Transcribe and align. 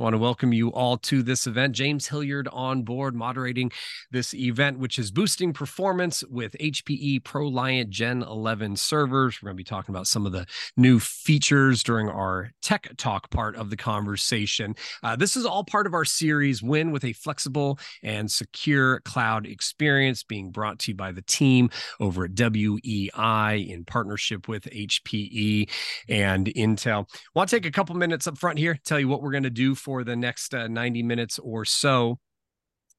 I 0.00 0.02
want 0.02 0.14
to 0.14 0.18
welcome 0.18 0.54
you 0.54 0.70
all 0.70 0.96
to 0.96 1.22
this 1.22 1.46
event. 1.46 1.74
James 1.74 2.06
Hilliard 2.06 2.48
on 2.52 2.84
board 2.84 3.14
moderating 3.14 3.70
this 4.10 4.32
event, 4.32 4.78
which 4.78 4.98
is 4.98 5.10
boosting 5.10 5.52
performance 5.52 6.24
with 6.24 6.56
HPE 6.58 7.22
ProLiant 7.22 7.90
Gen 7.90 8.22
11 8.22 8.76
servers. 8.76 9.42
We're 9.42 9.48
going 9.48 9.58
to 9.58 9.60
be 9.60 9.64
talking 9.64 9.94
about 9.94 10.06
some 10.06 10.24
of 10.24 10.32
the 10.32 10.46
new 10.74 11.00
features 11.00 11.82
during 11.82 12.08
our 12.08 12.50
tech 12.62 12.88
talk 12.96 13.28
part 13.28 13.56
of 13.56 13.68
the 13.68 13.76
conversation. 13.76 14.74
Uh, 15.02 15.16
this 15.16 15.36
is 15.36 15.44
all 15.44 15.64
part 15.64 15.86
of 15.86 15.92
our 15.92 16.06
series, 16.06 16.62
Win 16.62 16.92
with 16.92 17.04
a 17.04 17.12
Flexible 17.12 17.78
and 18.02 18.30
Secure 18.30 19.00
Cloud 19.00 19.44
Experience, 19.44 20.22
being 20.24 20.50
brought 20.50 20.78
to 20.78 20.92
you 20.92 20.96
by 20.96 21.12
the 21.12 21.20
team 21.20 21.68
over 22.00 22.24
at 22.24 22.30
WEI 22.30 23.66
in 23.68 23.84
partnership 23.84 24.48
with 24.48 24.64
HPE 24.64 25.68
and 26.08 26.46
Intel. 26.46 27.04
I 27.04 27.18
want 27.34 27.50
to 27.50 27.56
take 27.56 27.66
a 27.66 27.70
couple 27.70 27.94
minutes 27.96 28.26
up 28.26 28.38
front 28.38 28.58
here, 28.58 28.78
tell 28.82 28.98
you 28.98 29.06
what 29.06 29.20
we're 29.20 29.32
going 29.32 29.42
to 29.42 29.50
do 29.50 29.74
for 29.74 29.89
for 29.90 30.04
the 30.04 30.14
next 30.14 30.54
uh, 30.54 30.68
90 30.68 31.02
minutes 31.02 31.40
or 31.40 31.64
so. 31.64 32.20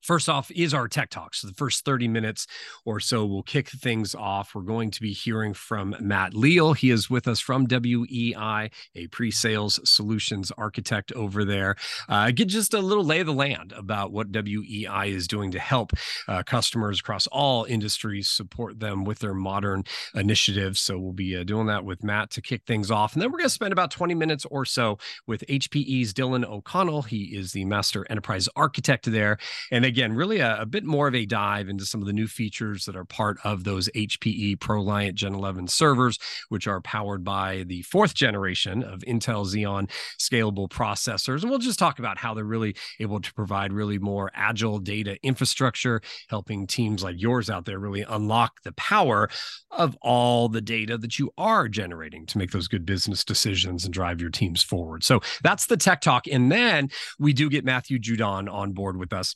First 0.01 0.29
off, 0.29 0.49
is 0.51 0.73
our 0.73 0.87
tech 0.87 1.11
talk. 1.11 1.35
So, 1.35 1.47
the 1.47 1.53
first 1.53 1.85
30 1.85 2.07
minutes 2.07 2.47
or 2.85 2.99
so 2.99 3.25
we'll 3.25 3.43
kick 3.43 3.69
things 3.69 4.15
off. 4.15 4.55
We're 4.55 4.63
going 4.63 4.89
to 4.91 5.01
be 5.01 5.13
hearing 5.13 5.53
from 5.53 5.95
Matt 5.99 6.33
Leal. 6.33 6.73
He 6.73 6.89
is 6.89 7.09
with 7.09 7.27
us 7.27 7.39
from 7.39 7.67
WEI, 7.67 8.71
a 8.95 9.07
pre 9.07 9.29
sales 9.29 9.79
solutions 9.83 10.51
architect 10.57 11.11
over 11.11 11.45
there. 11.45 11.75
Uh, 12.09 12.31
get 12.31 12.47
just 12.47 12.73
a 12.73 12.79
little 12.79 13.03
lay 13.03 13.19
of 13.19 13.27
the 13.27 13.33
land 13.33 13.73
about 13.77 14.11
what 14.11 14.31
WEI 14.31 15.09
is 15.09 15.27
doing 15.27 15.51
to 15.51 15.59
help 15.59 15.93
uh, 16.27 16.41
customers 16.43 16.99
across 16.99 17.27
all 17.27 17.65
industries 17.65 18.27
support 18.27 18.79
them 18.79 19.03
with 19.03 19.19
their 19.19 19.35
modern 19.35 19.83
initiatives. 20.15 20.79
So, 20.79 20.97
we'll 20.97 21.13
be 21.13 21.38
uh, 21.38 21.43
doing 21.43 21.67
that 21.67 21.85
with 21.85 22.03
Matt 22.03 22.31
to 22.31 22.41
kick 22.41 22.63
things 22.65 22.89
off. 22.89 23.13
And 23.13 23.21
then 23.21 23.31
we're 23.31 23.38
going 23.38 23.49
to 23.49 23.53
spend 23.53 23.71
about 23.71 23.91
20 23.91 24.15
minutes 24.15 24.45
or 24.49 24.65
so 24.65 24.97
with 25.27 25.45
HPE's 25.47 26.11
Dylan 26.11 26.43
O'Connell. 26.43 27.03
He 27.03 27.35
is 27.35 27.52
the 27.52 27.65
master 27.65 28.07
enterprise 28.09 28.49
architect 28.55 29.11
there. 29.11 29.38
And 29.71 29.85
again, 29.91 30.13
really 30.13 30.40
a, 30.40 30.62
a, 30.62 30.66
bit 30.66 30.86
more 30.86 31.09
of 31.09 31.16
a 31.16 31.25
dive 31.25 31.67
into 31.67 31.86
some 31.86 32.00
of 32.00 32.08
the 32.08 32.14
new 32.14 32.25
features 32.25 32.86
that 32.86 32.95
are 32.95 33.03
part 33.03 33.38
of 33.44 33.66
those 33.66 33.89
HPE 33.89 34.56
ProLiant 34.56 35.16
Gen 35.16 35.36
11 35.36 35.67
servers, 35.67 36.17
which 36.48 36.66
are 36.66 36.80
powered 36.80 37.25
by 37.25 37.64
the 37.67 37.81
fourth 37.81 38.14
generation 38.14 38.83
of 38.83 39.02
Intel 39.02 39.45
Xeon 39.45 39.92
scalable 40.17 40.70
processors. 40.70 41.42
And 41.42 41.50
we'll 41.50 41.59
just 41.59 41.78
talk 41.78 42.00
about 42.00 42.17
how 42.17 42.33
they're 42.33 42.45
really 42.45 42.73
able 43.02 43.20
to 43.20 43.33
provide 43.33 43.73
really 43.73 44.00
more 44.00 44.31
agile 44.33 44.80
data 44.80 45.17
infrastructure, 45.23 46.02
helping 46.30 46.67
teams 46.67 47.03
like 47.03 47.22
yours 47.22 47.50
out 47.50 47.66
there 47.66 47.78
really 47.78 48.05
unlock 48.08 48.61
the 48.64 48.72
power 48.72 49.30
of 49.72 49.98
all 50.02 50.48
the 50.48 50.61
data 50.61 50.98
that 50.98 51.20
you 51.20 51.33
are 51.38 51.67
generating 51.67 52.26
to 52.28 52.38
make 52.38 52.52
those 52.52 52.70
good 52.70 52.86
business 52.86 53.26
decisions 53.26 53.83
and 53.83 53.94
drive 53.94 54.22
your 54.22 54.30
teams 54.30 54.64
forward. 54.64 55.03
So 55.03 55.20
that's 55.44 55.66
the 55.66 55.76
tech 55.76 56.00
talk. 56.00 56.28
And 56.31 56.50
then 56.50 56.89
we 57.20 57.33
do 57.33 57.50
get 57.50 57.66
Matthew 57.66 58.00
Judon 58.00 58.50
on 58.50 58.72
board 58.72 58.95
with 58.95 59.11
us 59.11 59.36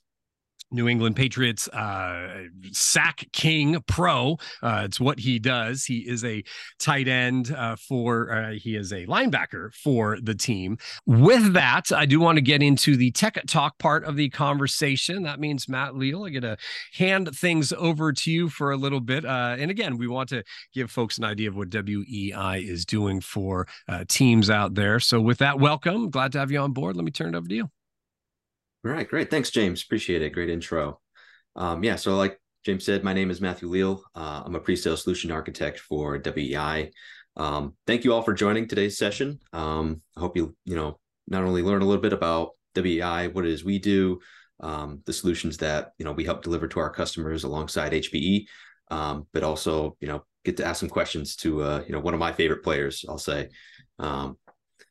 New 0.72 0.88
England 0.88 1.16
Patriots 1.16 1.68
uh, 1.70 2.46
sack 2.72 3.26
king 3.32 3.82
pro. 3.88 4.38
Uh, 4.62 4.84
it's 4.86 5.00
what 5.00 5.20
he 5.20 5.40
does. 5.40 5.86
He 5.86 6.00
is 6.00 6.24
a 6.24 6.44
tight 6.80 7.08
end 7.08 7.52
uh, 7.52 7.76
for, 7.76 8.32
uh, 8.32 8.52
he 8.54 8.76
is 8.76 8.92
a 8.92 9.06
linebacker 9.06 9.74
for 9.74 10.18
the 10.22 10.36
team. 10.36 10.78
With 11.06 11.54
that, 11.54 11.92
I 11.92 12.06
do 12.06 12.20
want 12.20 12.38
to 12.38 12.42
get 12.42 12.62
into 12.62 12.98
the 12.98 13.12
tech 13.12 13.42
talk 13.48 13.78
part 13.80 14.04
of 14.04 14.16
the 14.16 14.30
conversation. 14.30 15.24
That 15.24 15.40
means, 15.40 15.70
Matt 15.70 15.96
Leal, 15.96 16.26
I 16.26 16.30
get 16.30 16.42
to 16.42 16.58
hand 16.94 17.36
things 17.36 17.74
over 17.74 18.12
to 18.14 18.32
you 18.32 18.50
for 18.50 18.72
a 18.72 18.78
little 18.78 19.00
bit. 19.02 19.26
Uh, 19.26 19.56
and 19.58 19.72
again, 19.72 19.98
we 19.98 20.08
want 20.08 20.30
to 20.30 20.44
give 20.74 20.92
folks 20.92 21.18
an 21.18 21.24
idea 21.24 21.50
of 21.50 21.56
what 21.56 21.70
WEI 21.70 22.60
is 22.60 22.86
doing 22.86 23.22
for 23.22 23.68
uh, 23.88 24.04
teams 24.08 24.50
out 24.50 24.76
there. 24.76 25.00
So, 25.00 25.22
with 25.22 25.40
that, 25.40 25.60
welcome. 25.60 26.10
Glad 26.10 26.32
to 26.34 26.40
have 26.40 26.52
you 26.52 26.60
on 26.60 26.72
board. 26.72 26.96
Let 26.96 27.06
me 27.06 27.12
turn 27.12 27.34
it 27.34 27.38
over 27.38 27.48
to 27.48 27.56
you. 27.56 27.70
All 28.86 28.92
right, 28.92 29.10
great. 29.10 29.32
Thanks, 29.32 29.50
James. 29.50 29.82
Appreciate 29.82 30.22
it. 30.22 30.30
Great 30.30 30.52
intro. 30.52 31.00
Um, 31.56 31.84
yeah, 31.84 31.96
so 31.96 32.16
like 32.18 32.40
James 32.64 32.86
said, 32.86 33.04
my 33.04 33.14
name 33.14 33.32
is 33.32 33.42
Matthew 33.42 33.68
Leal. 33.68 34.04
Uh, 34.14 34.44
I'm 34.46 34.54
a 34.54 34.60
pre-sale 34.60 34.96
solution 34.96 35.32
architect 35.32 35.80
for 35.80 36.20
WEI. 36.20 36.92
Um, 37.36 37.74
thank 37.88 38.04
you 38.04 38.14
all 38.14 38.22
for 38.22 38.34
joining 38.34 38.68
today's 38.68 38.96
session. 38.96 39.40
Um, 39.54 40.04
I 40.16 40.20
hope 40.20 40.38
you, 40.38 40.56
you 40.66 40.76
know, 40.76 41.00
not 41.28 41.44
only 41.44 41.64
learn 41.64 41.82
a 41.82 41.86
little 41.86 42.02
bit 42.02 42.14
about 42.14 42.52
WEI, 42.76 43.30
what 43.30 43.46
it 43.46 43.52
is 43.52 43.66
we 43.66 43.80
do, 43.80 44.20
um, 44.60 45.02
the 45.08 45.14
solutions 45.14 45.58
that, 45.58 45.94
you 45.98 46.06
know, 46.06 46.12
we 46.12 46.24
help 46.24 46.44
deliver 46.44 46.68
to 46.68 46.80
our 46.80 46.92
customers 46.92 47.44
alongside 47.44 47.92
HPE, 47.92 48.46
um, 48.92 49.26
but 49.34 49.42
also, 49.42 49.98
you 50.00 50.08
know, 50.08 50.24
get 50.44 50.58
to 50.58 50.66
ask 50.66 50.80
some 50.80 50.90
questions 50.90 51.36
to, 51.38 51.64
uh, 51.64 51.84
you 51.88 51.92
know, 51.92 52.00
one 52.00 52.14
of 52.14 52.20
my 52.20 52.32
favorite 52.32 52.64
players, 52.64 53.04
I'll 53.10 53.18
say. 53.18 53.50
Um, 53.98 54.38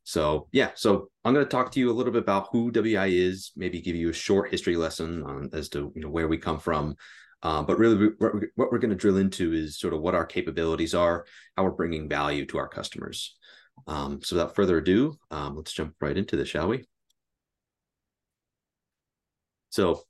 so 0.03 0.49
yeah, 0.50 0.71
so 0.75 1.11
I'm 1.25 1.33
going 1.33 1.45
to 1.45 1.51
talk 1.51 1.73
to 1.73 1.81
you 1.81 1.91
a 1.91 1.95
little 1.95 2.12
bit 2.12 2.23
about 2.23 2.49
who 2.53 2.71
WI 2.71 3.07
is, 3.07 3.53
maybe 3.57 3.81
give 3.81 3.97
you 3.97 4.11
a 4.11 4.15
short 4.15 4.51
history 4.51 4.77
lesson 4.77 5.23
on, 5.23 5.49
as 5.55 5.71
to 5.71 5.91
you 5.95 6.03
know 6.03 6.11
where 6.11 6.29
we 6.29 6.37
come 6.37 6.59
from. 6.59 6.97
Um, 7.43 7.65
but 7.65 7.79
really, 7.79 8.11
what 8.19 8.35
we're, 8.35 8.49
what 8.57 8.73
we're 8.73 8.79
going 8.79 8.91
to 8.91 8.97
drill 8.97 9.17
into 9.17 9.53
is 9.53 9.79
sort 9.79 9.95
of 9.95 10.01
what 10.01 10.15
our 10.15 10.27
capabilities 10.27 10.95
are, 10.95 11.25
how 11.57 11.65
we're 11.65 11.71
bringing 11.71 12.09
value 12.09 12.45
to 12.47 12.59
our 12.59 12.69
customers. 12.69 13.37
Um, 13.87 14.21
so 14.23 14.37
without 14.37 14.55
further 14.55 14.79
ado, 14.79 15.19
um, 15.31 15.57
let's 15.57 15.73
jump 15.73 15.95
right 16.01 16.17
into 16.17 16.37
this, 16.37 16.49
shall 16.49 16.69
we? 16.69 16.85
So 19.71 20.03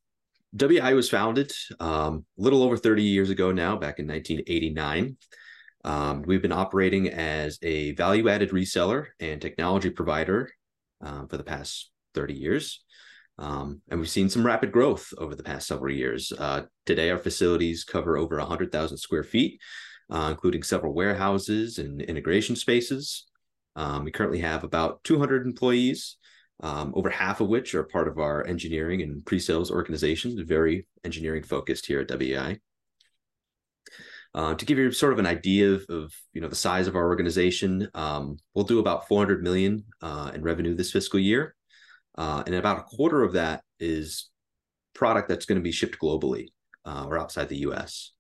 WI 0.55 0.95
was 0.95 1.09
founded 1.09 1.53
um, 1.81 2.25
a 2.39 2.43
little 2.43 2.63
over 2.63 2.77
30 2.77 3.03
years 3.03 3.31
ago 3.31 3.51
now, 3.53 3.77
back 3.77 3.99
in 3.99 4.07
1989. 4.07 5.17
Um, 5.85 6.23
we've 6.23 6.43
been 6.43 6.53
operating 6.53 7.09
as 7.09 7.59
a 7.63 7.93
value 7.93 8.29
added 8.29 8.51
reseller 8.51 9.07
and 9.21 9.41
technology 9.41 9.91
provider 9.91 10.51
uh, 11.05 11.27
for 11.27 11.37
the 11.37 11.45
past 11.45 11.91
30 12.15 12.35
years. 12.35 12.83
Um, 13.39 13.83
and 13.91 13.99
we've 13.99 14.09
seen 14.09 14.29
some 14.29 14.47
rapid 14.47 14.71
growth 14.71 15.13
over 15.19 15.35
the 15.35 15.43
past 15.43 15.67
several 15.67 15.93
years. 15.93 16.33
Uh, 16.33 16.63
today, 16.87 17.11
our 17.11 17.19
facilities 17.19 17.85
cover 17.85 18.17
over 18.17 18.39
100,000 18.39 18.97
square 18.97 19.25
feet, 19.25 19.61
uh, 20.11 20.29
including 20.31 20.63
several 20.63 20.95
warehouses 20.95 21.79
and 21.79 22.01
integration 22.01 22.55
spaces. 22.55 23.27
Um, 23.77 24.05
we 24.05 24.13
currently 24.13 24.39
have 24.39 24.63
about 24.63 25.03
200 25.03 25.47
employees, 25.47 26.17
um, 26.63 26.93
over 26.95 27.11
half 27.11 27.41
of 27.41 27.49
which 27.49 27.75
are 27.75 27.83
part 27.83 28.07
of 28.07 28.19
our 28.19 28.47
engineering 28.47 29.03
and 29.03 29.27
pre 29.27 29.41
sales 29.41 29.71
organizations, 29.71 30.41
very 30.41 30.87
engineering 31.03 31.43
focused 31.43 31.87
here 31.87 32.01
at 32.01 32.09
WEI. 32.09 32.61
Uh, 34.35 34.55
to 34.55 34.67
give 34.67 34.79
you 34.79 34.91
sort 34.91 35.13
of 35.13 35.21
an 35.21 35.27
idea 35.27 35.73
of, 35.73 35.87
of, 35.89 36.13
you 36.33 36.41
know 36.41 36.49
the 36.49 36.57
size 36.57 36.89
of 36.89 36.97
our 36.97 37.07
organization, 37.07 37.89
um, 37.95 38.37
we'll 38.55 38.65
do 38.65 38.81
about 38.81 39.07
400 39.07 39.43
million 39.43 39.85
uh, 40.03 40.33
in 40.35 40.43
revenue 40.43 40.75
this 40.75 40.91
fiscal 40.91 41.21
year, 41.21 41.55
uh, 42.19 42.43
and 42.45 42.55
about 42.55 42.81
a 42.81 42.83
quarter 42.83 43.23
of 43.23 43.35
that 43.35 43.63
is 43.79 44.31
product 44.93 45.29
that's 45.29 45.47
going 45.47 45.59
to 45.59 45.63
be 45.63 45.73
shipped 45.73 45.99
globally 46.01 46.49
uh, 46.85 47.05
or 47.07 47.19
outside 47.19 47.49
the 47.49 47.59
U.S. 47.59 48.13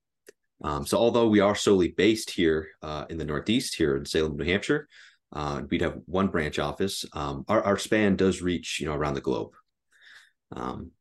Um, 0.62 0.86
so 0.86 0.98
although 0.98 1.28
we 1.28 1.40
are 1.40 1.56
solely 1.56 1.88
based 1.88 2.30
here 2.30 2.68
uh, 2.82 3.06
in 3.10 3.18
the 3.18 3.24
Northeast, 3.24 3.74
here 3.74 3.96
in 3.96 4.04
Salem, 4.04 4.36
New 4.36 4.44
Hampshire, 4.44 4.88
uh, 5.32 5.62
we'd 5.68 5.82
have 5.82 5.98
one 6.06 6.28
branch 6.28 6.60
office. 6.60 7.04
Um, 7.12 7.44
our, 7.48 7.62
our 7.62 7.78
span 7.78 8.14
does 8.14 8.40
reach 8.40 8.78
you 8.80 8.86
know 8.86 8.94
around 8.94 9.14
the 9.14 9.20
globe. 9.20 9.50
Um, 10.52 10.92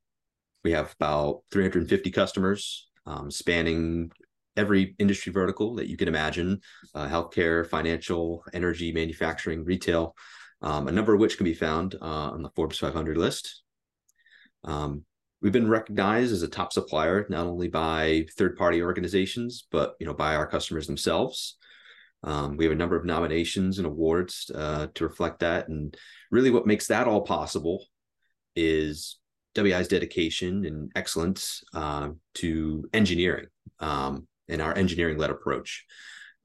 we 0.64 0.72
have 0.72 0.96
about 1.00 1.42
350 1.52 2.10
customers 2.12 2.90
um, 3.06 3.30
spanning 3.30 4.12
every 4.56 4.96
industry 5.00 5.32
vertical 5.32 5.76
that 5.76 5.88
you 5.88 5.98
can 5.98 6.08
imagine 6.08 6.62
uh, 6.96 7.08
healthcare, 7.08 7.68
financial, 7.68 8.44
energy, 8.54 8.92
manufacturing, 8.92 9.64
retail, 9.64 10.16
um, 10.62 10.88
a 10.88 10.92
number 10.92 11.14
of 11.14 11.20
which 11.20 11.38
can 11.38 11.46
be 11.46 11.54
found 11.54 11.96
uh, 12.02 12.32
on 12.32 12.42
the 12.42 12.52
Forbes 12.56 12.78
500 12.78 13.18
list. 13.18 13.64
Um, 14.64 15.04
we've 15.42 15.52
been 15.52 15.70
recognized 15.70 16.32
as 16.32 16.42
a 16.42 16.48
top 16.48 16.72
supplier 16.72 17.26
not 17.30 17.46
only 17.46 17.68
by 17.68 18.26
third-party 18.38 18.82
organizations 18.82 19.68
but 19.72 19.96
you 20.00 20.06
know 20.06 20.14
by 20.14 20.36
our 20.36 20.48
customers 20.48 20.88
themselves. 20.88 21.58
Um, 22.24 22.56
we 22.56 22.64
have 22.64 22.72
a 22.72 22.78
number 22.78 22.96
of 22.96 23.06
nominations 23.06 23.80
and 23.80 23.86
awards 23.86 24.50
uh, 24.56 24.88
to 24.96 25.04
reflect 25.04 25.40
that, 25.40 25.68
and 25.68 25.96
really, 26.32 26.52
what 26.52 26.66
makes 26.66 26.88
that 26.88 27.06
all 27.08 27.22
possible 27.22 27.86
is 28.56 29.20
WEI's 29.56 29.88
dedication 29.88 30.66
and 30.66 30.92
excellence 30.96 31.64
uh, 31.74 32.10
to 32.36 32.86
engineering. 32.94 33.48
Um, 33.80 34.28
in 34.48 34.62
our 34.62 34.76
engineering 34.78 35.18
led 35.18 35.30
approach. 35.30 35.86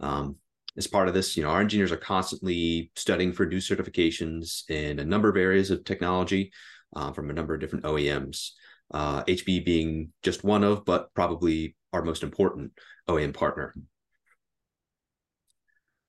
Um, 0.00 0.36
as 0.76 0.86
part 0.86 1.08
of 1.08 1.14
this, 1.14 1.36
you 1.36 1.42
know, 1.42 1.50
our 1.50 1.60
engineers 1.60 1.90
are 1.90 1.96
constantly 1.96 2.92
studying 2.94 3.32
for 3.32 3.46
new 3.46 3.58
certifications 3.58 4.68
in 4.70 5.00
a 5.00 5.04
number 5.04 5.28
of 5.28 5.36
areas 5.36 5.70
of 5.70 5.84
technology 5.84 6.52
uh, 6.94 7.12
from 7.12 7.30
a 7.30 7.32
number 7.32 7.54
of 7.54 7.60
different 7.60 7.84
OEMs. 7.84 8.50
Uh, 8.92 9.22
HB 9.24 9.64
being 9.64 10.12
just 10.22 10.44
one 10.44 10.64
of, 10.64 10.84
but 10.84 11.12
probably 11.14 11.76
our 11.92 12.02
most 12.02 12.22
important 12.22 12.72
OEM 13.08 13.34
partner. 13.34 13.74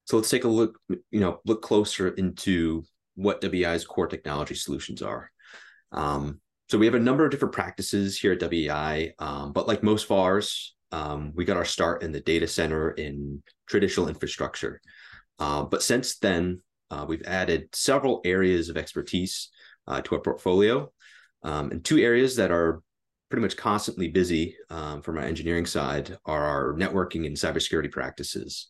So 0.06 0.18
let's 0.18 0.30
take 0.30 0.44
a 0.44 0.47
look, 0.47 0.80
you 0.89 1.19
know, 1.19 1.39
look 1.45 1.62
closer 1.62 2.09
into 2.09 2.83
what 3.15 3.42
WEI's 3.42 3.85
core 3.85 4.07
technology 4.07 4.56
solutions 4.56 5.01
are. 5.01 5.30
Um, 5.92 6.39
so 6.69 6.77
we 6.77 6.85
have 6.85 6.95
a 6.95 7.00
number 7.00 7.25
of 7.25 7.31
different 7.31 7.53
practices 7.53 8.18
here 8.18 8.31
at 8.31 8.39
WEI, 8.39 9.13
um, 9.19 9.53
but 9.53 9.68
like 9.68 9.83
most 9.83 10.07
VARs, 10.07 10.75
um, 10.91 11.31
we 11.36 11.45
got 11.45 11.57
our 11.57 11.65
start 11.65 12.03
in 12.03 12.12
the 12.12 12.21
data 12.21 12.47
center 12.47 12.91
in 12.91 13.44
traditional 13.68 14.07
infrastructure. 14.07 14.81
Uh, 15.38 15.63
but 15.63 15.83
since 15.83 16.18
then, 16.18 16.62
uh, 16.91 17.06
we've 17.07 17.25
added 17.25 17.69
several 17.74 18.21
areas 18.25 18.69
of 18.69 18.77
expertise 18.77 19.50
uh, 19.88 20.01
to 20.01 20.15
our 20.15 20.21
portfolio. 20.21 20.91
Um, 21.44 21.71
and 21.71 21.83
two 21.83 22.00
areas 22.00 22.36
that 22.36 22.51
are 22.51 22.81
pretty 23.30 23.41
much 23.41 23.57
constantly 23.57 24.07
busy 24.07 24.56
um, 24.69 25.01
from 25.01 25.18
our 25.18 25.24
engineering 25.24 25.65
side 25.65 26.18
are 26.25 26.44
our 26.44 26.74
networking 26.74 27.25
and 27.25 27.35
cybersecurity 27.35 27.92
practices. 27.92 28.68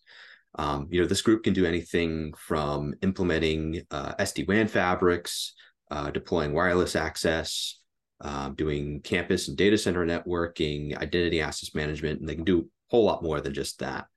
Um, 0.55 0.87
you 0.89 1.01
know, 1.01 1.07
this 1.07 1.21
group 1.21 1.43
can 1.43 1.53
do 1.53 1.65
anything 1.65 2.33
from 2.37 2.93
implementing 3.01 3.83
uh, 3.91 4.15
SD-WAN 4.15 4.67
fabrics, 4.67 5.53
uh, 5.91 6.11
deploying 6.11 6.53
wireless 6.53 6.95
access, 6.95 7.78
uh, 8.21 8.49
doing 8.49 9.01
campus 9.01 9.47
and 9.47 9.57
data 9.57 9.77
center 9.77 10.05
networking, 10.05 10.97
identity 10.97 11.41
access 11.41 11.73
management, 11.73 12.19
and 12.19 12.27
they 12.27 12.35
can 12.35 12.43
do 12.43 12.59
a 12.59 12.63
whole 12.89 13.05
lot 13.05 13.23
more 13.23 13.41
than 13.41 13.53
just 13.53 13.79
that. 13.79 14.07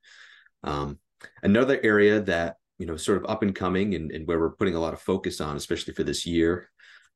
Um, 0.63 0.99
another 1.41 1.79
area 1.83 2.21
that 2.21 2.57
you 2.79 2.85
know 2.85 2.97
sort 2.97 3.17
of 3.17 3.29
up 3.29 3.43
and 3.43 3.55
coming 3.55 3.95
and, 3.95 4.11
and, 4.11 4.27
where 4.27 4.39
we're 4.39 4.55
putting 4.55 4.75
a 4.75 4.79
lot 4.79 4.93
of 4.93 5.01
focus 5.01 5.39
on, 5.39 5.55
especially 5.55 5.93
for 5.93 6.03
this 6.03 6.25
year, 6.25 6.69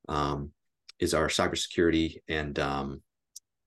um, 0.07 0.51
is 0.99 1.13
our 1.13 1.27
cybersecurity 1.27 2.17
and 2.27 2.57
um, 2.59 3.01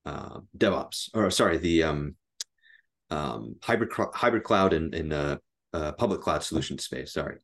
uh, 0.06 0.40
DevOps, 0.56 1.10
or 1.14 1.30
sorry, 1.30 1.58
the 1.58 1.82
um, 1.82 2.16
um, 3.10 3.56
hybrid 3.62 3.90
hybrid 4.14 4.44
cloud 4.44 4.72
and, 4.72 4.94
and 4.94 5.12
uh, 5.12 5.38
uh, 5.72 5.92
public 5.92 6.20
cloud 6.20 6.42
solution 6.42 6.78
space. 6.78 7.12
Sorry. 7.12 7.38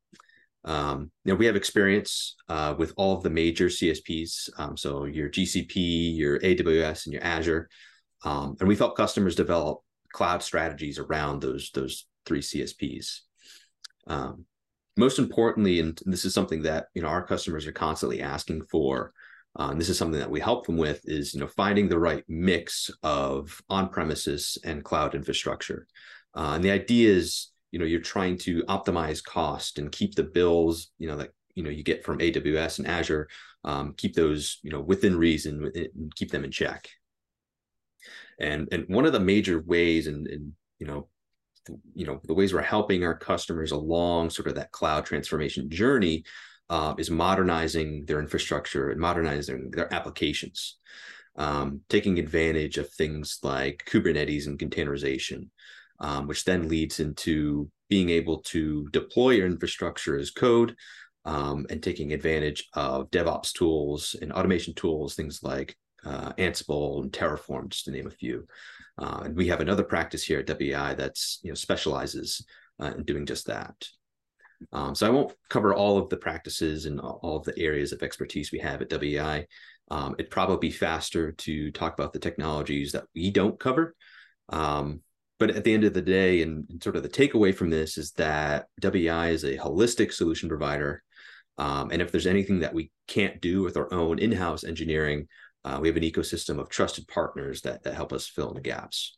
Um, 0.67 1.13
you 1.25 1.33
know, 1.33 1.37
we 1.37 1.47
have 1.47 1.57
experience 1.57 2.35
uh, 2.49 2.75
with 2.77 2.93
all 2.97 3.17
of 3.17 3.23
the 3.23 3.31
major 3.31 3.67
CSPs. 3.67 4.51
Um, 4.59 4.77
so 4.77 5.05
your 5.05 5.31
GCP, 5.31 6.17
your 6.17 6.41
AWS, 6.41 7.07
and 7.07 7.13
your 7.13 7.23
Azure, 7.23 7.69
um, 8.25 8.57
and 8.59 8.69
we 8.69 8.77
help 8.77 8.97
customers 8.97 9.37
develop 9.37 9.81
cloud 10.13 10.43
strategies 10.43 10.99
around 10.99 11.41
those 11.41 11.71
those 11.73 12.07
three 12.27 12.41
CSPs. 12.41 13.21
Um, 14.09 14.45
most 14.97 15.19
importantly, 15.19 15.79
and 15.81 16.01
this 16.07 16.25
is 16.25 16.35
something 16.35 16.63
that 16.63 16.87
you 16.95 17.03
know 17.03 17.09
our 17.09 17.25
customers 17.25 17.67
are 17.67 17.73
constantly 17.73 18.21
asking 18.21 18.65
for, 18.65 19.13
uh, 19.59 19.69
and 19.71 19.81
this 19.81 19.89
is 19.89 19.99
something 19.99 20.19
that 20.19 20.31
we 20.31 20.41
help 20.41 20.67
them 20.67 20.77
with, 20.77 21.01
is 21.05 21.35
you 21.35 21.41
know 21.41 21.47
finding 21.49 21.89
the 21.89 21.99
right 21.99 22.25
mix 22.29 22.91
of 23.03 23.61
on-premises 23.69 24.59
and 24.65 24.85
cloud 24.85 25.15
infrastructure. 25.15 25.87
Uh, 26.35 26.53
and 26.55 26.65
the 26.65 26.71
idea 26.71 27.13
is, 27.13 27.53
you 27.77 27.81
know, 27.81 27.85
you're 27.85 28.01
trying 28.01 28.39
to 28.39 28.63
optimize 28.71 29.23
cost 29.23 29.79
and 29.79 29.93
keep 29.93 30.15
the 30.15 30.23
bills, 30.23 30.93
you 30.99 31.07
know, 31.07 31.17
that 31.19 31.33
you 31.55 31.63
know 31.63 31.69
you 31.69 31.83
get 31.83 32.07
from 32.07 32.21
AWS 32.21 32.79
and 32.79 32.89
Azure, 32.89 33.29
um, 33.65 33.93
keep 33.99 34.15
those 34.15 34.61
you 34.63 34.71
know 34.71 34.81
within 34.81 35.15
reason 35.15 35.71
and 35.75 36.15
keep 36.15 36.31
them 36.31 36.43
in 36.43 36.51
check. 36.51 36.89
And 38.41 38.67
and 38.73 38.89
one 38.89 39.05
of 39.05 39.13
the 39.13 39.21
major 39.21 39.61
ways, 39.61 40.07
and, 40.07 40.27
and 40.27 40.53
you 40.79 40.87
know, 40.87 41.09
you 41.95 42.07
know 42.07 42.19
the 42.25 42.33
ways 42.33 42.55
we're 42.55 42.63
helping 42.63 43.05
our 43.05 43.19
customers 43.19 43.73
along 43.73 44.31
sort 44.31 44.49
of 44.49 44.55
that 44.55 44.73
cloud 44.73 45.05
transformation 45.05 45.69
journey 45.69 46.25
uh, 46.71 46.95
is 46.97 47.11
modernizing 47.11 48.07
their 48.07 48.21
infrastructure 48.21 48.89
and 48.89 48.99
modernizing 48.99 49.71
their 49.71 49.93
applications 49.93 50.79
um, 51.37 51.83
taking 51.91 52.19
advantage 52.19 52.79
of 52.79 52.89
things 52.89 53.39
like 53.43 53.87
kubernetes 53.87 54.47
and 54.47 54.59
containerization 54.59 55.49
um, 56.01 56.27
which 56.27 56.45
then 56.45 56.69
leads 56.69 57.01
into 57.01 57.71
being 57.89 58.11
able 58.11 58.39
to 58.39 58.89
deploy 58.93 59.31
your 59.31 59.47
infrastructure 59.47 60.19
as 60.19 60.31
code 60.31 60.75
um, 61.25 61.67
and 61.71 61.83
taking 61.83 62.13
advantage 62.13 62.69
of 62.75 63.11
devops 63.11 63.53
tools 63.53 64.17
and 64.21 64.33
automation 64.33 64.75
tools 64.75 65.15
things 65.15 65.43
like 65.43 65.77
uh, 66.05 66.33
ansible 66.35 67.03
and 67.03 67.13
terraform 67.13 67.69
just 67.69 67.85
to 67.85 67.91
name 67.91 68.07
a 68.07 68.11
few 68.11 68.47
uh, 68.99 69.23
and 69.25 69.37
we 69.37 69.49
have 69.49 69.61
another 69.61 69.85
practice 69.85 70.23
here 70.23 70.41
at 70.41 70.47
WEI 70.47 70.95
that's 70.95 71.41
you 71.43 71.51
know 71.51 71.55
specializes 71.55 72.45
uh, 72.81 72.93
in 72.97 73.05
doing 73.05 73.27
just 73.27 73.47
that. 73.47 73.75
Um, 74.73 74.95
so 74.95 75.07
I 75.07 75.11
won't 75.11 75.35
cover 75.51 75.75
all 75.75 75.99
of 75.99 76.09
the 76.09 76.17
practices 76.17 76.87
and 76.87 76.99
all 76.99 77.37
of 77.37 77.45
the 77.45 77.59
areas 77.59 77.93
of 77.93 78.03
expertise 78.03 78.51
we 78.51 78.59
have 78.61 78.81
at 78.81 78.91
WEI. 78.91 79.47
Um, 79.91 80.15
it'd 80.19 80.31
probably 80.31 80.69
be 80.69 80.73
faster 80.73 81.33
to 81.33 81.71
talk 81.73 81.93
about 81.93 82.15
the 82.15 82.19
technologies 82.19 82.93
that 82.93 83.05
we 83.15 83.31
don't 83.31 83.61
cover. 83.61 83.95
Um, 84.49 85.03
but 85.39 85.51
at 85.51 85.65
the 85.65 85.75
end 85.75 85.85
of 85.85 85.95
the 85.95 86.03
day, 86.03 86.43
and, 86.43 86.83
sort 86.83 86.97
of 86.97 87.03
the 87.03 87.09
takeaway 87.09 87.55
from 87.55 87.71
this 87.71 87.99
is 87.99 88.13
that 88.13 88.67
WEI 88.83 89.31
is 89.31 89.45
a 89.45 89.57
holistic 89.57 90.13
solution 90.13 90.49
provider. 90.49 91.03
Um, 91.59 91.91
and 91.91 92.03
if 92.03 92.13
there's 92.13 92.27
anything 92.27 92.61
that 92.61 92.75
we 92.75 92.91
can't 93.07 93.41
do 93.41 93.63
with 93.63 93.77
our 93.77 93.93
own 93.93 94.19
in-house 94.19 94.65
engineering, 94.65 95.29
uh, 95.65 95.79
we 95.81 95.89
have 95.89 95.97
an 95.97 96.03
ecosystem 96.03 96.59
of 96.59 96.69
trusted 96.69 97.09
partners 97.09 97.63
that, 97.63 97.83
that 97.83 97.95
help 97.95 98.13
us 98.13 98.27
fill 98.27 98.49
in 98.49 98.55
the 98.55 98.61
gaps. 98.61 99.17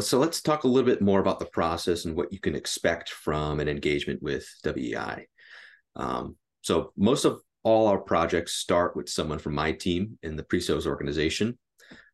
So 0.00 0.18
let's 0.18 0.42
talk 0.42 0.64
a 0.64 0.68
little 0.68 0.88
bit 0.88 1.00
more 1.00 1.20
about 1.20 1.38
the 1.38 1.46
process 1.46 2.04
and 2.04 2.16
what 2.16 2.32
you 2.32 2.40
can 2.40 2.56
expect 2.56 3.10
from 3.10 3.60
an 3.60 3.68
engagement 3.68 4.20
with 4.22 4.48
WEI. 4.64 5.26
Um, 5.94 6.36
so 6.62 6.92
most 6.96 7.24
of 7.24 7.40
all 7.62 7.86
our 7.86 7.98
projects 7.98 8.54
start 8.54 8.96
with 8.96 9.08
someone 9.08 9.38
from 9.38 9.54
my 9.54 9.72
team 9.72 10.18
in 10.22 10.34
the 10.36 10.42
pre-sales 10.42 10.86
organization. 10.86 11.58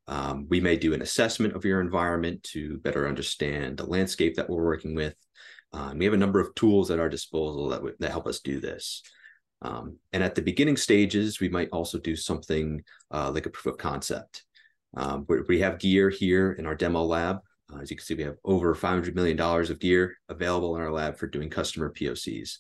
Um, 0.06 0.46
we 0.48 0.60
may 0.60 0.76
do 0.76 0.92
an 0.94 1.02
assessment 1.02 1.54
of 1.54 1.64
your 1.64 1.80
environment 1.80 2.42
to 2.52 2.78
better 2.78 3.08
understand 3.08 3.76
the 3.76 3.86
landscape 3.86 4.34
that 4.36 4.48
we're 4.48 4.64
working 4.64 4.94
with. 4.94 5.14
Um, 5.72 5.98
we 5.98 6.04
have 6.04 6.14
a 6.14 6.18
number 6.18 6.40
of 6.40 6.54
tools 6.54 6.90
at 6.90 7.00
our 7.00 7.08
disposal 7.08 7.68
that, 7.70 7.82
that 7.98 8.10
help 8.10 8.26
us 8.26 8.40
do 8.40 8.60
this. 8.60 9.02
Um, 9.62 9.98
and 10.12 10.22
at 10.22 10.34
the 10.34 10.42
beginning 10.42 10.76
stages, 10.76 11.40
we 11.40 11.48
might 11.48 11.70
also 11.72 11.98
do 11.98 12.16
something 12.16 12.82
uh, 13.10 13.30
like 13.32 13.46
a 13.46 13.50
proof 13.50 13.72
of 13.74 13.78
concept. 13.78 14.44
Um, 14.96 15.26
we 15.48 15.60
have 15.60 15.80
gear 15.80 16.10
here 16.10 16.52
in 16.52 16.66
our 16.66 16.74
demo 16.74 17.02
lab. 17.02 17.38
Uh, 17.72 17.78
as 17.78 17.90
you 17.90 17.96
can 17.96 18.04
see, 18.04 18.14
we 18.14 18.22
have 18.24 18.36
over 18.44 18.74
$500 18.74 19.14
million 19.14 19.40
of 19.40 19.80
gear 19.80 20.16
available 20.28 20.76
in 20.76 20.82
our 20.82 20.92
lab 20.92 21.16
for 21.16 21.26
doing 21.26 21.50
customer 21.50 21.90
POCs. 21.90 22.58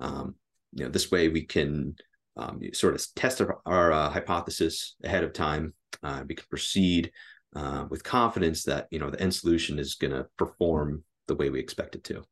Um, 0.00 0.34
you 0.72 0.84
know, 0.84 0.90
this 0.90 1.10
way 1.10 1.28
we 1.28 1.44
can 1.44 1.96
sort 2.72 2.94
of 2.94 3.06
test 3.14 3.40
our, 3.40 3.58
our 3.64 3.92
uh, 3.92 4.10
hypothesis 4.10 4.96
ahead 5.02 5.24
of 5.24 5.32
time. 5.32 5.72
Uh, 6.02 6.24
we 6.28 6.34
can 6.34 6.46
proceed 6.48 7.12
uh, 7.54 7.86
with 7.88 8.02
confidence 8.02 8.64
that, 8.64 8.88
you 8.90 8.98
know, 8.98 9.10
the 9.10 9.20
end 9.20 9.34
solution 9.34 9.78
is 9.78 9.94
going 9.94 10.12
to 10.12 10.26
perform 10.36 11.04
the 11.28 11.34
way 11.34 11.50
we 11.50 11.60
expect 11.60 11.94
it 11.94 12.04
to. 12.04 12.22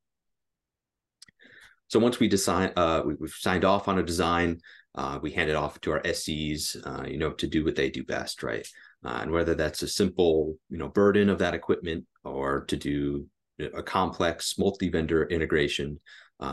So 1.88 1.98
once 1.98 2.18
we 2.18 2.28
decide, 2.28 2.72
uh, 2.76 3.02
we, 3.04 3.14
have 3.20 3.34
signed 3.34 3.64
off 3.64 3.86
on 3.86 3.98
a 3.98 4.02
design, 4.02 4.60
uh, 4.94 5.18
we 5.22 5.30
hand 5.30 5.50
it 5.50 5.56
off 5.56 5.80
to 5.82 5.92
our 5.92 6.00
SCs, 6.00 6.76
uh, 6.86 7.06
you 7.06 7.18
know, 7.18 7.32
to 7.32 7.46
do 7.46 7.64
what 7.64 7.76
they 7.76 7.90
do 7.90 8.02
best, 8.02 8.42
right? 8.42 8.66
Uh, 9.04 9.18
and 9.22 9.30
whether 9.30 9.54
that's 9.54 9.82
a 9.82 9.88
simple, 9.88 10.56
you 10.70 10.78
know, 10.78 10.88
burn-in 10.88 11.28
of 11.28 11.38
that 11.38 11.54
equipment 11.54 12.06
or 12.24 12.64
to 12.66 12.76
do 12.76 13.26
a 13.74 13.82
complex 13.82 14.58
multi-vendor 14.58 15.24
integration 15.24 16.00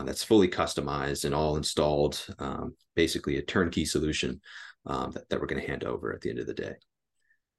that's 0.04 0.22
fully 0.22 0.46
customized 0.46 1.24
and 1.24 1.34
all 1.34 1.56
installed, 1.56 2.24
um, 2.38 2.72
basically 2.94 3.38
a 3.38 3.42
turnkey 3.42 3.84
solution 3.84 4.40
um, 4.86 5.10
that, 5.10 5.28
that 5.28 5.40
we're 5.40 5.46
going 5.46 5.60
to 5.60 5.66
hand 5.66 5.82
over 5.82 6.12
at 6.12 6.20
the 6.20 6.30
end 6.30 6.38
of 6.38 6.46
the 6.46 6.54
day. 6.54 6.74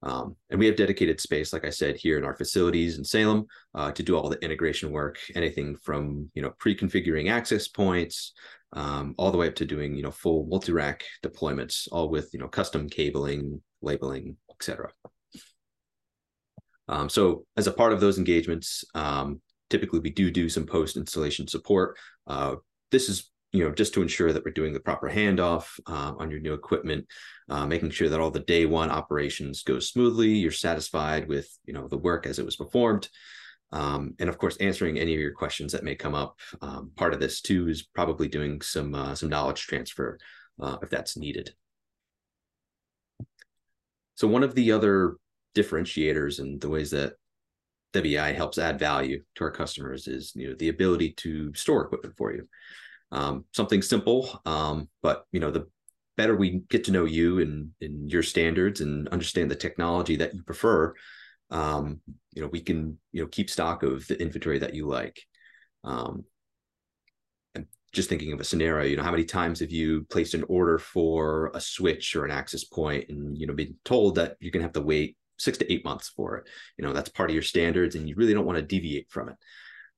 Um, 0.03 0.35
and 0.49 0.59
we 0.59 0.65
have 0.65 0.75
dedicated 0.75 1.21
space, 1.21 1.53
like 1.53 1.65
I 1.65 1.69
said, 1.69 1.95
here 1.95 2.17
in 2.17 2.25
our 2.25 2.35
facilities 2.35 2.97
in 2.97 3.03
Salem 3.03 3.45
uh, 3.75 3.91
to 3.91 4.03
do 4.03 4.17
all 4.17 4.29
the 4.29 4.43
integration 4.43 4.91
work, 4.91 5.19
anything 5.35 5.77
from 5.77 6.29
you 6.33 6.41
know 6.41 6.51
pre-configuring 6.57 7.29
access 7.29 7.67
points 7.67 8.33
um, 8.73 9.13
all 9.17 9.31
the 9.31 9.37
way 9.37 9.47
up 9.47 9.55
to 9.55 9.65
doing 9.65 9.95
you 9.95 10.03
know 10.03 10.11
full 10.11 10.45
multi-rack 10.45 11.03
deployments, 11.23 11.87
all 11.91 12.09
with 12.09 12.29
you 12.33 12.39
know 12.39 12.47
custom 12.47 12.89
cabling, 12.89 13.61
labeling, 13.81 14.37
etc. 14.49 14.89
Um, 16.87 17.07
so 17.07 17.45
as 17.55 17.67
a 17.67 17.73
part 17.73 17.93
of 17.93 18.01
those 18.01 18.17
engagements, 18.17 18.83
um, 18.95 19.41
typically 19.69 19.99
we 19.99 20.09
do 20.09 20.31
do 20.31 20.49
some 20.49 20.65
post-installation 20.65 21.47
support. 21.47 21.97
Uh, 22.27 22.55
this 22.91 23.07
is 23.07 23.30
you 23.51 23.63
know, 23.63 23.73
just 23.73 23.93
to 23.93 24.01
ensure 24.01 24.31
that 24.31 24.45
we're 24.45 24.51
doing 24.51 24.73
the 24.73 24.79
proper 24.79 25.09
handoff 25.09 25.77
uh, 25.85 26.13
on 26.17 26.31
your 26.31 26.39
new 26.39 26.53
equipment, 26.53 27.05
uh, 27.49 27.65
making 27.65 27.89
sure 27.89 28.07
that 28.07 28.19
all 28.19 28.31
the 28.31 28.39
day 28.39 28.65
one 28.65 28.89
operations 28.89 29.63
go 29.63 29.79
smoothly, 29.79 30.29
you're 30.29 30.51
satisfied 30.51 31.27
with, 31.27 31.49
you 31.65 31.73
know, 31.73 31.87
the 31.87 31.97
work 31.97 32.25
as 32.25 32.39
it 32.39 32.45
was 32.45 32.55
performed. 32.55 33.09
Um, 33.73 34.15
and 34.19 34.29
of 34.29 34.37
course, 34.37 34.57
answering 34.57 34.97
any 34.97 35.13
of 35.13 35.19
your 35.19 35.33
questions 35.33 35.71
that 35.73 35.83
may 35.83 35.95
come 35.95 36.15
up. 36.15 36.39
Um, 36.61 36.91
part 36.95 37.13
of 37.13 37.19
this 37.19 37.41
too 37.41 37.67
is 37.69 37.83
probably 37.83 38.27
doing 38.27 38.61
some 38.61 38.93
uh, 38.93 39.15
some 39.15 39.29
knowledge 39.29 39.61
transfer 39.61 40.17
uh, 40.59 40.77
if 40.81 40.89
that's 40.89 41.17
needed. 41.17 41.53
So 44.15 44.27
one 44.27 44.43
of 44.43 44.55
the 44.55 44.71
other 44.71 45.15
differentiators 45.55 46.39
and 46.39 46.59
the 46.59 46.69
ways 46.69 46.91
that 46.91 47.13
WEI 47.93 48.33
helps 48.33 48.57
add 48.57 48.79
value 48.79 49.23
to 49.35 49.43
our 49.43 49.51
customers 49.51 50.07
is 50.07 50.33
you 50.35 50.49
know 50.49 50.55
the 50.55 50.69
ability 50.69 51.13
to 51.17 51.53
store 51.53 51.83
equipment 51.83 52.15
for 52.17 52.33
you 52.33 52.47
um, 53.11 53.45
something 53.53 53.81
simple 53.81 54.41
um, 54.45 54.87
but 55.01 55.25
you 55.31 55.39
know 55.39 55.51
the 55.51 55.67
better 56.17 56.35
we 56.35 56.61
get 56.69 56.83
to 56.83 56.91
know 56.91 57.05
you 57.05 57.39
and, 57.39 57.71
and 57.81 58.11
your 58.11 58.23
standards 58.23 58.81
and 58.81 59.07
understand 59.09 59.49
the 59.49 59.55
technology 59.55 60.15
that 60.15 60.33
you 60.35 60.43
prefer 60.43 60.93
um, 61.51 61.99
you 62.33 62.41
know 62.41 62.47
we 62.47 62.61
can 62.61 62.97
you 63.11 63.21
know 63.21 63.27
keep 63.27 63.49
stock 63.49 63.83
of 63.83 64.07
the 64.07 64.19
inventory 64.19 64.59
that 64.59 64.73
you 64.73 64.87
like. 64.87 65.21
Um, 65.83 66.23
and 67.55 67.65
just 67.91 68.07
thinking 68.07 68.31
of 68.33 68.39
a 68.39 68.45
scenario 68.45 68.87
you 68.87 68.97
know 68.97 69.03
how 69.03 69.11
many 69.11 69.25
times 69.25 69.59
have 69.59 69.71
you 69.71 70.05
placed 70.09 70.33
an 70.33 70.45
order 70.47 70.79
for 70.79 71.51
a 71.53 71.59
switch 71.61 72.15
or 72.15 72.23
an 72.23 72.31
access 72.31 72.63
point 72.63 73.09
and 73.09 73.37
you 73.37 73.47
know 73.47 73.53
been 73.53 73.75
told 73.83 74.15
that 74.15 74.37
you're 74.39 74.51
going 74.51 74.61
to 74.61 74.65
have 74.65 74.73
to 74.73 74.81
wait 74.81 75.17
six 75.37 75.57
to 75.57 75.71
eight 75.71 75.83
months 75.83 76.09
for 76.09 76.37
it? 76.37 76.47
You 76.77 76.85
know 76.85 76.93
that's 76.93 77.09
part 77.09 77.29
of 77.29 77.33
your 77.33 77.43
standards 77.43 77.95
and 77.95 78.07
you 78.07 78.15
really 78.15 78.33
don't 78.33 78.45
want 78.45 78.57
to 78.57 78.63
deviate 78.63 79.09
from 79.09 79.29
it 79.29 79.35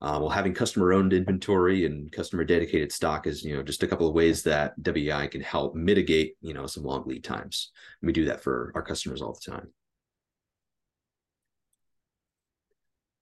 Uh, 0.03 0.19
well, 0.19 0.29
having 0.29 0.53
customer-owned 0.53 1.13
inventory 1.13 1.85
and 1.85 2.11
customer-dedicated 2.11 2.91
stock 2.91 3.25
is, 3.25 3.41
you 3.41 3.55
know, 3.55 3.63
just 3.63 3.83
a 3.83 3.87
couple 3.87 4.05
of 4.05 4.13
ways 4.13 4.43
that 4.43 4.73
WEI 4.83 5.27
can 5.27 5.39
help 5.39 5.75
mitigate, 5.75 6.35
you 6.41 6.53
know, 6.53 6.67
some 6.67 6.83
long 6.83 7.07
lead 7.07 7.23
times. 7.23 7.71
And 8.01 8.07
we 8.07 8.11
do 8.11 8.25
that 8.25 8.43
for 8.43 8.73
our 8.75 8.81
customers 8.81 9.21
all 9.21 9.31
the 9.33 9.51
time. 9.51 9.69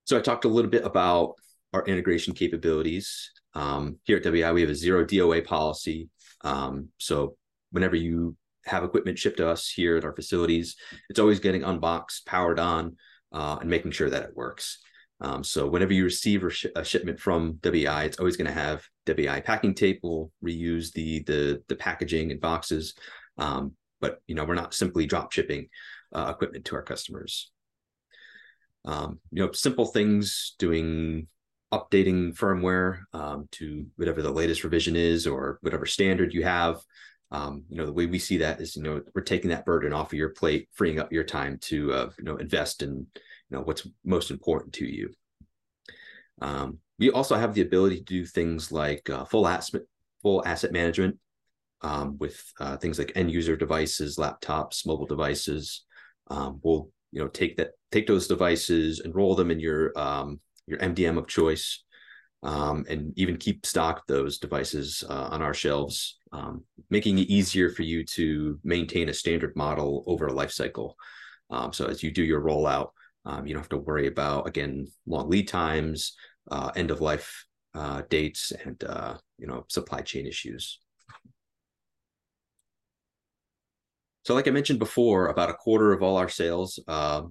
So 0.05 0.17
I 0.17 0.21
talked 0.21 0.45
a 0.45 0.50
little 0.50 0.71
bit 0.71 0.83
about 0.83 1.35
our 1.71 1.85
integration 1.85 2.33
capabilities. 2.33 3.31
Um, 3.53 4.00
here 4.01 4.17
at 4.17 4.23
WEI, 4.25 4.51
we 4.51 4.61
have 4.61 4.71
a 4.71 4.75
zero 4.75 5.05
DOA 5.05 5.45
policy. 5.45 6.09
Um, 6.43 6.89
so 6.97 7.35
whenever 7.69 7.95
you 7.95 8.35
have 8.65 8.83
equipment 8.83 9.19
shipped 9.19 9.38
to 9.38 9.47
us 9.47 9.69
here 9.69 9.97
at 9.97 10.03
our 10.03 10.15
facilities, 10.15 10.75
it's 11.11 11.19
always 11.19 11.39
getting 11.39 11.63
unboxed, 11.63 12.25
powered 12.25 12.59
on, 12.59 12.97
uh, 13.31 13.59
and 13.61 13.69
making 13.69 13.91
sure 13.91 14.09
that 14.09 14.23
it 14.23 14.35
works. 14.35 14.79
Um, 15.22 15.44
so 15.44 15.68
whenever 15.68 15.94
you 15.94 16.04
receive 16.04 16.44
a, 16.44 16.50
sh 16.50 16.66
a 16.75 16.84
shipment 16.84 17.20
from 17.20 17.60
WI, 17.62 18.06
it's 18.06 18.20
always 18.20 18.38
going 18.38 18.48
to 18.48 18.54
have 18.54 18.84
WI 19.06 19.40
packing 19.42 19.75
tape. 19.75 20.00
We'll 20.01 20.32
reuse 20.44 20.92
the 20.92 21.24
the 21.24 21.63
the 21.68 21.75
packaging 21.75 22.32
and 22.32 22.42
boxes, 22.42 22.96
um, 23.38 23.74
but 24.00 24.22
you 24.28 24.36
know 24.36 24.44
we're 24.46 24.56
not 24.56 24.74
simply 24.74 25.06
drop 25.06 25.32
shipping 25.32 25.70
uh, 26.13 26.32
equipment 26.34 26.66
to 26.66 26.75
our 26.75 26.82
customers. 26.82 27.51
Um, 28.84 29.20
you 29.32 29.46
know, 29.46 29.51
simple 29.51 29.86
things 29.86 30.56
doing 30.58 31.28
updating 31.72 32.36
firmware 32.36 33.04
um, 33.13 33.48
to 33.51 33.86
whatever 33.96 34.22
the 34.22 34.32
latest 34.32 34.63
revision 34.63 34.96
is 34.96 35.28
or 35.28 35.60
whatever 35.62 35.86
standard 35.86 36.34
you 36.34 36.44
have. 36.44 36.82
Um, 37.32 37.63
you 37.70 37.78
know, 37.78 37.86
the 37.86 37.94
way 37.94 38.08
we 38.08 38.20
see 38.20 38.38
that 38.38 38.60
is, 38.60 38.75
you 38.75 38.84
know, 38.84 39.01
we're 39.16 39.22
taking 39.22 39.51
that 39.51 39.66
burden 39.66 39.94
off 39.94 40.12
of 40.12 40.20
your 40.20 40.30
plate, 40.30 40.68
freeing 40.74 41.00
up 41.00 41.13
your 41.13 41.24
time 41.24 41.60
to, 41.62 41.94
uh, 41.94 42.10
you 42.18 42.25
know, 42.25 42.36
invest 42.36 42.84
in, 42.84 43.08
know, 43.58 43.63
what's 43.63 43.88
most 44.03 44.31
important 44.31 44.74
to 44.74 44.86
you. 44.86 45.10
Um, 46.41 46.79
we 47.00 47.12
also 47.12 47.36
have 47.36 47.53
the 47.53 47.62
ability 47.62 47.98
to 47.98 48.03
do 48.03 48.25
things 48.25 48.72
like 48.72 49.10
uh, 49.10 49.25
full 49.25 49.48
asset 49.48 49.81
full 50.22 50.46
asset 50.46 50.72
management 50.72 51.17
um, 51.81 52.17
with 52.20 52.41
uh, 52.60 52.77
things 52.77 53.00
like 53.00 53.12
end 53.15 53.31
user 53.31 53.55
devices, 53.55 54.17
laptops, 54.17 54.86
mobile 54.86 55.08
devices. 55.08 55.86
Um, 56.29 56.60
we'll 56.63 56.89
you 57.12 57.22
know 57.22 57.27
take 57.27 57.58
that 57.58 57.72
take 57.91 58.08
those 58.08 58.27
devices, 58.27 59.01
enroll 59.03 59.36
them 59.36 59.51
in 59.51 59.60
your 59.60 59.98
um, 59.98 60.39
your 60.67 60.79
MDM 60.79 61.17
of 61.17 61.27
choice, 61.27 61.84
um, 62.43 62.86
and 62.89 63.13
even 63.17 63.38
keep 63.38 63.65
stock 63.65 63.98
of 63.98 64.03
those 64.08 64.38
devices 64.38 65.03
uh, 65.10 65.29
on 65.31 65.41
our 65.41 65.53
shelves, 65.53 66.20
um, 66.31 66.63
making 66.89 67.17
it 67.17 67.27
easier 67.27 67.70
for 67.70 67.84
you 67.84 68.05
to 68.05 68.60
maintain 68.63 69.10
a 69.10 69.13
standard 69.13 69.55
model 69.55 70.03
over 70.08 70.27
a 70.27 70.34
life 70.34 70.51
cycle. 70.51 70.96
So 71.74 71.88
as 71.88 72.01
you 72.01 72.12
do 72.12 72.24
your 72.24 72.39
rollout, 72.39 72.91
um, 73.25 73.46
you 73.46 73.54
don't 73.54 73.62
have 73.62 73.70
to 73.70 73.78
worry 73.78 74.08
about 74.08 74.48
again 74.48 74.88
long 75.06 75.30
lead 75.30 75.48
times, 75.48 76.16
uh, 76.50 76.72
end 76.75 76.92
of 76.92 77.01
life 77.01 77.46
uh, 77.74 78.01
dates, 78.10 78.51
and 78.66 78.84
uh, 78.84 79.18
you 79.38 79.48
know 79.48 79.66
supply 79.70 80.01
chain 80.01 80.25
issues. 80.25 80.80
So, 84.24 84.34
like 84.34 84.48
I 84.48 84.51
mentioned 84.51 84.80
before, 84.80 85.28
about 85.28 85.50
a 85.50 85.54
quarter 85.54 85.94
of 85.94 86.04
all 86.04 86.18
our 86.18 86.30
sales 86.30 86.80
uh, 86.88 87.24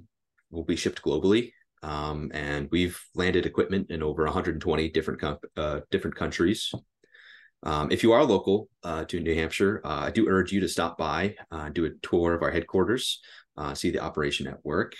will 0.50 0.64
be 0.64 0.76
shipped 0.76 1.02
globally, 1.02 1.52
um, 1.82 2.30
and 2.34 2.68
we've 2.70 3.00
landed 3.14 3.46
equipment 3.46 3.90
in 3.90 4.02
over 4.02 4.24
120 4.24 4.88
different 4.90 5.22
uh, 5.56 5.80
different 5.90 6.16
countries. 6.16 6.72
Um, 7.62 7.90
if 7.92 8.02
you 8.02 8.12
are 8.12 8.24
local 8.24 8.70
uh, 8.84 9.04
to 9.04 9.20
New 9.20 9.34
Hampshire, 9.34 9.82
uh, 9.84 10.04
I 10.06 10.10
do 10.10 10.28
urge 10.28 10.50
you 10.50 10.60
to 10.60 10.68
stop 10.68 10.96
by, 10.96 11.34
do 11.72 11.84
a 11.84 11.90
tour 12.02 12.32
of 12.32 12.42
our 12.42 12.50
headquarters, 12.50 13.20
see 13.74 13.90
the 13.90 14.00
operation 14.00 14.46
at 14.46 14.64
work. 14.64 14.94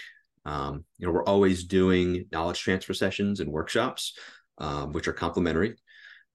Um, 0.45 0.85
you 0.99 1.07
know, 1.07 1.13
we're 1.13 1.25
always 1.25 1.65
doing 1.65 2.27
knowledge 2.33 2.61
transfer 2.61 2.95
sessions 2.95 3.41
and 3.41 3.51
workshops, 3.51 4.17
um, 4.59 4.93
which 4.93 5.09
are 5.09 5.13
complimentary. 5.13 5.77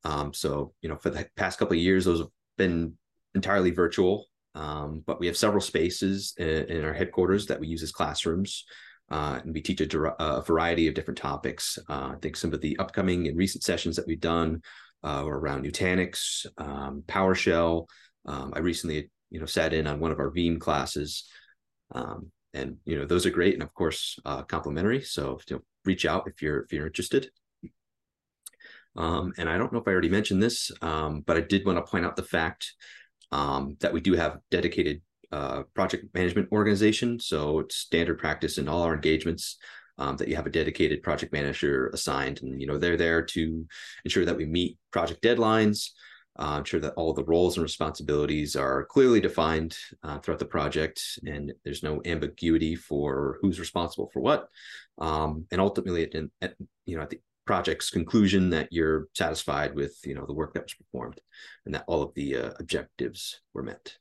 Um, 0.03 0.33
so, 0.33 0.73
you 0.81 0.89
know, 0.89 0.97
for 0.97 1.09
the 1.09 1.27
past 1.35 1.57
couple 1.57 1.75
of 1.75 1.81
years, 1.81 2.05
those 2.05 2.19
have 2.19 2.29
been 2.57 2.93
entirely 3.33 3.71
virtual. 3.71 4.25
Um, 4.53 5.03
but 5.05 5.19
we 5.19 5.27
have 5.27 5.35
several 5.35 5.61
spaces 5.61 6.33
in, 6.37 6.47
in, 6.47 6.85
our 6.85 6.93
headquarters 6.93 7.47
that 7.47 7.59
we 7.59 7.67
use 7.67 7.83
as 7.83 7.91
classrooms. 7.91 8.63
Uh, 9.11 9.39
and 9.43 9.53
we 9.53 9.61
teach 9.61 9.81
a, 9.81 10.23
a, 10.23 10.41
variety 10.41 10.87
of 10.87 10.95
different 10.95 11.17
topics. 11.17 11.77
Uh, 11.89 12.13
I 12.13 12.15
think 12.21 12.37
some 12.37 12.53
of 12.53 12.61
the 12.61 12.77
upcoming 12.79 13.27
and 13.27 13.37
recent 13.37 13.63
sessions 13.63 13.97
that 13.97 14.07
we've 14.07 14.19
done 14.19 14.61
uh, 15.03 15.23
were 15.25 15.39
around 15.39 15.65
Nutanix, 15.65 16.45
um, 16.57 17.03
PowerShell. 17.05 17.87
Um, 18.25 18.53
I 18.55 18.59
recently, 18.59 19.11
you 19.29 19.39
know, 19.39 19.45
sat 19.45 19.73
in 19.73 19.85
on 19.87 19.99
one 19.99 20.11
of 20.11 20.19
our 20.19 20.31
Veeam 20.31 20.59
classes. 20.59 21.29
Um, 21.91 22.31
and 22.55 22.77
you 22.85 22.97
know 22.97 23.05
those 23.05 23.25
are 23.25 23.31
great 23.31 23.53
and 23.53 23.63
of 23.63 23.73
course 23.73 24.19
uh, 24.25 24.43
complimentary. 24.43 25.01
So 25.01 25.39
you 25.49 25.57
know, 25.57 25.61
reach 25.83 26.05
out 26.05 26.27
if 26.27 26.41
you're 26.41 26.61
if 26.61 26.73
you're 26.73 26.87
interested. 26.87 27.29
Um, 28.97 29.33
and 29.37 29.49
i 29.49 29.57
don't 29.57 29.73
know 29.73 29.79
if 29.79 29.87
i 29.89 29.91
already 29.91 30.07
mentioned 30.07 30.41
this 30.41 30.71
um, 30.81 31.19
but 31.19 31.35
i 31.35 31.41
did 31.41 31.65
want 31.65 31.77
to 31.77 31.91
point 31.91 32.05
out 32.05 32.15
the 32.15 32.23
fact 32.23 32.75
um, 33.33 33.75
that 33.81 33.91
we 33.91 33.99
do 33.99 34.13
have 34.13 34.39
dedicated 34.51 35.01
uh, 35.31 35.63
project 35.73 36.05
management 36.13 36.49
organization. 36.51 37.19
So 37.19 37.59
it's 37.59 37.75
standard 37.75 38.19
practice 38.19 38.57
in 38.57 38.67
all 38.67 38.83
our 38.83 38.93
engagements 38.93 39.57
um, 39.97 40.17
that 40.17 40.27
you 40.27 40.35
have 40.35 40.45
a 40.45 40.51
dedicated 40.51 41.03
project 41.03 41.33
manager 41.33 41.89
assigned 41.93 42.41
and 42.41 42.59
you 42.61 42.67
know 42.67 42.77
they're 42.77 42.97
there 42.97 43.21
to 43.21 43.65
ensure 44.03 44.25
that 44.25 44.37
we 44.37 44.45
meet 44.45 44.77
project 44.91 45.21
deadlines 45.21 45.89
uh, 46.37 46.57
ensure 46.59 46.79
that 46.79 46.93
all 46.95 47.13
the 47.13 47.23
roles 47.23 47.55
and 47.55 47.63
responsibilities 47.63 48.55
are 48.55 48.85
clearly 48.85 49.21
defined 49.21 49.77
uh, 50.03 50.19
throughout 50.19 50.39
the 50.39 50.45
project 50.45 51.01
and 51.25 51.53
there's 51.63 51.83
no 51.83 52.01
ambiguity 52.05 52.75
for 52.75 53.39
who's 53.41 53.59
responsible 53.59 54.09
for 54.13 54.19
what. 54.19 54.49
Um, 54.97 55.45
and 55.51 55.61
ultimately, 55.61 56.03
at, 56.03 56.23
at, 56.41 56.55
you 56.85 56.97
know, 56.97 57.03
at 57.03 57.09
the 57.09 57.19
project's 57.45 57.89
conclusion, 57.89 58.49
that 58.49 58.67
you're 58.71 59.07
satisfied 59.13 59.75
with 59.75 59.97
you 60.05 60.15
know 60.15 60.25
the 60.25 60.33
work 60.33 60.53
that 60.53 60.63
was 60.63 60.73
performed 60.73 61.19
and 61.65 61.75
that 61.75 61.85
all 61.87 62.01
of 62.01 62.13
the 62.15 62.35
uh, 62.35 62.51
objectives 62.59 63.41
were 63.53 63.63
met. 63.63 63.95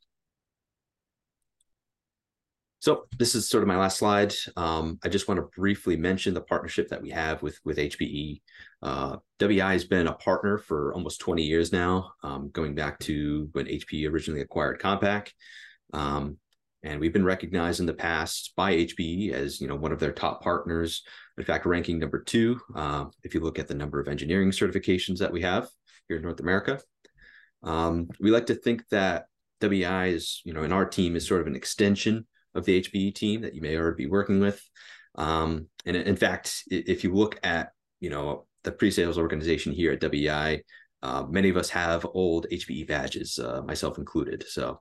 So 2.85 3.07
this 3.19 3.35
is 3.35 3.49
sort 3.49 3.63
of 3.63 3.67
my 3.67 3.79
last 3.79 3.97
slide. 3.97 4.35
Um, 4.59 4.99
I 5.03 5.09
just 5.09 5.27
want 5.27 5.39
to 5.39 5.59
briefly 5.59 5.97
mention 5.97 6.35
the 6.35 6.43
partnership 6.43 6.91
that 6.91 7.01
we 7.01 7.09
have 7.09 7.43
with 7.43 7.59
with 7.65 7.79
HPE. 7.79 8.43
Uh, 8.83 9.17
WEI 9.41 9.73
has 9.73 9.87
been 9.87 10.07
a 10.07 10.13
partner 10.13 10.59
for 10.59 10.93
almost 10.93 11.19
20 11.21 11.43
years 11.43 11.73
now, 11.73 12.13
um, 12.23 12.51
going 12.51 12.75
back 12.75 12.99
to 12.99 13.49
when 13.53 13.65
HPE 13.65 14.13
originally 14.13 14.43
acquired 14.43 14.83
Compaq. 14.83 15.31
Um, 15.95 16.37
and 16.83 17.01
we've 17.01 17.15
been 17.15 17.25
recognized 17.25 17.81
in 17.81 17.87
the 17.87 17.95
past 17.95 18.53
by 18.55 18.75
HPE 18.75 19.33
as 19.33 19.63
you 19.63 19.67
know 19.67 19.77
one 19.77 19.93
of 19.93 19.99
their 19.99 20.13
top 20.13 20.43
partners. 20.43 21.05
In 21.39 21.45
fact, 21.45 21.65
ranking 21.65 21.99
number 21.99 22.21
two 22.21 22.61
uh, 22.75 23.07
if 23.23 23.33
you 23.33 23.41
look 23.41 23.59
at 23.59 23.67
the 23.67 23.75
number 23.75 23.99
of 23.99 24.09
engineering 24.09 24.51
certifications 24.51 25.21
that 25.21 25.33
we 25.33 25.41
have 25.41 25.71
here 26.07 26.19
in 26.19 26.23
North 26.23 26.41
America. 26.41 26.79
Um, 27.63 28.11
we 28.21 28.31
like 28.31 28.45
to 28.49 28.55
think 28.55 28.87
that 28.91 29.25
WI 29.63 30.09
is 30.09 30.43
you 30.45 30.53
know 30.53 30.65
in 30.65 30.73
our 30.73 30.85
team 30.85 31.17
is 31.17 31.27
sort 31.27 31.41
of 31.41 31.47
an 31.47 31.57
extension 31.57 32.27
of 32.55 32.65
the 32.65 32.83
HPE 32.83 33.15
team 33.15 33.43
that 33.43 33.55
you 33.55 33.61
may 33.61 33.77
already 33.77 34.05
be 34.05 34.11
working 34.11 34.41
with. 34.41 34.63
Um, 35.17 35.69
and 35.85 35.97
in 35.97 36.17
fact, 36.17 36.65
if 36.71 37.05
you 37.05 37.15
look 37.15 37.39
at 37.43 37.71
you 38.01 38.11
know 38.11 38.47
the 38.65 38.73
pre-sales 38.73 39.19
organization 39.19 39.73
here 39.73 39.93
at 39.93 40.01
WEI, 40.01 40.63
uh, 41.03 41.25
many 41.29 41.51
of 41.51 41.57
us 41.57 41.69
have 41.71 42.07
old 42.15 42.47
HPE 42.51 42.89
badges, 42.89 43.39
uh, 43.39 43.63
myself 43.63 43.99
included. 43.99 44.45
So 44.49 44.81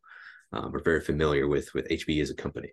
um, 0.53 0.71
we're 0.71 0.81
very 0.81 1.01
familiar 1.01 1.47
with 1.47 1.73
with 1.73 1.89
HPE 1.89 2.21
as 2.21 2.29
a 2.29 2.35
company. 2.35 2.71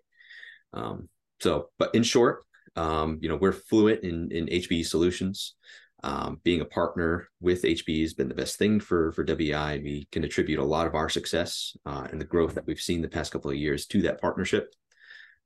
Um, 0.73 1.09
so, 1.41 1.69
but 1.77 1.93
in 1.93 2.03
short, 2.03 2.43
um, 2.75 3.19
you 3.21 3.29
know, 3.29 3.35
we're 3.35 3.51
fluent 3.51 4.03
in 4.03 4.31
in 4.31 4.45
HPE 4.47 4.85
solutions. 4.85 5.55
Um, 6.03 6.39
being 6.43 6.61
a 6.61 6.65
partner 6.65 7.27
with 7.41 7.61
HPE 7.61 8.01
has 8.01 8.15
been 8.15 8.29
the 8.29 8.33
best 8.33 8.57
thing 8.57 8.79
for 8.79 9.11
for 9.11 9.23
WEI. 9.23 9.81
We 9.83 10.07
can 10.11 10.23
attribute 10.23 10.59
a 10.59 10.63
lot 10.63 10.87
of 10.87 10.95
our 10.95 11.09
success 11.09 11.75
uh, 11.85 12.07
and 12.11 12.19
the 12.19 12.25
growth 12.25 12.55
that 12.55 12.65
we've 12.65 12.79
seen 12.79 13.01
the 13.01 13.09
past 13.09 13.31
couple 13.31 13.51
of 13.51 13.57
years 13.57 13.85
to 13.87 14.01
that 14.03 14.21
partnership. 14.21 14.73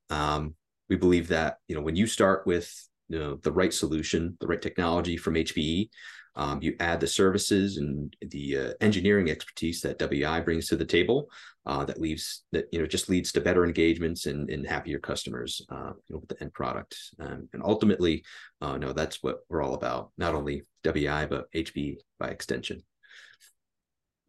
Um, 0.09 0.55
we 0.89 0.95
believe 0.95 1.27
that 1.29 1.57
you 1.67 1.75
know 1.75 1.81
when 1.81 1.95
you 1.95 2.07
start 2.07 2.45
with 2.45 2.71
you 3.09 3.19
know 3.19 3.35
the 3.35 3.51
right 3.51 3.73
solution, 3.73 4.37
the 4.39 4.47
right 4.47 4.61
technology 4.61 5.17
from 5.17 5.35
HPE, 5.35 5.89
um, 6.35 6.61
you 6.61 6.75
add 6.79 6.99
the 6.99 7.07
services 7.07 7.77
and 7.77 8.15
the 8.21 8.57
uh, 8.57 8.73
engineering 8.81 9.29
expertise 9.29 9.81
that 9.81 9.99
WEI 9.99 10.41
brings 10.41 10.67
to 10.67 10.75
the 10.75 10.85
table. 10.85 11.29
Uh, 11.67 11.83
that 11.83 11.99
leaves 11.99 12.43
that 12.51 12.65
you 12.71 12.79
know 12.79 12.85
just 12.85 13.09
leads 13.09 13.31
to 13.31 13.41
better 13.41 13.65
engagements 13.65 14.27
and, 14.27 14.51
and 14.51 14.67
happier 14.67 14.99
customers 14.99 15.65
uh, 15.71 15.93
you 16.07 16.13
know, 16.13 16.19
with 16.19 16.29
the 16.29 16.39
end 16.41 16.53
product. 16.53 16.95
Um, 17.19 17.49
and 17.53 17.63
ultimately, 17.63 18.23
uh, 18.61 18.77
no, 18.77 18.93
that's 18.93 19.23
what 19.23 19.39
we're 19.49 19.63
all 19.63 19.73
about. 19.73 20.11
Not 20.17 20.35
only 20.35 20.63
WEI 20.83 21.25
but 21.25 21.51
HPE 21.53 21.97
by 22.19 22.27
extension. 22.27 22.83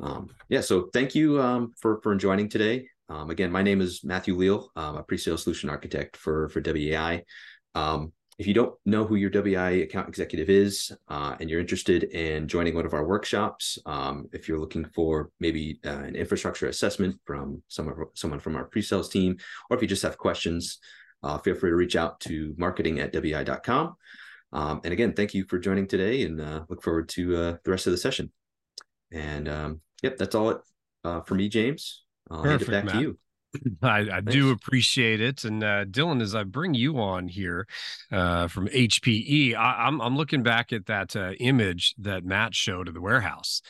Um, 0.01 0.31
yeah, 0.49 0.61
so 0.61 0.89
thank 0.93 1.15
you 1.15 1.41
um, 1.43 1.73
for 1.79 2.01
for 2.03 2.15
joining 2.15 2.49
today. 2.49 2.89
Um, 3.09 3.31
again, 3.31 3.53
my 3.53 3.63
name 3.63 3.81
is 3.81 4.03
Matthew 4.03 4.37
Leal. 4.37 4.71
I'm 4.75 4.97
a 4.97 5.03
pre-sales 5.03 5.45
solution 5.45 5.71
architect 5.71 6.17
for, 6.17 6.49
for 6.49 6.61
WEI. 6.61 7.25
Um, 7.75 8.13
if 8.39 8.47
you 8.47 8.53
don't 8.53 8.75
know 8.85 9.05
who 9.05 9.15
your 9.15 9.31
WEI 9.31 9.83
account 9.83 10.09
executive 10.09 10.51
is 10.51 10.93
uh, 11.09 11.37
and 11.41 11.49
you're 11.49 11.61
interested 11.61 12.05
in 12.05 12.49
joining 12.49 12.75
one 12.75 12.85
of 12.85 12.93
our 12.93 13.07
workshops, 13.07 13.79
um, 13.87 14.29
if 14.33 14.49
you're 14.49 14.59
looking 14.59 14.85
for 14.85 15.31
maybe 15.41 15.79
uh, 15.87 15.91
an 15.91 16.17
infrastructure 16.17 16.67
assessment 16.67 17.19
from 17.25 17.63
someone, 17.69 17.97
someone 18.15 18.41
from 18.41 18.57
our 18.57 18.65
pre-sales 18.65 19.09
team, 19.09 19.37
or 19.71 19.77
if 19.77 19.83
you 19.83 19.89
just 19.89 20.03
have 20.03 20.19
questions, 20.19 20.79
uh, 21.23 21.39
feel 21.39 21.55
free 21.55 21.71
to 21.71 21.77
reach 21.77 21.97
out 21.97 22.21
to 22.21 22.55
marketing 22.59 22.99
at 23.01 23.13
WEI.com. 23.13 23.95
Um, 24.53 24.81
and 24.85 24.93
again, 24.93 25.13
thank 25.13 25.33
you 25.33 25.45
for 25.45 25.59
joining 25.59 25.87
today 25.87 26.23
and 26.23 26.41
uh, 26.41 26.65
look 26.69 26.83
forward 26.83 27.09
to 27.11 27.37
uh, 27.37 27.57
the 27.65 27.71
rest 27.71 27.87
of 27.87 27.93
the 27.93 27.99
session. 27.99 28.33
And 29.13 29.49
um, 29.49 29.81
yep, 30.03 30.19
that's 30.19 30.35
all 30.35 30.51
it 30.51 30.59
uh, 31.05 31.21
for 31.23 31.37
me, 31.37 31.49
James. 31.49 32.06
I'll 32.31 32.43
Perfect, 32.43 32.71
hand 32.71 32.85
it 32.85 32.85
back 32.85 32.85
Matt. 32.85 32.95
to 32.95 33.01
you. 33.01 33.19
I, 33.83 34.17
I 34.17 34.21
do 34.21 34.51
appreciate 34.51 35.21
it. 35.21 35.45
And 35.45 35.63
uh, 35.63 35.85
Dylan, 35.85 36.21
as 36.21 36.35
I 36.35 36.45
bring 36.45 36.75
you 36.75 36.99
on 36.99 37.29
here 37.29 37.67
uh, 38.11 38.49
from 38.49 38.69
HPE, 38.69 39.55
I, 39.55 39.87
am 39.87 40.01
I'm, 40.01 40.09
I'm 40.09 40.17
looking 40.17 40.43
back 40.43 40.73
at 40.73 40.87
that 40.87 41.17
uh, 41.17 41.33
image 41.41 41.95
that 41.99 42.25
Matt 42.25 42.55
showed 42.55 42.89
of 42.89 42.95
the 42.95 43.01
warehouse, 43.01 43.63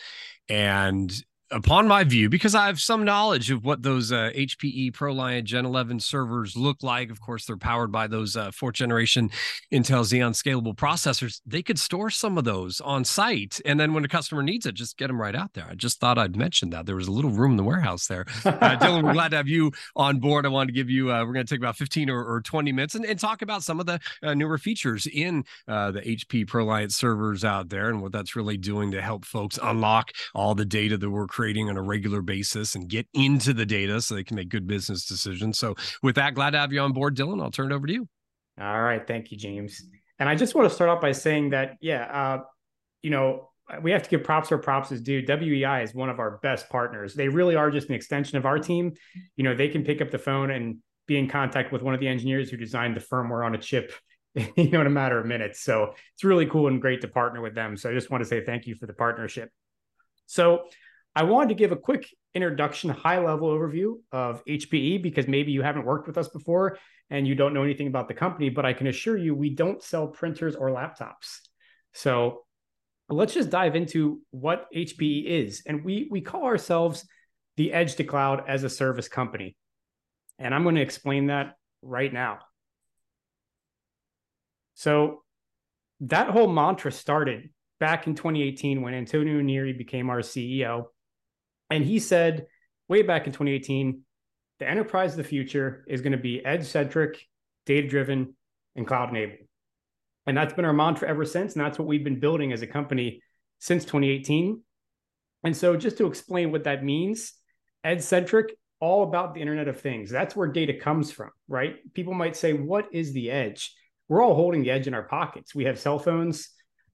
and 0.48 1.12
upon 1.50 1.86
my 1.86 2.04
view, 2.04 2.28
because 2.28 2.54
I 2.54 2.66
have 2.66 2.80
some 2.80 3.04
knowledge 3.04 3.50
of 3.50 3.64
what 3.64 3.82
those 3.82 4.12
uh, 4.12 4.30
HPE 4.34 4.92
ProLiant 4.92 5.44
Gen 5.44 5.64
11 5.64 6.00
servers 6.00 6.56
look 6.56 6.82
like, 6.82 7.10
of 7.10 7.20
course, 7.20 7.46
they're 7.46 7.56
powered 7.56 7.92
by 7.92 8.06
those 8.06 8.36
uh, 8.36 8.50
fourth 8.50 8.74
generation 8.74 9.30
Intel 9.72 10.02
Xeon 10.02 10.32
scalable 10.32 10.74
processors. 10.74 11.40
They 11.46 11.62
could 11.62 11.78
store 11.78 12.10
some 12.10 12.38
of 12.38 12.44
those 12.44 12.80
on 12.80 13.04
site. 13.04 13.60
And 13.64 13.78
then 13.78 13.94
when 13.94 14.04
a 14.04 14.08
customer 14.08 14.42
needs 14.42 14.66
it, 14.66 14.74
just 14.74 14.96
get 14.96 15.06
them 15.08 15.20
right 15.20 15.34
out 15.34 15.54
there. 15.54 15.66
I 15.70 15.74
just 15.74 16.00
thought 16.00 16.18
I'd 16.18 16.36
mention 16.36 16.70
that. 16.70 16.86
There 16.86 16.96
was 16.96 17.08
a 17.08 17.12
little 17.12 17.30
room 17.30 17.52
in 17.52 17.56
the 17.56 17.64
warehouse 17.64 18.06
there. 18.06 18.26
Uh, 18.44 18.76
Dylan, 18.76 19.04
we're 19.04 19.12
glad 19.14 19.30
to 19.30 19.36
have 19.36 19.48
you 19.48 19.72
on 19.94 20.18
board. 20.18 20.46
I 20.46 20.48
wanted 20.48 20.68
to 20.68 20.72
give 20.72 20.90
you, 20.90 21.12
uh, 21.12 21.24
we're 21.24 21.32
going 21.32 21.46
to 21.46 21.54
take 21.54 21.60
about 21.60 21.76
15 21.76 22.10
or, 22.10 22.24
or 22.24 22.40
20 22.40 22.72
minutes 22.72 22.94
and, 22.94 23.04
and, 23.04 23.16
talk 23.16 23.40
about 23.40 23.62
some 23.62 23.80
of 23.80 23.86
the 23.86 23.98
uh, 24.22 24.34
newer 24.34 24.58
features 24.58 25.06
in 25.06 25.42
uh, 25.66 25.90
the 25.90 26.02
HP 26.02 26.44
ProLiant 26.44 26.92
servers 26.92 27.44
out 27.44 27.70
there 27.70 27.88
and 27.88 28.02
what 28.02 28.12
that's 28.12 28.36
really 28.36 28.58
doing 28.58 28.90
to 28.90 29.00
help 29.00 29.24
folks 29.24 29.58
unlock 29.62 30.10
all 30.34 30.54
the 30.54 30.66
data 30.66 30.98
that 30.98 31.08
we're 31.08 31.26
creating 31.36 31.68
on 31.68 31.76
a 31.76 31.82
regular 31.82 32.22
basis 32.22 32.74
and 32.74 32.88
get 32.88 33.06
into 33.12 33.52
the 33.52 33.66
data 33.66 34.00
so 34.00 34.14
they 34.14 34.24
can 34.24 34.36
make 34.36 34.48
good 34.48 34.66
business 34.66 35.04
decisions. 35.04 35.58
So, 35.58 35.74
with 36.02 36.14
that, 36.14 36.34
glad 36.34 36.52
to 36.52 36.58
have 36.58 36.72
you 36.72 36.80
on 36.80 36.92
board, 36.92 37.14
Dylan. 37.14 37.42
I'll 37.42 37.50
turn 37.50 37.70
it 37.70 37.74
over 37.74 37.86
to 37.86 37.92
you. 37.92 38.08
All 38.58 38.80
right. 38.80 39.06
Thank 39.06 39.30
you, 39.30 39.36
James. 39.36 39.82
And 40.18 40.30
I 40.30 40.34
just 40.34 40.54
want 40.54 40.66
to 40.66 40.74
start 40.74 40.88
off 40.88 41.02
by 41.02 41.12
saying 41.12 41.50
that, 41.50 41.76
yeah, 41.82 42.04
uh, 42.04 42.38
you 43.02 43.10
know, 43.10 43.50
we 43.82 43.90
have 43.90 44.02
to 44.02 44.08
give 44.08 44.24
props 44.24 44.50
where 44.50 44.56
props 44.56 44.90
is 44.92 45.02
due. 45.02 45.22
WEI 45.28 45.82
is 45.82 45.94
one 45.94 46.08
of 46.08 46.20
our 46.20 46.38
best 46.38 46.70
partners. 46.70 47.14
They 47.14 47.28
really 47.28 47.54
are 47.54 47.70
just 47.70 47.90
an 47.90 47.94
extension 47.94 48.38
of 48.38 48.46
our 48.46 48.58
team. 48.58 48.94
You 49.36 49.44
know, 49.44 49.54
they 49.54 49.68
can 49.68 49.84
pick 49.84 50.00
up 50.00 50.10
the 50.10 50.18
phone 50.18 50.50
and 50.50 50.78
be 51.06 51.18
in 51.18 51.28
contact 51.28 51.70
with 51.70 51.82
one 51.82 51.92
of 51.92 52.00
the 52.00 52.08
engineers 52.08 52.48
who 52.48 52.56
designed 52.56 52.96
the 52.96 53.00
firmware 53.00 53.44
on 53.44 53.54
a 53.54 53.58
chip, 53.58 53.92
you 54.34 54.70
know, 54.70 54.80
in 54.80 54.86
a 54.86 54.90
matter 54.90 55.18
of 55.18 55.26
minutes. 55.26 55.60
So 55.60 55.92
it's 56.14 56.24
really 56.24 56.46
cool 56.46 56.68
and 56.68 56.80
great 56.80 57.02
to 57.02 57.08
partner 57.08 57.42
with 57.42 57.54
them. 57.54 57.76
So 57.76 57.90
I 57.90 57.92
just 57.92 58.10
want 58.10 58.22
to 58.22 58.28
say 58.28 58.42
thank 58.42 58.66
you 58.66 58.74
for 58.74 58.86
the 58.86 58.94
partnership. 58.94 59.50
So 60.24 60.64
I 61.16 61.22
wanted 61.22 61.48
to 61.48 61.54
give 61.54 61.72
a 61.72 61.76
quick 61.76 62.14
introduction, 62.34 62.90
high 62.90 63.24
level 63.24 63.48
overview 63.48 63.94
of 64.12 64.44
HPE 64.44 65.02
because 65.02 65.26
maybe 65.26 65.50
you 65.50 65.62
haven't 65.62 65.86
worked 65.86 66.06
with 66.06 66.18
us 66.18 66.28
before 66.28 66.78
and 67.08 67.26
you 67.26 67.34
don't 67.34 67.54
know 67.54 67.62
anything 67.62 67.86
about 67.86 68.06
the 68.06 68.12
company, 68.12 68.50
but 68.50 68.66
I 68.66 68.74
can 68.74 68.86
assure 68.86 69.16
you 69.16 69.34
we 69.34 69.48
don't 69.48 69.82
sell 69.82 70.08
printers 70.08 70.54
or 70.54 70.68
laptops. 70.68 71.38
So 71.94 72.44
let's 73.08 73.32
just 73.32 73.48
dive 73.48 73.76
into 73.76 74.20
what 74.30 74.66
HPE 74.76 75.24
is. 75.24 75.62
And 75.66 75.82
we 75.82 76.06
we 76.10 76.20
call 76.20 76.44
ourselves 76.44 77.08
the 77.56 77.72
edge 77.72 77.94
to 77.94 78.04
cloud 78.04 78.44
as 78.46 78.62
a 78.62 78.68
service 78.68 79.08
company. 79.08 79.56
And 80.38 80.54
I'm 80.54 80.64
going 80.64 80.74
to 80.74 80.82
explain 80.82 81.28
that 81.28 81.56
right 81.80 82.12
now. 82.12 82.40
So 84.74 85.22
that 86.00 86.28
whole 86.28 86.48
mantra 86.48 86.92
started 86.92 87.48
back 87.80 88.06
in 88.06 88.14
2018 88.14 88.82
when 88.82 88.92
Antonio 88.92 89.40
Neri 89.40 89.72
became 89.72 90.10
our 90.10 90.20
CEO 90.20 90.88
and 91.70 91.84
he 91.84 91.98
said 91.98 92.46
way 92.88 93.02
back 93.02 93.26
in 93.26 93.32
2018, 93.32 94.02
the 94.58 94.68
enterprise 94.68 95.12
of 95.12 95.18
the 95.18 95.24
future 95.24 95.84
is 95.88 96.00
going 96.00 96.12
to 96.12 96.18
be 96.18 96.44
edge 96.44 96.64
centric, 96.64 97.20
data 97.66 97.88
driven, 97.88 98.34
and 98.74 98.86
cloud 98.86 99.10
enabled. 99.10 99.40
And 100.26 100.36
that's 100.36 100.54
been 100.54 100.64
our 100.64 100.72
mantra 100.72 101.08
ever 101.08 101.24
since. 101.24 101.54
And 101.54 101.64
that's 101.64 101.78
what 101.78 101.88
we've 101.88 102.04
been 102.04 102.20
building 102.20 102.52
as 102.52 102.62
a 102.62 102.66
company 102.66 103.22
since 103.58 103.84
2018. 103.84 104.62
And 105.44 105.56
so, 105.56 105.76
just 105.76 105.98
to 105.98 106.06
explain 106.06 106.50
what 106.50 106.64
that 106.64 106.82
means, 106.82 107.34
edge 107.84 108.02
centric, 108.02 108.56
all 108.80 109.04
about 109.04 109.34
the 109.34 109.40
Internet 109.40 109.68
of 109.68 109.80
Things. 109.80 110.10
That's 110.10 110.34
where 110.34 110.48
data 110.48 110.74
comes 110.74 111.12
from, 111.12 111.30
right? 111.48 111.76
People 111.94 112.14
might 112.14 112.36
say, 112.36 112.52
What 112.52 112.86
is 112.92 113.12
the 113.12 113.30
edge? 113.30 113.74
We're 114.08 114.22
all 114.22 114.34
holding 114.34 114.62
the 114.62 114.70
edge 114.70 114.86
in 114.86 114.94
our 114.94 115.02
pockets. 115.02 115.54
We 115.54 115.64
have 115.64 115.78
cell 115.78 115.98
phones, 115.98 116.50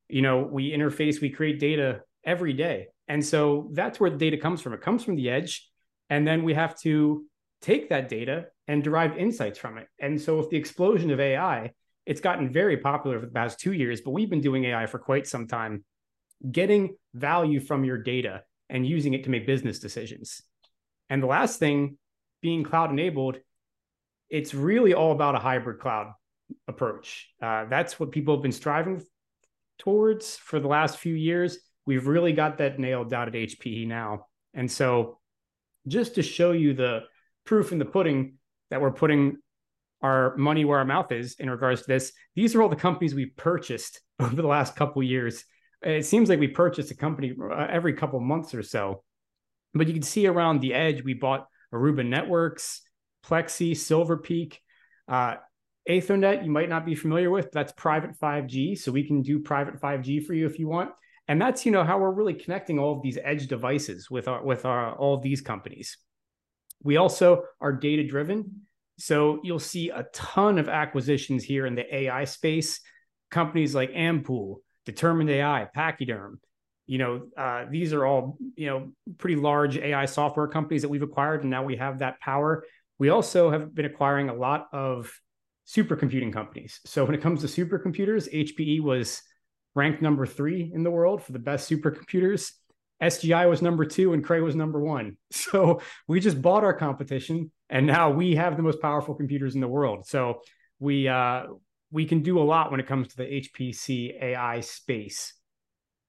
you 0.09 0.23
know, 0.23 0.41
we 0.51 0.71
interface, 0.71 1.21
we 1.21 1.31
create 1.31 1.59
data 1.59 2.03
every 2.25 2.53
day. 2.53 2.89
And 3.13 3.23
so 3.23 3.69
that's 3.73 4.01
where 4.01 4.09
the 4.09 4.17
data 4.17 4.39
comes 4.39 4.63
from. 4.63 4.73
It 4.73 4.81
comes 4.81 5.05
from 5.05 5.17
the 5.17 5.29
edge. 5.29 5.69
And 6.09 6.27
then 6.27 6.45
we 6.45 6.55
have 6.55 6.81
to 6.81 7.27
take 7.61 7.91
that 7.91 8.09
data 8.09 8.47
and 8.67 8.83
derive 8.83 9.19
insights 9.19 9.59
from 9.59 9.77
it. 9.77 9.87
And 10.01 10.19
so, 10.19 10.39
with 10.39 10.49
the 10.49 10.57
explosion 10.57 11.11
of 11.11 11.21
AI, 11.21 11.73
it's 12.07 12.23
gotten 12.23 12.51
very 12.51 12.79
popular 12.79 13.21
for 13.21 13.27
the 13.27 13.33
past 13.33 13.61
two 13.61 13.73
years, 13.73 14.01
but 14.01 14.13
we've 14.13 14.31
been 14.31 14.41
doing 14.41 14.65
AI 14.65 14.87
for 14.87 14.99
quite 14.99 15.27
some 15.27 15.47
time, 15.47 15.85
getting 16.51 16.97
value 17.13 17.61
from 17.61 17.85
your 17.85 17.99
data 17.99 18.45
and 18.71 18.87
using 18.87 19.13
it 19.13 19.25
to 19.25 19.31
make 19.31 19.47
business 19.47 19.79
decisions. 19.79 20.41
And 21.11 21.23
the 21.23 21.27
last 21.27 21.59
thing, 21.59 21.99
being 22.41 22.65
cloud 22.65 22.91
enabled, 22.91 23.37
it's 24.31 24.55
really 24.55 24.95
all 24.95 25.13
about 25.13 25.35
a 25.35 25.39
hybrid 25.39 25.81
cloud 25.81 26.15
approach. 26.67 27.29
Uh, 27.43 27.67
that's 27.67 28.01
what 28.01 28.11
people 28.11 28.35
have 28.35 28.43
been 28.43 28.53
striving 28.53 29.03
towards 29.79 30.39
for 30.39 30.61
the 30.61 30.69
last 30.69 30.97
few 30.97 31.15
years 31.15 31.59
we've 31.87 32.07
really 32.07 32.33
got 32.33 32.59
that 32.59 32.79
nailed 32.79 33.11
down 33.11 33.29
at 33.29 33.35
HPE 33.35 33.87
now. 33.87 34.27
And 34.55 34.71
so, 34.71 35.19
just 35.89 36.15
to 36.15 36.23
show 36.23 36.53
you 36.53 36.75
the 36.75 37.01
proof 37.45 37.73
in 37.73 37.79
the 37.79 37.85
pudding 37.85 38.35
that 38.71 38.81
we're 38.81 38.93
putting 38.93 39.39
our 40.01 40.37
money 40.37 40.65
where 40.65 40.79
our 40.79 40.85
mouth 40.85 41.11
is 41.13 41.35
in 41.39 41.51
regards 41.51 41.83
to 41.83 41.89
this, 41.89 42.13
these 42.35 42.55
are 42.55 42.63
all 42.63 42.69
the 42.69 42.77
companies 42.77 43.15
we 43.15 43.27
purchased 43.27 44.01
over 44.21 44.37
the 44.37 44.47
last 44.47 44.77
couple 44.77 45.03
years. 45.03 45.45
It 45.83 46.07
seems 46.07 46.29
like 46.29 46.39
we 46.39 46.49
purchased 46.49 46.91
a 46.93 46.97
company 46.97 47.35
uh, 47.41 47.67
every 47.69 47.95
couple 47.95 48.21
months 48.21 48.55
or 48.55 48.63
so. 48.63 49.03
But 49.75 49.89
you 49.89 49.95
can 49.95 50.03
see 50.03 50.27
around 50.27 50.61
the 50.61 50.75
edge, 50.75 51.03
we 51.03 51.15
bought 51.15 51.49
Aruba 51.75 52.07
Networks, 52.07 52.83
Plexxi, 53.27 53.77
Silver 53.77 54.19
Peak, 54.19 54.61
uh, 55.09 55.37
Athonet. 55.89 56.45
You 56.45 56.51
might 56.51 56.69
not 56.69 56.87
be 56.87 56.95
familiar 56.95 57.31
with, 57.31 57.51
that's 57.51 57.73
private 57.73 58.17
5G. 58.21 58.79
So 58.79 58.93
we 58.93 59.05
can 59.05 59.23
do 59.23 59.41
private 59.41 59.81
5G 59.81 60.25
for 60.25 60.35
you 60.35 60.47
if 60.47 60.59
you 60.59 60.69
want 60.69 60.93
and 61.29 61.41
that's 61.41 61.65
you 61.65 61.73
know 61.73 61.85
how 61.85 61.99
we're 61.99 62.11
really 62.11 62.35
connecting 62.35 62.79
all 62.79 62.97
of 62.97 63.03
these 63.03 63.19
edge 63.23 63.47
devices 63.47 64.11
with 64.11 64.29
our 64.29 64.45
with 64.45 64.65
our 64.65 64.95
all 64.95 65.15
of 65.15 65.23
these 65.23 65.41
companies. 65.41 65.99
We 66.83 66.97
also 66.97 67.45
are 67.61 67.73
data 67.73 68.05
driven 68.05 68.63
so 68.99 69.41
you'll 69.43 69.59
see 69.59 69.91
a 69.91 70.05
ton 70.13 70.59
of 70.59 70.69
acquisitions 70.69 71.43
here 71.43 71.67
in 71.67 71.75
the 71.75 71.93
ai 71.95 72.25
space. 72.25 72.81
Companies 73.31 73.75
like 73.75 73.91
ampool 73.93 74.57
determined 74.85 75.31
ai 75.31 75.69
pachyderm 75.75 76.39
you 76.87 76.99
know 76.99 77.23
uh, 77.37 77.65
these 77.71 77.93
are 77.93 78.05
all 78.05 78.37
you 78.57 78.67
know 78.67 78.93
pretty 79.19 79.37
large 79.37 79.77
ai 79.77 80.05
software 80.05 80.49
companies 80.49 80.83
that 80.83 80.89
we've 80.89 81.03
acquired 81.03 81.43
and 81.43 81.51
now 81.51 81.65
we 81.65 81.77
have 81.77 81.99
that 82.01 82.21
power. 82.21 82.65
We 82.99 83.09
also 83.09 83.51
have 83.51 83.75
been 83.75 83.87
acquiring 83.87 84.29
a 84.29 84.35
lot 84.35 84.69
of 84.73 85.13
supercomputing 85.67 86.33
companies. 86.33 86.81
So 86.85 87.05
when 87.05 87.15
it 87.15 87.23
comes 87.23 87.41
to 87.41 87.47
supercomputers 87.47 88.33
hpe 88.33 88.81
was 88.81 89.23
ranked 89.75 90.03
number 90.03 90.27
three 90.27 90.71
in 90.75 90.83
the 90.83 90.91
world 90.91 91.23
for 91.23 91.33
the 91.33 91.39
best 91.39 91.71
supercomputers. 91.71 92.53
SGI 93.03 93.49
was 93.49 93.63
number 93.63 93.85
two 93.85 94.13
and 94.13 94.23
Cray 94.23 94.41
was 94.41 94.55
number 94.55 94.81
one. 94.81 95.17
So 95.33 95.81
we 96.07 96.21
just 96.21 96.41
bought 96.41 96.65
our 96.65 96.75
competition 96.75 97.51
and 97.69 97.87
now 97.87 98.11
we 98.11 98.37
have 98.37 98.57
the 98.57 98.63
most 98.63 98.81
powerful 98.81 99.15
computers 99.15 99.55
in 99.55 99.61
the 99.61 99.69
world. 99.69 100.07
So 100.07 100.41
we 100.79 101.09
uh, 101.09 101.45
we 101.91 102.07
can 102.07 102.23
do 102.23 102.39
a 102.39 102.45
lot 102.45 102.71
when 102.71 102.81
it 102.81 102.87
comes 102.87 103.09
to 103.09 103.17
the 103.17 103.25
HPC 103.25 104.23
AI 104.23 104.61
space. 104.61 105.35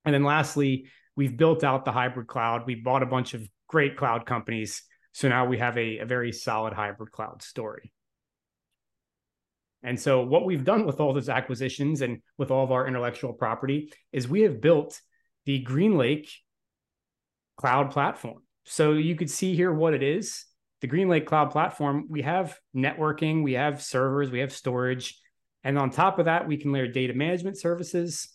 And 0.06 0.14
then 0.14 0.24
lastly, 0.24 0.86
we've 1.16 1.36
built 1.36 1.64
out 1.64 1.86
the 1.86 1.92
hybrid 1.92 2.28
cloud. 2.28 2.64
We 2.66 2.76
bought 2.76 3.04
a 3.04 3.08
bunch 3.08 3.34
of 3.34 3.48
great 3.68 3.98
cloud 3.98 4.26
companies. 4.26 4.84
So 5.12 5.30
now 5.30 5.46
we 5.46 5.58
have 5.58 5.78
a, 5.78 6.00
a 6.00 6.06
very 6.06 6.32
solid 6.32 6.74
hybrid 6.74 7.12
cloud 7.12 7.42
story. 7.42 7.92
And 9.84 10.00
so, 10.00 10.22
what 10.24 10.46
we've 10.46 10.64
done 10.64 10.86
with 10.86 11.02
all 11.02 11.14
those 11.14 11.30
acquisitions 11.30 12.02
and 12.02 12.22
with 12.38 12.52
all 12.52 12.64
of 12.64 12.72
our 12.72 12.88
intellectual 12.88 13.34
property 13.34 13.92
is 14.14 14.28
we 14.28 14.42
have 14.42 14.62
built 14.62 15.00
the 15.46 15.64
GreenLake 15.64 16.30
cloud 17.58 17.92
platform. 17.92 18.44
So, 18.66 18.94
you 18.94 19.16
could 19.16 19.30
see 19.30 19.56
here 19.56 19.74
what 19.74 19.94
it 19.94 20.02
is. 20.02 20.46
The 20.82 20.88
GreenLake 20.88 21.26
cloud 21.26 21.52
platform, 21.52 22.08
we 22.10 22.22
have 22.22 22.58
networking, 22.76 23.44
we 23.44 23.54
have 23.54 23.82
servers, 23.82 24.32
we 24.32 24.40
have 24.40 24.54
storage. 24.54 25.20
And 25.66 25.78
on 25.78 25.90
top 25.90 26.20
of 26.20 26.26
that, 26.26 26.48
we 26.48 26.58
can 26.58 26.72
layer 26.72 26.88
data 26.88 27.14
management 27.14 27.58
services. 27.58 28.30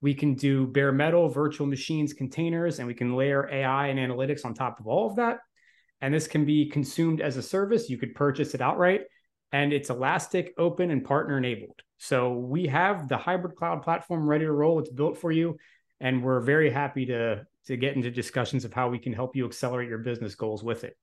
We 0.00 0.14
can 0.14 0.34
do 0.34 0.66
bare 0.66 0.92
metal, 0.92 1.28
virtual 1.28 1.66
machines, 1.66 2.12
containers, 2.12 2.78
and 2.78 2.86
we 2.86 2.94
can 2.94 3.16
layer 3.16 3.48
AI 3.52 3.88
and 3.88 3.98
analytics 3.98 4.44
on 4.44 4.54
top 4.54 4.78
of 4.78 4.86
all 4.86 5.10
of 5.10 5.16
that. 5.16 5.38
And 6.00 6.14
this 6.14 6.28
can 6.28 6.44
be 6.44 6.68
consumed 6.68 7.20
as 7.20 7.36
a 7.36 7.42
service. 7.42 7.90
You 7.90 7.98
could 7.98 8.14
purchase 8.14 8.54
it 8.54 8.60
outright 8.60 9.02
and 9.52 9.72
it's 9.72 9.90
elastic, 9.90 10.54
open, 10.58 10.90
and 10.90 11.04
partner 11.04 11.38
enabled. 11.38 11.80
So 11.98 12.32
we 12.34 12.66
have 12.66 13.08
the 13.08 13.16
hybrid 13.16 13.56
cloud 13.56 13.82
platform 13.82 14.28
ready 14.28 14.44
to 14.44 14.52
roll. 14.52 14.78
It's 14.78 14.90
built 14.90 15.18
for 15.18 15.32
you, 15.32 15.56
and 16.00 16.22
we're 16.22 16.40
very 16.40 16.70
happy 16.70 17.06
to 17.06 17.46
to 17.66 17.76
get 17.76 17.96
into 17.96 18.10
discussions 18.10 18.64
of 18.64 18.72
how 18.72 18.88
we 18.88 18.98
can 18.98 19.12
help 19.12 19.36
you 19.36 19.44
accelerate 19.44 19.88
your 19.88 19.98
business 19.98 20.34
goals 20.34 20.64
with 20.64 20.84
it. 20.84 20.96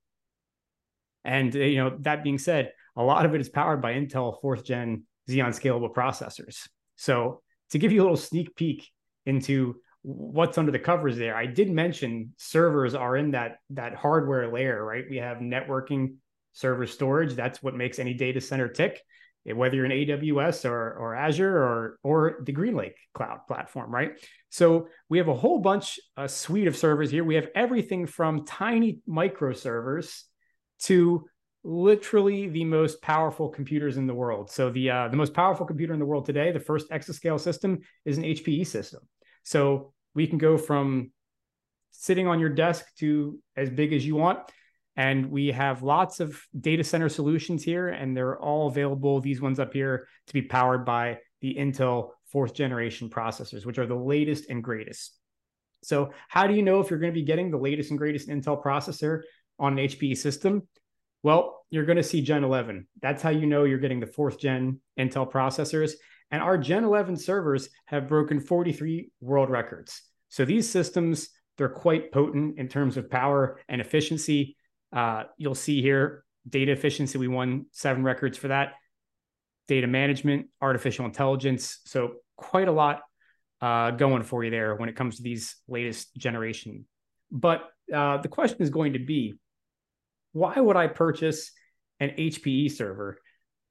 And 1.23 1.55
uh, 1.55 1.59
you 1.59 1.77
know, 1.77 1.97
that 2.01 2.23
being 2.23 2.37
said, 2.37 2.71
a 2.95 3.03
lot 3.03 3.25
of 3.25 3.35
it 3.35 3.41
is 3.41 3.49
powered 3.49 3.81
by 3.81 3.93
Intel 3.93 4.39
fourth 4.41 4.63
gen 4.63 5.03
Xeon 5.29 5.49
scalable 5.49 5.93
processors. 5.93 6.67
So 6.95 7.41
to 7.71 7.79
give 7.79 7.91
you 7.91 8.01
a 8.01 8.03
little 8.03 8.17
sneak 8.17 8.55
peek 8.55 8.89
into 9.25 9.75
what's 10.01 10.57
under 10.57 10.71
the 10.71 10.79
covers 10.79 11.17
there, 11.17 11.35
I 11.35 11.47
did 11.47 11.69
mention 11.69 12.33
servers 12.37 12.95
are 12.95 13.17
in 13.17 13.31
that 13.31 13.57
that 13.71 13.95
hardware 13.95 14.51
layer, 14.51 14.83
right? 14.83 15.03
We 15.09 15.17
have 15.17 15.37
networking, 15.37 16.15
server 16.55 16.87
storage. 16.87 17.35
That's 17.35 17.61
what 17.61 17.75
makes 17.75 17.99
any 17.99 18.15
data 18.15 18.41
center 18.41 18.67
tick. 18.67 19.01
Whether 19.45 19.75
you're 19.75 19.85
in 19.85 19.91
AWS 19.91 20.67
or 20.67 20.93
or 20.93 21.13
Azure 21.13 21.55
or 21.55 21.99
or 22.01 22.37
the 22.43 22.53
GreenLake 22.53 22.95
cloud 23.13 23.41
platform, 23.47 23.93
right? 23.93 24.13
So 24.49 24.87
we 25.07 25.19
have 25.19 25.27
a 25.27 25.35
whole 25.35 25.59
bunch, 25.59 25.99
a 26.17 26.27
suite 26.27 26.67
of 26.67 26.75
servers 26.75 27.11
here. 27.11 27.23
We 27.23 27.35
have 27.35 27.49
everything 27.53 28.07
from 28.07 28.45
tiny 28.45 29.01
micro 29.05 29.53
servers 29.53 30.25
to 30.83 31.25
literally 31.63 32.47
the 32.47 32.63
most 32.63 33.03
powerful 33.03 33.49
computers 33.49 33.97
in 33.97 34.07
the 34.07 34.15
world. 34.15 34.49
So 34.49 34.71
the 34.71 34.89
uh, 34.89 35.07
the 35.09 35.17
most 35.17 35.35
powerful 35.35 35.67
computer 35.67 35.93
in 35.93 35.99
the 35.99 36.05
world 36.05 36.25
today, 36.25 36.51
the 36.51 36.59
first 36.59 36.89
exascale 36.89 37.39
system, 37.39 37.81
is 38.05 38.17
an 38.17 38.23
HPE 38.23 38.65
system. 38.65 39.01
So 39.43 39.93
we 40.15 40.25
can 40.25 40.39
go 40.39 40.57
from 40.57 41.11
sitting 41.91 42.27
on 42.27 42.39
your 42.39 42.49
desk 42.49 42.85
to 42.97 43.39
as 43.55 43.69
big 43.69 43.93
as 43.93 44.05
you 44.05 44.15
want. 44.15 44.39
And 44.95 45.29
we 45.29 45.47
have 45.47 45.83
lots 45.83 46.19
of 46.19 46.41
data 46.59 46.83
center 46.83 47.09
solutions 47.09 47.63
here, 47.63 47.89
and 47.89 48.15
they're 48.15 48.39
all 48.39 48.67
available. 48.67 49.19
These 49.19 49.41
ones 49.41 49.59
up 49.59 49.73
here 49.73 50.07
to 50.27 50.33
be 50.33 50.41
powered 50.41 50.85
by 50.85 51.19
the 51.41 51.55
Intel 51.55 52.11
fourth 52.27 52.53
generation 52.53 53.09
processors, 53.09 53.65
which 53.65 53.77
are 53.77 53.85
the 53.85 53.95
latest 53.95 54.49
and 54.49 54.63
greatest. 54.63 55.17
So, 55.83 56.11
how 56.27 56.47
do 56.47 56.53
you 56.53 56.63
know 56.63 56.79
if 56.79 56.89
you're 56.89 56.99
going 56.99 57.13
to 57.13 57.19
be 57.19 57.25
getting 57.25 57.51
the 57.51 57.57
latest 57.57 57.91
and 57.91 57.99
greatest 57.99 58.29
Intel 58.29 58.61
processor 58.61 59.21
on 59.59 59.77
an 59.77 59.87
HPE 59.87 60.17
system? 60.17 60.67
Well, 61.23 61.65
you're 61.69 61.85
going 61.85 61.97
to 61.97 62.03
see 62.03 62.21
Gen 62.21 62.43
11. 62.43 62.87
That's 63.01 63.21
how 63.21 63.31
you 63.31 63.45
know 63.45 63.63
you're 63.63 63.79
getting 63.79 63.99
the 63.99 64.07
fourth 64.07 64.39
gen 64.39 64.79
Intel 64.99 65.31
processors. 65.31 65.93
And 66.31 66.41
our 66.41 66.57
Gen 66.57 66.83
11 66.83 67.17
servers 67.17 67.69
have 67.85 68.07
broken 68.07 68.39
43 68.39 69.11
world 69.21 69.49
records. 69.49 70.01
So 70.29 70.45
these 70.45 70.69
systems, 70.69 71.29
they're 71.57 71.69
quite 71.69 72.11
potent 72.11 72.57
in 72.59 72.67
terms 72.67 72.97
of 72.97 73.09
power 73.09 73.59
and 73.69 73.79
efficiency. 73.79 74.57
Uh, 74.95 75.23
you'll 75.37 75.53
see 75.53 75.81
here 75.81 76.23
data 76.47 76.71
efficiency, 76.71 77.17
we 77.17 77.27
won 77.27 77.65
seven 77.71 78.03
records 78.03 78.37
for 78.37 78.47
that. 78.47 78.73
Data 79.67 79.87
management, 79.87 80.47
artificial 80.61 81.05
intelligence. 81.05 81.79
So 81.85 82.15
quite 82.37 82.67
a 82.67 82.71
lot 82.71 83.01
uh, 83.61 83.91
going 83.91 84.23
for 84.23 84.43
you 84.43 84.51
there 84.51 84.75
when 84.75 84.89
it 84.89 84.95
comes 84.95 85.17
to 85.17 85.23
these 85.23 85.55
latest 85.67 86.15
generation. 86.15 86.85
But 87.31 87.63
uh, 87.93 88.17
the 88.17 88.27
question 88.27 88.61
is 88.61 88.69
going 88.69 88.93
to 88.93 88.99
be 88.99 89.35
why 90.33 90.59
would 90.59 90.75
I 90.75 90.87
purchase 90.87 91.51
an 91.99 92.09
HPE 92.17 92.71
server 92.71 93.17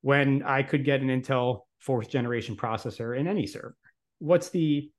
when 0.00 0.42
I 0.42 0.62
could 0.62 0.84
get 0.84 1.00
an 1.00 1.08
Intel 1.08 1.60
fourth 1.78 2.08
generation 2.08 2.56
processor 2.56 3.16
in 3.18 3.28
any 3.28 3.46
server? 3.46 3.76
What's 4.18 4.48
the 4.48 4.90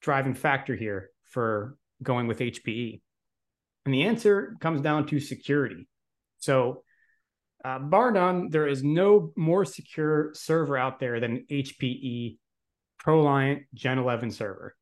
driving 0.00 0.34
factor 0.34 0.74
here 0.74 1.10
for 1.24 1.76
going 2.02 2.26
with 2.26 2.40
HPE? 2.40 3.00
And 3.84 3.94
the 3.94 4.04
answer 4.04 4.54
comes 4.60 4.80
down 4.80 5.06
to 5.08 5.20
security. 5.20 5.88
So, 6.38 6.82
uh, 7.64 7.78
bar 7.78 8.10
none, 8.10 8.50
there 8.50 8.66
is 8.66 8.82
no 8.82 9.32
more 9.36 9.64
secure 9.64 10.30
server 10.34 10.76
out 10.76 10.98
there 10.98 11.20
than 11.20 11.46
HPE 11.50 12.38
ProLiant 13.04 13.64
Gen 13.74 13.98
11 13.98 14.30
server. 14.32 14.76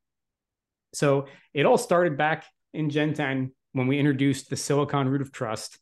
So, 0.92 1.26
it 1.54 1.66
all 1.66 1.78
started 1.78 2.16
back 2.16 2.44
in 2.72 2.90
Gen 2.90 3.14
10 3.14 3.52
when 3.72 3.86
we 3.86 3.98
introduced 3.98 4.50
the 4.50 4.56
Silicon 4.56 5.08
Root 5.08 5.22
of 5.22 5.32
Trust 5.32 5.78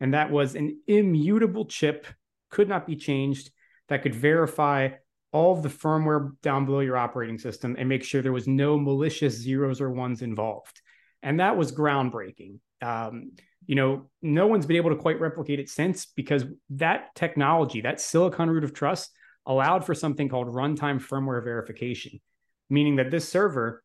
and 0.00 0.14
that 0.14 0.30
was 0.30 0.54
an 0.54 0.80
immutable 0.86 1.66
chip, 1.66 2.06
could 2.50 2.68
not 2.68 2.86
be 2.86 2.96
changed, 2.96 3.50
that 3.88 4.02
could 4.02 4.14
verify 4.14 4.88
all 5.32 5.52
of 5.52 5.62
the 5.62 5.68
firmware 5.68 6.32
down 6.42 6.64
below 6.64 6.80
your 6.80 6.96
operating 6.96 7.38
system 7.38 7.76
and 7.78 7.88
make 7.88 8.02
sure 8.02 8.22
there 8.22 8.32
was 8.32 8.48
no 8.48 8.78
malicious 8.78 9.34
zeros 9.34 9.80
or 9.80 9.90
ones 9.90 10.22
involved. 10.22 10.79
And 11.22 11.40
that 11.40 11.56
was 11.56 11.72
groundbreaking. 11.72 12.58
Um, 12.82 13.32
you 13.66 13.74
know, 13.74 14.10
no 14.22 14.46
one's 14.46 14.66
been 14.66 14.76
able 14.76 14.90
to 14.90 14.96
quite 14.96 15.20
replicate 15.20 15.60
it 15.60 15.68
since 15.68 16.06
because 16.06 16.44
that 16.70 17.14
technology, 17.14 17.82
that 17.82 18.00
silicon 18.00 18.50
root 18.50 18.64
of 18.64 18.72
trust, 18.72 19.10
allowed 19.46 19.84
for 19.84 19.94
something 19.94 20.28
called 20.28 20.48
runtime 20.48 21.00
firmware 21.00 21.42
verification, 21.42 22.20
meaning 22.68 22.96
that 22.96 23.10
this 23.10 23.28
server 23.28 23.82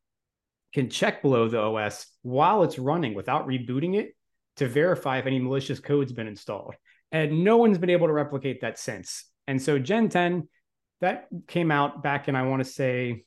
can 0.74 0.90
check 0.90 1.22
below 1.22 1.48
the 1.48 1.60
OS 1.60 2.08
while 2.22 2.64
it's 2.64 2.78
running 2.78 3.14
without 3.14 3.48
rebooting 3.48 3.96
it 3.96 4.16
to 4.58 4.68
verify 4.68 5.20
if 5.20 5.26
any 5.26 5.40
malicious 5.40 5.80
code's 5.80 6.12
been 6.12 6.28
installed. 6.28 6.76
And 7.12 7.44
no 7.44 7.58
one's 7.58 7.78
been 7.78 7.90
able 7.90 8.08
to 8.08 8.14
replicate 8.14 8.62
that 8.62 8.78
since. 8.78 9.26
And 9.48 9.62
so 9.62 9.80
Gen 9.80 10.10
10, 10.10 10.48
that 11.02 11.28
came 11.48 11.72
out 11.72 12.04
back 12.04 12.28
in, 12.28 12.36
I 12.36 12.44
want 12.44 12.64
to 12.64 12.70
say, 12.70 13.24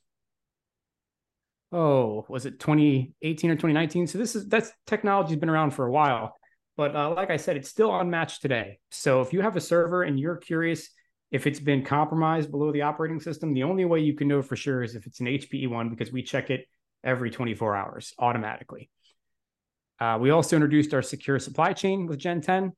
oh, 1.73 2.25
was 2.29 2.47
it 2.47 2.61
2018 2.61 3.51
or 3.51 3.55
2019? 3.55 4.07
So 4.07 4.19
this 4.19 4.35
is 4.35 4.49
that's 4.49 4.73
technology's 4.87 5.37
been 5.37 5.51
around 5.51 5.73
for 5.73 5.87
a 5.87 5.93
while. 5.93 6.37
But 6.77 6.95
uh, 6.95 7.13
like 7.15 7.31
I 7.31 7.37
said, 7.37 7.57
it's 7.57 7.69
still 7.69 7.99
unmatched 7.99 8.41
today. 8.41 8.79
So 8.91 9.21
if 9.21 9.33
you 9.33 9.41
have 9.41 9.57
a 9.57 9.61
server 9.61 10.05
and 10.05 10.19
you're 10.19 10.37
curious 10.37 10.89
if 11.31 11.47
it's 11.47 11.61
been 11.61 11.85
compromised 11.85 12.51
below 12.51 12.73
the 12.73 12.83
operating 12.83 13.21
system, 13.21 13.53
the 13.53 13.65
only 13.65 13.85
way 13.85 14.01
you 14.01 14.15
can 14.15 14.29
know 14.29 14.43
for 14.43 14.57
sure 14.57 14.83
is 14.83 14.95
if 14.95 15.07
it's 15.07 15.21
an 15.21 15.27
HPE 15.27 15.69
one 15.69 15.91
because 15.91 16.13
we 16.13 16.23
check 16.23 16.51
it 16.51 16.67
every 17.05 17.31
24 17.31 17.77
hours 17.77 18.15
automatically. 18.19 18.91
Uh, 20.01 20.19
we 20.21 20.31
also 20.31 20.57
introduced 20.57 20.95
our 20.95 21.03
secure 21.03 21.39
supply 21.39 21.73
chain 21.73 22.07
with 22.07 22.19
Gen 22.19 22.41
10. 22.41 22.73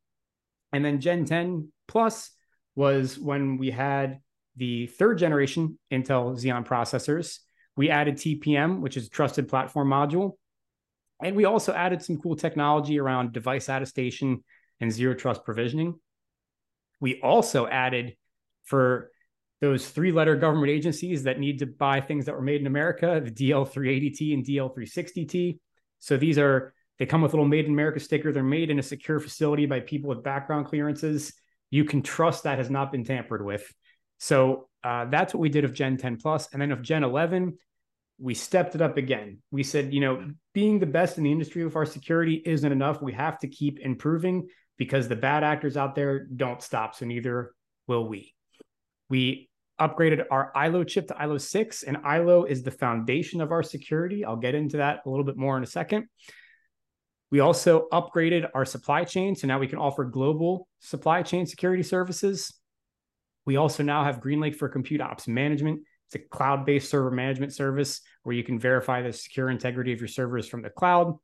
And 0.72 0.84
then 0.84 1.00
Gen 1.00 1.24
10 1.24 1.70
Plus 1.86 2.30
was 2.74 3.18
when 3.18 3.58
we 3.58 3.70
had 3.70 4.20
the 4.56 4.86
third 4.86 5.18
generation 5.18 5.78
Intel 5.92 6.36
Xeon 6.36 6.66
processors. 6.66 7.40
We 7.76 7.90
added 7.90 8.16
TPM, 8.16 8.80
which 8.80 8.96
is 8.96 9.08
trusted 9.08 9.48
platform 9.48 9.88
module. 9.88 10.32
And 11.22 11.36
we 11.36 11.44
also 11.44 11.72
added 11.72 12.02
some 12.02 12.18
cool 12.18 12.36
technology 12.36 12.98
around 12.98 13.32
device 13.32 13.68
attestation 13.68 14.42
and 14.80 14.90
zero 14.90 15.14
trust 15.14 15.44
provisioning. 15.44 15.94
We 17.00 17.20
also 17.20 17.66
added 17.66 18.16
for 18.64 19.10
those 19.60 19.88
three 19.88 20.12
letter 20.12 20.36
government 20.36 20.70
agencies 20.70 21.24
that 21.24 21.38
need 21.38 21.58
to 21.58 21.66
buy 21.66 22.00
things 22.00 22.24
that 22.26 22.34
were 22.34 22.42
made 22.42 22.60
in 22.60 22.66
America, 22.66 23.20
the 23.22 23.30
DL380T 23.30 24.32
and 24.32 24.44
DL360T. 24.44 25.58
So 25.98 26.16
these 26.16 26.38
are 26.38 26.72
they 26.98 27.06
come 27.06 27.22
with 27.22 27.32
a 27.32 27.36
little 27.36 27.48
made 27.48 27.66
in 27.66 27.72
America 27.72 28.00
sticker. 28.00 28.32
They're 28.32 28.42
made 28.42 28.70
in 28.70 28.78
a 28.78 28.82
secure 28.82 29.20
facility 29.20 29.66
by 29.66 29.80
people 29.80 30.08
with 30.08 30.22
background 30.22 30.66
clearances. 30.66 31.32
You 31.70 31.84
can 31.84 32.02
trust 32.02 32.44
that 32.44 32.58
has 32.58 32.70
not 32.70 32.92
been 32.92 33.04
tampered 33.04 33.44
with. 33.44 33.70
So 34.18 34.68
uh, 34.82 35.06
that's 35.06 35.34
what 35.34 35.40
we 35.40 35.48
did 35.48 35.64
of 35.64 35.72
Gen 35.72 35.96
10 35.96 36.16
Plus. 36.16 36.48
And 36.52 36.60
then 36.60 36.72
of 36.72 36.82
Gen 36.82 37.04
11, 37.04 37.56
we 38.18 38.34
stepped 38.34 38.74
it 38.74 38.82
up 38.82 38.96
again. 38.96 39.38
We 39.50 39.62
said, 39.62 39.92
you 39.92 40.00
know, 40.00 40.30
being 40.52 40.78
the 40.78 40.86
best 40.86 41.18
in 41.18 41.24
the 41.24 41.32
industry 41.32 41.64
with 41.64 41.76
our 41.76 41.86
security 41.86 42.42
isn't 42.44 42.70
enough. 42.70 43.00
We 43.02 43.12
have 43.12 43.38
to 43.40 43.48
keep 43.48 43.78
improving 43.80 44.48
because 44.76 45.08
the 45.08 45.16
bad 45.16 45.44
actors 45.44 45.76
out 45.76 45.94
there 45.94 46.26
don't 46.26 46.62
stop. 46.62 46.94
So 46.94 47.06
neither 47.06 47.54
will 47.86 48.08
we. 48.08 48.34
We 49.08 49.50
upgraded 49.80 50.24
our 50.30 50.52
ILO 50.54 50.84
chip 50.84 51.08
to 51.08 51.20
ILO 51.20 51.38
6, 51.38 51.82
and 51.82 51.96
ILO 52.04 52.44
is 52.44 52.62
the 52.62 52.70
foundation 52.70 53.40
of 53.40 53.50
our 53.50 53.62
security. 53.62 54.24
I'll 54.24 54.36
get 54.36 54.54
into 54.54 54.76
that 54.76 55.00
a 55.06 55.10
little 55.10 55.24
bit 55.24 55.36
more 55.36 55.56
in 55.56 55.62
a 55.62 55.66
second. 55.66 56.06
We 57.30 57.40
also 57.40 57.86
upgraded 57.92 58.48
our 58.54 58.64
supply 58.64 59.04
chain. 59.04 59.36
So 59.36 59.46
now 59.46 59.58
we 59.58 59.68
can 59.68 59.78
offer 59.78 60.04
global 60.04 60.68
supply 60.80 61.22
chain 61.22 61.46
security 61.46 61.82
services. 61.82 62.59
We 63.50 63.56
also 63.56 63.82
now 63.82 64.04
have 64.04 64.20
GreenLake 64.20 64.54
for 64.54 64.68
compute 64.68 65.00
ops 65.00 65.26
management. 65.26 65.80
It's 66.06 66.14
a 66.14 66.20
cloud 66.20 66.64
based 66.64 66.88
server 66.88 67.10
management 67.10 67.52
service 67.52 68.00
where 68.22 68.36
you 68.36 68.44
can 68.44 68.60
verify 68.60 69.02
the 69.02 69.12
secure 69.12 69.50
integrity 69.50 69.92
of 69.92 69.98
your 69.98 70.06
servers 70.06 70.46
from 70.46 70.62
the 70.62 70.70
cloud. 70.70 71.16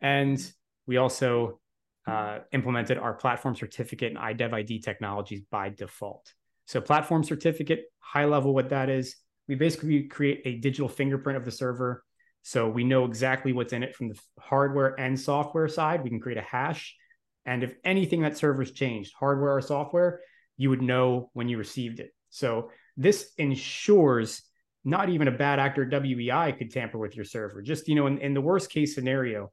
And 0.00 0.40
we 0.86 0.96
also 0.96 1.60
uh, 2.06 2.38
implemented 2.52 2.96
our 2.96 3.12
platform 3.12 3.54
certificate 3.54 4.16
and 4.16 4.18
IDEV-ID 4.18 4.80
technologies 4.80 5.42
by 5.50 5.68
default. 5.68 6.32
So, 6.64 6.80
platform 6.80 7.22
certificate, 7.22 7.84
high 7.98 8.24
level, 8.24 8.54
what 8.54 8.70
that 8.70 8.88
is, 8.88 9.16
we 9.46 9.54
basically 9.54 10.04
create 10.04 10.40
a 10.46 10.54
digital 10.60 10.88
fingerprint 10.88 11.36
of 11.36 11.44
the 11.44 11.52
server 11.52 12.02
so 12.44 12.66
we 12.66 12.82
know 12.82 13.04
exactly 13.04 13.52
what's 13.52 13.74
in 13.74 13.82
it 13.82 13.94
from 13.94 14.08
the 14.08 14.18
hardware 14.40 14.98
and 14.98 15.20
software 15.20 15.68
side. 15.68 16.02
We 16.02 16.08
can 16.08 16.18
create 16.18 16.38
a 16.38 16.40
hash. 16.40 16.96
And 17.44 17.62
if 17.62 17.74
anything 17.84 18.22
that 18.22 18.38
server's 18.38 18.72
changed, 18.72 19.12
hardware 19.12 19.54
or 19.54 19.60
software, 19.60 20.20
you 20.58 20.68
would 20.68 20.82
know 20.82 21.30
when 21.32 21.48
you 21.48 21.56
received 21.56 22.00
it. 22.00 22.10
So 22.28 22.70
this 22.98 23.32
ensures 23.38 24.42
not 24.84 25.08
even 25.08 25.28
a 25.28 25.32
bad 25.32 25.58
actor 25.58 25.88
WEI 25.90 26.52
could 26.52 26.70
tamper 26.70 26.98
with 26.98 27.16
your 27.16 27.24
server. 27.24 27.62
Just, 27.62 27.88
you 27.88 27.94
know, 27.94 28.06
in, 28.06 28.18
in 28.18 28.34
the 28.34 28.40
worst 28.40 28.70
case 28.70 28.94
scenario, 28.94 29.50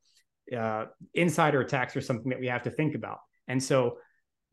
uh, 0.56 0.86
insider 1.13 1.62
attacks 1.62 1.96
are 1.96 2.02
something 2.02 2.30
that 2.30 2.39
we 2.39 2.48
have 2.48 2.63
to 2.63 2.72
think 2.72 2.96
about. 2.96 3.20
And 3.48 3.63
so 3.63 3.98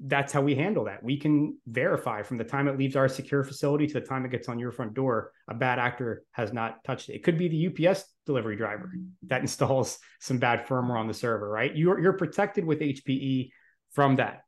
that's 0.05 0.33
how 0.33 0.41
we 0.41 0.55
handle 0.55 0.85
that. 0.85 1.03
We 1.03 1.17
can 1.17 1.59
verify 1.67 2.23
from 2.23 2.39
the 2.39 2.45
time 2.45 2.67
it 2.67 2.77
leaves 2.77 2.97
our 2.97 3.09
secure 3.09 3.45
facility 3.45 3.87
to 3.87 3.95
the 3.95 4.01
time 4.01 4.25
it 4.25 4.31
gets 4.31 4.49
on 4.49 4.59
your 4.59 4.73
front 4.73 4.95
door, 4.95 5.33
a 5.49 5.55
bad 5.55 5.79
actor 5.79 6.25
has 6.33 6.53
not 6.53 6.83
touched 6.85 7.09
it. 7.09 7.15
It 7.15 7.23
could 7.23 7.39
be 7.39 7.49
the 7.49 7.89
UPS 7.89 8.05
delivery 8.27 8.57
driver 8.57 8.93
that 9.29 9.43
installs 9.43 9.99
some 10.21 10.39
bad 10.39 10.67
firmware 10.67 10.99
on 10.99 11.07
the 11.07 11.15
server, 11.15 11.49
right? 11.49 11.75
You're, 11.75 12.01
you're 12.01 12.15
protected 12.15 12.65
with 12.65 12.81
HPE 12.81 13.51
from 13.93 14.17
that. 14.17 14.42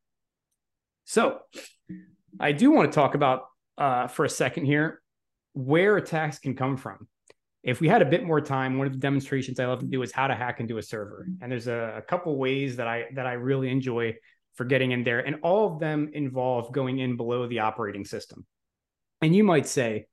So 1.05 1.41
I 2.41 2.53
do 2.53 2.71
want 2.71 2.91
to 2.91 2.95
talk 2.95 3.15
about 3.15 3.47
uh, 3.79 4.09
for 4.09 4.25
a 4.25 4.29
second 4.29 4.67
here 4.67 5.03
where 5.53 5.97
attacks 5.97 6.39
can 6.39 6.55
come 6.55 6.77
from. 6.77 7.09
If 7.63 7.81
we 7.81 7.89
had 7.89 8.03
a 8.03 8.07
bit 8.07 8.25
more 8.25 8.41
time, 8.41 8.77
one 8.77 8.87
of 8.87 8.93
the 8.93 8.99
demonstrations 8.99 9.59
I 9.59 9.67
love 9.67 9.81
to 9.81 9.87
do 9.87 10.03
is 10.03 10.13
how 10.13 10.27
to 10.27 10.35
hack 10.35 10.61
into 10.61 10.77
a 10.79 10.83
server. 10.83 11.27
And 11.41 11.51
there's 11.51 11.67
a, 11.67 11.95
a 11.97 12.03
couple 12.03 12.37
ways 12.37 12.77
that 12.77 12.87
I 12.87 13.07
that 13.15 13.27
I 13.27 13.35
really 13.35 13.71
enjoy 13.71 14.17
for 14.55 14.65
getting 14.65 14.93
in 14.93 15.03
there, 15.03 15.21
and 15.21 15.37
all 15.43 15.73
of 15.73 15.81
them 15.81 16.11
involve 16.13 16.73
going 16.73 16.99
in 16.99 17.17
below 17.17 17.47
the 17.47 17.61
operating 17.61 18.05
system. 18.05 18.45
And 19.23 19.35
you 19.35 19.43
might 19.43 19.67
say, 19.67 20.07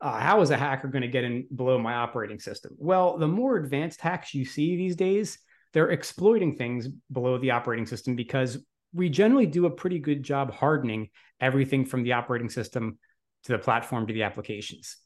uh, 0.00 0.18
how 0.18 0.40
is 0.40 0.50
a 0.50 0.56
hacker 0.56 0.88
going 0.88 1.02
to 1.02 1.08
get 1.08 1.24
in 1.24 1.46
below 1.54 1.78
my 1.78 1.94
operating 1.94 2.40
system? 2.40 2.74
Well, 2.76 3.16
the 3.16 3.28
more 3.28 3.56
advanced 3.56 4.00
hacks 4.00 4.34
you 4.34 4.44
see 4.44 4.76
these 4.76 4.96
days, 4.96 5.38
they're 5.72 5.90
exploiting 5.90 6.56
things 6.56 6.88
below 7.10 7.38
the 7.38 7.52
operating 7.52 7.86
system 7.86 8.16
because 8.16 8.58
we 8.96 9.10
generally 9.10 9.46
do 9.46 9.66
a 9.66 9.70
pretty 9.70 9.98
good 9.98 10.22
job 10.22 10.52
hardening 10.52 11.10
everything 11.38 11.84
from 11.84 12.02
the 12.02 12.14
operating 12.14 12.48
system 12.48 12.98
to 13.44 13.52
the 13.52 13.58
platform 13.58 14.06
to 14.06 14.14
the 14.14 14.22
applications. 14.22 14.96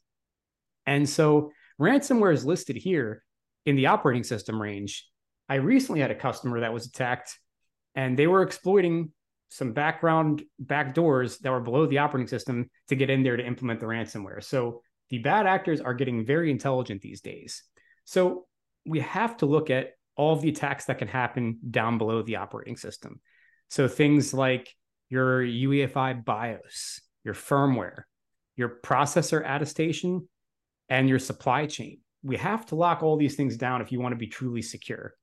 And 0.87 1.09
so 1.09 1.50
ransomware 1.81 2.33
is 2.33 2.46
listed 2.46 2.76
here 2.76 3.24
in 3.66 3.74
the 3.74 3.87
operating 3.87 4.22
system 4.22 4.62
range. 4.62 5.07
I 5.48 5.57
recently 5.57 6.00
had 6.00 6.12
a 6.12 6.14
customer 6.14 6.61
that 6.61 6.72
was 6.72 6.87
attacked 6.87 7.37
and 7.96 8.16
they 8.16 8.29
were 8.29 8.42
exploiting 8.42 9.11
some 9.48 9.72
background 9.72 10.44
backdoors 10.64 11.40
that 11.40 11.50
were 11.50 11.61
below 11.61 11.87
the 11.87 11.98
operating 11.98 12.29
system 12.29 12.70
to 12.88 12.94
get 12.94 13.11
in 13.11 13.24
there 13.24 13.37
to 13.37 13.44
implement 13.44 13.81
the 13.81 13.87
ransomware. 13.87 14.42
So 14.42 14.83
the 15.09 15.18
bad 15.18 15.48
actors 15.48 15.81
are 15.81 15.94
getting 15.94 16.24
very 16.24 16.53
intelligent 16.53 17.03
these 17.03 17.20
days. 17.20 17.64
So 18.05 18.46
we 18.87 19.00
have 19.00 19.37
to 19.38 19.46
look 19.46 19.68
at 19.68 19.94
all 20.16 20.37
the 20.37 20.50
attacks 20.50 20.85
that 20.85 20.98
can 20.98 21.09
happen 21.09 21.59
down 21.68 21.98
below 21.98 22.22
the 22.22 22.37
operating 22.37 22.76
system. 22.76 23.20
So 23.70 23.88
things 23.88 24.35
like 24.35 24.74
your 25.09 25.42
UEFI 25.42 26.24
BIOS, 26.24 27.00
your 27.24 27.35
firmware, 27.35 28.02
your 28.56 28.80
processor 28.85 29.42
attestation, 29.44 30.28
and 30.88 31.09
your 31.09 31.18
supply 31.18 31.66
chain. 31.66 32.00
We 32.22 32.37
have 32.37 32.66
to 32.66 32.74
lock 32.74 33.02
all 33.02 33.16
these 33.16 33.37
things 33.37 33.56
down 33.56 33.80
if 33.80 33.92
you 33.92 34.00
want 34.00 34.12
to 34.12 34.18
be 34.18 34.26
truly 34.26 34.61
secure. 34.61 35.14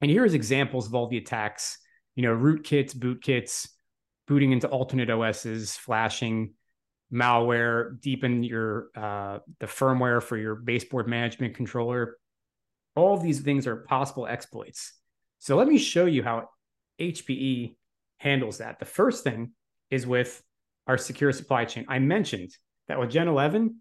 And 0.00 0.10
here's 0.10 0.34
examples 0.34 0.86
of 0.86 0.94
all 0.94 1.08
the 1.08 1.16
attacks 1.16 1.78
you 2.16 2.24
know, 2.24 2.36
rootkits, 2.36 2.94
bootkits, 2.94 3.68
booting 4.26 4.52
into 4.52 4.68
alternate 4.68 5.10
OSs, 5.10 5.76
flashing, 5.76 6.52
malware, 7.12 8.00
deepen 8.00 8.42
your 8.42 8.88
uh, 8.96 9.38
the 9.58 9.66
firmware 9.66 10.22
for 10.22 10.36
your 10.36 10.54
baseboard 10.54 11.08
management 11.08 11.54
controller. 11.54 12.16
All 12.96 13.16
these 13.16 13.40
things 13.40 13.66
are 13.66 13.76
possible 13.76 14.26
exploits. 14.26 14.92
So 15.38 15.56
let 15.56 15.68
me 15.68 15.78
show 15.78 16.06
you 16.06 16.22
how 16.22 16.48
HPE 17.00 17.74
handles 18.18 18.58
that. 18.58 18.78
The 18.78 18.84
first 18.84 19.24
thing 19.24 19.52
is 19.90 20.06
with 20.06 20.42
our 20.86 20.98
secure 20.98 21.32
supply 21.32 21.64
chain. 21.64 21.86
I 21.88 21.98
mentioned 21.98 22.50
that 22.88 22.98
with 22.98 23.10
Gen 23.10 23.28
11, 23.28 23.76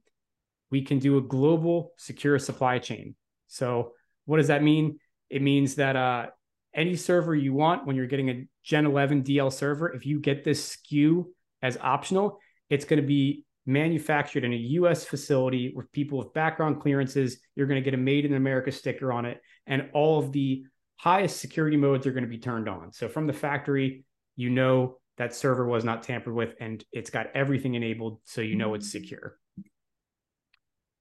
we 0.71 0.84
can 0.84 0.99
do 0.99 1.17
a 1.17 1.21
global 1.21 1.93
secure 1.97 2.39
supply 2.39 2.79
chain. 2.79 3.15
So 3.47 3.93
what 4.25 4.38
does 4.38 4.47
that 4.47 4.63
mean? 4.63 4.99
It 5.29 5.41
means 5.41 5.75
that 5.75 5.95
uh, 5.95 6.27
any 6.73 6.95
server 6.95 7.36
you 7.36 7.53
want 7.53 7.86
when 7.86 7.95
you're 7.95 8.08
getting 8.08 8.29
a 8.29 8.47
Gen 8.63 8.86
11 8.86 9.23
DL 9.23 9.51
server, 9.51 9.91
if 9.93 10.05
you 10.05 10.19
get 10.19 10.43
this 10.43 10.77
SKU 10.77 11.25
as 11.62 11.77
optional, 11.82 12.39
it's 12.69 12.86
going 12.86 13.01
to 13.01 13.08
be 13.08 13.45
manufactured 13.65 14.43
in 14.43 14.53
a 14.53 14.58
US 14.58 15.03
facility 15.03 15.73
with 15.75 15.91
people 15.91 16.17
with 16.17 16.34
background 16.34 16.82
clearances. 16.82 17.39
You're 17.55 17.67
going 17.67 17.82
to 17.82 17.86
get 17.86 17.93
a 17.93 18.01
made 18.01 18.25
in 18.25 18.34
America 18.34 18.71
sticker 18.71 19.12
on 19.12 19.25
it, 19.25 19.41
and 19.67 19.89
all 19.93 20.19
of 20.19 20.32
the 20.32 20.63
highest 21.00 21.40
security 21.40 21.78
modes 21.78 22.06
are 22.06 22.12
going 22.12 22.26
to 22.26 22.30
be 22.30 22.38
turned 22.38 22.68
on. 22.68 22.92
So 22.92 23.08
from 23.08 23.26
the 23.26 23.34
factory, 23.34 24.04
you 24.36 24.50
know 24.50 24.98
that 25.18 25.34
server 25.34 25.66
was 25.66 25.86
not 25.86 26.04
tampered 26.04 26.34
with 26.34 26.56
and 26.60 26.84
it's 26.92 27.10
got 27.10 27.28
everything 27.34 27.76
enabled 27.76 28.20
so 28.26 28.42
you 28.42 28.56
know 28.56 28.74
it's 28.74 28.88
mm-hmm. 28.88 29.04
secure. 29.04 29.38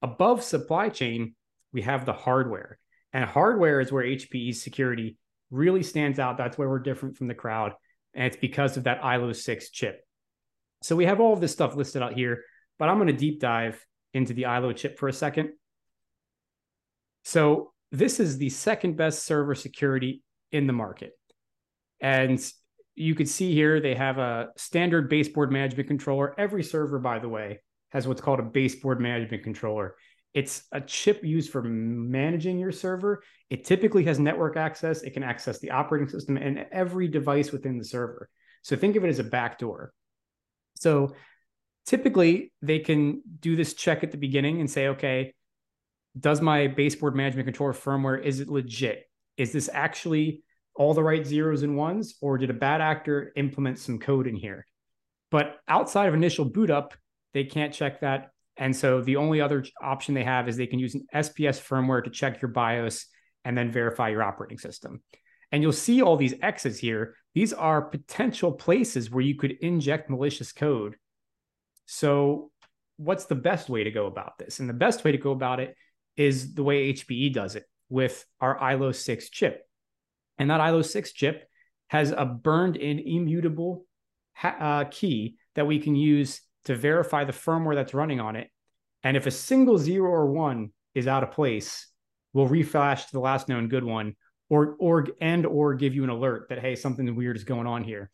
Above 0.01 0.45
supply 0.45 0.89
chain, 0.89 1.35
we 1.73 1.83
have 1.83 2.07
the 2.07 2.13
hardware. 2.13 2.79
And 3.13 3.25
hardware 3.25 3.81
is 3.81 3.91
where 3.91 4.05
HPE's 4.05 4.63
security 4.63 5.17
really 5.51 5.83
stands 5.83 6.21
out. 6.21 6.39
That's 6.39 6.57
where 6.57 6.69
we're 6.69 6.79
different 6.79 7.17
from 7.17 7.27
the 7.27 7.35
crowd. 7.35 7.73
And 8.15 8.25
it's 8.25 8.37
because 8.37 8.77
of 8.77 8.85
that 8.85 9.05
ILO 9.05 9.33
6 9.33 9.71
chip. 9.71 10.01
So 10.83 10.95
we 10.95 11.07
have 11.07 11.19
all 11.19 11.33
of 11.33 11.41
this 11.41 11.53
stuff 11.53 11.75
listed 11.75 12.03
out 12.03 12.13
here, 12.13 12.45
but 12.79 12.89
I'm 12.89 12.99
going 12.99 13.09
to 13.09 13.13
deep 13.13 13.41
dive 13.41 13.85
into 14.15 14.33
the 14.33 14.45
ILO 14.45 14.73
chip 14.73 14.97
for 14.97 15.09
a 15.09 15.13
second. 15.13 15.51
So 17.25 17.73
this 17.93 18.21
is 18.21 18.39
the 18.39 18.51
second 18.51 18.97
best 18.97 19.25
server 19.25 19.55
security 19.55 20.23
in 20.53 20.67
the 20.67 20.73
market. 20.73 21.13
And 22.01 22.41
you 22.95 23.15
could 23.15 23.29
see 23.29 23.55
here 23.55 23.81
they 23.81 23.95
have 23.95 24.19
a 24.19 24.49
standard 24.57 25.09
baseboard 25.09 25.53
management 25.53 25.89
controller. 25.89 26.35
Every 26.39 26.63
server, 26.63 26.99
by 26.99 27.19
the 27.19 27.29
way, 27.29 27.61
has 27.91 28.07
what's 28.07 28.21
called 28.21 28.41
a 28.41 28.45
baseboard 28.45 29.01
management 29.01 29.43
controller. 29.43 29.95
It's 30.35 30.65
a 30.73 30.81
chip 30.81 31.25
used 31.25 31.51
for 31.51 31.63
managing 31.63 32.59
your 32.59 32.73
server. 32.73 33.23
It 33.51 33.65
typically 33.65 34.05
has 34.05 34.19
network 34.19 34.57
access. 34.57 35.03
It 35.03 35.15
can 35.15 35.23
access 35.23 35.59
the 35.59 35.71
operating 35.71 36.09
system 36.09 36.37
and 36.37 36.67
every 36.71 37.09
device 37.09 37.51
within 37.51 37.79
the 37.79 37.85
server. 37.85 38.29
So 38.63 38.77
think 38.77 38.97
of 38.97 39.05
it 39.05 39.09
as 39.09 39.19
a 39.19 39.25
backdoor. 39.25 39.93
So 40.77 41.15
typically 41.87 42.53
they 42.61 42.81
can 42.81 43.23
do 43.41 43.57
this 43.57 43.75
check 43.75 44.05
at 44.05 44.11
the 44.11 44.19
beginning 44.19 44.61
and 44.61 44.71
say, 44.71 44.89
okay, 44.89 45.35
does 46.19 46.41
my 46.41 46.67
baseboard 46.67 47.15
management 47.15 47.47
controller 47.47 47.73
firmware, 47.73 48.23
is 48.23 48.41
it 48.41 48.49
legit? 48.49 49.05
Is 49.37 49.53
this 49.53 49.69
actually 49.73 50.43
all 50.75 50.95
the 50.95 51.03
right 51.03 51.27
zeros 51.27 51.63
and 51.63 51.77
ones, 51.77 52.15
or 52.21 52.39
did 52.39 52.51
a 52.51 52.55
bad 52.55 52.81
actor 52.81 53.33
implement 53.37 53.79
some 53.79 53.99
code 53.99 54.27
in 54.27 54.37
here? 54.37 54.67
But 55.31 55.59
outside 55.69 56.09
of 56.09 56.15
initial 56.15 56.45
boot 56.45 56.71
up, 56.71 56.95
they 57.35 57.45
can't 57.45 57.75
check 57.75 58.01
that 58.01 58.31
and 58.59 58.75
so 58.75 59.01
the 59.01 59.17
only 59.17 59.41
other 59.41 59.65
option 59.81 60.15
they 60.15 60.25
have 60.25 60.49
is 60.49 60.57
they 60.57 60.67
can 60.67 60.81
use 60.81 60.95
an 60.95 61.07
SPS 61.15 61.63
firmware 61.63 62.03
to 62.05 62.11
check 62.11 62.43
your 62.43 62.51
BIOS 62.51 63.07
and 63.45 63.57
then 63.57 63.71
verify 63.71 64.09
your 64.09 64.25
operating 64.25 64.59
system. 64.59 65.01
And 65.53 65.63
you'll 65.63 65.73
see 65.73 66.03
all 66.03 66.17
these 66.17 66.35
X's 66.43 66.79
here. 66.79 67.15
These 67.35 67.53
are 67.53 67.81
potential 67.81 68.53
places 68.53 69.11
where 69.11 69.23
you 69.23 69.37
could 69.37 69.53
inject 69.63 70.11
malicious 70.11 70.53
code. 70.53 70.97
So, 71.87 72.51
what's 72.97 73.27
the 73.27 73.37
best 73.37 73.69
way 73.69 73.85
to 73.85 73.91
go 73.93 74.07
about 74.07 74.39
this? 74.39 74.59
And 74.59 74.69
the 74.69 74.75
best 74.75 75.05
way 75.05 75.13
to 75.13 75.19
go 75.19 75.31
about 75.31 75.61
it 75.61 75.75
is 76.19 76.53
the 76.55 76.63
way 76.63 76.93
HPE 76.93 77.33
does 77.33 77.57
it 77.57 77.65
with 77.89 78.27
our 78.41 78.61
ILO 78.61 78.93
6 78.93 79.31
chip. 79.31 79.63
And 80.37 80.51
that 80.51 80.61
ILO 80.61 80.83
6 80.83 81.13
chip 81.13 81.49
has 81.89 82.11
a 82.11 82.27
burned 82.27 82.77
in 82.77 82.99
immutable 82.99 83.87
ha- 84.35 84.57
uh, 84.61 84.85
key 84.91 85.37
that 85.55 85.67
we 85.67 85.79
can 85.79 85.95
use 85.95 86.43
to 86.65 86.75
verify 86.75 87.25
the 87.25 87.33
firmware 87.33 87.75
that's 87.75 87.95
running 87.95 88.21
on 88.21 88.37
it. 88.37 88.51
And 89.03 89.17
if 89.17 89.27
a 89.27 89.31
single 89.31 89.79
zero 89.79 90.11
or 90.11 90.27
one 90.27 90.73
is 90.95 91.07
out 91.07 91.23
of 91.23 91.31
place, 91.31 91.87
we'll 92.33 92.49
reflash 92.49 93.07
to 93.07 93.13
the 93.13 93.21
last 93.21 93.49
known 93.49 93.69
good 93.69 93.85
one 93.85 94.17
or 94.51 94.77
or 94.79 95.07
and 95.21 95.47
or 95.47 95.75
give 95.75 95.95
you 95.95 96.05
an 96.05 96.11
alert 96.11 96.49
that 96.49 96.59
hey 96.59 96.75
something 96.75 97.15
weird 97.15 97.37
is 97.37 97.45
going 97.45 97.67
on 97.67 97.85
here. 97.85 98.11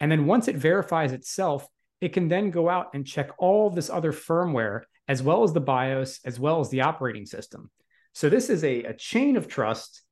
And 0.00 0.10
then 0.10 0.26
once 0.26 0.48
it 0.48 0.56
verifies 0.56 1.12
itself, 1.12 1.66
it 2.00 2.12
can 2.12 2.28
then 2.28 2.50
go 2.50 2.68
out 2.68 2.88
and 2.94 3.06
check 3.06 3.30
all 3.38 3.70
this 3.70 3.88
other 3.88 4.12
firmware 4.12 4.82
as 5.08 5.22
well 5.22 5.42
as 5.42 5.52
the 5.52 5.60
BIOS 5.60 6.20
as 6.24 6.38
well 6.40 6.60
as 6.60 6.70
the 6.70 6.82
operating 6.82 7.26
system. 7.26 7.70
So 8.12 8.28
this 8.28 8.48
is 8.48 8.64
a, 8.64 8.84
a 8.84 8.94
chain 8.94 9.36
of 9.36 9.48
trust 9.48 10.02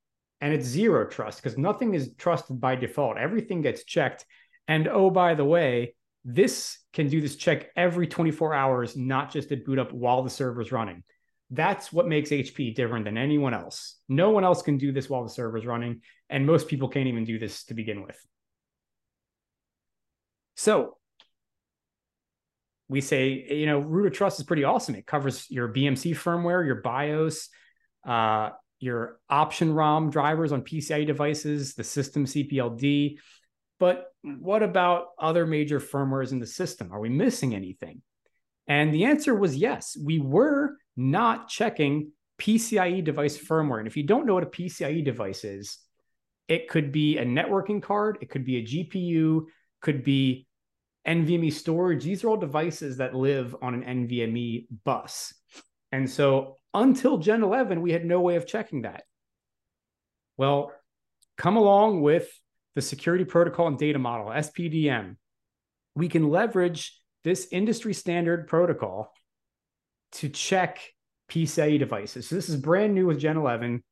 and 0.40 0.52
it's 0.52 0.66
zero 0.66 1.06
trust 1.06 1.42
because 1.42 1.56
nothing 1.56 1.94
is 1.94 2.14
trusted 2.18 2.60
by 2.60 2.74
default. 2.74 3.16
Everything 3.16 3.62
gets 3.62 3.84
checked. 3.84 4.26
And 4.66 4.88
oh, 4.88 5.08
by 5.08 5.34
the 5.34 5.44
way, 5.44 5.94
this 6.24 6.78
can 6.92 7.08
do 7.08 7.20
this 7.20 7.36
check 7.36 7.70
every 7.76 8.06
24 8.06 8.54
hours, 8.54 8.96
not 8.96 9.32
just 9.32 9.52
at 9.52 9.64
boot 9.64 9.78
up 9.78 9.92
while 9.92 10.22
the 10.22 10.30
server's 10.30 10.72
running. 10.72 11.04
That's 11.50 11.92
what 11.92 12.08
makes 12.08 12.30
HP 12.30 12.74
different 12.74 13.04
than 13.04 13.18
anyone 13.18 13.54
else. 13.54 13.98
No 14.08 14.30
one 14.30 14.42
else 14.42 14.62
can 14.62 14.78
do 14.78 14.90
this 14.90 15.08
while 15.08 15.22
the 15.22 15.30
server's 15.30 15.66
running, 15.66 16.00
and 16.30 16.46
most 16.46 16.66
people 16.66 16.88
can't 16.88 17.08
even 17.08 17.24
do 17.24 17.38
this 17.38 17.64
to 17.64 17.74
begin 17.74 18.02
with. 18.02 18.18
So 20.56 20.96
we 22.92 23.00
say, 23.00 23.46
you 23.50 23.64
know, 23.64 23.78
root 23.78 24.06
of 24.06 24.12
trust 24.12 24.38
is 24.38 24.44
pretty 24.44 24.64
awesome. 24.64 24.94
It 24.94 25.06
covers 25.06 25.50
your 25.50 25.68
BMC 25.68 26.14
firmware, 26.14 26.64
your 26.64 26.82
BIOS, 26.82 27.48
uh, 28.06 28.50
your 28.80 29.18
option 29.30 29.72
ROM 29.72 30.10
drivers 30.10 30.52
on 30.52 30.60
PCIe 30.60 31.06
devices, 31.06 31.74
the 31.74 31.84
system 31.84 32.26
CPLD, 32.26 33.16
but 33.80 34.12
what 34.22 34.62
about 34.62 35.06
other 35.18 35.46
major 35.46 35.80
firmwares 35.80 36.32
in 36.32 36.38
the 36.38 36.46
system? 36.46 36.92
Are 36.92 37.00
we 37.00 37.08
missing 37.08 37.54
anything? 37.54 38.02
And 38.68 38.92
the 38.92 39.06
answer 39.06 39.34
was 39.34 39.56
yes. 39.56 39.96
We 39.98 40.20
were 40.20 40.76
not 40.94 41.48
checking 41.48 42.12
PCIe 42.38 43.02
device 43.02 43.38
firmware. 43.38 43.78
And 43.78 43.88
if 43.88 43.96
you 43.96 44.02
don't 44.02 44.26
know 44.26 44.34
what 44.34 44.42
a 44.42 44.46
PCIe 44.46 45.02
device 45.02 45.44
is, 45.44 45.78
it 46.46 46.68
could 46.68 46.92
be 46.92 47.16
a 47.16 47.24
networking 47.24 47.82
card, 47.82 48.18
it 48.20 48.28
could 48.28 48.44
be 48.44 48.58
a 48.58 48.62
GPU, 48.62 49.46
could 49.80 50.04
be 50.04 50.46
NVMe 51.06 51.52
storage. 51.52 52.04
These 52.04 52.24
are 52.24 52.28
all 52.28 52.36
devices 52.36 52.98
that 52.98 53.14
live 53.14 53.56
on 53.60 53.74
an 53.74 54.06
NVMe 54.06 54.66
bus. 54.84 55.34
And 55.90 56.08
so 56.08 56.56
until 56.72 57.18
Gen 57.18 57.42
11, 57.42 57.82
we 57.82 57.92
had 57.92 58.04
no 58.04 58.20
way 58.20 58.36
of 58.36 58.46
checking 58.46 58.82
that. 58.82 59.04
Well, 60.36 60.72
come 61.36 61.56
along 61.56 62.02
with 62.02 62.28
the 62.74 62.82
Security 62.82 63.24
Protocol 63.24 63.66
and 63.66 63.78
Data 63.78 63.98
Model, 63.98 64.26
SPDM, 64.26 65.16
we 65.94 66.08
can 66.08 66.30
leverage 66.30 66.98
this 67.24 67.48
industry 67.52 67.92
standard 67.92 68.48
protocol 68.48 69.12
to 70.12 70.28
check 70.28 70.80
PCIe 71.30 71.78
devices. 71.78 72.28
So 72.28 72.34
this 72.34 72.48
is 72.48 72.56
brand 72.56 72.94
new 72.94 73.06
with 73.06 73.18
Gen 73.18 73.36
11. 73.36 73.82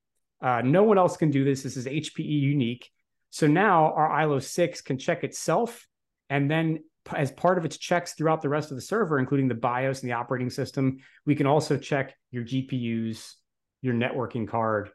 Uh, 0.43 0.63
no 0.65 0.83
one 0.83 0.99
else 0.99 1.17
can 1.17 1.31
do 1.31 1.45
this. 1.45 1.63
This 1.63 1.77
is 1.77 1.87
HPE 1.87 2.41
unique. 2.41 2.91
So 3.31 3.47
now 3.47 3.93
our 3.93 4.11
ILO 4.11 4.39
6 4.39 4.81
can 4.81 4.99
check 4.99 5.25
itself. 5.25 5.87
And 6.29 6.51
then, 6.51 6.81
as 7.15 7.33
part 7.33 7.59
of 7.59 7.65
its 7.65 7.77
checks 7.77 8.13
throughout 8.13 8.43
the 8.43 8.49
rest 8.49 8.71
of 8.71 8.77
the 8.77 8.83
server, 8.83 9.19
including 9.19 9.49
the 9.49 9.55
BIOS 9.55 10.03
and 10.03 10.11
the 10.11 10.15
operating 10.15 10.51
system, 10.51 10.99
we 11.27 11.35
can 11.35 11.47
also 11.47 11.77
check 11.77 12.15
your 12.31 12.45
GPUs, 12.45 13.35
your 13.83 13.95
networking 13.95 14.47
card, 14.47 14.91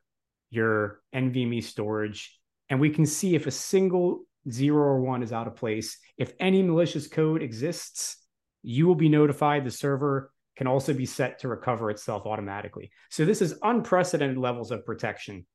your 0.49 1.01
NVMe 1.13 1.63
storage. 1.63 2.39
And 2.69 2.79
we 2.79 2.89
can 2.89 3.05
see 3.05 3.35
if 3.35 3.47
a 3.47 3.51
single 3.51 4.25
zero 4.49 4.83
or 4.83 5.01
one 5.01 5.23
is 5.23 5.33
out 5.33 5.47
of 5.47 5.55
place. 5.55 5.97
If 6.17 6.33
any 6.39 6.61
malicious 6.61 7.07
code 7.07 7.41
exists, 7.41 8.17
you 8.63 8.87
will 8.87 8.95
be 8.95 9.09
notified. 9.09 9.65
The 9.65 9.71
server 9.71 10.31
can 10.55 10.67
also 10.67 10.93
be 10.93 11.05
set 11.05 11.39
to 11.39 11.47
recover 11.47 11.89
itself 11.89 12.25
automatically. 12.25 12.91
So 13.09 13.25
this 13.25 13.41
is 13.41 13.59
unprecedented 13.61 14.37
levels 14.37 14.71
of 14.71 14.85
protection. 14.85 15.45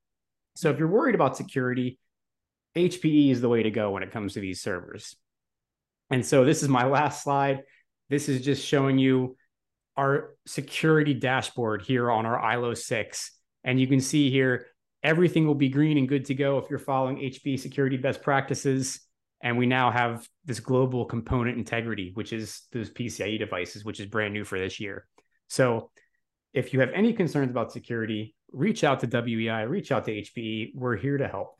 So 0.56 0.70
if 0.70 0.78
you're 0.78 0.88
worried 0.88 1.14
about 1.14 1.36
security, 1.36 1.98
HPE 2.76 3.30
is 3.30 3.40
the 3.40 3.48
way 3.48 3.62
to 3.62 3.70
go 3.70 3.90
when 3.90 4.02
it 4.02 4.12
comes 4.12 4.34
to 4.34 4.40
these 4.40 4.60
servers. 4.60 5.16
And 6.10 6.24
so 6.24 6.44
this 6.44 6.62
is 6.62 6.68
my 6.68 6.86
last 6.86 7.22
slide. 7.22 7.62
This 8.08 8.28
is 8.28 8.42
just 8.42 8.66
showing 8.66 8.98
you 8.98 9.36
our 9.96 10.34
security 10.46 11.14
dashboard 11.14 11.82
here 11.82 12.10
on 12.10 12.26
our 12.26 12.38
ILO 12.38 12.74
6. 12.74 13.30
And 13.64 13.78
you 13.78 13.86
can 13.86 14.00
see 14.00 14.30
here, 14.30 14.66
everything 15.02 15.46
will 15.46 15.54
be 15.54 15.68
green 15.68 15.98
and 15.98 16.08
good 16.08 16.24
to 16.26 16.34
go 16.34 16.58
if 16.58 16.68
you're 16.70 16.78
following 16.78 17.18
HPE 17.18 17.60
security 17.60 17.96
best 17.96 18.22
practices. 18.22 19.00
And 19.42 19.56
we 19.56 19.66
now 19.66 19.90
have 19.90 20.26
this 20.44 20.60
global 20.60 21.04
component 21.04 21.56
integrity, 21.56 22.10
which 22.14 22.32
is 22.32 22.62
those 22.72 22.90
PCIe 22.90 23.38
devices, 23.38 23.84
which 23.84 24.00
is 24.00 24.06
brand 24.06 24.34
new 24.34 24.44
for 24.44 24.58
this 24.58 24.80
year. 24.80 25.06
So 25.48 25.90
if 26.52 26.72
you 26.72 26.80
have 26.80 26.90
any 26.94 27.12
concerns 27.12 27.50
about 27.50 27.72
security, 27.72 28.34
reach 28.52 28.82
out 28.84 29.00
to 29.00 29.06
WEI, 29.06 29.62
reach 29.62 29.92
out 29.92 30.04
to 30.06 30.12
HPE. 30.12 30.72
We're 30.74 30.96
here 30.96 31.18
to 31.18 31.28
help. 31.28 31.59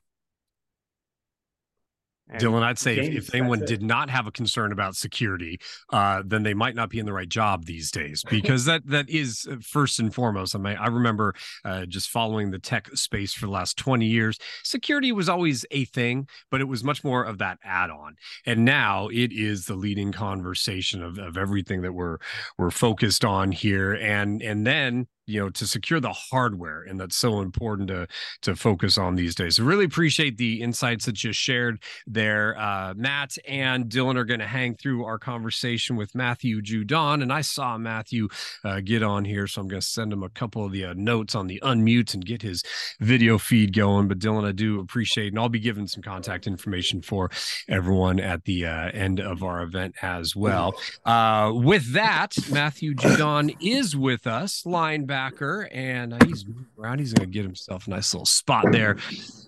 And 2.31 2.41
Dylan, 2.41 2.63
I'd 2.63 2.79
say 2.79 2.97
if, 2.97 3.29
if 3.29 3.35
anyone 3.35 3.65
did 3.65 3.83
not 3.83 4.09
have 4.09 4.27
a 4.27 4.31
concern 4.31 4.73
about 4.73 4.95
security, 4.95 5.61
uh, 5.93 6.23
then 6.25 6.43
they 6.43 6.55
might 6.55 6.75
not 6.75 6.89
be 6.89 6.99
in 6.99 7.07
the 7.07 7.13
right 7.13 7.29
job 7.29 7.65
these 7.65 7.91
days 7.91 8.23
because 8.31 8.65
that 8.67 8.87
that 8.87 9.09
is 9.11 9.49
uh, 9.51 9.57
first 9.63 9.99
and 9.99 10.15
foremost. 10.15 10.55
I 10.55 10.59
mean, 10.59 10.77
I 10.77 10.87
remember 10.87 11.35
uh, 11.65 11.87
just 11.87 12.09
following 12.11 12.51
the 12.51 12.59
tech 12.59 12.89
space 12.97 13.35
for 13.35 13.47
the 13.47 13.53
last 13.53 13.77
20 13.77 14.07
years. 14.07 14.39
Security 14.63 15.13
was 15.13 15.29
always 15.29 15.67
a 15.73 15.85
thing, 15.87 16.29
but 16.51 16.61
it 16.61 16.69
was 16.69 16.85
much 16.85 17.03
more 17.03 17.25
of 17.25 17.39
that 17.39 17.59
add-on. 17.65 18.17
And 18.47 18.65
now 18.65 19.09
it 19.09 19.33
is 19.33 19.67
the 19.67 19.75
leading 19.75 20.13
conversation 20.13 21.03
of, 21.03 21.19
of 21.19 21.37
everything 21.37 21.83
that 21.83 21.93
we're 21.93 22.19
we're 22.59 22.71
focused 22.71 23.25
on 23.25 23.53
here. 23.53 23.95
And 23.95 24.41
and 24.43 24.67
then 24.67 25.09
you 25.31 25.41
know 25.41 25.51
to 25.51 25.67
secure 25.67 26.01
the 26.01 26.13
hardware 26.13 26.83
and 26.83 27.01
that's 27.01 27.17
so 27.17 27.41
important 27.41 27.89
to 27.89 28.07
to 28.43 28.57
focus 28.57 28.99
on 28.99 29.17
these 29.17 29.35
days. 29.35 29.57
So 29.57 29.65
really 29.65 29.85
appreciate 29.85 30.37
the 30.37 30.61
insights 30.61 31.07
that 31.07 31.23
you 31.23 31.33
shared 31.33 31.83
there 32.07 32.59
uh, 32.59 32.95
matt 32.97 33.37
and 33.47 33.87
dylan 33.87 34.17
are 34.17 34.25
going 34.25 34.41
to 34.41 34.47
hang 34.47 34.75
through 34.75 35.05
our 35.05 35.19
conversation 35.19 35.97
with 35.97 36.15
matthew 36.15 36.61
judon 36.61 37.23
and 37.23 37.33
i 37.33 37.41
saw 37.41 37.79
matthew 37.79 38.29
uh, 38.65 38.81
get 38.81 39.03
on 39.03 39.25
here 39.25 39.47
so 39.47 39.61
i'm 39.61 39.69
going 39.69 39.81
to 39.81 39.87
send 39.87 40.13
him 40.13 40.23
a 40.23 40.29
couple 40.29 40.65
of 40.65 40.73
the 40.73 40.85
uh, 40.85 40.95
notes 40.97 41.35
on 41.35 41.47
the 41.47 41.61
unmute 41.63 42.15
and 42.15 42.25
get 42.25 42.43
his 42.43 42.63
video 43.01 43.39
feed 43.39 43.75
going 43.75 44.09
but 44.09 44.19
dylan 44.19 44.47
i 44.47 44.53
do 44.53 44.81
appreciate 44.81 45.29
and 45.29 45.39
i'll 45.39 45.49
be 45.49 45.61
giving 45.61 45.87
some 45.87 46.03
contact 46.03 46.47
information 46.47 47.01
for 47.03 47.31
everyone 47.69 48.19
at 48.19 48.45
the 48.45 48.67
uh, 48.67 48.91
end 48.93 49.21
of 49.21 49.43
our 49.43 49.63
event 49.63 49.95
as 50.03 50.35
well. 50.35 50.75
Uh, 51.05 51.53
with 51.55 51.93
that 51.93 52.35
matthew 52.51 52.95
judon 52.95 53.55
is 53.61 53.97
with 53.97 54.27
us 54.27 54.63
linebacker 54.65 55.20
backer, 55.21 55.69
and 55.73 56.15
uh, 56.15 56.19
he's 56.25 56.47
around. 56.79 56.99
He's 56.99 57.13
going 57.13 57.29
to 57.29 57.33
get 57.33 57.45
himself 57.45 57.87
a 57.87 57.91
nice 57.91 58.15
little 58.15 58.25
spot 58.25 58.65
there 58.71 58.97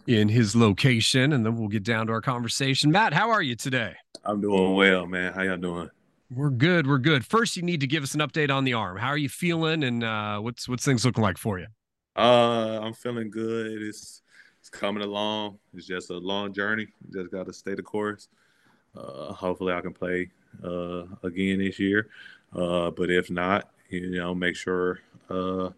in 0.07 0.29
his 0.29 0.55
location, 0.55 1.33
and 1.33 1.47
then 1.47 1.57
we'll 1.57 1.69
get 1.69 1.83
down 1.83 2.09
to 2.09 2.13
our 2.13 2.21
conversation. 2.21 2.91
Matt, 2.91 3.15
how 3.15 3.31
are 3.31 3.41
you 3.41 3.57
today? 3.57 3.95
I'm 4.25 4.41
doing 4.41 4.75
well, 4.75 5.07
man. 5.07 5.33
How 5.33 5.43
y'all 5.43 5.57
doing? 5.57 5.89
We're 6.31 6.51
good. 6.51 6.87
We're 6.87 6.99
good. 6.99 7.25
First, 7.25 7.57
you 7.57 7.63
need 7.63 7.81
to 7.81 7.87
give 7.87 8.03
us 8.03 8.15
an 8.15 8.21
update 8.21 8.51
on 8.51 8.65
the 8.65 8.75
arm. 8.75 8.99
How 8.99 9.09
are 9.09 9.17
you 9.17 9.31
feeling, 9.31 9.83
and 9.85 10.05
uh, 10.05 10.41
what's 10.41 10.69
what's 10.69 10.85
things 10.85 11.07
looking 11.07 11.23
like 11.23 11.39
for 11.39 11.59
you? 11.59 11.67
Uh, 12.17 12.81
I'm 12.83 12.93
feeling 12.93 13.31
good. 13.31 13.81
It's 13.81 14.21
it's 14.61 14.69
coming 14.69 15.03
along. 15.03 15.59
It's 15.75 15.87
just 15.87 16.11
a 16.11 16.19
long 16.19 16.53
journey. 16.53 16.87
Just 17.13 17.33
got 17.33 17.47
to 17.47 17.53
stay 17.53 17.75
the 17.75 17.83
course. 17.83 18.29
Uh, 18.95 19.33
hopefully, 19.33 19.73
I 19.73 19.81
can 19.81 19.95
play 19.95 20.31
uh, 20.63 21.05
again 21.23 21.61
this 21.61 21.79
year. 21.79 22.09
Uh, 22.55 22.91
but 22.91 23.11
if 23.11 23.31
not, 23.31 23.71
you 23.89 24.11
know, 24.11 24.35
make 24.35 24.57
sure 24.57 25.01
uh, 25.33 25.71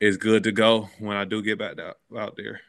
is 0.00 0.16
good 0.16 0.44
to 0.44 0.52
go 0.52 0.88
when 0.98 1.16
I 1.16 1.24
do 1.24 1.42
get 1.42 1.58
back 1.58 1.78
out, 1.78 1.98
out 2.16 2.36
there. 2.36 2.60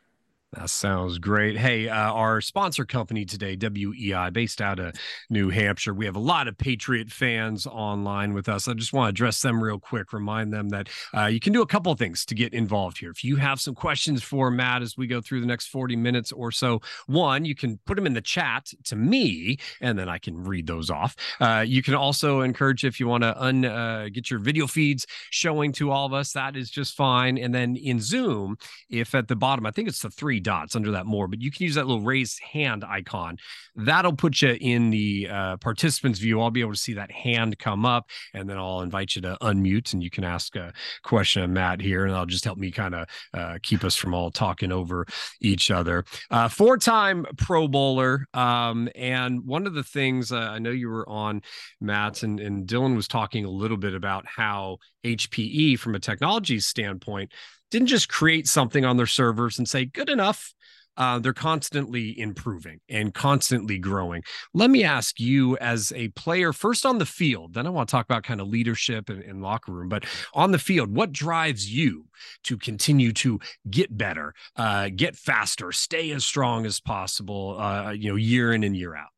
That 0.53 0.69
sounds 0.69 1.17
great. 1.17 1.57
Hey, 1.57 1.87
uh, 1.87 2.11
our 2.11 2.41
sponsor 2.41 2.83
company 2.83 3.23
today, 3.23 3.55
WEI, 3.55 4.31
based 4.31 4.59
out 4.59 4.79
of 4.79 4.95
New 5.29 5.49
Hampshire. 5.49 5.93
We 5.93 6.03
have 6.03 6.17
a 6.17 6.19
lot 6.19 6.49
of 6.49 6.57
Patriot 6.57 7.09
fans 7.09 7.65
online 7.65 8.33
with 8.33 8.49
us. 8.49 8.67
I 8.67 8.73
just 8.73 8.91
want 8.91 9.07
to 9.07 9.09
address 9.11 9.41
them 9.41 9.63
real 9.63 9.79
quick, 9.79 10.11
remind 10.11 10.51
them 10.51 10.67
that 10.69 10.89
uh, 11.15 11.27
you 11.27 11.39
can 11.39 11.53
do 11.53 11.61
a 11.61 11.65
couple 11.65 11.89
of 11.89 11.97
things 11.97 12.25
to 12.25 12.35
get 12.35 12.53
involved 12.53 12.97
here. 12.97 13.11
If 13.11 13.23
you 13.23 13.37
have 13.37 13.61
some 13.61 13.73
questions 13.73 14.23
for 14.23 14.51
Matt 14.51 14.81
as 14.81 14.97
we 14.97 15.07
go 15.07 15.21
through 15.21 15.39
the 15.39 15.47
next 15.47 15.67
40 15.67 15.95
minutes 15.95 16.33
or 16.33 16.51
so, 16.51 16.81
one, 17.07 17.45
you 17.45 17.55
can 17.55 17.79
put 17.85 17.95
them 17.95 18.05
in 18.05 18.13
the 18.13 18.19
chat 18.19 18.73
to 18.85 18.97
me, 18.97 19.57
and 19.79 19.97
then 19.97 20.09
I 20.09 20.17
can 20.17 20.43
read 20.43 20.67
those 20.67 20.89
off. 20.89 21.15
Uh, 21.39 21.63
you 21.65 21.81
can 21.81 21.95
also 21.95 22.41
encourage 22.41 22.83
if 22.83 22.99
you 22.99 23.07
want 23.07 23.23
to 23.23 23.41
un, 23.41 23.63
uh, 23.63 24.09
get 24.11 24.29
your 24.29 24.41
video 24.41 24.67
feeds 24.67 25.07
showing 25.29 25.71
to 25.73 25.91
all 25.91 26.05
of 26.05 26.13
us, 26.13 26.33
that 26.33 26.57
is 26.57 26.69
just 26.69 26.97
fine. 26.97 27.37
And 27.37 27.55
then 27.55 27.77
in 27.77 28.01
Zoom, 28.01 28.57
if 28.89 29.15
at 29.15 29.29
the 29.29 29.37
bottom, 29.37 29.65
I 29.65 29.71
think 29.71 29.87
it's 29.87 30.01
the 30.01 30.09
three 30.09 30.40
dots 30.41 30.75
under 30.75 30.91
that 30.91 31.05
more, 31.05 31.27
but 31.27 31.41
you 31.41 31.51
can 31.51 31.63
use 31.63 31.75
that 31.75 31.87
little 31.87 32.03
raised 32.03 32.39
hand 32.41 32.83
icon. 32.83 33.37
That'll 33.75 34.15
put 34.15 34.41
you 34.41 34.57
in 34.59 34.89
the 34.89 35.27
uh, 35.29 35.57
participants 35.57 36.19
view. 36.19 36.41
I'll 36.41 36.51
be 36.51 36.61
able 36.61 36.73
to 36.73 36.77
see 36.77 36.93
that 36.93 37.11
hand 37.11 37.57
come 37.59 37.85
up, 37.85 38.09
and 38.33 38.49
then 38.49 38.57
I'll 38.57 38.81
invite 38.81 39.15
you 39.15 39.21
to 39.23 39.37
unmute, 39.41 39.93
and 39.93 40.03
you 40.03 40.09
can 40.09 40.23
ask 40.23 40.55
a 40.55 40.73
question 41.03 41.43
of 41.43 41.49
Matt 41.49 41.81
here, 41.81 42.05
and 42.05 42.13
that'll 42.13 42.25
just 42.25 42.45
help 42.45 42.57
me 42.57 42.71
kind 42.71 42.95
of 42.95 43.07
uh, 43.33 43.57
keep 43.61 43.83
us 43.83 43.95
from 43.95 44.13
all 44.13 44.31
talking 44.31 44.71
over 44.71 45.05
each 45.39 45.71
other. 45.71 46.03
Uh, 46.29 46.47
four-time 46.47 47.25
Pro 47.37 47.67
Bowler, 47.67 48.25
um, 48.33 48.89
and 48.95 49.45
one 49.45 49.67
of 49.67 49.73
the 49.73 49.83
things 49.83 50.31
uh, 50.31 50.37
I 50.37 50.59
know 50.59 50.71
you 50.71 50.89
were 50.89 51.07
on, 51.07 51.41
Matt, 51.79 52.23
and, 52.23 52.39
and 52.39 52.67
Dylan 52.67 52.95
was 52.95 53.07
talking 53.07 53.45
a 53.45 53.49
little 53.49 53.77
bit 53.77 53.93
about 53.93 54.25
how 54.27 54.77
HPE, 55.03 55.79
from 55.79 55.95
a 55.95 55.99
technology 55.99 56.59
standpoint, 56.59 57.31
didn't 57.71 57.87
just 57.87 58.09
create 58.09 58.47
something 58.47 58.85
on 58.85 58.97
their 58.97 59.07
servers 59.07 59.57
and 59.57 59.67
say, 59.67 59.85
good 59.85 60.09
enough. 60.09 60.53
Uh, 60.97 61.17
they're 61.17 61.33
constantly 61.33 62.19
improving 62.19 62.81
and 62.89 63.13
constantly 63.13 63.79
growing. 63.79 64.21
Let 64.53 64.69
me 64.69 64.83
ask 64.83 65.21
you, 65.21 65.57
as 65.57 65.93
a 65.95 66.09
player, 66.09 66.51
first 66.51 66.85
on 66.85 66.97
the 66.97 67.05
field, 67.05 67.53
then 67.53 67.65
I 67.65 67.69
want 67.69 67.87
to 67.87 67.91
talk 67.91 68.05
about 68.05 68.23
kind 68.23 68.41
of 68.41 68.49
leadership 68.49 69.09
and, 69.09 69.23
and 69.23 69.41
locker 69.41 69.71
room, 69.71 69.87
but 69.87 70.05
on 70.33 70.51
the 70.51 70.59
field, 70.59 70.93
what 70.93 71.13
drives 71.13 71.73
you 71.73 72.07
to 72.43 72.57
continue 72.57 73.13
to 73.13 73.39
get 73.69 73.97
better, 73.97 74.33
uh, 74.57 74.89
get 74.93 75.15
faster, 75.15 75.71
stay 75.71 76.11
as 76.11 76.25
strong 76.25 76.65
as 76.65 76.81
possible, 76.81 77.57
uh, 77.57 77.91
you 77.91 78.09
know, 78.09 78.17
year 78.17 78.51
in 78.51 78.65
and 78.65 78.75
year 78.75 78.93
out? 78.93 79.09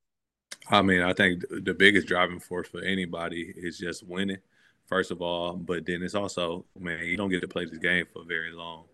I 0.69 0.83
mean, 0.83 1.01
I 1.01 1.13
think 1.13 1.43
the 1.49 1.73
biggest 1.73 2.07
driving 2.07 2.39
force 2.39 2.67
for 2.67 2.81
anybody 2.81 3.51
is 3.57 3.79
just 3.79 4.07
winning 4.07 4.37
first 4.85 5.11
of 5.11 5.21
all. 5.21 5.53
But 5.53 5.85
then 5.85 6.03
it's 6.03 6.15
also, 6.15 6.65
man, 6.79 7.05
you 7.05 7.17
don't 7.17 7.29
get 7.29 7.41
to 7.41 7.47
play 7.47 7.65
this 7.65 7.77
game 7.77 8.05
for 8.11 8.23
very 8.23 8.51
long. 8.51 8.85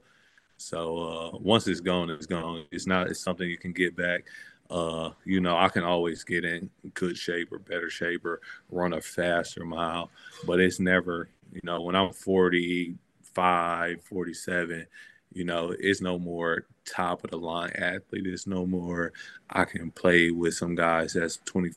So 0.58 0.98
uh, 0.98 1.38
once 1.38 1.68
it's 1.68 1.80
gone, 1.80 2.10
it's 2.10 2.26
gone. 2.26 2.66
It's 2.72 2.88
not. 2.88 3.08
It's 3.08 3.22
something 3.22 3.50
you 3.50 3.58
can 3.58 3.72
get 3.72 3.96
back. 3.96 4.26
Uh, 4.70 5.12
you 5.26 5.40
know, 5.40 5.58
I 5.58 5.70
can 5.70 5.84
always 5.84 6.24
get 6.24 6.46
in 6.46 6.70
good 6.94 7.18
shape 7.18 7.52
or 7.52 7.60
better 7.60 7.90
shape 7.90 8.24
or 8.26 8.40
run 8.70 8.94
a 8.94 9.02
faster 9.02 9.66
mile, 9.66 10.12
but 10.46 10.60
it's 10.60 10.80
never. 10.80 11.30
You 11.52 11.62
know, 11.64 11.82
when 11.82 11.96
I'm 11.96 12.14
45, 12.14 14.04
47, 14.04 14.86
you 15.34 15.44
know, 15.44 15.74
it's 15.80 16.02
no 16.02 16.20
more 16.20 16.66
top 16.86 17.24
of 17.24 17.32
the 17.32 17.38
line 17.38 17.72
athlete. 17.72 18.28
It's 18.28 18.46
no 18.46 18.66
more 18.66 19.14
I 19.50 19.66
can 19.66 19.92
play 19.92 20.32
with 20.32 20.56
some 20.56 20.76
guys 20.76 21.14
that's 21.14 21.38
20, 21.46 21.72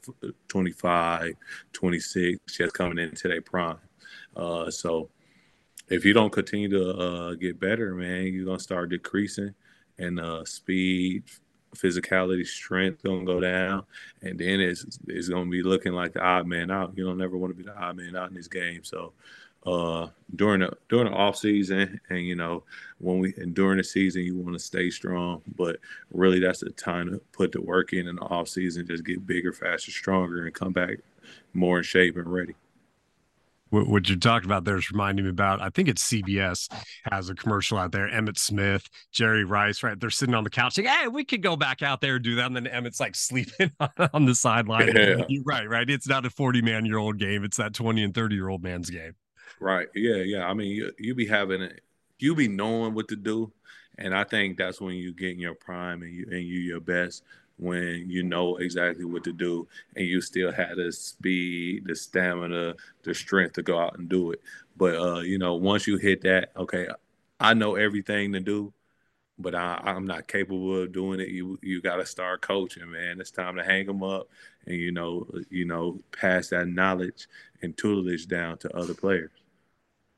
25, 0.49 1.35
26, 1.73 2.39
just 2.53 2.75
coming 2.75 2.99
into 2.99 3.29
their 3.29 3.41
prime. 3.41 3.79
Uh, 4.37 4.71
so 4.71 5.09
if 5.89 6.05
you 6.05 6.13
don't 6.13 6.33
continue 6.33 6.69
to 6.69 6.91
uh, 6.91 7.35
get 7.35 7.61
better, 7.61 7.95
man, 7.95 8.27
you're 8.27 8.45
gonna 8.45 8.59
start 8.59 8.91
decreasing, 8.91 9.55
and 9.99 10.19
uh, 10.19 10.45
speed, 10.45 11.25
physicality, 11.77 12.47
strength 12.47 13.03
gonna 13.03 13.25
go 13.25 13.41
down, 13.41 13.85
and 14.23 14.39
then 14.39 14.61
it's 14.61 14.99
it's 15.09 15.29
gonna 15.29 15.51
be 15.51 15.63
looking 15.63 15.93
like 15.93 16.13
the 16.13 16.21
odd 16.21 16.47
man 16.47 16.71
out. 16.71 16.93
You 16.97 17.05
don't 17.05 17.19
never 17.19 17.37
want 17.37 17.57
to 17.57 17.57
be 17.57 17.69
the 17.69 17.77
odd 17.77 17.97
man 17.97 18.17
out 18.17 18.31
in 18.31 18.35
this 18.35 18.49
game. 18.49 18.85
So 18.85 19.13
uh, 19.67 20.09
during 20.35 20.61
the 20.61 20.73
during 20.89 21.11
the 21.11 21.17
off 21.17 21.37
season, 21.37 22.01
and 22.09 22.21
you 22.21 22.37
know 22.37 22.65
when 22.99 23.19
we 23.19 23.35
and 23.37 23.55
during 23.55 23.79
the 23.79 23.85
season, 23.85 24.23
you 24.23 24.37
want 24.37 24.55
to 24.55 24.59
stay 24.59 24.91
strong, 24.91 25.43
but 25.57 25.77
really 26.13 26.41
that's 26.41 26.61
the 26.61 26.71
time 26.71 27.11
to 27.11 27.19
put 27.33 27.53
the 27.53 27.61
work 27.61 27.93
in 27.93 28.09
in 28.09 28.17
the 28.17 28.23
off 28.23 28.49
season, 28.49 28.87
just 28.87 29.05
get 29.05 29.27
bigger, 29.27 29.53
faster, 29.53 29.91
stronger, 29.91 30.47
and 30.47 30.55
come 30.55 30.73
back 30.73 30.99
more 31.53 31.79
in 31.79 31.85
shape 31.85 32.17
and 32.17 32.33
ready. 32.33 32.55
What 33.73 34.09
you 34.11 34.17
talked 34.19 34.45
about 34.45 34.65
there 34.65 34.77
is 34.77 34.91
reminding 34.91 35.25
me 35.25 35.31
about 35.31 35.63
i 35.63 35.71
think 35.71 35.89
it's 35.89 36.07
cbs 36.11 36.69
has 37.11 37.31
a 37.31 37.35
commercial 37.35 37.79
out 37.79 37.91
there 37.91 38.07
emmitt 38.09 38.39
smith 38.39 38.87
jerry 39.13 39.45
rice 39.45 39.83
right? 39.83 39.99
They're 39.99 40.11
sitting 40.11 40.35
on 40.35 40.45
the 40.45 40.51
couch 40.51 40.75
saying 40.75 40.89
hey 40.89 41.09
we 41.09 41.25
could 41.25 41.43
go 41.43 41.57
back 41.57 41.81
out 41.81 42.03
there 42.03 42.17
and 42.17 42.25
do 42.25 42.35
that 42.37 42.47
and 42.47 42.57
then 42.57 42.67
emmitt's 42.67 43.01
like 43.01 43.15
sleeping 43.15 43.71
on 44.13 44.27
the 44.27 44.35
sideline. 44.35 44.95
Yeah. 44.95 45.25
right 45.47 45.69
right 45.69 45.89
it's 45.89 46.07
not 46.07 46.27
a 46.27 46.31
40 46.31 46.61
man 46.61 46.85
year 46.85 46.99
old 46.99 47.19
game 47.19 47.45
it's 47.45 47.57
that 47.57 47.73
20 47.73 48.03
and 48.05 48.15
30 48.15 48.35
year 48.35 48.49
old 48.49 48.63
man's 48.63 48.91
game. 48.91 49.15
Right 49.59 49.89
yeah 49.95 50.17
yeah 50.17 50.47
i 50.47 50.55
mean 50.55 50.73
you, 50.73 50.93
you 50.99 51.15
be 51.15 51.27
having 51.27 51.63
it 51.63 51.81
you 52.19 52.35
be 52.35 52.49
knowing 52.49 52.95
what 52.95 53.09
to 53.09 53.17
do 53.17 53.53
and 53.99 54.15
i 54.15 54.25
think 54.25 54.57
that's 54.59 54.81
when 54.81 54.95
you 54.97 55.15
get 55.15 55.31
in 55.31 55.39
your 55.39 55.55
prime 55.55 56.03
and 56.03 56.15
you 56.15 56.27
and 56.31 56.43
you 56.43 56.61
your 56.61 56.81
best 56.81 57.23
when 57.63 58.11
you 58.11 58.23
know 58.23 58.57
exactly 58.57 59.05
what 59.05 59.25
to 59.25 59.33
do 59.33 59.67
and 59.97 60.07
you 60.07 60.21
still 60.21 60.53
have 60.53 60.77
the 60.77 60.93
speed, 60.93 61.85
the 61.87 61.95
stamina, 61.95 62.75
the 63.03 63.15
strength 63.15 63.55
to 63.55 63.63
go 63.63 63.79
out 63.79 63.99
and 63.99 64.09
do 64.09 64.33
it. 64.33 64.41
But 64.77 64.97
uh, 64.97 65.21
you 65.21 65.39
know, 65.39 65.55
once 65.55 65.87
you 65.87 65.97
hit 65.97 66.23
that, 66.23 66.53
okay, 66.57 66.89
I 67.41 67.55
know 67.55 67.77
everything 67.77 68.33
to 68.33 68.41
do, 68.41 68.73
but 69.39 69.55
I, 69.55 69.81
I'm 69.85 70.07
not 70.07 70.29
capable 70.29 70.83
of 70.83 70.93
doing 70.93 71.21
it. 71.21 71.29
You 71.29 71.59
you 71.63 71.81
got 71.81 71.97
to 71.97 72.07
start 72.07 72.43
coaching, 72.43 72.91
man. 72.91 73.21
It's 73.21 73.31
time 73.31 73.57
to 73.57 73.65
hang 73.65 73.87
them 73.87 74.03
up 74.03 74.29
and 74.67 74.77
you 74.77 74.93
know 74.93 75.27
you 75.51 75.65
know 75.65 75.99
pass 76.13 76.49
that 76.49 76.69
knowledge 76.69 77.27
and 77.63 77.77
tutelage 77.77 78.27
down 78.29 78.59
to 78.59 78.77
other 78.77 78.95
players. 78.95 79.31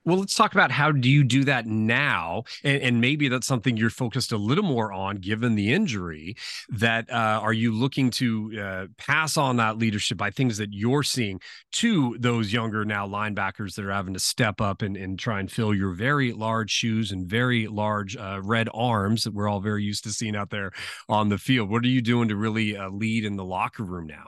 Well, 0.07 0.18
let's 0.18 0.34
talk 0.34 0.52
about 0.52 0.70
how 0.70 0.92
do 0.92 1.09
you 1.09 1.24
do 1.24 1.44
that 1.44 1.66
now, 1.66 2.44
and, 2.62 2.82
and, 2.82 3.00
maybe 3.00 3.28
that's 3.28 3.46
something 3.46 3.76
you're 3.76 3.88
focused 3.88 4.32
a 4.32 4.36
little 4.36 4.64
more 4.64 4.92
on, 4.92 5.16
given 5.16 5.55
the 5.55 5.72
injury. 5.72 6.36
That 6.68 7.11
uh, 7.11 7.40
are 7.42 7.55
you 7.55 7.72
looking 7.72 8.11
to 8.12 8.61
uh, 8.61 8.86
pass 8.98 9.38
on 9.38 9.57
that 9.57 9.78
leadership 9.78 10.18
by 10.18 10.30
things 10.30 10.59
that 10.59 10.74
you're 10.74 11.05
seeing 11.05 11.40
to 11.72 12.16
those 12.18 12.52
younger 12.52 12.84
now 12.84 13.07
linebackers 13.07 13.76
that 13.76 13.84
are 13.86 13.92
having 13.92 14.12
to 14.12 14.20
step 14.20 14.61
up 14.61 14.82
and, 14.82 14.94
and 14.94 15.18
try 15.18 15.40
and 15.40 15.50
fill 15.50 15.74
your 15.74 15.92
very 15.92 16.32
large 16.32 16.70
shoes 16.70 17.11
and 17.11 17.26
very 17.26 17.66
large 17.66 18.14
uh, 18.16 18.40
red 18.42 18.68
arms 18.74 19.24
that 19.24 19.32
we're 19.32 19.48
all 19.48 19.61
very 19.61 19.82
used 19.82 20.05
to 20.05 20.11
seeing 20.11 20.36
out 20.36 20.50
there 20.50 20.70
on 21.09 21.30
the 21.30 21.38
field. 21.38 21.70
What 21.70 21.82
are 21.82 21.88
you 21.88 22.02
doing 22.02 22.28
to 22.28 22.36
really 22.36 22.76
uh, 22.76 22.90
lead 22.90 23.24
in 23.24 23.36
the 23.36 23.44
locker 23.44 23.84
room 23.84 24.07
now? 24.07 24.26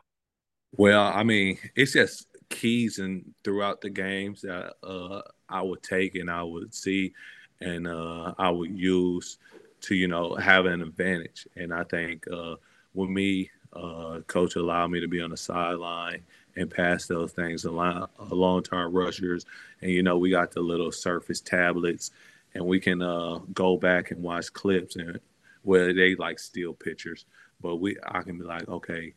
Well, 0.78 1.02
I 1.02 1.22
mean, 1.22 1.58
it's 1.74 1.92
just 1.92 2.25
keys 2.49 2.99
and 2.99 3.34
throughout 3.44 3.80
the 3.80 3.90
games 3.90 4.42
that 4.42 4.74
uh, 4.82 5.22
I 5.49 5.62
would 5.62 5.82
take 5.82 6.14
and 6.14 6.30
I 6.30 6.42
would 6.42 6.74
see 6.74 7.12
and 7.61 7.86
uh, 7.86 8.34
I 8.38 8.51
would 8.51 8.76
use 8.76 9.38
to 9.82 9.94
you 9.94 10.09
know 10.09 10.34
have 10.34 10.66
an 10.66 10.82
advantage. 10.82 11.47
And 11.57 11.72
I 11.72 11.84
think 11.84 12.26
uh, 12.30 12.57
with 12.94 13.11
me, 13.11 13.51
uh, 13.72 14.20
coach 14.26 14.57
allowed 14.57 14.88
me 14.88 15.01
to 15.01 15.09
be 15.09 15.20
on 15.20 15.30
the 15.30 15.36
sideline 15.36 16.22
and 16.57 16.70
pass 16.70 17.07
those 17.07 17.32
things 17.32 17.64
along 17.64 18.62
to 18.62 18.76
our 18.76 18.88
rushers. 18.88 19.44
And 19.80 19.90
you 19.90 20.03
know 20.03 20.18
we 20.18 20.30
got 20.30 20.53
the 20.53 20.61
little 20.61 20.92
surface 20.92 21.40
tablets, 21.40 22.11
and 22.55 22.64
we 22.64 22.80
can 22.80 23.03
uh, 23.03 23.38
go 23.53 23.76
back 23.76 24.11
and 24.11 24.22
watch 24.22 24.53
clips 24.53 24.97
and 24.97 25.20
where 25.62 25.92
they 25.92 26.14
like 26.14 26.38
steal 26.38 26.72
pictures. 26.72 27.24
But 27.61 27.76
we 27.76 27.97
I 28.07 28.22
can 28.22 28.38
be 28.38 28.44
like, 28.44 28.68
okay, 28.68 29.14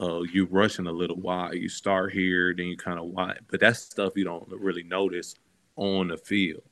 uh, 0.00 0.20
you 0.22 0.46
rushing 0.46 0.86
a 0.86 0.92
little 0.92 1.16
wide. 1.16 1.54
You 1.54 1.68
start 1.68 2.12
here, 2.12 2.54
then 2.54 2.66
you 2.66 2.76
kind 2.76 2.98
of 2.98 3.06
wide, 3.06 3.40
but 3.48 3.60
that's 3.60 3.80
stuff 3.80 4.12
you 4.16 4.24
don't 4.24 4.48
really 4.48 4.82
notice 4.82 5.34
on 5.76 6.08
the 6.08 6.16
field. 6.16 6.62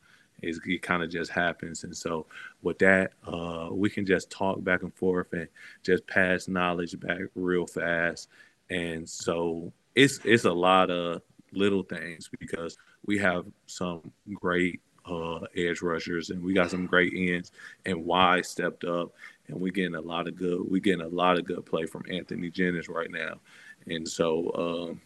It's, 0.43 0.59
it 0.67 0.83
kind 0.83 1.05
of 1.05 1.11
just 1.11 1.31
happens, 1.31 1.85
and 1.85 1.97
so 1.97 2.27
with 2.63 2.79
that, 2.81 3.13
uh, 3.27 3.69
we 3.71 3.89
can 3.91 4.05
just 4.05 4.31
talk 4.31 4.63
back 4.65 4.83
and 4.83 4.93
forth 4.95 5.33
and 5.33 5.47
just 5.85 6.07
pass 6.09 6.49
knowledge 6.49 6.99
back 6.99 7.21
real 7.37 7.67
fast. 7.67 8.29
And 8.69 9.09
so 9.09 9.73
it's 9.95 10.19
it's 10.25 10.45
a 10.45 10.53
lot 10.53 10.91
of 10.91 11.23
little 11.53 11.83
things 11.83 12.29
because 12.41 12.77
we 13.07 13.19
have 13.19 13.45
some 13.67 14.11
great 14.35 14.81
uh, 15.07 15.41
edge 15.57 15.83
rushers 15.83 16.31
and 16.31 16.43
we 16.43 16.53
got 16.53 16.71
some 16.71 16.87
great 16.87 17.13
ends, 17.17 17.53
and 17.85 18.05
Y 18.05 18.41
stepped 18.43 18.85
up 18.85 19.13
and 19.49 19.61
we're 19.61 19.73
getting 19.73 19.95
a 19.95 20.01
lot 20.01 20.29
of 20.29 20.37
good. 20.37 20.61
We're 20.69 20.81
getting 20.81 21.05
a 21.05 21.09
lot 21.09 21.39
of 21.39 21.45
good 21.45 21.65
play 21.67 21.87
from 21.87 22.03
Anfernee 22.05 22.53
Jennings 22.53 22.89
right 22.89 23.11
now, 23.11 23.41
and 23.87 24.09
so 24.09 24.91
um, 24.91 25.01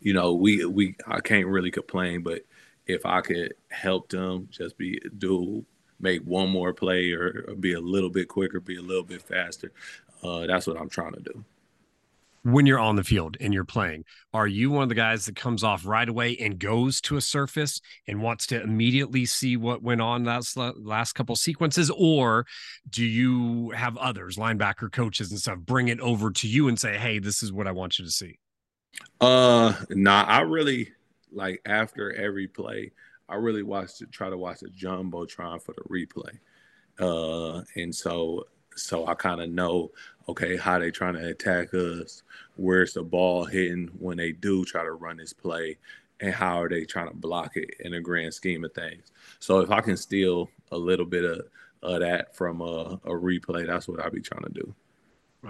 you 0.00 0.12
know 0.12 0.34
we 0.34 0.64
we 0.64 0.96
I 1.06 1.20
can't 1.20 1.46
really 1.46 1.70
complain. 1.70 2.22
But 2.22 2.42
if 2.86 3.06
I 3.06 3.20
could 3.20 3.54
help 3.70 4.08
them, 4.08 4.48
just 4.50 4.76
be 4.76 5.00
do 5.18 5.64
make 6.00 6.22
one 6.22 6.50
more 6.50 6.74
play 6.74 7.12
or, 7.12 7.44
or 7.48 7.54
be 7.54 7.74
a 7.74 7.80
little 7.80 8.10
bit 8.10 8.26
quicker, 8.26 8.58
be 8.58 8.76
a 8.76 8.82
little 8.82 9.04
bit 9.04 9.22
faster, 9.22 9.70
uh, 10.24 10.46
that's 10.46 10.66
what 10.66 10.76
I'm 10.76 10.88
trying 10.88 11.12
to 11.12 11.20
do 11.20 11.44
when 12.44 12.66
you're 12.66 12.78
on 12.78 12.96
the 12.96 13.04
field 13.04 13.36
and 13.40 13.54
you're 13.54 13.64
playing? 13.64 14.04
Are 14.32 14.46
you 14.46 14.70
one 14.70 14.82
of 14.82 14.88
the 14.88 14.94
guys 14.94 15.26
that 15.26 15.36
comes 15.36 15.62
off 15.62 15.86
right 15.86 16.08
away 16.08 16.36
and 16.38 16.58
goes 16.58 17.00
to 17.02 17.16
a 17.16 17.20
surface 17.20 17.80
and 18.06 18.22
wants 18.22 18.46
to 18.48 18.62
immediately 18.62 19.24
see 19.26 19.56
what 19.56 19.82
went 19.82 20.00
on 20.00 20.24
last 20.24 20.56
last 20.56 21.12
couple 21.14 21.36
sequences? 21.36 21.90
Or 21.96 22.46
do 22.88 23.04
you 23.04 23.70
have 23.70 23.96
others 23.96 24.36
linebacker 24.36 24.90
coaches 24.90 25.30
and 25.30 25.40
stuff 25.40 25.58
bring 25.58 25.88
it 25.88 26.00
over 26.00 26.30
to 26.30 26.48
you 26.48 26.68
and 26.68 26.78
say 26.78 26.96
hey 26.96 27.18
this 27.18 27.42
is 27.42 27.52
what 27.52 27.66
i 27.66 27.72
want 27.72 27.98
you 27.98 28.04
to 28.04 28.10
see 28.10 28.38
uh 29.20 29.72
nah 29.90 30.24
i 30.24 30.40
really 30.40 30.90
like 31.32 31.60
after 31.66 32.12
every 32.14 32.46
play 32.46 32.90
i 33.28 33.34
really 33.34 33.62
watch 33.62 33.98
to 33.98 34.06
try 34.06 34.28
to 34.28 34.38
watch 34.38 34.60
the 34.60 34.68
jumbotron 34.68 35.62
for 35.62 35.74
the 35.74 35.82
replay. 35.84 36.38
Uh 36.98 37.62
and 37.76 37.94
so 37.94 38.44
so 38.76 39.06
I 39.06 39.14
kind 39.14 39.40
of 39.40 39.50
know, 39.50 39.90
okay, 40.28 40.56
how 40.56 40.78
they 40.78 40.90
trying 40.90 41.14
to 41.14 41.28
attack 41.28 41.74
us, 41.74 42.22
where's 42.56 42.94
the 42.94 43.02
ball 43.02 43.44
hitting 43.44 43.90
when 43.98 44.16
they 44.16 44.32
do 44.32 44.64
try 44.64 44.82
to 44.82 44.92
run 44.92 45.16
this 45.16 45.32
play, 45.32 45.78
and 46.20 46.32
how 46.32 46.62
are 46.62 46.68
they 46.68 46.84
trying 46.84 47.08
to 47.08 47.14
block 47.14 47.56
it 47.56 47.70
in 47.80 47.92
the 47.92 48.00
grand 48.00 48.32
scheme 48.32 48.64
of 48.64 48.72
things. 48.72 49.10
So 49.40 49.58
if 49.58 49.70
I 49.70 49.80
can 49.80 49.96
steal 49.96 50.48
a 50.70 50.78
little 50.78 51.06
bit 51.06 51.24
of, 51.24 51.46
of 51.82 52.00
that 52.00 52.34
from 52.36 52.60
a, 52.60 53.00
a 53.04 53.10
replay, 53.10 53.66
that's 53.66 53.88
what 53.88 54.00
I'll 54.00 54.10
be 54.10 54.20
trying 54.20 54.44
to 54.44 54.52
do. 54.52 54.74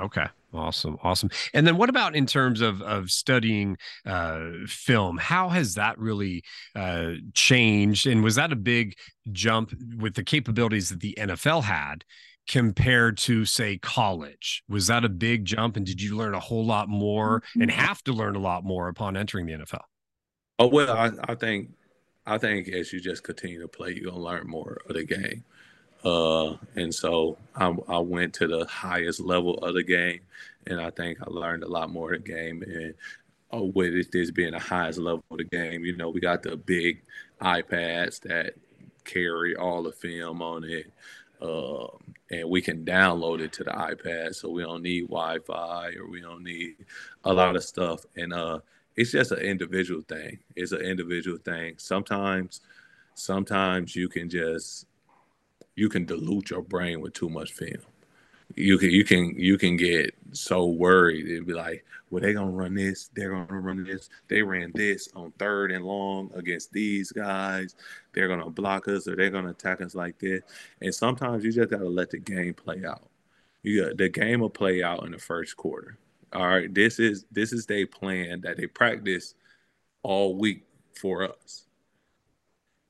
Okay. 0.01 0.27
Awesome. 0.55 0.99
Awesome. 1.03 1.31
And 1.55 1.67
then 1.67 1.77
what 1.77 1.89
about 1.89 2.15
in 2.15 2.27
terms 2.27 2.61
of 2.61 2.83
of 2.83 3.11
studying 3.11 3.77
uh 4.07 4.51
film? 4.67 5.19
How 5.19 5.49
has 5.49 5.75
that 5.75 5.99
really 5.99 6.45
uh 6.75 7.13
changed? 7.35 8.07
And 8.07 8.23
was 8.23 8.35
that 8.37 8.53
a 8.53 8.57
big 8.57 8.97
jump 9.33 9.75
with 9.97 10.15
the 10.15 10.25
capabilities 10.25 10.91
that 10.91 11.01
the 11.01 11.15
NFL 11.19 11.65
had? 11.65 12.05
Compared 12.49 13.17
to 13.19 13.45
say 13.45 13.79
college? 13.79 14.63
Was 14.69 14.89
that 14.89 15.05
a 15.05 15.09
big 15.09 15.45
jump 15.45 15.77
and 15.77 15.87
did 15.87 16.01
you 16.01 16.17
learn 16.17 16.35
a 16.35 16.41
whole 16.41 16.65
lot 16.65 16.89
more 16.89 17.43
and 17.55 17.71
mm-hmm. 17.71 17.79
have 17.79 18.03
to 18.05 18.13
learn 18.13 18.37
a 18.37 18.41
lot 18.41 18.65
more 18.65 18.89
upon 18.89 19.17
entering 19.17 19.47
the 19.47 19.53
nfl 19.53 19.81
oh 20.59 20.67
well 20.67 20.93
i, 20.97 21.11
I 21.25 21.35
think 21.35 21.71
i 22.27 22.39
think 22.39 22.69
as 22.69 22.93
you 22.93 23.01
just 23.01 23.23
continue 23.23 23.61
to 23.61 23.69
play 23.69 23.91
you're 23.91 24.11
going 24.11 24.17
to 24.17 24.21
learn 24.21 24.47
more 24.47 24.79
of 24.89 24.95
the 24.95 25.05
game. 25.05 25.45
Uh, 26.05 26.57
and 26.75 26.93
so 26.93 27.39
I, 27.55 27.73
I, 27.89 27.99
went 27.99 28.35
to 28.35 28.49
the 28.49 28.67
highest 28.67 29.21
level 29.21 29.55
of 29.59 29.75
the 29.75 29.85
game 29.85 30.19
and 30.67 30.81
i 30.81 30.91
think 30.91 31.19
i 31.23 31.31
learned 31.31 31.63
a 31.63 31.69
lot 31.69 31.91
more 31.91 32.13
of 32.13 32.25
the 32.25 32.29
game. 32.29 32.63
And 32.63 32.95
oh, 33.53 33.67
with 33.67 34.11
this 34.11 34.33
being 34.33 34.51
the 34.51 34.59
highest 34.59 34.99
level 34.99 35.23
of 35.31 35.39
the 35.39 35.45
game 35.45 35.85
you 35.85 35.97
know 35.97 36.11
we 36.11 36.21
got 36.21 36.43
the 36.43 36.57
big 36.57 37.03
ipads 37.41 38.21
that 38.23 38.55
carry 39.05 39.57
all 39.57 39.83
the 39.83 39.93
film 39.93 40.43
on 40.43 40.65
it. 40.65 40.93
Uh, 41.41 41.87
and 42.33 42.49
we 42.49 42.63
can 42.63 42.85
download 42.85 43.41
it 43.41 43.53
to 43.55 43.65
the 43.65 43.71
iPad, 43.71 44.35
so 44.35 44.49
we 44.49 44.63
don't 44.63 44.83
need 44.83 45.03
Wi-Fi 45.03 45.93
or 45.99 46.09
we 46.09 46.21
don't 46.21 46.43
need 46.43 46.77
a 47.25 47.33
lot 47.33 47.55
of 47.55 47.63
stuff. 47.63 48.05
And 48.17 48.33
uh, 48.33 48.61
it's 48.97 49.13
just 49.13 49.33
an 49.33 49.41
individual 49.41 50.03
thing. 50.09 50.39
It's 50.57 50.73
an 50.73 50.81
individual 50.81 51.39
thing. 51.39 51.75
Sometimes, 51.77 52.63
sometimes 53.15 53.95
you 53.95 54.09
can 54.09 54.31
just 54.31 54.87
you 55.75 55.89
can 55.89 56.07
dilute 56.07 56.51
your 56.51 56.63
brain 56.63 57.01
with 57.01 57.13
too 57.15 57.29
much 57.29 57.53
film 57.53 57.92
you 58.57 58.79
can 58.79 58.91
you 58.91 59.05
can 59.05 59.35
you 59.39 59.59
can 59.59 59.77
get 59.77 60.15
so 60.33 60.67
worried. 60.67 61.27
It'd 61.27 61.47
be 61.47 61.55
like, 61.55 61.85
well, 62.11 62.23
they 62.23 62.33
gonna 62.33 62.51
run 62.51 62.75
this, 62.75 63.11
they're 63.15 63.31
gonna 63.31 63.61
run 63.61 63.85
this. 63.85 64.09
They 64.29 64.43
ran 64.43 64.73
this 64.75 65.09
on 65.15 65.33
third 65.39 65.73
and 65.73 65.85
long 65.85 66.31
against 66.35 66.73
these 66.73 67.13
guys. 67.13 67.75
They're 68.13 68.29
gonna 68.29 68.51
block 68.51 68.89
us 68.89 69.09
or 69.09 69.17
they're 69.17 69.31
gonna 69.31 69.51
attack 69.51 69.81
us 69.81 69.95
like 69.95 70.19
this. 70.19 70.43
And 70.81 70.95
sometimes 70.95 71.45
you 71.45 71.53
just 71.53 71.71
gotta 71.71 71.89
let 71.89 72.11
the 72.11 72.19
game 72.19 72.55
play 72.55 72.85
out. 72.85 73.09
You 73.63 73.87
got 73.87 73.97
the 73.97 74.09
game 74.09 74.41
will 74.41 74.51
play 74.51 74.83
out 74.83 75.05
in 75.05 75.13
the 75.13 75.19
first 75.19 75.57
quarter. 75.57 75.99
All 76.33 76.47
right, 76.47 76.73
this 76.73 76.99
is 76.99 77.25
this 77.31 77.53
is 77.53 77.67
their 77.67 77.87
plan 77.87 78.41
that 78.43 78.57
they 78.57 78.67
practice 78.67 79.35
all 80.03 80.37
week 80.37 80.65
for 80.95 81.25
us. 81.25 81.67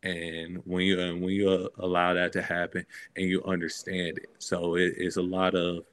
And 0.03 0.59
when 0.64 0.84
you 0.84 1.00
and 1.00 1.22
when 1.22 1.32
you 1.34 1.70
allow 1.78 2.14
that 2.14 2.32
to 2.32 2.42
happen 2.42 2.84
and 3.16 3.26
you 3.26 3.42
understand 3.44 4.18
it, 4.18 4.30
so 4.38 4.74
it, 4.76 4.94
it's 4.96 5.16
a 5.16 5.22
lot 5.22 5.55
of 5.55 5.84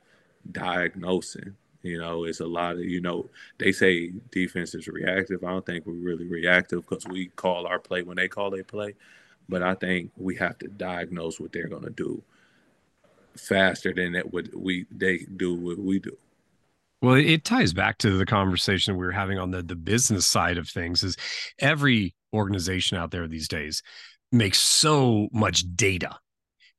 diagnosing. 0.51 1.55
You 1.84 1.99
know, 1.99 2.26
it's 2.26 2.39
a 2.41 2.47
lot 2.47 2.74
of 2.76 2.82
you 2.82 3.01
know 3.01 3.30
they 3.60 3.72
say 3.72 4.12
defense 4.32 4.76
is 4.76 4.88
reactive. 4.88 5.43
I 5.43 5.51
don't 5.51 5.66
think 5.66 5.86
we're 5.86 5.93
really 5.93 6.26
reactive 6.28 6.88
because 6.88 7.05
we 7.07 7.28
call 7.28 7.68
our 7.68 7.80
play 7.80 8.01
when 8.03 8.18
they 8.18 8.28
call 8.28 8.49
their 8.51 8.64
play, 8.64 8.95
but 9.47 9.64
I 9.64 9.76
think 9.76 10.12
we 10.18 10.36
have 10.38 10.57
to 10.60 10.68
diagnose 10.68 11.39
what 11.39 11.51
they're 11.53 11.68
going 11.70 11.84
to 11.84 11.89
do 11.91 12.24
faster 13.38 13.93
than 13.93 14.14
that 14.14 14.34
what 14.34 14.53
we 14.55 14.86
they 14.91 15.20
do 15.38 15.53
what 15.55 15.80
we 15.80 15.99
do. 15.99 16.18
Well, 17.02 17.16
it 17.16 17.45
ties 17.45 17.74
back 17.74 17.97
to 18.00 18.18
the 18.18 18.26
conversation 18.26 18.97
we 18.97 19.06
were 19.06 19.12
having 19.12 19.39
on 19.39 19.52
the 19.52 19.64
the 19.64 19.76
business 19.76 20.28
side 20.28 20.58
of 20.58 20.68
things. 20.68 21.04
Is 21.04 21.16
every 21.60 22.16
organization 22.34 22.97
out 22.97 23.12
there 23.12 23.28
these 23.28 23.47
days 23.47 23.82
makes 24.32 24.60
so 24.60 25.28
much 25.32 25.64
data 25.76 26.20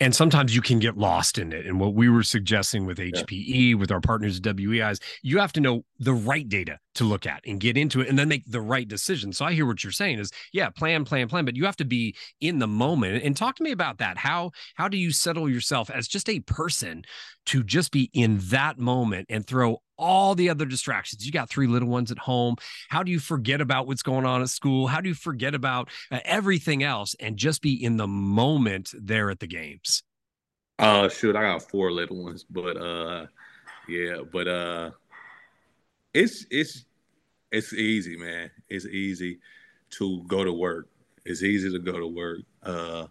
and 0.00 0.16
sometimes 0.16 0.54
you 0.54 0.62
can 0.62 0.78
get 0.78 0.96
lost 0.96 1.36
in 1.36 1.52
it. 1.52 1.66
And 1.66 1.78
what 1.78 1.94
we 1.94 2.08
were 2.08 2.22
suggesting 2.22 2.86
with 2.86 2.96
HPE, 2.96 3.70
yeah. 3.70 3.74
with 3.74 3.92
our 3.92 4.00
partners 4.00 4.40
WEIs, 4.40 4.98
you 5.22 5.38
have 5.38 5.52
to 5.52 5.60
know 5.60 5.84
the 5.98 6.14
right 6.14 6.48
data 6.48 6.78
to 6.94 7.04
look 7.04 7.26
at 7.26 7.42
and 7.46 7.60
get 7.60 7.76
into 7.76 8.00
it 8.00 8.08
and 8.08 8.18
then 8.18 8.28
make 8.28 8.44
the 8.46 8.62
right 8.62 8.88
decision. 8.88 9.32
So 9.34 9.44
I 9.44 9.52
hear 9.52 9.66
what 9.66 9.84
you're 9.84 9.92
saying 9.92 10.18
is, 10.18 10.32
yeah, 10.54 10.70
plan, 10.70 11.04
plan, 11.04 11.28
plan, 11.28 11.44
but 11.44 11.54
you 11.54 11.66
have 11.66 11.76
to 11.76 11.84
be 11.84 12.16
in 12.40 12.58
the 12.58 12.66
moment. 12.66 13.22
And 13.22 13.36
talk 13.36 13.56
to 13.56 13.62
me 13.62 13.72
about 13.72 13.98
that. 13.98 14.16
How 14.16 14.52
how 14.74 14.88
do 14.88 14.96
you 14.96 15.12
settle 15.12 15.50
yourself 15.50 15.90
as 15.90 16.08
just 16.08 16.30
a 16.30 16.40
person 16.40 17.04
to 17.46 17.62
just 17.62 17.92
be 17.92 18.10
in 18.14 18.38
that 18.44 18.78
moment 18.78 19.26
and 19.28 19.46
throw 19.46 19.82
all 20.00 20.34
the 20.34 20.48
other 20.48 20.64
distractions. 20.64 21.24
You 21.24 21.30
got 21.30 21.50
three 21.50 21.66
little 21.66 21.88
ones 21.88 22.10
at 22.10 22.18
home. 22.18 22.56
How 22.88 23.02
do 23.02 23.12
you 23.12 23.20
forget 23.20 23.60
about 23.60 23.86
what's 23.86 24.02
going 24.02 24.24
on 24.24 24.42
at 24.42 24.48
school? 24.48 24.86
How 24.86 25.00
do 25.00 25.08
you 25.08 25.14
forget 25.14 25.54
about 25.54 25.90
uh, 26.10 26.20
everything 26.24 26.82
else 26.82 27.14
and 27.20 27.36
just 27.36 27.60
be 27.62 27.84
in 27.84 27.96
the 27.96 28.08
moment 28.08 28.92
there 28.96 29.30
at 29.30 29.38
the 29.38 29.46
games? 29.46 30.02
Uh, 30.78 31.08
shoot, 31.10 31.36
I 31.36 31.42
got 31.42 31.70
four 31.70 31.92
little 31.92 32.24
ones, 32.24 32.44
but 32.48 32.76
uh, 32.76 33.26
yeah, 33.86 34.22
but 34.32 34.48
uh, 34.48 34.90
it's 36.14 36.46
it's 36.50 36.86
it's 37.52 37.74
easy, 37.74 38.16
man. 38.16 38.50
It's 38.68 38.86
easy 38.86 39.40
to 39.90 40.22
go 40.26 40.42
to 40.42 40.52
work. 40.52 40.88
It's 41.26 41.42
easy 41.42 41.70
to 41.70 41.78
go 41.78 42.00
to 42.00 42.06
work. 42.06 42.40
Uh, 42.62 43.06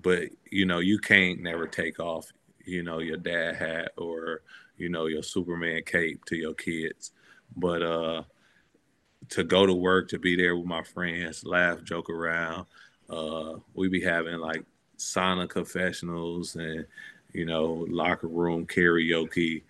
but 0.00 0.30
you 0.50 0.64
know, 0.64 0.78
you 0.78 0.98
can't 0.98 1.40
never 1.40 1.66
take 1.66 2.00
off. 2.00 2.26
You 2.64 2.82
know, 2.82 3.00
your 3.00 3.18
dad 3.18 3.56
hat 3.56 3.92
or 3.98 4.42
you 4.82 4.88
know, 4.90 5.06
your 5.06 5.22
Superman 5.22 5.82
cape 5.86 6.24
to 6.26 6.36
your 6.36 6.54
kids. 6.54 7.12
But 7.56 7.82
uh 7.82 8.22
to 9.30 9.44
go 9.44 9.66
to 9.66 9.74
work, 9.74 10.08
to 10.08 10.18
be 10.18 10.36
there 10.36 10.56
with 10.56 10.66
my 10.66 10.82
friends, 10.82 11.44
laugh, 11.46 11.82
joke 11.84 12.10
around. 12.10 12.66
Uh 13.08 13.54
we 13.74 13.88
be 13.88 14.00
having 14.02 14.38
like 14.38 14.64
sauna 14.98 15.48
confessionals 15.48 16.56
and 16.56 16.86
you 17.32 17.46
know, 17.46 17.86
locker 17.88 18.28
room 18.28 18.66
karaoke, 18.66 19.62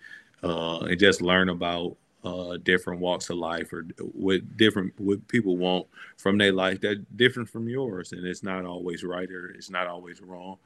uh, 0.43 0.79
and 0.79 0.99
just 0.99 1.21
learn 1.21 1.49
about 1.49 1.95
uh, 2.23 2.57
different 2.63 2.99
walks 2.99 3.29
of 3.29 3.37
life 3.37 3.71
or 3.73 3.85
what 4.13 4.57
different 4.57 4.93
what 4.99 5.25
people 5.27 5.57
want 5.57 5.87
from 6.17 6.37
their 6.37 6.51
life 6.53 6.79
that 6.81 7.05
different 7.17 7.49
from 7.49 7.67
yours, 7.67 8.11
and 8.13 8.25
it's 8.25 8.43
not 8.43 8.65
always 8.65 9.03
right 9.03 9.29
or 9.31 9.49
it's 9.51 9.69
not 9.69 9.87
always 9.87 10.21
wrong. 10.21 10.57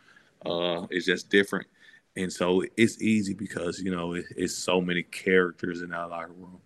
Uh, 0.45 0.86
it's 0.91 1.06
just 1.06 1.30
different, 1.30 1.68
and 2.18 2.34
so 2.34 2.63
it's 2.76 3.01
easy 3.01 3.34
because 3.34 3.80
you 3.80 3.91
know 3.91 4.13
it, 4.13 4.26
it's 4.36 4.55
so 4.55 4.82
many 4.82 5.03
characters 5.03 5.82
in 5.82 5.93
our 5.93 6.07
locker 6.07 6.34
room. 6.34 6.59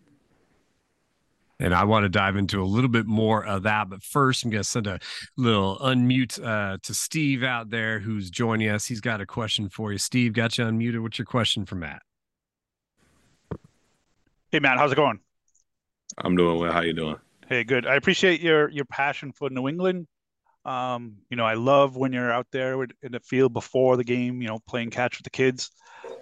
And 1.60 1.76
I 1.76 1.84
want 1.84 2.06
to 2.06 2.10
dive 2.10 2.38
into 2.38 2.60
a 2.60 2.66
little 2.66 2.90
bit 2.90 3.06
more 3.06 3.46
of 3.46 3.64
that. 3.64 3.88
But 3.88 4.02
first, 4.02 4.44
I'm 4.44 4.50
going 4.50 4.64
to 4.64 4.68
send 4.68 4.88
a 4.88 5.00
little 5.38 5.78
unmute 5.78 6.44
uh, 6.44 6.80
to 6.82 6.94
Steve 6.96 7.44
out 7.44 7.70
there 7.70 8.00
who's 8.00 8.32
joining 8.32 8.70
us. 8.70 8.88
He's 8.88 9.00
got 9.00 9.22
a 9.22 9.28
question 9.28 9.70
for 9.70 9.92
you. 9.92 10.00
Steve, 10.00 10.34
got 10.34 10.58
you 10.58 10.66
unmuted. 10.66 11.04
What's 11.04 11.20
your 11.20 11.28
question 11.28 11.68
for 11.68 11.76
Matt? 11.76 12.02
Hey, 14.52 14.60
Matt, 14.60 14.80
how's 14.80 14.92
it 14.92 14.96
going? 14.96 15.20
I'm 16.18 16.36
doing 16.36 16.60
well. 16.60 16.72
How 16.72 16.82
you 16.82 16.94
doing? 16.94 17.18
Hey, 17.48 17.64
good. 17.64 17.86
I 17.86 17.96
appreciate 17.96 18.42
your 18.42 18.70
your 18.70 18.86
passion 18.86 19.32
for 19.32 19.50
New 19.50 19.68
England. 19.68 20.08
Um, 20.66 21.18
you 21.30 21.38
know, 21.38 21.46
I 21.46 21.56
love 21.56 21.96
when 21.96 22.14
you're 22.14 22.32
out 22.32 22.48
there 22.52 22.82
in 22.84 23.12
the 23.12 23.20
field 23.20 23.54
before 23.54 23.98
the 23.98 24.04
game, 24.04 24.42
you 24.42 24.48
know, 24.48 24.60
playing 24.68 24.92
catch 24.92 25.18
with 25.18 25.24
the 25.24 25.32
kids. 25.32 25.72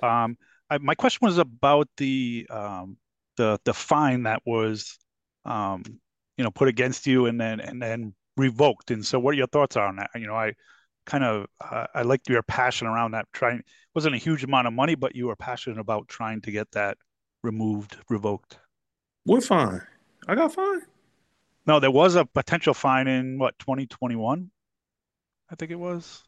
Um, 0.02 0.38
I, 0.70 0.78
my 0.78 0.96
question 0.96 1.26
was 1.26 1.38
about 1.38 1.88
the 1.98 2.48
um, 2.50 2.98
the 3.38 3.60
the 3.66 3.74
fine 3.74 4.24
that 4.24 4.42
was, 4.46 4.98
um, 5.46 5.84
you 6.38 6.44
know, 6.44 6.52
put 6.52 6.68
against 6.68 7.08
you 7.08 7.26
and 7.26 7.40
then 7.40 7.60
and 7.60 7.82
then 7.82 8.14
revoked. 8.38 8.92
And 8.92 9.06
so, 9.06 9.20
what 9.20 9.32
are 9.32 9.38
your 9.38 9.48
thoughts 9.48 9.76
on 9.76 9.98
that? 9.98 10.12
You 10.16 10.28
know, 10.28 10.36
I 10.36 10.54
kind 11.06 11.24
of 11.24 11.48
uh, 11.60 11.88
I 11.94 12.04
liked 12.04 12.30
your 12.30 12.44
passion 12.44 12.88
around 12.88 13.12
that. 13.12 13.26
Trying 13.34 13.64
wasn't 13.94 14.16
a 14.16 14.20
huge 14.20 14.44
amount 14.44 14.68
of 14.68 14.74
money, 14.74 14.96
but 14.96 15.16
you 15.16 15.28
were 15.28 15.36
passionate 15.36 15.80
about 15.80 16.08
trying 16.08 16.42
to 16.42 16.52
get 16.52 16.72
that 16.72 16.98
removed, 17.44 17.98
revoked. 18.10 18.58
What 19.26 19.44
fine? 19.44 19.82
I 20.28 20.36
got 20.36 20.54
fine. 20.54 20.82
No, 21.70 21.80
there 21.80 21.92
was 21.92 22.16
a 22.16 22.26
potential 22.26 22.74
fine 22.74 23.08
in 23.08 23.38
what 23.38 23.60
2021. 23.60 24.50
I 25.52 25.56
think 25.56 25.70
it 25.70 25.76
was. 25.76 26.24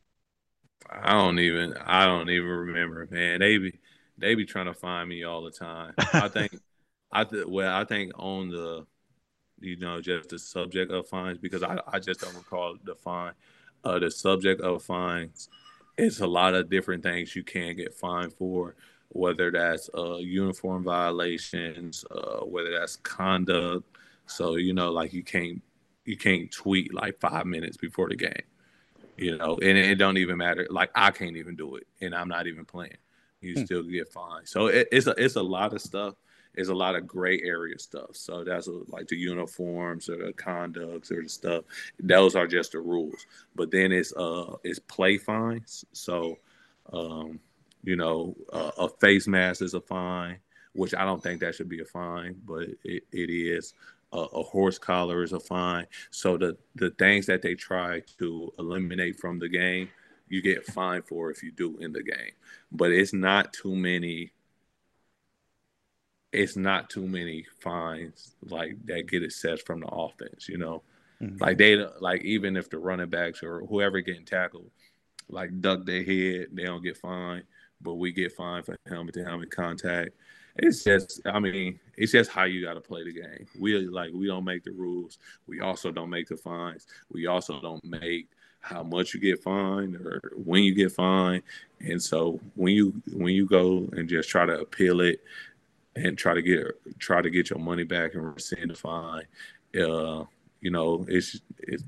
I 0.88 1.14
don't 1.14 1.40
even. 1.40 1.74
I 1.84 2.06
don't 2.06 2.30
even 2.30 2.48
remember, 2.48 3.08
man. 3.10 3.40
They 3.40 3.58
be 3.58 3.80
they 4.20 4.36
be 4.36 4.46
trying 4.46 4.68
to 4.68 4.76
find 4.76 5.10
me 5.10 5.24
all 5.24 5.42
the 5.42 5.50
time. 5.50 5.96
I 5.98 6.28
think. 6.28 6.60
I 7.12 7.24
th- 7.24 7.48
well, 7.48 7.76
I 7.76 7.86
think 7.86 8.12
on 8.20 8.52
the, 8.52 8.86
you 9.60 9.78
know, 9.78 10.00
just 10.00 10.30
the 10.30 10.38
subject 10.38 10.92
of 10.92 11.08
fines 11.08 11.40
because 11.40 11.64
I 11.64 11.80
I 11.88 11.98
just 11.98 12.20
don't 12.20 12.36
recall 12.36 12.78
the 12.84 12.94
fine. 12.94 13.34
Uh, 13.84 13.98
the 13.98 14.12
subject 14.12 14.62
of 14.62 14.84
fines, 14.84 15.50
it's 15.98 16.20
a 16.20 16.28
lot 16.28 16.54
of 16.54 16.70
different 16.70 17.02
things 17.02 17.36
you 17.36 17.44
can 17.44 17.76
get 17.76 17.96
fined 17.96 18.32
for 18.34 18.76
whether 19.14 19.52
that's 19.52 19.90
uh, 19.98 20.18
uniform 20.18 20.84
violations, 20.84 22.06
uh, 22.12 22.40
whether 22.46 22.72
that's 22.72 22.96
conduct, 22.98 23.91
so 24.32 24.56
you 24.56 24.74
know, 24.74 24.92
like 24.92 25.14
you 25.14 25.24
can't 25.24 25.62
you 26.06 26.18
can't 26.18 26.52
tweet 26.52 26.94
like 26.94 27.20
five 27.20 27.46
minutes 27.46 27.78
before 27.78 28.10
the 28.10 28.16
game. 28.16 28.44
You 29.18 29.38
know, 29.38 29.58
and 29.62 29.78
it 29.78 29.96
don't 29.96 30.18
even 30.18 30.38
matter. 30.38 30.66
Like 30.70 30.90
I 30.96 31.12
can't 31.12 31.38
even 31.38 31.56
do 31.56 31.76
it, 31.76 31.86
and 32.02 32.16
I'm 32.16 32.28
not 32.28 32.48
even 32.48 32.66
playing. 32.66 32.98
You 33.40 33.54
hmm. 33.56 33.66
still 33.66 33.84
get 33.84 34.12
fined. 34.12 34.48
So 34.48 34.68
it, 34.68 34.88
it's 34.92 35.08
a 35.08 35.12
it's 35.18 35.36
a 35.36 35.44
lot 35.44 35.74
of 35.74 35.82
stuff. 35.82 36.16
It's 36.54 36.70
a 36.70 36.74
lot 36.74 36.96
of 36.96 37.08
gray 37.08 37.40
area 37.42 37.80
stuff. 37.80 38.14
So 38.14 38.44
that's 38.44 38.68
a, 38.68 38.82
like 38.88 39.08
the 39.08 39.16
uniforms 39.16 40.10
or 40.10 40.26
the 40.26 40.34
conducts 40.34 41.12
or 41.12 41.22
the 41.22 41.30
stuff. 41.30 41.64
Those 42.00 42.36
are 42.36 42.48
just 42.48 42.74
the 42.74 42.80
rules. 42.80 43.26
But 43.56 43.72
then 43.72 43.92
it's 43.92 44.14
uh 44.14 44.56
it's 44.64 44.80
play 44.80 45.18
fines. 45.18 45.86
So 45.94 46.40
um, 46.92 47.40
you 47.84 47.96
know, 47.96 48.36
uh, 48.52 48.72
a 48.78 48.90
face 48.90 49.28
mask 49.28 49.62
is 49.62 49.74
a 49.74 49.82
fine, 49.82 50.38
which 50.74 50.94
I 50.94 51.06
don't 51.06 51.22
think 51.22 51.42
that 51.42 51.56
should 51.56 51.70
be 51.70 51.82
a 51.82 51.86
fine, 51.86 52.36
but 52.46 52.70
it, 52.84 53.04
it 53.12 53.30
is 53.30 53.74
a, 54.14 54.18
a, 54.20 54.44
horse 54.44 54.78
collar 54.78 55.24
is 55.24 55.34
a 55.34 55.40
fine. 55.40 55.88
So 56.10 56.38
the 56.38 56.58
the 56.76 56.92
things 56.92 57.26
that 57.28 57.42
they 57.42 57.56
try 57.56 58.02
to 58.20 58.54
eliminate 58.60 59.20
from 59.20 59.40
the 59.40 59.50
game, 59.50 59.90
you 60.28 60.42
get 60.42 60.66
fined 60.66 61.06
for 61.06 61.32
if 61.32 61.44
you 61.44 61.52
do 61.52 61.78
in 61.78 61.94
the 61.94 62.04
game. 62.04 62.34
But 62.72 62.92
it's 62.92 63.14
not 63.14 63.54
too 63.54 63.76
many. 63.76 64.34
It's 66.34 66.56
not 66.56 66.90
too 66.90 67.08
many 67.08 67.46
fines 67.60 68.36
like 68.44 68.78
that 68.86 69.08
get 69.08 69.24
assessed 69.24 69.66
from 69.66 69.82
the 69.82 69.88
offense. 69.88 70.48
You 70.48 70.58
know, 70.58 70.84
mm-hmm. 71.22 71.38
like 71.38 71.58
they 71.58 71.78
like 72.00 72.24
even 72.24 72.58
if 72.58 72.70
the 72.70 72.80
running 72.80 73.10
backs 73.10 73.44
or 73.44 73.66
whoever 73.66 74.02
getting 74.02 74.26
tackled, 74.26 74.72
like 75.30 75.62
duck 75.62 75.86
their 75.86 76.04
head, 76.04 76.48
they 76.54 76.64
don't 76.64 76.84
get 76.84 76.98
fined, 76.98 77.44
but 77.82 77.96
we 77.96 78.12
get 78.12 78.32
fined 78.34 78.66
for 78.66 78.78
helmet 78.88 79.14
to 79.16 79.24
helmet 79.24 79.52
contact 79.52 80.12
it's 80.58 80.84
just 80.84 81.22
i 81.26 81.40
mean 81.40 81.80
it's 82.02 82.12
just 82.12 82.32
how 82.32 82.46
you 82.46 82.66
got 82.66 82.74
to 82.74 82.82
play 82.82 83.04
the 83.04 83.14
game. 83.14 83.46
We 83.60 83.78
like 83.88 84.10
we 84.12 84.26
don't 84.26 84.44
make 84.44 84.64
the 84.64 84.72
rules. 84.72 85.20
We 85.46 85.62
also 85.62 85.92
don't 85.92 86.10
make 86.10 86.28
the 86.28 86.36
fines. 86.36 86.88
We 87.12 87.28
also 87.28 87.62
don't 87.62 87.84
make 87.86 88.28
how 88.60 88.82
much 88.82 89.14
you 89.14 89.20
get 89.20 89.44
fined 89.44 89.96
or 89.96 90.34
when 90.36 90.64
you 90.64 90.74
get 90.74 90.92
fined. 90.92 91.44
And 91.80 92.02
so 92.02 92.40
when 92.56 92.74
you 92.74 93.00
when 93.14 93.36
you 93.36 93.46
go 93.46 93.88
and 93.92 94.10
just 94.10 94.30
try 94.30 94.48
to 94.48 94.60
appeal 94.60 95.02
it 95.02 95.22
and 95.96 96.18
try 96.18 96.34
to 96.34 96.42
get 96.42 96.66
try 96.98 97.22
to 97.22 97.30
get 97.30 97.52
your 97.52 97.60
money 97.60 97.84
back 97.84 98.16
and 98.16 98.34
rescind 98.34 98.72
the 98.72 98.76
fine 98.76 99.26
uh 99.76 100.24
you 100.62 100.72
know 100.72 101.06
it's 101.08 101.40
it's 101.60 101.84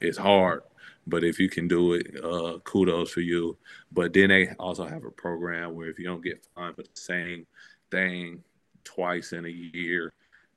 it's 0.00 0.16
hard. 0.16 0.62
But 1.06 1.24
if 1.24 1.38
you 1.38 1.50
can 1.50 1.68
do 1.68 1.92
it 1.92 2.24
uh 2.24 2.58
kudos 2.60 3.10
for 3.10 3.20
you. 3.20 3.58
But 3.92 4.14
then 4.14 4.30
they 4.30 4.48
also 4.58 4.86
have 4.86 5.04
a 5.04 5.10
program 5.10 5.74
where 5.74 5.90
if 5.90 5.98
you 5.98 6.06
don't 6.06 6.24
get 6.24 6.46
fined 6.54 6.76
for 6.76 6.84
the 6.84 6.88
same 6.94 7.46
thing 7.90 8.42
twice 8.84 9.32
in 9.32 9.44
a 9.44 9.48
year 9.48 10.12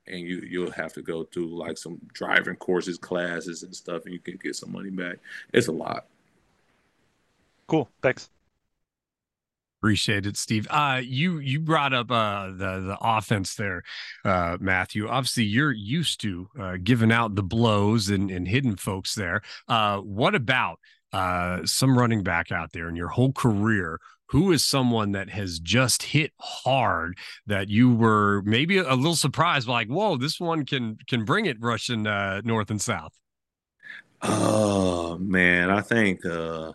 and 0.06 0.20
you 0.20 0.42
you'll 0.48 0.70
have 0.70 0.92
to 0.92 1.02
go 1.02 1.24
through 1.24 1.56
like 1.56 1.78
some 1.78 1.98
driving 2.12 2.56
courses 2.56 2.98
classes 2.98 3.62
and 3.62 3.74
stuff 3.74 4.04
and 4.04 4.12
you 4.12 4.20
can 4.20 4.36
get 4.36 4.56
some 4.56 4.72
money 4.72 4.90
back 4.90 5.18
it's 5.52 5.68
a 5.68 5.72
lot 5.72 6.06
cool 7.66 7.88
thanks 8.02 8.30
Appreciate 9.82 10.26
it, 10.26 10.36
Steve. 10.36 10.68
Uh, 10.70 11.00
you 11.02 11.40
you 11.40 11.58
brought 11.58 11.92
up 11.92 12.08
uh, 12.08 12.46
the 12.50 12.78
the 12.86 12.96
offense 13.00 13.56
there, 13.56 13.82
uh, 14.24 14.56
Matthew. 14.60 15.08
Obviously, 15.08 15.42
you're 15.42 15.72
used 15.72 16.20
to 16.20 16.48
uh, 16.56 16.76
giving 16.80 17.10
out 17.10 17.34
the 17.34 17.42
blows 17.42 18.08
and, 18.08 18.30
and 18.30 18.46
hitting 18.46 18.76
folks 18.76 19.16
there. 19.16 19.42
Uh, 19.66 19.98
what 19.98 20.36
about 20.36 20.78
uh, 21.12 21.66
some 21.66 21.98
running 21.98 22.22
back 22.22 22.52
out 22.52 22.70
there 22.70 22.88
in 22.88 22.94
your 22.94 23.08
whole 23.08 23.32
career 23.32 23.98
who 24.32 24.52
is 24.52 24.64
someone 24.64 25.12
that 25.12 25.30
has 25.30 25.58
just 25.58 26.02
hit 26.02 26.32
hard 26.38 27.16
that 27.46 27.68
you 27.68 27.94
were 27.94 28.42
maybe 28.42 28.78
a 28.78 28.94
little 28.94 29.16
surprised 29.16 29.68
like 29.68 29.88
whoa 29.88 30.16
this 30.16 30.40
one 30.40 30.64
can 30.66 30.98
can 31.06 31.24
bring 31.24 31.46
it 31.46 31.56
rushing 31.60 32.06
uh, 32.06 32.40
north 32.44 32.70
and 32.70 32.80
south 32.80 33.12
oh 34.22 35.16
man 35.18 35.70
i 35.70 35.80
think 35.80 36.24
uh 36.26 36.72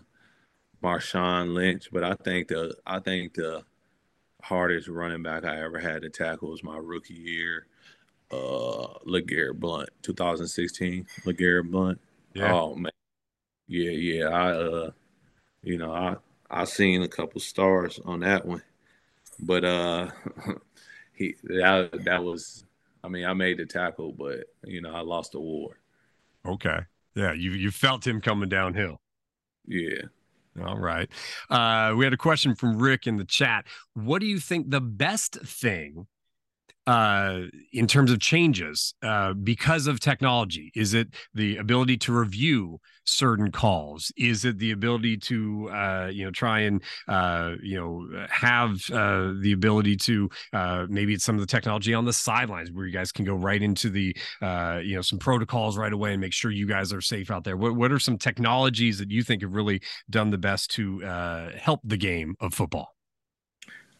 marshawn 0.82 1.54
lynch 1.54 1.88
but 1.92 2.04
i 2.04 2.14
think 2.24 2.48
the 2.48 2.74
i 2.86 2.98
think 2.98 3.34
the 3.34 3.62
hardest 4.42 4.88
running 4.88 5.22
back 5.22 5.44
I 5.44 5.62
ever 5.62 5.78
had 5.78 6.02
to 6.02 6.10
tackle 6.10 6.50
was 6.50 6.62
my 6.62 6.76
rookie 6.76 7.14
year. 7.14 7.66
Uh, 8.30 8.98
LeGarrette 9.06 9.58
Blount, 9.58 9.88
2016. 10.02 11.06
LeGarrette 11.24 11.70
Blount. 11.70 12.00
Yeah. 12.34 12.52
Oh 12.52 12.74
man, 12.74 12.92
yeah, 13.66 13.90
yeah. 13.90 14.28
I 14.28 14.50
uh, 14.50 14.90
you 15.62 15.78
know, 15.78 15.92
I 15.92 16.16
I 16.50 16.64
seen 16.64 17.02
a 17.02 17.08
couple 17.08 17.40
stars 17.40 18.00
on 18.04 18.20
that 18.20 18.46
one, 18.46 18.62
but 19.38 19.64
uh, 19.64 20.10
he 21.12 21.34
that 21.44 22.04
that 22.04 22.22
was. 22.22 22.64
I 23.04 23.08
mean, 23.08 23.24
I 23.24 23.32
made 23.32 23.58
the 23.58 23.64
tackle, 23.64 24.12
but 24.12 24.44
you 24.64 24.80
know, 24.80 24.92
I 24.92 25.00
lost 25.00 25.32
the 25.32 25.40
war. 25.40 25.78
Okay. 26.44 26.80
Yeah, 27.14 27.32
you 27.32 27.52
you 27.52 27.70
felt 27.70 28.06
him 28.06 28.20
coming 28.20 28.48
downhill. 28.48 29.00
Yeah. 29.66 30.02
All 30.64 30.78
right. 30.78 31.08
Uh, 31.48 31.94
we 31.96 32.04
had 32.04 32.12
a 32.12 32.18
question 32.18 32.54
from 32.54 32.78
Rick 32.78 33.06
in 33.06 33.16
the 33.16 33.24
chat. 33.24 33.66
What 33.94 34.20
do 34.20 34.26
you 34.26 34.40
think 34.40 34.70
the 34.70 34.80
best 34.80 35.34
thing 35.40 36.06
uh, 36.88 37.42
in 37.74 37.86
terms 37.86 38.10
of 38.10 38.18
changes 38.18 38.94
uh, 39.02 39.34
because 39.34 39.86
of 39.86 40.00
technology? 40.00 40.72
Is 40.74 40.94
it 40.94 41.08
the 41.34 41.58
ability 41.58 41.98
to 41.98 42.12
review 42.14 42.80
certain 43.04 43.52
calls? 43.52 44.10
Is 44.16 44.46
it 44.46 44.56
the 44.56 44.70
ability 44.70 45.18
to 45.18 45.68
uh, 45.68 46.08
you 46.10 46.24
know 46.24 46.30
try 46.30 46.60
and 46.60 46.82
uh, 47.06 47.56
you 47.62 47.78
know 47.78 48.26
have 48.30 48.80
uh, 48.90 49.34
the 49.42 49.52
ability 49.52 49.96
to 49.96 50.30
uh, 50.54 50.86
maybe 50.88 51.12
it's 51.12 51.24
some 51.24 51.34
of 51.34 51.42
the 51.42 51.46
technology 51.46 51.92
on 51.92 52.06
the 52.06 52.12
sidelines 52.12 52.72
where 52.72 52.86
you 52.86 52.92
guys 52.92 53.12
can 53.12 53.26
go 53.26 53.34
right 53.34 53.62
into 53.62 53.90
the 53.90 54.16
you 54.82 54.96
know 54.96 55.02
some 55.02 55.18
protocols 55.18 55.76
right 55.76 55.92
away 55.92 56.12
and 56.12 56.22
make 56.22 56.32
sure 56.32 56.50
you 56.50 56.66
guys 56.66 56.90
are 56.90 57.02
safe 57.02 57.30
out 57.30 57.44
there. 57.44 57.58
What 57.58 57.76
what 57.76 57.92
are 57.92 57.98
some 57.98 58.16
technologies 58.16 58.96
that 58.98 59.10
you 59.10 59.22
think 59.22 59.42
have 59.42 59.52
really 59.52 59.82
done 60.08 60.30
the 60.30 60.38
best 60.38 60.70
to 60.72 61.00
help 61.54 61.80
the 61.84 61.98
game 61.98 62.34
of 62.40 62.54
football? 62.54 62.94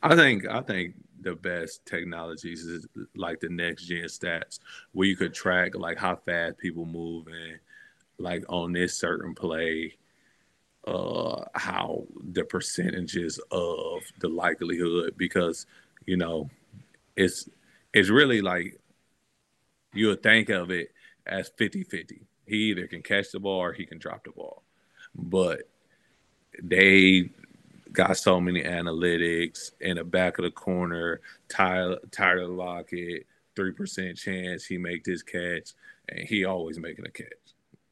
I 0.03 0.15
think 0.15 0.47
I 0.47 0.63
think 0.63 0.95
the 1.21 1.35
best 1.35 1.85
technologies 1.85 2.65
is 2.65 2.87
like 3.17 3.41
the 3.41 3.49
next 3.49 3.85
gen 3.85 4.05
stats 4.05 4.59
where 4.93 5.09
you 5.09 5.17
could 5.17 5.35
track 5.35 5.75
like 5.75 5.99
how 5.99 6.17
fast 6.17 6.59
people 6.59 6.85
move 6.85 7.27
and 7.27 7.59
like 8.19 8.45
on 8.49 8.73
this 8.73 8.97
certain 8.97 9.35
play 9.35 9.95
uh 10.87 11.45
how 11.55 12.05
the 12.33 12.45
percentages 12.45 13.41
of 13.51 14.03
the 14.21 14.29
likelihood 14.29 15.15
because 15.17 15.67
you 16.07 16.17
know 16.17 16.49
it's 17.17 17.49
it's 17.93 18.11
really 18.11 18.41
like 18.41 18.79
you'll 19.93 20.15
think 20.17 20.49
of 20.49 20.71
it 20.71 20.93
as 21.27 21.51
50-50 21.59 22.21
he 22.49 22.71
either 22.71 22.87
can 22.87 23.03
catch 23.03 23.31
the 23.31 23.39
ball 23.39 23.61
or 23.61 23.73
he 23.73 23.85
can 23.85 23.99
drop 23.99 24.25
the 24.25 24.31
ball. 24.31 24.63
But 25.15 25.69
they 26.63 27.31
got 27.93 28.17
so 28.17 28.41
many 28.41 28.63
analytics 28.63 29.73
in 29.81 29.97
the 29.97 30.05
back 30.05 30.39
of 30.39 30.45
the 30.45 30.51
corner. 30.51 31.21
Tyler, 31.49 31.99
Tyler 32.11 32.47
Lockett, 32.47 33.27
three 33.57 33.73
percent 33.73 34.17
chance 34.17 34.65
he 34.65 34.79
make 34.79 35.05
this 35.05 35.23
catch, 35.23 35.71
and 36.09 36.29
he 36.29 36.45
always 36.45 36.79
making 36.79 37.07
a 37.07 37.11
catch, 37.11 37.27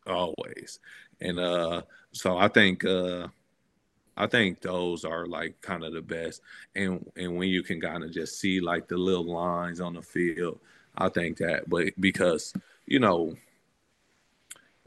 always. 0.07 0.80
And 1.20 1.38
uh, 1.38 1.82
so 2.12 2.36
I 2.36 2.49
think 2.49 2.84
uh, 2.84 3.28
I 4.16 4.26
think 4.26 4.61
those 4.61 5.05
are 5.05 5.26
like 5.26 5.61
kind 5.61 5.84
of 5.84 5.92
the 5.92 6.03
best. 6.03 6.40
And 6.74 7.11
and 7.16 7.36
when 7.36 7.49
you 7.49 7.62
can 7.62 7.80
kind 7.80 8.05
of 8.05 8.12
just 8.12 8.38
see 8.38 8.61
like 8.61 8.88
the 8.88 8.97
little 8.97 9.32
lines 9.32 9.80
on 9.80 9.94
the 9.94 10.03
field, 10.03 10.61
I 10.97 11.09
think 11.09 11.38
that. 11.38 11.68
But 11.68 11.99
because 11.99 12.53
you 12.86 12.99
know, 12.99 13.34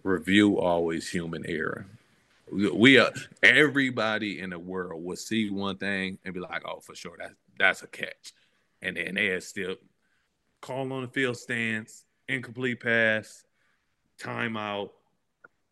review 0.04 0.60
always 0.60 1.10
human 1.10 1.46
error 1.46 1.86
we 2.52 2.98
are 2.98 3.12
everybody 3.44 4.40
in 4.40 4.50
the 4.52 4.60
world 4.60 5.04
will 5.04 5.16
see 5.16 5.50
one 5.50 5.78
thing 5.78 6.18
and 6.24 6.34
be 6.34 6.40
like, 6.40 6.64
"Oh, 6.66 6.80
for 6.80 6.96
sure, 6.96 7.16
that's 7.18 7.34
that's 7.58 7.84
a 7.84 7.88
catch," 7.88 8.34
and 8.82 8.98
then 8.98 9.16
they 9.16 9.40
still 9.40 9.76
call 10.62 10.92
on 10.92 11.04
the 11.04 11.08
field 11.08 11.38
stance, 11.38 12.06
incomplete 12.28 12.82
pass, 12.82 13.44
timeout, 14.20 14.90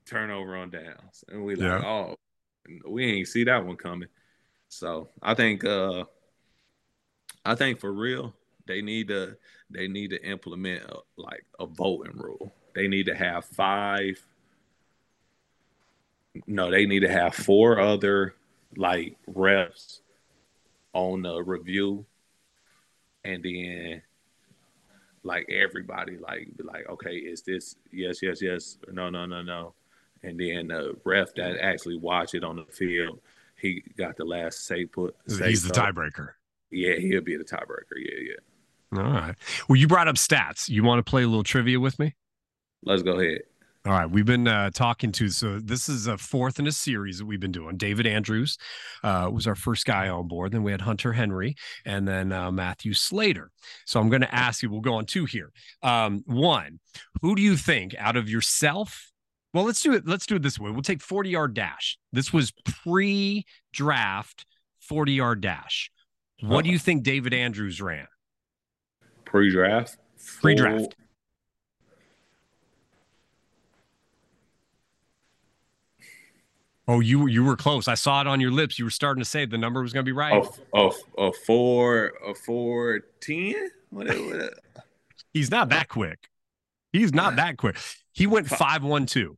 turnover 0.05 0.55
on 0.55 0.69
downs, 0.69 1.23
and 1.29 1.43
we 1.43 1.55
like, 1.55 1.81
yeah. 1.81 1.87
"Oh, 1.87 2.15
we 2.87 3.05
ain't 3.05 3.27
see 3.27 3.43
that 3.45 3.65
one 3.65 3.77
coming." 3.77 4.09
So 4.69 5.09
I 5.21 5.33
think, 5.33 5.63
uh 5.63 6.03
I 7.45 7.55
think 7.55 7.79
for 7.79 7.93
real, 7.93 8.33
they 8.67 8.81
need 8.81 9.07
to 9.07 9.37
they 9.69 9.87
need 9.87 10.09
to 10.11 10.23
implement 10.23 10.83
a, 10.83 10.97
like 11.17 11.45
a 11.59 11.65
voting 11.65 12.17
rule. 12.17 12.53
They 12.75 12.87
need 12.87 13.05
to 13.07 13.15
have 13.15 13.45
five 13.45 14.21
no, 16.45 16.69
they 16.69 16.85
need 16.85 17.01
to 17.01 17.11
have 17.11 17.33
four 17.33 17.79
other 17.79 18.35
like 18.75 19.15
refs 19.29 20.01
on 20.93 21.21
the 21.21 21.41
review, 21.41 22.05
and 23.23 23.43
then 23.43 24.01
like 25.23 25.49
everybody 25.49 26.17
like 26.17 26.55
be 26.57 26.63
like, 26.63 26.89
okay, 26.89 27.15
is 27.15 27.41
this 27.41 27.75
yes, 27.91 28.21
yes, 28.21 28.41
yes, 28.41 28.77
no, 28.91 29.09
no, 29.09 29.25
no, 29.25 29.41
no, 29.41 29.73
and 30.23 30.39
then 30.39 30.67
the 30.67 30.95
ref 31.03 31.33
that 31.35 31.57
actually 31.61 31.97
watch 31.97 32.33
it 32.33 32.43
on 32.43 32.55
the 32.57 32.65
field, 32.65 33.19
he 33.55 33.83
got 33.97 34.17
the 34.17 34.25
last 34.25 34.65
say 34.65 34.85
put. 34.85 35.15
Say 35.27 35.49
He's 35.49 35.63
so. 35.63 35.69
the 35.69 35.73
tiebreaker. 35.73 36.29
Yeah, 36.71 36.95
he'll 36.95 37.21
be 37.21 37.37
the 37.37 37.43
tiebreaker. 37.43 37.95
Yeah, 37.97 38.29
yeah. 38.29 38.99
All 38.99 39.11
right. 39.11 39.35
Well, 39.67 39.75
you 39.75 39.87
brought 39.87 40.07
up 40.07 40.15
stats. 40.15 40.69
You 40.69 40.83
want 40.83 41.05
to 41.05 41.09
play 41.09 41.23
a 41.23 41.27
little 41.27 41.43
trivia 41.43 41.79
with 41.79 41.99
me? 41.99 42.15
Let's 42.83 43.03
go 43.03 43.19
ahead. 43.19 43.41
All 43.85 43.93
right, 43.93 44.09
we've 44.09 44.25
been 44.25 44.47
uh, 44.47 44.69
talking 44.71 45.11
to 45.13 45.29
so 45.29 45.59
this 45.59 45.87
is 45.87 46.07
a 46.07 46.17
fourth 46.17 46.59
in 46.59 46.67
a 46.67 46.71
series 46.71 47.19
that 47.19 47.25
we've 47.25 47.39
been 47.39 47.51
doing. 47.51 47.77
David 47.77 48.05
Andrews 48.05 48.57
uh, 49.03 49.29
was 49.31 49.47
our 49.47 49.55
first 49.55 49.85
guy 49.85 50.09
on 50.09 50.27
board. 50.27 50.51
Then 50.51 50.63
we 50.63 50.71
had 50.71 50.81
Hunter 50.81 51.13
Henry, 51.13 51.55
and 51.85 52.05
then 52.07 52.33
uh, 52.33 52.51
Matthew 52.51 52.93
Slater. 52.93 53.49
So 53.85 53.99
I'm 53.99 54.09
going 54.09 54.21
to 54.21 54.35
ask 54.35 54.61
you. 54.61 54.69
We'll 54.69 54.81
go 54.81 54.95
on 54.95 55.05
two 55.05 55.25
here. 55.25 55.51
Um, 55.83 56.23
one, 56.25 56.79
who 57.21 57.35
do 57.35 57.41
you 57.41 57.55
think 57.55 57.95
out 57.97 58.17
of 58.17 58.29
yourself? 58.29 59.11
Well, 59.53 59.63
let's 59.63 59.81
do 59.81 59.93
it. 59.93 60.05
Let's 60.05 60.25
do 60.25 60.35
it 60.35 60.41
this 60.41 60.59
way. 60.59 60.71
We'll 60.71 60.81
take 60.81 61.01
40 61.01 61.29
yard 61.29 61.53
dash. 61.53 61.97
This 62.11 62.33
was 62.33 62.51
pre-draft 62.65 64.45
40 64.81 65.13
yard 65.13 65.41
dash. 65.41 65.91
What 66.41 66.65
do 66.65 66.71
you 66.71 66.77
think 66.77 67.03
David 67.03 67.33
Andrews 67.33 67.81
ran? 67.81 68.07
Pre-draft. 69.25 69.97
Pre-draft. 70.41 70.95
Oh, 76.89 77.01
you 77.01 77.27
you 77.27 77.43
were 77.43 77.57
close. 77.57 77.87
I 77.87 77.95
saw 77.95 78.21
it 78.21 78.27
on 78.27 78.39
your 78.39 78.51
lips. 78.51 78.79
You 78.79 78.85
were 78.85 78.91
starting 78.91 79.21
to 79.21 79.29
say 79.29 79.45
the 79.45 79.57
number 79.57 79.81
was 79.81 79.91
going 79.91 80.05
to 80.05 80.09
be 80.09 80.13
right. 80.13 80.41
Oh, 80.73 80.93
oh, 81.17 81.27
a 81.29 81.33
four, 81.33 82.13
a 82.25 82.33
four 82.33 83.01
ten. 83.19 83.69
What, 83.89 84.07
what? 84.07 84.53
He's 85.33 85.51
not 85.51 85.69
that 85.69 85.89
quick. 85.89 86.29
He's 86.93 87.13
not 87.13 87.35
that 87.35 87.57
quick. 87.57 87.77
He 88.13 88.25
went 88.25 88.47
five 88.47 88.83
one 88.83 89.05
two. 89.05 89.37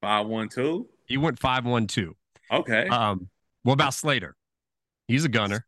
Five 0.00 0.26
one 0.26 0.48
two. 0.48 0.88
He 1.06 1.16
went 1.16 1.38
five 1.38 1.64
one 1.64 1.86
two. 1.86 2.16
Okay. 2.50 2.88
Um. 2.88 3.28
What 3.62 3.74
about 3.74 3.94
Slater? 3.94 4.34
He's 5.06 5.24
a 5.24 5.28
gunner. 5.28 5.64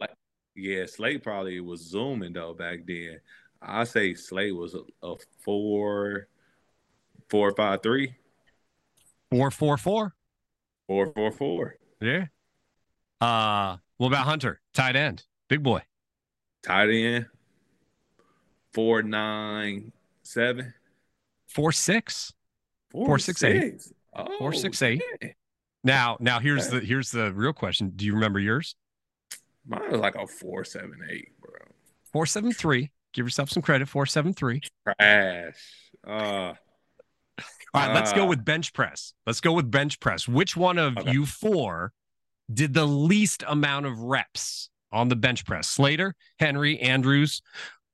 Yeah, 0.56 0.86
Slate 0.86 1.22
probably 1.22 1.60
was 1.60 1.80
zooming 1.80 2.32
though 2.32 2.54
back 2.54 2.80
then. 2.86 3.20
I 3.62 3.84
say 3.84 4.14
Slate 4.14 4.54
was 4.54 4.74
a, 4.74 4.80
a 5.06 5.14
four, 5.44 6.26
four 7.28 7.52
five 7.56 7.82
three. 7.82 8.16
Four 9.30 9.52
four 9.52 9.76
four. 9.76 10.14
Four 10.86 11.12
four 11.12 11.30
four. 11.32 11.76
Yeah. 12.00 12.26
Uh 13.20 13.78
what 13.96 14.08
about 14.08 14.26
Hunter? 14.26 14.60
Tight 14.72 14.96
end. 14.96 15.24
Big 15.48 15.62
boy. 15.62 15.82
Tight 16.62 16.90
end. 16.90 17.26
Four 18.72 19.02
nine 19.02 19.92
seven. 20.22 20.74
Four 21.48 21.72
six. 21.72 22.32
Four, 22.90 23.06
four 23.06 23.18
six, 23.18 23.40
six 23.40 23.64
eight. 23.64 23.92
Oh, 24.14 24.38
four 24.38 24.52
six 24.52 24.82
eight. 24.82 25.02
Now 25.82 26.16
now 26.20 26.40
here's 26.40 26.68
the 26.68 26.80
here's 26.80 27.10
the 27.10 27.32
real 27.32 27.52
question. 27.52 27.92
Do 27.94 28.04
you 28.04 28.14
remember 28.14 28.38
yours? 28.38 28.74
Mine 29.66 29.90
was 29.90 30.00
like 30.00 30.16
a 30.16 30.26
four 30.26 30.64
seven 30.64 30.98
eight, 31.10 31.28
bro. 31.40 31.50
Four 32.12 32.26
seven 32.26 32.52
three. 32.52 32.90
Give 33.12 33.26
yourself 33.26 33.50
some 33.50 33.62
credit. 33.62 33.88
Four 33.88 34.06
seven 34.06 34.32
three. 34.32 34.60
Trash. 34.84 35.54
Uh 36.06 36.54
all 37.74 37.80
right, 37.80 37.90
uh, 37.90 37.94
let's 37.94 38.12
go 38.12 38.24
uh, 38.24 38.26
with 38.26 38.44
bench 38.44 38.72
press. 38.72 39.14
Let's 39.26 39.40
go 39.40 39.52
with 39.52 39.70
bench 39.70 39.98
press. 39.98 40.28
Which 40.28 40.56
one 40.56 40.78
of 40.78 40.96
okay. 40.96 41.12
you 41.12 41.26
four 41.26 41.92
did 42.52 42.72
the 42.72 42.86
least 42.86 43.42
amount 43.48 43.86
of 43.86 43.98
reps 43.98 44.70
on 44.92 45.08
the 45.08 45.16
bench 45.16 45.44
press? 45.44 45.68
Slater, 45.68 46.14
Henry, 46.38 46.78
Andrews, 46.78 47.42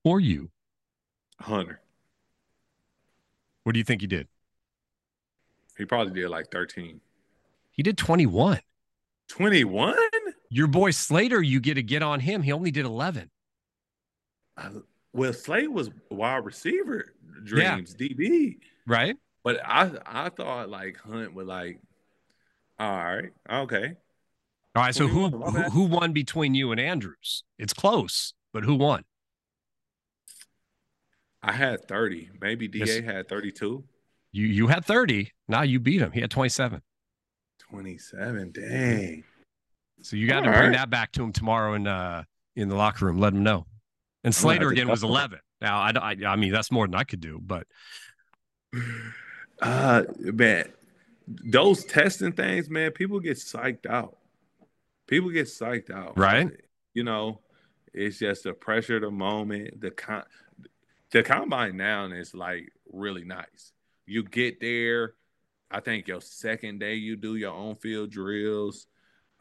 or 0.04 0.20
you? 0.20 0.50
Hunter. 1.40 1.80
What 3.64 3.72
do 3.72 3.78
you 3.78 3.84
think 3.84 4.02
he 4.02 4.06
did? 4.06 4.28
He 5.78 5.86
probably 5.86 6.12
did 6.12 6.28
like 6.28 6.50
13. 6.50 7.00
He 7.70 7.82
did 7.82 7.96
21. 7.96 8.60
21? 9.28 9.96
Your 10.50 10.66
boy 10.66 10.90
Slater, 10.90 11.40
you 11.40 11.58
get 11.60 11.74
to 11.74 11.82
get 11.82 12.02
on 12.02 12.20
him. 12.20 12.42
He 12.42 12.52
only 12.52 12.70
did 12.70 12.84
11. 12.84 13.30
Uh, 14.58 14.70
well, 15.14 15.32
Slater 15.32 15.70
was 15.70 15.90
wide 16.10 16.44
receiver 16.44 17.14
dreams, 17.44 17.96
yeah. 17.98 18.08
DB. 18.08 18.58
Right. 18.86 19.16
But 19.42 19.60
I 19.64 19.90
I 20.04 20.28
thought 20.28 20.68
like 20.68 20.98
Hunt 20.98 21.34
would 21.34 21.46
like, 21.46 21.80
all 22.78 22.90
right, 22.90 23.30
okay. 23.50 23.94
All 24.76 24.82
right. 24.82 24.94
So 24.94 25.08
who 25.08 25.28
who, 25.28 25.62
who 25.62 25.84
won 25.84 26.12
between 26.12 26.54
you 26.54 26.72
and 26.72 26.80
Andrews? 26.80 27.44
It's 27.58 27.72
close, 27.72 28.34
but 28.52 28.64
who 28.64 28.74
won? 28.74 29.04
I 31.42 31.52
had 31.52 31.88
30. 31.88 32.30
Maybe 32.40 32.68
DA 32.68 32.84
Yes. 32.84 33.04
had 33.04 33.28
32. 33.28 33.82
You 34.32 34.46
you 34.46 34.66
had 34.66 34.84
30. 34.84 35.32
Now 35.48 35.62
you 35.62 35.80
beat 35.80 36.00
him. 36.00 36.12
He 36.12 36.20
had 36.20 36.30
27. 36.30 36.82
27. 37.58 38.52
Dang. 38.52 39.24
So 40.02 40.16
you 40.16 40.26
got 40.26 40.40
to 40.40 40.50
bring 40.50 40.54
right. 40.54 40.72
that 40.72 40.90
back 40.90 41.12
to 41.12 41.22
him 41.22 41.32
tomorrow 41.32 41.74
in 41.74 41.86
uh 41.86 42.24
in 42.56 42.68
the 42.68 42.76
locker 42.76 43.06
room. 43.06 43.18
Let 43.18 43.32
him 43.32 43.42
know. 43.42 43.66
And 44.22 44.34
Slater 44.34 44.68
again 44.68 44.86
was 44.86 45.02
11. 45.02 45.40
Now 45.62 45.80
I, 45.80 45.92
I 45.96 46.16
I 46.26 46.36
mean 46.36 46.52
that's 46.52 46.70
more 46.70 46.86
than 46.86 46.94
I 46.94 47.04
could 47.04 47.20
do, 47.20 47.40
but 47.42 47.66
Uh 49.60 50.04
man, 50.18 50.72
those 51.26 51.84
testing 51.84 52.32
things, 52.32 52.68
man, 52.70 52.92
people 52.92 53.20
get 53.20 53.36
psyched 53.36 53.86
out. 53.86 54.16
People 55.06 55.30
get 55.30 55.46
psyched 55.46 55.90
out. 55.90 56.16
Right. 56.16 56.50
You 56.94 57.04
know, 57.04 57.40
it's 57.92 58.18
just 58.18 58.44
the 58.44 58.52
pressure 58.52 58.96
of 58.96 59.02
the 59.02 59.10
moment. 59.10 59.80
The 59.80 59.90
con 59.90 60.24
the 61.10 61.22
combine 61.22 61.76
now 61.76 62.06
is 62.06 62.34
like 62.34 62.72
really 62.92 63.24
nice. 63.24 63.72
You 64.06 64.22
get 64.22 64.60
there, 64.60 65.14
I 65.70 65.80
think 65.80 66.08
your 66.08 66.20
second 66.20 66.80
day 66.80 66.94
you 66.94 67.16
do 67.16 67.36
your 67.36 67.52
on 67.52 67.76
field 67.76 68.10
drills. 68.10 68.86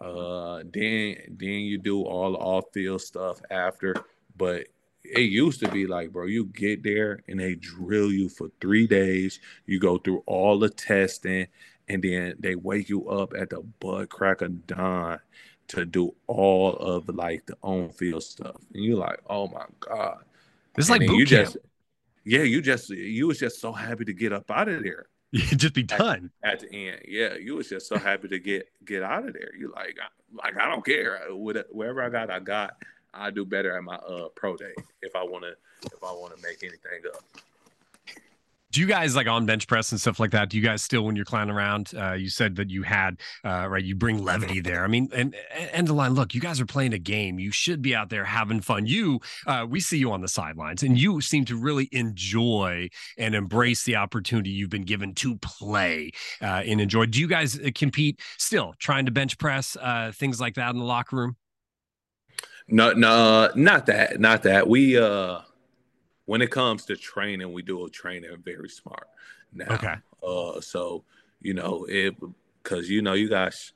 Uh 0.02 0.64
then 0.72 1.16
then 1.30 1.60
you 1.62 1.78
do 1.78 2.04
all 2.04 2.34
the 2.34 2.38
off 2.38 2.66
field 2.74 3.02
stuff 3.02 3.42
after. 3.50 3.96
But 4.36 4.68
it 5.16 5.22
used 5.22 5.60
to 5.62 5.70
be 5.70 5.88
like, 5.88 6.12
bro, 6.12 6.26
you 6.28 6.46
get 6.46 6.84
there 6.84 7.24
and 7.28 7.40
they 7.40 7.56
drill 7.56 8.12
you 8.12 8.30
for 8.30 8.50
three 8.62 8.88
days. 8.88 9.40
You 9.66 9.80
go 9.80 9.98
through 9.98 10.24
all 10.26 10.60
the 10.60 10.70
testing, 10.70 11.48
and 11.88 12.02
then 12.04 12.36
they 12.40 12.56
wake 12.56 12.90
you 12.90 13.10
up 13.10 13.34
at 13.38 13.50
the 13.50 13.62
butt 13.80 14.10
crack 14.10 14.42
of 14.42 14.68
dawn 14.68 15.20
to 15.70 15.86
do 15.86 16.16
all 16.28 16.74
of 16.76 17.08
like 17.10 17.46
the 17.46 17.58
on 17.62 17.90
field 17.92 18.24
stuff. 18.24 18.58
And 18.74 18.84
you're 18.84 18.98
like, 18.98 19.20
oh 19.30 19.48
my 19.48 19.66
God. 19.80 20.24
it's 20.78 20.90
And 20.90 20.90
like 20.90 21.06
boot 21.06 21.16
you 21.16 21.26
camp. 21.26 21.56
just 21.56 21.58
yeah, 22.26 22.44
you 22.44 22.62
just 22.62 22.90
you 22.90 23.28
was 23.28 23.40
just 23.40 23.60
so 23.62 23.72
happy 23.74 24.06
to 24.06 24.14
get 24.14 24.34
up 24.34 24.52
out 24.52 24.70
of 24.70 24.84
there 24.84 25.08
You 25.32 25.42
just 25.58 25.74
be 25.74 25.84
done. 25.84 26.32
at 26.44 26.60
the 26.62 26.90
end. 26.90 27.02
Yeah, 27.08 27.36
you 27.36 27.56
was 27.56 27.70
just 27.70 27.88
so 27.88 27.98
happy 27.98 28.28
to 28.30 28.40
get 28.40 28.68
get 28.86 29.04
out 29.04 29.28
of 29.28 29.34
there. 29.34 29.52
You 29.58 29.72
like 29.76 29.98
like 30.34 30.58
I 30.58 30.70
don't 30.70 30.86
care. 30.86 31.20
Whatever 31.30 32.04
I 32.04 32.10
got, 32.10 32.30
I 32.30 32.40
got. 32.40 32.76
I 33.14 33.32
do 33.32 33.46
better 33.46 33.76
at 33.76 33.84
my 33.84 33.96
uh 33.96 34.30
pro 34.36 34.56
day 34.56 34.74
if 35.02 35.16
I 35.16 35.24
want 35.24 35.44
to 35.44 35.54
if 35.88 36.04
I 36.04 36.12
want 36.12 36.36
to 36.36 36.42
make 36.42 36.64
anything 36.64 37.02
up. 37.14 37.24
Do 38.72 38.82
you 38.82 38.86
guys 38.86 39.16
like 39.16 39.26
on 39.26 39.48
bench 39.48 39.66
press 39.66 39.92
and 39.92 40.00
stuff 40.00 40.20
like 40.20 40.30
that? 40.30 40.52
Do 40.52 40.58
you 40.58 40.62
guys 40.62 40.84
still, 40.84 41.02
when 41.02 41.16
you're 41.16 41.26
clowning 41.26 41.56
around, 41.56 41.92
uh, 41.98 42.14
you 42.14 42.30
said 42.30 42.56
that 42.58 42.70
you 42.70 42.84
had, 42.84 43.20
uh, 43.44 43.68
right? 43.68 43.84
You 43.84 43.96
bring 43.96 44.24
levity 44.24 44.60
there. 44.60 44.84
I 44.84 44.88
mean, 44.88 45.10
and 45.12 45.36
end 45.52 45.88
the 45.88 45.94
line. 45.94 46.14
Look, 46.14 46.36
you 46.36 46.40
guys 46.40 46.62
are 46.62 46.68
playing 46.68 46.94
a 46.94 47.00
game. 47.00 47.40
You 47.40 47.52
should 47.52 47.82
be 47.82 47.96
out 47.96 48.10
there 48.10 48.26
having 48.26 48.62
fun. 48.62 48.86
You, 48.86 49.22
uh, 49.48 49.66
we 49.68 49.80
see 49.80 49.98
you 49.98 50.12
on 50.12 50.22
the 50.22 50.28
sidelines, 50.28 50.84
and 50.84 51.00
you 51.00 51.20
seem 51.20 51.46
to 51.46 51.58
really 51.58 51.90
enjoy 51.92 52.90
and 53.18 53.34
embrace 53.34 53.86
the 53.86 53.96
opportunity 53.96 54.52
you've 54.52 54.70
been 54.70 54.84
given 54.84 55.16
to 55.16 55.36
play 55.38 56.12
uh, 56.40 56.62
and 56.64 56.80
enjoy. 56.80 57.08
Do 57.08 57.20
you 57.20 57.28
guys 57.28 57.60
uh, 57.60 57.72
compete 57.74 58.22
still, 58.38 58.76
trying 58.78 59.08
to 59.08 59.12
bench 59.12 59.40
press, 59.40 59.78
uh, 59.82 60.12
things 60.14 60.40
like 60.40 60.54
that 60.56 60.70
in 60.70 60.78
the 60.78 60.86
locker 60.86 61.16
room? 61.16 61.38
No, 62.70 62.92
no, 62.94 63.50
not 63.56 63.86
that, 63.88 64.20
not 64.20 64.44
that. 64.44 64.68
We 64.68 64.98
uh, 64.98 65.40
when 66.26 66.42
it 66.42 66.52
comes 66.52 66.86
to 66.86 66.96
training, 66.96 67.52
we 67.52 67.62
do 67.62 67.86
a 67.86 67.90
training 67.90 68.32
very 68.44 68.70
smart. 68.70 69.08
Now, 69.54 69.74
Okay. 69.76 69.96
Uh, 70.22 70.60
so 70.62 71.04
you 71.42 71.54
know 71.54 71.86
it 71.90 72.16
because 72.62 72.90
you 72.90 73.02
know 73.02 73.14
you 73.14 73.30
got 73.30 73.54
sh- 73.54 73.72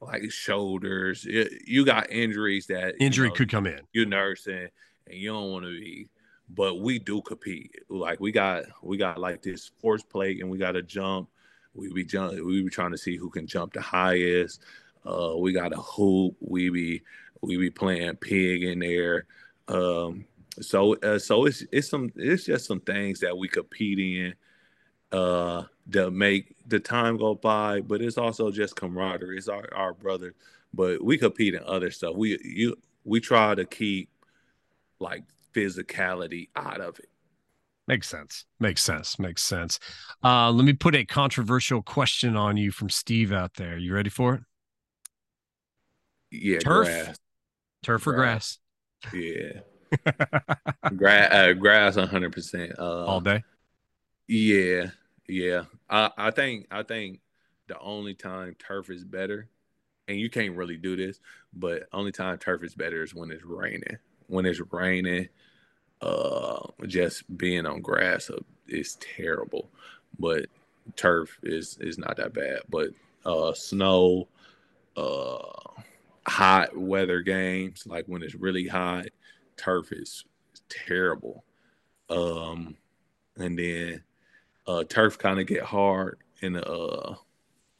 like 0.00 0.30
shoulders, 0.30 1.26
it, 1.28 1.50
you 1.66 1.84
got 1.84 2.10
injuries 2.10 2.66
that 2.66 2.94
you 3.00 3.06
Injury 3.06 3.28
know, 3.28 3.34
could 3.34 3.50
come 3.50 3.66
in. 3.66 3.80
you're 3.92 4.06
nursing 4.06 4.68
and 5.06 5.16
you 5.18 5.32
don't 5.32 5.50
want 5.50 5.64
to 5.64 5.70
be 5.80 6.08
but 6.50 6.80
we 6.80 6.98
do 6.98 7.20
compete 7.22 7.74
like 7.88 8.20
we 8.20 8.30
got 8.30 8.64
we 8.82 8.96
got 8.96 9.18
like 9.18 9.42
this 9.42 9.70
force 9.80 10.02
plate 10.02 10.40
and 10.40 10.50
we 10.50 10.58
got 10.58 10.72
to 10.72 10.82
jump 10.82 11.28
we 11.74 11.90
be 11.92 12.04
jump 12.04 12.32
we 12.44 12.62
be 12.62 12.68
trying 12.70 12.90
to 12.92 12.98
see 12.98 13.16
who 13.16 13.30
can 13.30 13.46
jump 13.46 13.72
the 13.72 13.80
highest 13.80 14.60
uh 15.06 15.32
we 15.36 15.52
got 15.52 15.72
a 15.72 15.76
hoop 15.80 16.36
we 16.40 16.68
be 16.68 17.02
we 17.42 17.56
be 17.56 17.70
playing 17.70 18.14
pig 18.16 18.62
in 18.62 18.78
there 18.78 19.26
um 19.68 20.24
so 20.60 20.96
uh, 20.96 21.18
so 21.18 21.44
it's 21.46 21.64
it's 21.70 21.88
some 21.88 22.10
it's 22.16 22.44
just 22.44 22.66
some 22.66 22.80
things 22.80 23.20
that 23.20 23.36
we 23.36 23.48
compete 23.48 23.98
in 23.98 24.34
uh 25.12 25.62
that 25.86 26.10
make 26.10 26.56
the 26.66 26.80
time 26.80 27.16
go 27.16 27.34
by 27.34 27.80
but 27.80 28.00
it's 28.00 28.18
also 28.18 28.50
just 28.50 28.76
camaraderie 28.76 29.36
it's 29.36 29.48
our, 29.48 29.68
our 29.74 29.92
brother 29.92 30.34
but 30.74 31.02
we 31.02 31.16
compete 31.16 31.54
in 31.54 31.62
other 31.64 31.90
stuff 31.90 32.14
we 32.16 32.38
you 32.42 32.74
we 33.04 33.20
try 33.20 33.54
to 33.54 33.64
keep 33.64 34.08
like 34.98 35.22
physicality 35.54 36.48
out 36.56 36.80
of 36.80 36.98
it 36.98 37.08
Makes 37.88 38.08
sense. 38.08 38.46
Makes 38.58 38.82
sense. 38.82 39.16
Makes 39.16 39.44
sense. 39.44 39.78
Uh, 40.24 40.50
let 40.50 40.64
me 40.64 40.72
put 40.72 40.96
a 40.96 41.04
controversial 41.04 41.82
question 41.82 42.36
on 42.36 42.56
you 42.56 42.72
from 42.72 42.90
Steve 42.90 43.30
out 43.30 43.54
there. 43.54 43.78
You 43.78 43.94
ready 43.94 44.10
for 44.10 44.34
it? 44.34 44.40
yeah 46.30 46.58
Turf? 46.58 46.86
grass 46.86 47.16
Turf 47.82 48.06
or 48.06 48.14
grass? 48.14 48.58
yeah. 49.12 49.60
Gra- 50.96 51.28
uh, 51.30 51.52
grass 51.52 51.96
100% 51.96 52.78
uh 52.78 53.04
All 53.06 53.20
day. 53.20 53.44
yeah 54.26 54.86
yeah. 55.28 55.64
I, 55.88 56.10
I 56.16 56.30
think 56.32 56.66
i 56.72 56.82
think 56.82 57.20
the 57.68 57.78
only 57.78 58.14
time 58.14 58.56
turf 58.58 58.90
is 58.90 59.04
better 59.04 59.48
and 60.08 60.18
you 60.18 60.28
can't 60.28 60.56
really 60.56 60.76
do 60.76 60.96
this 60.96 61.20
but 61.52 61.84
only 61.92 62.10
time 62.12 62.38
turf 62.38 62.64
is 62.64 62.74
better 62.74 63.02
is 63.02 63.14
when 63.14 63.30
it's 63.30 63.44
raining. 63.44 63.96
When 64.26 64.44
it's 64.46 64.60
raining 64.72 65.28
uh 66.00 66.60
just 66.86 67.24
being 67.38 67.64
on 67.66 67.80
grass 67.80 68.28
uh, 68.28 68.38
is 68.68 68.96
terrible 68.96 69.70
but 70.18 70.46
turf 70.96 71.38
is 71.42 71.78
is 71.80 71.96
not 71.98 72.16
that 72.16 72.32
bad. 72.34 72.60
But 72.68 72.88
uh 73.24 73.52
snow 73.54 74.28
uh 74.96 75.82
hot 76.26 76.76
weather 76.76 77.20
games 77.20 77.84
like 77.86 78.04
when 78.06 78.22
it's 78.22 78.34
really 78.34 78.66
hot 78.66 79.06
turf 79.56 79.92
is 79.92 80.24
terrible 80.68 81.44
um 82.10 82.76
and 83.36 83.58
then 83.58 84.02
uh 84.66 84.82
turf 84.84 85.18
kind 85.18 85.40
of 85.40 85.46
get 85.46 85.62
hard 85.62 86.18
and 86.42 86.56
uh 86.56 87.14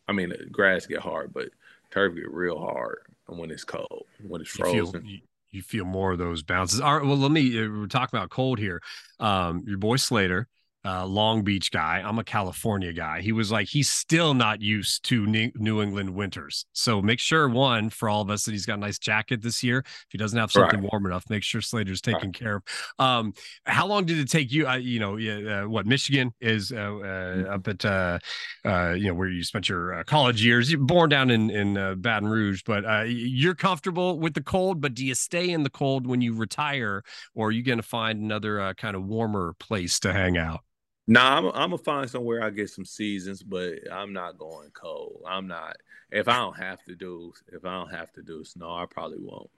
i 0.09 0.13
mean 0.13 0.33
grass 0.51 0.87
get 0.87 1.01
hard 1.01 1.33
but 1.33 1.49
turf 1.91 2.15
get 2.15 2.31
real 2.31 2.59
hard 2.59 2.99
when 3.27 3.51
it's 3.51 3.65
cold 3.65 4.05
when 4.27 4.41
it's 4.41 4.57
You 4.59 4.65
feel, 4.65 4.87
frozen 4.87 5.07
you, 5.07 5.19
you 5.51 5.63
feel 5.63 5.85
more 5.85 6.13
of 6.13 6.19
those 6.19 6.43
bounces. 6.43 6.81
All 6.81 6.99
right. 6.99 7.07
Well, 7.07 7.17
let 7.17 7.31
me, 7.31 7.59
uh, 7.59 7.69
we're 7.69 7.87
talking 7.87 8.17
about 8.17 8.31
cold 8.31 8.59
here. 8.59 8.83
Um, 9.19 9.65
your 9.67 9.79
boy 9.79 9.97
Slater, 9.97 10.49
uh, 10.87 11.05
Long 11.05 11.43
Beach 11.43 11.71
guy. 11.71 12.03
I'm 12.05 12.19
a 12.19 12.25
California 12.25 12.93
guy. 12.93 13.21
He 13.21 13.33
was 13.33 13.51
like, 13.51 13.69
he's 13.69 13.91
still 13.91 14.35
not 14.35 14.63
used 14.63 15.05
to 15.07 15.27
New, 15.27 15.83
England 15.83 16.15
winters. 16.15 16.65
So 16.73 17.03
make 17.03 17.19
sure, 17.19 17.49
one, 17.49 17.91
for 17.91 18.09
all 18.09 18.23
of 18.23 18.31
us, 18.31 18.45
that 18.45 18.53
he's 18.53 18.67
got 18.67 18.79
a 18.79 18.81
nice 18.81 18.99
jacket 18.99 19.43
this 19.43 19.63
year. 19.63 19.79
If 19.79 20.07
he 20.11 20.19
doesn't 20.19 20.39
have 20.39 20.53
something 20.53 20.83
warm 20.83 21.07
enough, 21.07 21.25
make 21.29 21.43
sure 21.43 21.61
Slater's 21.61 22.01
taken 22.01 22.33
care 22.33 22.57
of. 22.57 22.63
Um, 22.99 23.33
how 23.65 23.87
long 23.87 24.05
did 24.05 24.19
it 24.19 24.31
take 24.31 24.53
you? 24.53 24.69
Uh, 24.69 24.77
you 24.77 25.01
know, 25.01 25.19
uh, 25.19 25.69
what 25.69 25.87
Michigan 25.87 26.33
is 26.41 26.71
uh, 26.71 26.77
uh, 26.77 27.55
up 27.55 27.67
at, 27.67 27.85
uh, 27.85 28.19
uh, 28.65 28.95
you 28.97 29.09
know, 29.09 29.15
where 29.15 29.29
you 29.29 29.43
spent 29.43 29.69
your 29.69 29.95
uh, 29.95 30.05
college 30.05 30.45
years. 30.45 30.71
You're 30.71 30.81
born 30.81 31.11
down 31.11 31.31
in 31.31 31.51
in 31.51 31.77
uh, 31.77 31.95
Baton 31.97 32.29
Rouge, 32.29 32.63
but 32.65 32.85
uh, 32.85 33.05
you're 33.07 33.55
comfortable 33.55 34.21
with 34.21 34.35
the 34.35 34.43
cold. 34.43 34.81
But 34.81 34.95
do 34.95 35.05
you 35.05 35.15
stay 35.15 35.51
in 35.51 35.65
the 35.65 35.71
cold 35.71 36.07
when 36.07 36.21
you 36.21 36.35
retire, 36.35 37.03
or 37.35 37.49
are 37.49 37.51
you 37.51 37.63
going 37.63 37.79
to 37.79 37.83
find 37.83 38.21
another 38.21 38.61
uh, 38.61 38.75
kind 38.75 38.95
of 38.95 39.05
warmer 39.05 39.55
place 39.59 39.99
to 40.01 40.13
hang 40.13 40.39
out? 40.39 40.61
Nah, 41.07 41.39
I'm, 41.39 41.47
I'm 41.47 41.71
gonna 41.71 41.79
find 41.79 42.11
somewhere 42.11 42.43
I 42.43 42.51
get 42.51 42.71
some 42.71 42.85
seasons, 42.85 43.43
but 43.43 43.75
I'm 43.93 44.13
not 44.13 44.39
going 44.39 44.71
cold. 44.71 45.23
I'm 45.27 45.47
not. 45.47 45.77
If 46.11 46.29
I 46.29 46.37
don't 46.39 46.57
have 46.57 46.83
to 46.85 46.95
do, 46.97 47.33
if 47.53 47.65
I 47.65 47.75
don't 47.75 47.93
have 47.93 48.13
to 48.15 48.23
do 48.23 48.43
snow, 48.45 48.75
I 48.75 48.87
probably 48.87 49.19
won't, 49.21 49.51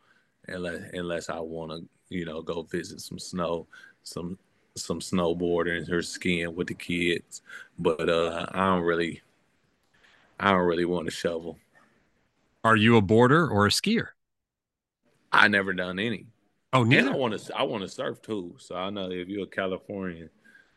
unless 0.47 0.91
unless 0.93 1.31
I 1.31 1.41
want 1.41 1.73
to, 1.73 1.89
you 2.15 2.27
know, 2.27 2.43
go 2.43 2.63
visit 2.63 3.01
some 3.01 3.19
snow, 3.19 3.67
some 4.03 4.39
some 4.77 5.01
snowboarding 5.01 5.91
or 5.91 6.03
skiing 6.03 6.55
with 6.55 6.69
the 6.69 6.75
kids. 6.75 7.43
But 7.79 8.09
uh, 8.09 8.47
I 8.53 8.67
don't 8.67 8.83
really, 8.83 9.23
I 10.39 10.51
don't 10.51 10.67
really 10.67 10.85
want 10.85 11.07
to 11.07 11.11
shovel. 11.11 11.59
Are 12.63 12.77
you 12.77 12.97
a 12.97 13.03
boarder 13.03 13.49
or 13.49 13.67
a 13.67 13.71
skier? 13.71 14.09
I 15.33 15.49
never 15.49 15.73
done 15.73 15.99
any. 15.99 16.27
Oh, 16.73 16.83
And. 16.85 17.09
I 17.09 17.15
want 17.15 17.39
to, 17.39 17.57
I 17.57 17.63
want 17.63 17.83
to 17.83 17.89
surf 17.89 18.21
too. 18.21 18.55
So 18.59 18.75
I 18.77 18.91
know 18.91 19.11
if 19.11 19.29
you're 19.29 19.45
a 19.45 19.47
Californian, 19.47 20.29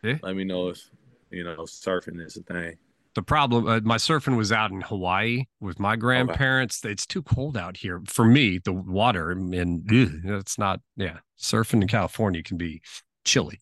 Yeah. 0.03 0.17
let 0.23 0.35
me 0.35 0.43
know 0.43 0.69
if 0.69 0.89
you 1.29 1.43
know 1.43 1.57
surfing 1.63 2.23
is 2.25 2.37
a 2.37 2.43
thing. 2.43 2.75
the 3.15 3.21
problem 3.21 3.67
uh, 3.67 3.79
my 3.83 3.97
surfing 3.97 4.37
was 4.37 4.51
out 4.51 4.71
in 4.71 4.81
hawaii 4.81 5.45
with 5.59 5.79
my 5.79 5.95
grandparents 5.95 6.83
it's 6.85 7.05
too 7.05 7.21
cold 7.21 7.55
out 7.57 7.77
here 7.77 8.01
for 8.07 8.25
me 8.25 8.57
the 8.63 8.73
water 8.73 9.31
and 9.31 9.53
ugh, 9.91 10.39
it's 10.39 10.57
not 10.57 10.79
yeah 10.97 11.19
surfing 11.39 11.81
in 11.81 11.87
california 11.87 12.41
can 12.43 12.57
be 12.57 12.81
chilly 13.25 13.59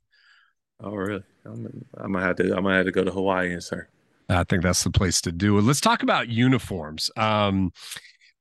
Oh, 0.82 0.92
really? 0.96 1.24
I'm, 1.46 1.68
I'm 1.98 2.14
gonna 2.14 2.26
have 2.26 2.38
to. 2.38 2.44
I'm 2.56 2.64
gonna 2.64 2.78
have 2.78 2.86
to 2.86 2.92
go 2.94 3.04
to 3.04 3.12
Hawaii 3.12 3.52
and 3.52 3.62
surf. 3.62 3.88
i 4.30 4.46
think 4.46 4.64
that's 4.64 4.84
the 4.86 4.92
place 4.92 5.20
to 5.22 5.32
do 5.32 5.58
it 5.58 5.64
let's 5.64 5.82
talk 5.82 6.04
about 6.04 6.30
uniforms 6.30 7.10
um 7.18 7.72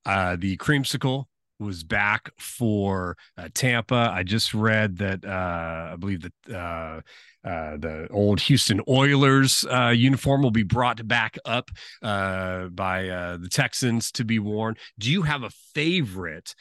Uh, 0.06 0.36
the 0.38 0.56
creamsicle 0.58 1.24
was 1.58 1.82
back 1.82 2.30
for 2.38 3.16
uh, 3.36 3.48
Tampa. 3.54 4.10
I 4.12 4.22
just 4.22 4.54
read 4.54 4.98
that 4.98 5.24
uh, 5.24 5.92
I 5.92 5.96
believe 5.98 6.22
that 6.22 6.54
uh, 6.54 7.00
uh, 7.46 7.76
the 7.76 8.08
old 8.10 8.40
Houston 8.40 8.80
Oilers 8.88 9.64
uh, 9.70 9.88
uniform 9.88 10.42
will 10.42 10.50
be 10.50 10.62
brought 10.62 11.06
back 11.06 11.38
up 11.44 11.70
uh, 12.02 12.66
by 12.68 13.02
the 13.02 13.48
Texans 13.50 14.12
to 14.12 14.24
be 14.24 14.38
worn. 14.38 14.76
Do 14.98 15.10
you 15.10 15.22
have 15.22 15.42
a 15.42 15.50
favorite 15.74 16.54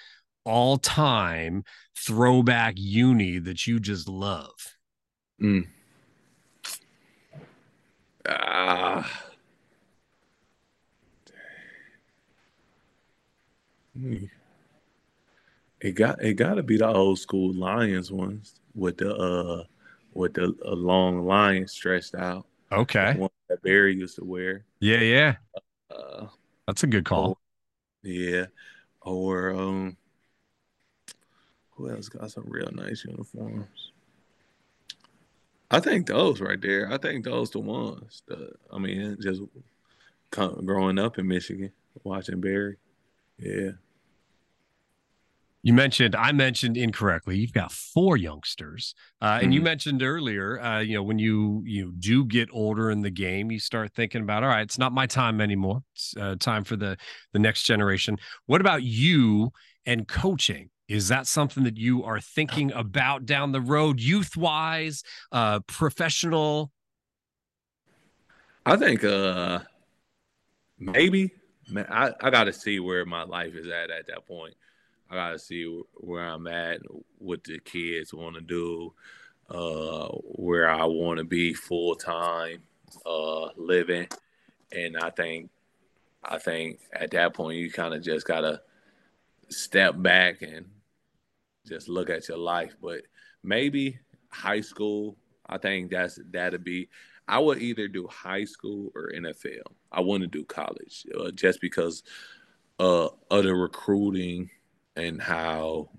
all 0.44 0.78
time 0.78 1.64
throwback 1.98 2.76
uni 2.78 3.40
that 3.40 3.68
you 3.68 3.80
just 3.80 4.08
love? 4.08 4.76
Mm. 5.42 5.68
Ah. 8.26 9.28
It 15.80 15.92
got 15.92 16.24
it 16.24 16.34
got 16.34 16.56
to 16.56 16.64
be 16.64 16.78
the 16.78 16.88
old 16.88 17.20
school 17.20 17.54
Lions 17.54 18.12
ones 18.12 18.56
with 18.74 18.98
the 18.98 19.16
uh 19.16 19.64
with 20.14 20.34
the 20.34 20.56
a 20.66 20.74
long 20.74 21.26
line 21.26 21.68
stretched 21.68 22.16
out. 22.16 22.46
Okay. 22.72 23.14
One 23.16 23.30
that 23.50 23.62
Barry 23.62 23.96
used 23.96 24.16
to 24.16 24.26
wear. 24.26 24.66
Yeah, 24.80 25.00
yeah. 25.00 25.36
Uh, 25.92 26.28
That's 26.66 26.84
a 26.84 26.88
good 26.88 27.06
call. 27.06 27.30
Or, 27.30 27.38
yeah. 28.04 28.46
Or 29.02 29.52
um 29.52 29.98
who 31.72 31.90
else 31.92 32.10
got 32.10 32.32
some 32.32 32.46
real 32.48 32.72
nice 32.72 33.06
uniforms? 33.06 33.92
I 35.70 35.80
think 35.80 36.08
those 36.08 36.42
right 36.42 36.60
there. 36.60 36.92
I 36.92 36.98
think 36.98 37.24
those 37.24 37.52
the 37.52 37.60
ones. 37.60 38.24
The, 38.26 38.54
I 38.74 38.80
mean, 38.80 39.18
just 39.22 39.42
growing 40.32 40.98
up 40.98 41.20
in 41.20 41.28
Michigan, 41.28 41.72
watching 42.04 42.42
Barry. 42.42 42.78
Yeah. 43.38 43.72
You 45.68 45.74
mentioned, 45.74 46.16
I 46.16 46.32
mentioned 46.32 46.78
incorrectly. 46.78 47.38
You've 47.38 47.52
got 47.52 47.74
four 47.74 48.16
youngsters, 48.16 48.96
uh, 49.22 49.26
and 49.26 49.42
mm-hmm. 49.42 49.52
you 49.52 49.62
mentioned 49.62 50.02
earlier, 50.02 50.62
uh, 50.62 50.80
you 50.80 50.94
know, 50.94 51.04
when 51.04 51.20
you 51.20 51.62
you 51.66 51.92
do 52.00 52.24
get 52.24 52.48
older 52.54 52.90
in 52.90 53.02
the 53.02 53.10
game, 53.10 53.52
you 53.52 53.60
start 53.60 53.92
thinking 53.94 54.22
about, 54.22 54.44
all 54.44 54.50
right, 54.50 54.62
it's 54.62 54.78
not 54.78 54.94
my 54.94 55.06
time 55.06 55.42
anymore. 55.42 55.84
It's 55.94 56.16
uh, 56.16 56.36
time 56.40 56.64
for 56.64 56.78
the 56.78 56.96
the 57.34 57.40
next 57.40 57.64
generation. 57.64 58.18
What 58.46 58.62
about 58.62 58.84
you 58.84 59.52
and 59.86 60.08
coaching? 60.08 60.70
Is 60.88 61.10
that 61.10 61.28
something 61.28 61.66
that 61.66 61.76
you 61.76 62.02
are 62.06 62.22
thinking 62.22 62.72
about 62.72 63.26
down 63.26 63.52
the 63.52 63.60
road, 63.60 64.00
youth 64.00 64.38
wise, 64.38 65.04
uh, 65.34 65.60
professional? 65.68 66.72
I 68.66 68.78
think 68.78 69.04
uh, 69.04 69.60
maybe. 70.80 71.34
Man, 71.70 71.88
I, 71.90 72.14
I 72.22 72.30
got 72.30 72.46
to 72.46 72.54
see 72.54 72.80
where 72.80 73.04
my 73.06 73.24
life 73.24 73.54
is 73.54 73.68
at 73.68 73.92
at 73.92 74.08
that 74.08 74.26
point. 74.26 74.54
I 75.10 75.16
gotta 75.16 75.40
see 75.40 75.82
where 75.96 76.26
I'm 76.26 76.48
at, 76.48 76.82
what 77.18 77.44
the 77.44 77.60
kids 77.60 78.14
want 78.14 78.36
to 78.36 78.42
do, 78.42 78.94
uh, 79.50 80.08
where 80.10 80.70
I 80.70 80.86
want 80.86 81.20
to 81.20 81.24
be 81.24 81.54
full 81.54 81.96
time, 81.96 82.64
uh, 83.06 83.50
living, 83.56 84.08
and 84.72 84.98
I 84.98 85.10
think, 85.12 85.50
I 86.24 86.38
think 86.38 86.80
at 86.92 87.12
that 87.12 87.34
point 87.34 87.58
you 87.58 87.72
kind 87.72 87.94
of 87.94 88.02
just 88.02 88.28
gotta 88.28 88.62
step 89.50 89.96
back 90.02 90.42
and 90.42 90.66
just 91.66 91.88
look 91.88 92.10
at 92.10 92.28
your 92.28 92.38
life. 92.38 92.76
But 92.82 93.02
maybe 93.44 94.00
high 94.30 94.62
school, 94.62 95.18
I 95.46 95.58
think 95.58 95.92
that's 95.92 96.20
that'd 96.32 96.64
be. 96.64 96.90
I 97.30 97.40
would 97.40 97.62
either 97.62 97.88
do 97.88 98.08
high 98.08 98.46
school 98.46 98.92
or 98.96 99.12
NFL. 99.14 99.74
I 99.92 100.00
wouldn't 100.00 100.32
do 100.32 100.46
college 100.46 101.06
uh, 101.18 101.32
just 101.32 101.60
because 101.60 102.04
uh, 102.80 103.10
of 103.30 103.44
the 103.44 103.54
recruiting 103.54 104.50
and 104.98 105.22
how 105.22 105.90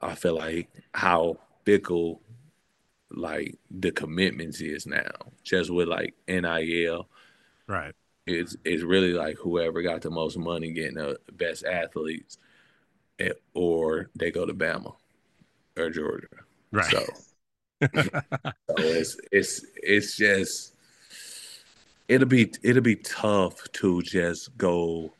I 0.00 0.14
feel 0.14 0.36
like 0.36 0.70
how 0.92 1.38
fickle 1.64 2.20
like 3.10 3.56
the 3.70 3.92
commitments 3.92 4.60
is 4.60 4.86
now, 4.86 5.12
just 5.42 5.70
with 5.70 5.88
like 5.88 6.14
NIL. 6.26 7.08
Right. 7.66 7.94
It's 8.26 8.56
it's 8.64 8.82
really 8.82 9.12
like 9.12 9.36
whoever 9.36 9.82
got 9.82 10.02
the 10.02 10.10
most 10.10 10.38
money 10.38 10.72
getting 10.72 10.96
the 10.96 11.18
best 11.32 11.64
athletes, 11.64 12.38
eh, 13.18 13.32
or 13.52 14.10
they 14.16 14.30
go 14.30 14.46
to 14.46 14.54
Bama 14.54 14.94
or 15.76 15.90
Georgia. 15.90 16.26
Right. 16.72 16.90
So, 16.90 17.04
so 17.94 18.58
it's 18.78 19.16
it's 19.30 19.66
it's 19.76 20.16
just 20.16 20.74
it'll 22.08 22.28
be 22.28 22.50
it'll 22.62 22.82
be 22.82 22.96
tough 22.96 23.62
to 23.72 24.00
just 24.02 24.56
go 24.56 25.12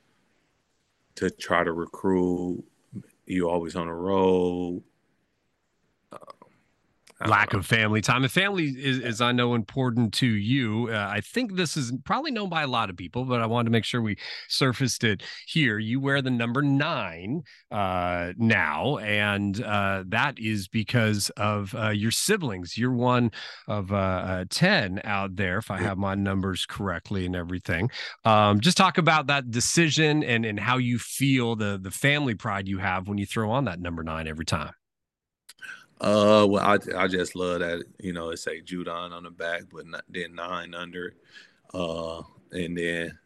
to 1.16 1.30
try 1.30 1.64
to 1.64 1.72
recruit. 1.72 2.64
You 3.26 3.48
always 3.48 3.76
on 3.76 3.86
the 3.86 3.92
road 3.94 4.82
lack 7.26 7.54
of 7.54 7.64
family 7.64 8.00
time. 8.00 8.22
And 8.22 8.30
family 8.30 8.66
is, 8.66 8.98
is, 8.98 9.20
I 9.20 9.32
know, 9.32 9.54
important 9.54 10.12
to 10.14 10.26
you. 10.26 10.88
Uh, 10.90 11.08
I 11.10 11.20
think 11.20 11.56
this 11.56 11.76
is 11.76 11.92
probably 12.04 12.30
known 12.30 12.48
by 12.48 12.62
a 12.62 12.66
lot 12.66 12.90
of 12.90 12.96
people, 12.96 13.24
but 13.24 13.40
I 13.40 13.46
wanted 13.46 13.64
to 13.64 13.70
make 13.70 13.84
sure 13.84 14.02
we 14.02 14.16
surfaced 14.48 15.04
it 15.04 15.22
here. 15.46 15.78
You 15.78 16.00
wear 16.00 16.20
the 16.22 16.30
number 16.30 16.62
nine 16.62 17.42
uh, 17.70 18.32
now, 18.36 18.98
and 18.98 19.62
uh, 19.62 20.04
that 20.08 20.38
is 20.38 20.68
because 20.68 21.30
of 21.36 21.74
uh, 21.74 21.90
your 21.90 22.10
siblings. 22.10 22.76
You're 22.76 22.92
one 22.92 23.30
of 23.68 23.92
uh, 23.92 23.96
uh, 23.96 24.44
10 24.50 25.00
out 25.04 25.36
there, 25.36 25.58
if 25.58 25.70
I 25.70 25.78
have 25.78 25.98
my 25.98 26.14
numbers 26.14 26.66
correctly 26.66 27.26
and 27.26 27.34
everything. 27.34 27.90
Um, 28.24 28.60
just 28.60 28.76
talk 28.76 28.98
about 28.98 29.26
that 29.28 29.50
decision 29.50 30.22
and, 30.22 30.44
and 30.44 30.60
how 30.60 30.76
you 30.76 30.98
feel 30.98 31.56
the, 31.56 31.78
the 31.80 31.90
family 31.90 32.34
pride 32.34 32.68
you 32.68 32.78
have 32.78 33.08
when 33.08 33.18
you 33.18 33.26
throw 33.26 33.50
on 33.50 33.64
that 33.64 33.80
number 33.80 34.02
nine 34.02 34.28
every 34.28 34.44
time. 34.44 34.72
Uh, 36.04 36.46
well, 36.46 36.62
I 36.62 36.78
I 36.98 37.08
just 37.08 37.34
love 37.34 37.60
that 37.60 37.82
you 37.98 38.12
know 38.12 38.28
it 38.28 38.36
say 38.36 38.60
Judon 38.60 39.12
on 39.12 39.22
the 39.22 39.30
back, 39.30 39.62
but 39.72 39.86
not, 39.86 40.04
then 40.10 40.34
nine 40.34 40.74
under, 40.74 41.14
uh, 41.72 42.20
and 42.52 42.76
then 42.76 43.18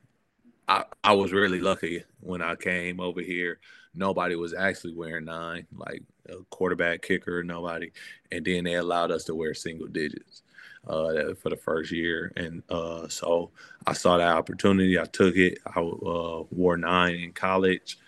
I 0.68 0.84
I 1.02 1.12
was 1.14 1.32
really 1.32 1.58
lucky 1.58 2.04
when 2.20 2.40
I 2.40 2.54
came 2.54 3.00
over 3.00 3.20
here. 3.20 3.58
Nobody 3.96 4.36
was 4.36 4.54
actually 4.54 4.94
wearing 4.94 5.24
nine, 5.24 5.66
like 5.74 6.04
a 6.28 6.36
quarterback, 6.50 7.02
kicker, 7.02 7.42
nobody, 7.42 7.90
and 8.30 8.44
then 8.44 8.62
they 8.62 8.74
allowed 8.74 9.10
us 9.10 9.24
to 9.24 9.34
wear 9.34 9.54
single 9.54 9.88
digits 9.88 10.42
uh, 10.86 11.34
for 11.42 11.50
the 11.50 11.56
first 11.56 11.90
year, 11.90 12.32
and 12.36 12.62
uh, 12.68 13.08
so 13.08 13.50
I 13.88 13.92
saw 13.94 14.18
that 14.18 14.36
opportunity. 14.36 15.00
I 15.00 15.06
took 15.06 15.34
it. 15.34 15.58
I 15.66 15.80
uh, 15.80 16.44
wore 16.52 16.76
nine 16.76 17.16
in 17.16 17.32
college. 17.32 17.98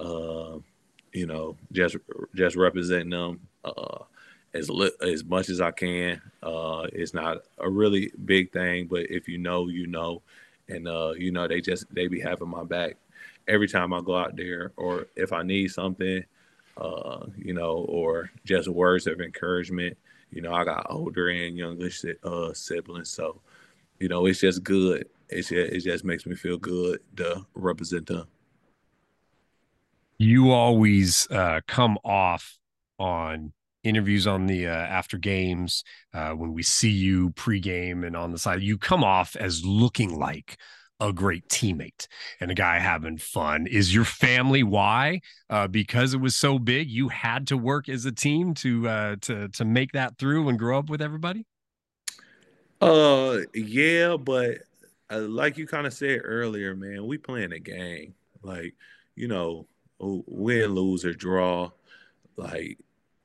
Uh, 0.00 0.58
you 1.12 1.26
know, 1.26 1.56
just 1.70 1.96
just 2.34 2.56
representing 2.56 3.10
them 3.10 3.47
uh, 3.64 4.04
as 4.54 4.70
li- 4.70 4.90
as 5.02 5.24
much 5.24 5.48
as 5.48 5.60
I 5.60 5.70
can. 5.70 6.20
Uh, 6.42 6.86
it's 6.92 7.14
not 7.14 7.38
a 7.58 7.68
really 7.68 8.12
big 8.24 8.52
thing, 8.52 8.86
but 8.86 9.10
if 9.10 9.28
you 9.28 9.38
know, 9.38 9.68
you 9.68 9.86
know, 9.86 10.22
and 10.68 10.88
uh, 10.88 11.12
you 11.16 11.32
know, 11.32 11.48
they 11.48 11.60
just 11.60 11.92
they 11.94 12.08
be 12.08 12.20
having 12.20 12.48
my 12.48 12.64
back 12.64 12.96
every 13.46 13.68
time 13.68 13.92
I 13.92 14.00
go 14.00 14.16
out 14.16 14.36
there, 14.36 14.72
or 14.76 15.06
if 15.16 15.32
I 15.32 15.42
need 15.42 15.68
something, 15.68 16.24
uh, 16.76 17.26
you 17.36 17.54
know, 17.54 17.86
or 17.88 18.30
just 18.44 18.68
words 18.68 19.06
of 19.06 19.20
encouragement. 19.20 19.96
You 20.30 20.42
know, 20.42 20.52
I 20.52 20.64
got 20.64 20.86
older 20.90 21.28
and 21.28 21.56
younger 21.56 21.88
uh, 22.22 22.52
siblings, 22.52 23.08
so 23.08 23.40
you 23.98 24.08
know, 24.08 24.26
it's 24.26 24.40
just 24.40 24.62
good. 24.62 25.08
It's 25.28 25.48
just, 25.48 25.72
it 25.72 25.80
just 25.80 26.04
makes 26.04 26.26
me 26.26 26.34
feel 26.34 26.58
good 26.58 27.00
to 27.16 27.46
represent 27.54 28.06
them. 28.06 28.26
You 30.18 30.50
always 30.50 31.28
uh, 31.30 31.60
come 31.66 31.96
off 32.04 32.58
on 32.98 33.52
interviews 33.84 34.26
on 34.26 34.46
the 34.46 34.66
uh, 34.66 34.70
after 34.70 35.18
games 35.18 35.84
uh, 36.12 36.30
when 36.30 36.52
we 36.52 36.62
see 36.62 36.90
you 36.90 37.30
pregame 37.30 38.06
and 38.06 38.16
on 38.16 38.32
the 38.32 38.38
side 38.38 38.60
you 38.60 38.76
come 38.76 39.04
off 39.04 39.36
as 39.36 39.64
looking 39.64 40.18
like 40.18 40.58
a 41.00 41.12
great 41.12 41.48
teammate 41.48 42.08
and 42.40 42.50
a 42.50 42.54
guy 42.54 42.78
having 42.78 43.18
fun. 43.18 43.66
Is 43.66 43.94
your 43.94 44.04
family 44.04 44.62
why? 44.62 45.20
Uh, 45.48 45.68
because 45.68 46.12
it 46.12 46.20
was 46.20 46.34
so 46.34 46.58
big 46.58 46.90
you 46.90 47.08
had 47.08 47.46
to 47.48 47.56
work 47.56 47.88
as 47.88 48.04
a 48.04 48.12
team 48.12 48.54
to 48.54 48.88
uh, 48.88 49.16
to 49.22 49.48
to 49.48 49.64
make 49.64 49.92
that 49.92 50.18
through 50.18 50.48
and 50.48 50.58
grow 50.58 50.78
up 50.78 50.90
with 50.90 51.00
everybody? 51.00 51.46
Uh 52.80 53.38
yeah 53.54 54.16
but 54.16 54.58
uh, 55.10 55.20
like 55.20 55.56
you 55.56 55.66
kind 55.66 55.86
of 55.86 55.92
said 55.92 56.20
earlier 56.22 56.74
man 56.76 57.06
we 57.06 57.18
playing 57.18 57.52
a 57.52 57.58
game. 57.58 58.14
Like 58.42 58.74
you 59.14 59.28
know 59.28 59.66
win 60.00 60.74
lose 60.74 61.04
or 61.04 61.12
draw 61.12 61.70
like 62.36 62.78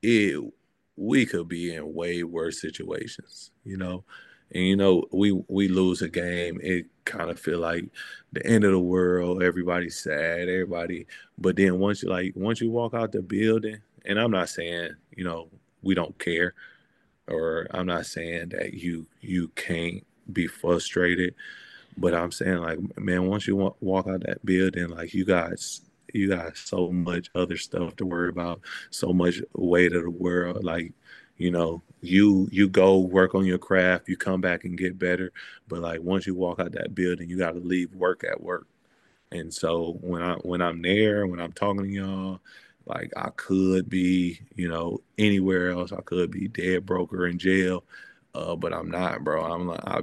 it 0.03 0.53
we 0.97 1.25
could 1.25 1.47
be 1.49 1.73
in 1.75 1.93
way 1.95 2.23
worse 2.23 2.61
situations, 2.61 3.51
you 3.65 3.77
know. 3.77 4.05
And 4.53 4.63
you 4.65 4.75
know, 4.77 5.05
we 5.11 5.31
we 5.49 5.67
lose 5.69 6.01
a 6.03 6.09
game, 6.09 6.59
it 6.63 6.87
kind 7.05 7.31
of 7.31 7.39
feel 7.39 7.59
like 7.59 7.85
the 8.33 8.45
end 8.45 8.63
of 8.65 8.71
the 8.71 8.79
world. 8.79 9.43
Everybody's 9.43 9.99
sad, 9.99 10.49
everybody. 10.49 11.07
But 11.39 11.55
then 11.57 11.79
once 11.79 12.03
you 12.03 12.09
like 12.09 12.33
once 12.35 12.61
you 12.61 12.71
walk 12.71 12.93
out 12.95 13.11
the 13.13 13.23
building, 13.23 13.79
and 14.05 14.19
I'm 14.19 14.31
not 14.31 14.49
saying 14.49 14.91
you 15.15 15.25
know 15.25 15.49
we 15.83 15.95
don't 15.95 16.17
care, 16.19 16.53
or 17.27 17.67
I'm 17.71 17.87
not 17.87 18.05
saying 18.07 18.49
that 18.49 18.73
you 18.75 19.07
you 19.21 19.49
can't 19.55 20.05
be 20.31 20.47
frustrated, 20.47 21.35
But 21.97 22.15
I'm 22.15 22.31
saying 22.31 22.57
like, 22.59 22.79
man, 22.99 23.27
once 23.27 23.47
you 23.47 23.55
walk, 23.81 24.07
out 24.07 24.21
that 24.23 24.45
building, 24.45 24.89
like 24.89 25.13
you 25.13 25.25
guys, 25.25 25.81
you 26.13 26.29
got 26.29 26.57
so 26.57 26.91
much 26.91 27.29
other 27.35 27.57
stuff 27.57 27.95
to 27.97 28.05
worry 28.05 28.29
about, 28.29 28.61
so 28.91 29.13
much 29.13 29.41
weight 29.53 29.93
of 29.93 30.03
the 30.03 30.09
world. 30.11 30.63
Like, 30.63 30.93
you 31.37 31.51
know, 31.51 31.81
you 32.01 32.47
you 32.51 32.69
go 32.69 32.99
work 32.99 33.35
on 33.35 33.45
your 33.45 33.57
craft, 33.57 34.09
you 34.09 34.17
come 34.17 34.41
back 34.41 34.63
and 34.65 34.77
get 34.77 34.99
better. 34.99 35.31
But 35.67 35.79
like 35.81 36.01
once 36.01 36.27
you 36.27 36.35
walk 36.35 36.59
out 36.59 36.73
that 36.73 36.95
building, 36.95 37.29
you 37.29 37.37
got 37.37 37.53
to 37.53 37.59
leave 37.59 37.93
work 37.95 38.23
at 38.23 38.41
work. 38.41 38.67
And 39.31 39.53
so 39.53 39.97
when 40.01 40.21
I 40.21 40.35
when 40.35 40.61
I'm 40.61 40.81
there, 40.81 41.27
when 41.27 41.39
I'm 41.39 41.53
talking 41.53 41.83
to 41.83 41.89
y'all, 41.89 42.39
like 42.85 43.11
I 43.17 43.29
could 43.35 43.89
be, 43.89 44.39
you 44.55 44.69
know, 44.69 45.01
anywhere 45.17 45.71
else. 45.71 45.91
I 45.91 46.01
could 46.01 46.31
be 46.31 46.47
dead 46.47 46.85
broke 46.85 47.13
or 47.13 47.27
in 47.27 47.37
jail, 47.39 47.83
uh, 48.35 48.55
but 48.55 48.73
I'm 48.73 48.89
not, 48.91 49.23
bro. 49.23 49.43
I'm 49.43 49.67
like 49.67 49.81
I, 49.85 50.01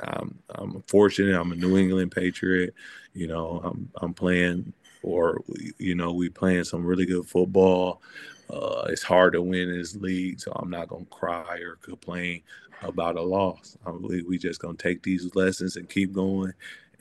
I'm 0.00 0.38
I'm 0.50 0.82
fortunate. 0.88 1.38
I'm 1.40 1.52
a 1.52 1.56
New 1.56 1.76
England 1.78 2.12
Patriot. 2.12 2.74
You 3.14 3.28
know, 3.28 3.60
I'm 3.64 3.90
I'm 3.96 4.14
playing, 4.14 4.72
or 5.06 5.40
you 5.78 5.94
know, 5.94 6.12
we 6.12 6.28
playing 6.28 6.64
some 6.64 6.84
really 6.84 7.06
good 7.06 7.26
football. 7.26 8.02
Uh, 8.50 8.86
it's 8.88 9.02
hard 9.02 9.32
to 9.32 9.42
win 9.42 9.68
in 9.68 9.78
this 9.78 9.96
league, 9.96 10.40
so 10.40 10.52
I'm 10.54 10.70
not 10.70 10.88
gonna 10.88 11.04
cry 11.06 11.58
or 11.58 11.76
complain 11.76 12.42
about 12.82 13.16
a 13.16 13.22
loss. 13.22 13.76
I, 13.86 13.90
we, 13.90 14.22
we 14.22 14.38
just 14.38 14.60
gonna 14.60 14.76
take 14.76 15.02
these 15.02 15.34
lessons 15.34 15.76
and 15.76 15.88
keep 15.88 16.12
going 16.12 16.52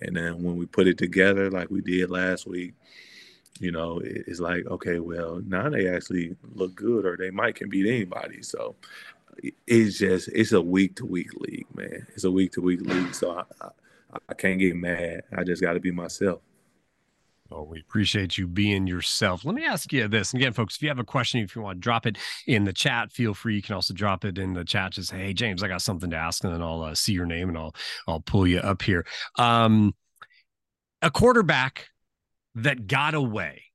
and 0.01 0.16
then 0.16 0.43
when 0.43 0.58
we 0.58 0.66
put 0.66 0.88
it 0.88 0.97
together, 0.97 1.49
like 1.49 1.70
we 1.70 1.82
did 1.82 2.10
last 2.10 2.45
week, 2.45 2.74
you 3.60 3.72
know, 3.72 4.01
it's 4.03 4.39
like, 4.39 4.66
okay, 4.66 4.99
well, 4.99 5.41
now 5.47 5.70
they 5.70 5.88
actually 5.88 6.36
look 6.53 6.76
good 6.76 7.06
or 7.06 7.16
they 7.16 7.30
might 7.30 7.56
can 7.56 7.70
beat 7.70 7.88
anybody. 7.88 8.43
So 8.43 8.76
it's 9.66 9.97
just, 9.97 10.28
it's 10.30 10.51
a 10.51 10.62
week 10.62 10.95
to 10.97 11.06
week 11.06 11.34
league, 11.36 11.68
man. 11.74 12.06
It's 12.14 12.26
a 12.26 12.32
week 12.32 12.51
to 12.53 12.62
week 12.62 12.82
league. 12.82 13.14
So 13.14 13.39
I, 13.39 13.43
I, 13.62 14.18
I 14.30 14.34
can't 14.34 14.60
get 14.60 14.76
mad. 14.76 15.24
I 15.36 15.43
just 15.43 15.62
got 15.62 15.74
to 15.74 15.80
be 15.80 15.91
myself. 15.91 16.41
Oh, 17.52 17.64
we 17.64 17.80
appreciate 17.80 18.39
you 18.39 18.48
being 18.48 18.88
yourself. 18.88 19.46
Let 19.46 19.54
me 19.54 19.64
ask 19.64 19.93
you 19.93 20.08
this. 20.08 20.34
And 20.34 20.41
again, 20.41 20.54
folks, 20.54 20.76
if 20.76 20.82
you 20.82 20.88
have 20.88 20.98
a 20.98 21.04
question, 21.04 21.41
if 21.41 21.56
you 21.56 21.62
want 21.62 21.78
to 21.78 21.80
drop 21.80 22.08
it 22.08 22.18
in 22.48 22.64
the 22.64 22.74
chat, 22.74 23.12
feel 23.12 23.36
free. 23.36 23.56
You 23.56 23.62
can 23.62 23.76
also 23.76 23.93
drop 23.93 24.26
it 24.26 24.39
in 24.39 24.54
the 24.54 24.66
chat. 24.66 24.93
Just 24.93 25.10
say, 25.10 25.18
hey, 25.18 25.34
James, 25.34 25.62
I 25.62 25.68
got 25.68 25.84
something 25.84 26.10
to 26.10 26.16
ask, 26.16 26.43
and 26.43 26.52
then 26.52 26.64
I'll 26.64 26.82
uh, 26.82 26.96
see 26.96 27.14
your 27.14 27.28
name 27.28 27.50
and 27.50 27.58
I'll 27.58 27.76
I'll 28.08 28.20
pull 28.20 28.48
you 28.48 28.60
up 28.60 28.82
here. 28.82 29.06
Um, 29.38 29.93
a 31.04 31.12
quarterback 31.12 31.89
that 32.56 32.88
got 32.88 33.14
away 33.14 33.66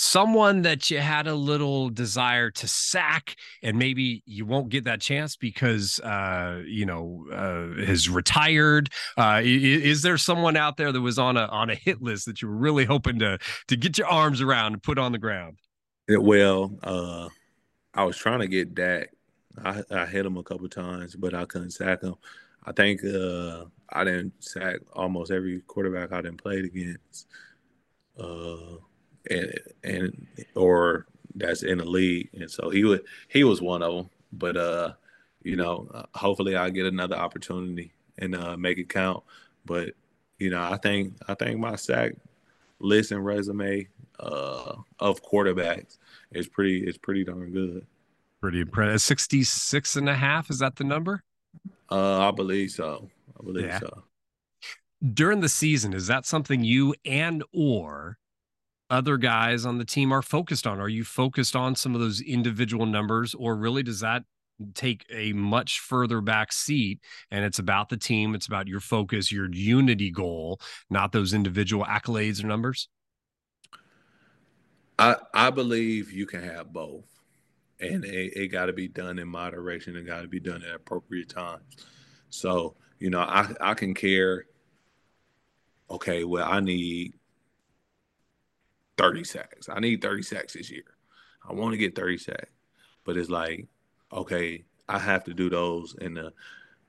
someone 0.00 0.62
that 0.62 0.92
you 0.92 0.98
had 0.98 1.26
a 1.26 1.34
little 1.34 1.90
desire 1.90 2.52
to 2.52 2.68
sack 2.68 3.34
and 3.64 3.76
maybe 3.76 4.22
you 4.26 4.46
won't 4.46 4.68
get 4.68 4.84
that 4.84 5.00
chance 5.00 5.34
because 5.34 5.98
uh 6.00 6.62
you 6.64 6.86
know 6.86 7.26
uh 7.32 7.84
has 7.84 8.08
retired 8.08 8.90
uh 9.16 9.40
is, 9.42 10.02
there 10.02 10.16
someone 10.16 10.56
out 10.56 10.76
there 10.76 10.92
that 10.92 11.00
was 11.00 11.18
on 11.18 11.36
a 11.36 11.46
on 11.46 11.68
a 11.68 11.74
hit 11.74 12.00
list 12.00 12.26
that 12.26 12.40
you 12.40 12.46
were 12.46 12.54
really 12.54 12.84
hoping 12.84 13.18
to 13.18 13.36
to 13.66 13.76
get 13.76 13.98
your 13.98 14.06
arms 14.06 14.40
around 14.40 14.72
and 14.72 14.82
put 14.84 14.98
on 14.98 15.10
the 15.10 15.18
ground? 15.18 15.58
Well 16.08 16.78
uh 16.84 17.28
i 17.92 18.04
was 18.04 18.16
trying 18.16 18.38
to 18.38 18.46
get 18.46 18.76
Dak. 18.76 19.10
I 19.64 19.82
i 19.90 20.06
hit 20.06 20.24
him 20.24 20.36
a 20.36 20.44
couple 20.44 20.68
times 20.68 21.16
but 21.16 21.34
i 21.34 21.44
couldn't 21.44 21.72
sack 21.72 22.02
him. 22.02 22.14
I 22.64 22.70
think 22.70 23.04
uh 23.04 23.64
i 23.88 24.04
didn't 24.04 24.44
sack 24.44 24.76
almost 24.92 25.32
every 25.32 25.60
quarterback 25.62 26.12
i 26.12 26.22
didn't 26.22 26.40
played 26.40 26.66
against. 26.66 27.26
Uh 28.16 28.78
and 29.30 29.58
and 29.84 30.26
or 30.54 31.06
that's 31.34 31.62
in 31.62 31.78
the 31.78 31.84
league, 31.84 32.30
and 32.34 32.50
so 32.50 32.70
he 32.70 32.84
would 32.84 33.04
he 33.28 33.44
was 33.44 33.60
one 33.60 33.82
of 33.82 33.94
them. 33.94 34.10
But 34.32 34.56
uh, 34.56 34.92
you 35.42 35.56
know, 35.56 35.88
uh, 35.92 36.04
hopefully 36.14 36.56
I 36.56 36.70
get 36.70 36.86
another 36.86 37.16
opportunity 37.16 37.92
and 38.18 38.34
uh, 38.34 38.56
make 38.56 38.78
it 38.78 38.88
count. 38.88 39.22
But 39.64 39.94
you 40.38 40.50
know, 40.50 40.62
I 40.62 40.76
think 40.76 41.14
I 41.26 41.34
think 41.34 41.58
my 41.58 41.76
sack 41.76 42.14
list 42.80 43.12
and 43.12 43.24
resume 43.24 43.88
uh, 44.20 44.74
of 44.98 45.22
quarterbacks 45.22 45.98
is 46.32 46.48
pretty 46.48 46.80
is 46.80 46.98
pretty 46.98 47.24
darn 47.24 47.50
good. 47.52 47.86
Pretty 48.40 48.60
impressive. 48.60 49.00
66 49.00 49.96
and 49.96 50.08
a 50.08 50.14
half. 50.14 50.48
Is 50.48 50.60
that 50.60 50.76
the 50.76 50.84
number? 50.84 51.24
Uh, 51.90 52.28
I 52.28 52.30
believe 52.30 52.70
so. 52.70 53.08
I 53.38 53.44
believe 53.44 53.66
yeah. 53.66 53.80
so. 53.80 54.04
During 55.14 55.40
the 55.40 55.48
season, 55.48 55.92
is 55.92 56.06
that 56.06 56.26
something 56.26 56.62
you 56.62 56.94
and 57.04 57.42
or 57.52 58.18
other 58.90 59.16
guys 59.16 59.66
on 59.66 59.78
the 59.78 59.84
team 59.84 60.12
are 60.12 60.22
focused 60.22 60.66
on? 60.66 60.80
Are 60.80 60.88
you 60.88 61.04
focused 61.04 61.54
on 61.54 61.74
some 61.74 61.94
of 61.94 62.00
those 62.00 62.20
individual 62.20 62.86
numbers, 62.86 63.34
or 63.34 63.56
really 63.56 63.82
does 63.82 64.00
that 64.00 64.24
take 64.74 65.06
a 65.10 65.32
much 65.32 65.80
further 65.80 66.20
back 66.20 66.52
seat 66.52 67.00
and 67.30 67.44
it's 67.44 67.60
about 67.60 67.88
the 67.88 67.96
team, 67.96 68.34
it's 68.34 68.46
about 68.46 68.66
your 68.66 68.80
focus, 68.80 69.30
your 69.30 69.48
unity 69.52 70.10
goal, 70.10 70.60
not 70.90 71.12
those 71.12 71.32
individual 71.32 71.84
accolades 71.84 72.42
or 72.42 72.46
numbers? 72.48 72.88
I 74.98 75.16
I 75.32 75.50
believe 75.50 76.10
you 76.10 76.26
can 76.26 76.42
have 76.42 76.72
both. 76.72 77.04
And 77.80 78.04
it, 78.04 78.32
it 78.36 78.48
got 78.48 78.66
to 78.66 78.72
be 78.72 78.88
done 78.88 79.20
in 79.20 79.28
moderation 79.28 79.96
and 79.96 80.04
got 80.04 80.22
to 80.22 80.28
be 80.28 80.40
done 80.40 80.64
at 80.64 80.74
appropriate 80.74 81.28
times. 81.28 81.62
So, 82.28 82.74
you 82.98 83.10
know, 83.10 83.20
I, 83.20 83.54
I 83.60 83.74
can 83.74 83.94
care, 83.94 84.46
okay, 85.88 86.24
well, 86.24 86.48
I 86.50 86.58
need 86.58 87.14
30 88.98 89.24
sacks. 89.24 89.68
I 89.68 89.80
need 89.80 90.02
30 90.02 90.22
sacks 90.22 90.52
this 90.54 90.70
year. 90.70 90.84
I 91.48 91.52
want 91.52 91.72
to 91.72 91.78
get 91.78 91.94
30 91.94 92.18
sacks. 92.18 92.50
But 93.04 93.16
it's 93.16 93.30
like, 93.30 93.66
okay, 94.12 94.64
I 94.88 94.98
have 94.98 95.24
to 95.24 95.34
do 95.34 95.48
those 95.48 95.94
in 96.00 96.14
the 96.14 96.32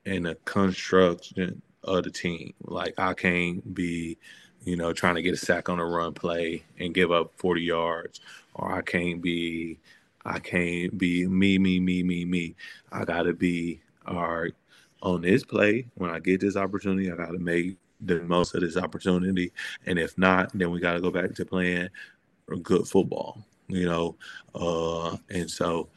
in 0.06 0.24
the 0.24 0.36
construction 0.46 1.62
of 1.84 2.04
the 2.04 2.12
team. 2.12 2.54
Like 2.64 2.94
I 2.98 3.14
can't 3.14 3.74
be, 3.74 4.18
you 4.66 4.76
know, 4.76 4.92
trying 4.92 5.16
to 5.16 5.22
get 5.22 5.34
a 5.34 5.38
sack 5.38 5.70
on 5.70 5.80
a 5.80 5.86
run 5.86 6.14
play 6.14 6.64
and 6.80 6.94
give 6.94 7.12
up 7.12 7.32
40 7.38 7.62
yards. 7.62 8.20
Or 8.54 8.74
I 8.74 8.82
can't 8.82 9.22
be 9.22 9.80
I 10.26 10.40
can't 10.40 10.98
be 10.98 11.28
me, 11.28 11.58
me, 11.58 11.80
me, 11.80 12.04
me, 12.04 12.26
me. 12.26 12.56
I 12.92 13.06
gotta 13.06 13.34
be 13.34 13.82
all 14.06 14.28
right 14.28 14.54
on 15.02 15.22
this 15.22 15.44
play. 15.44 15.86
When 15.96 16.10
I 16.10 16.20
get 16.20 16.42
this 16.42 16.58
opportunity, 16.58 17.12
I 17.12 17.16
gotta 17.16 17.40
make 17.40 17.78
the 18.02 18.22
most 18.22 18.56
of 18.56 18.62
this 18.62 18.78
opportunity. 18.78 19.52
And 19.86 20.00
if 20.00 20.18
not, 20.18 20.52
then 20.54 20.72
we 20.72 20.80
got 20.80 20.94
to 20.94 21.02
go 21.02 21.12
back 21.12 21.34
to 21.36 21.46
playing 21.46 21.90
good 22.64 22.88
football, 22.88 23.44
you 23.68 23.86
know. 23.86 24.16
Uh, 24.56 25.18
and 25.30 25.50
so 25.50 25.90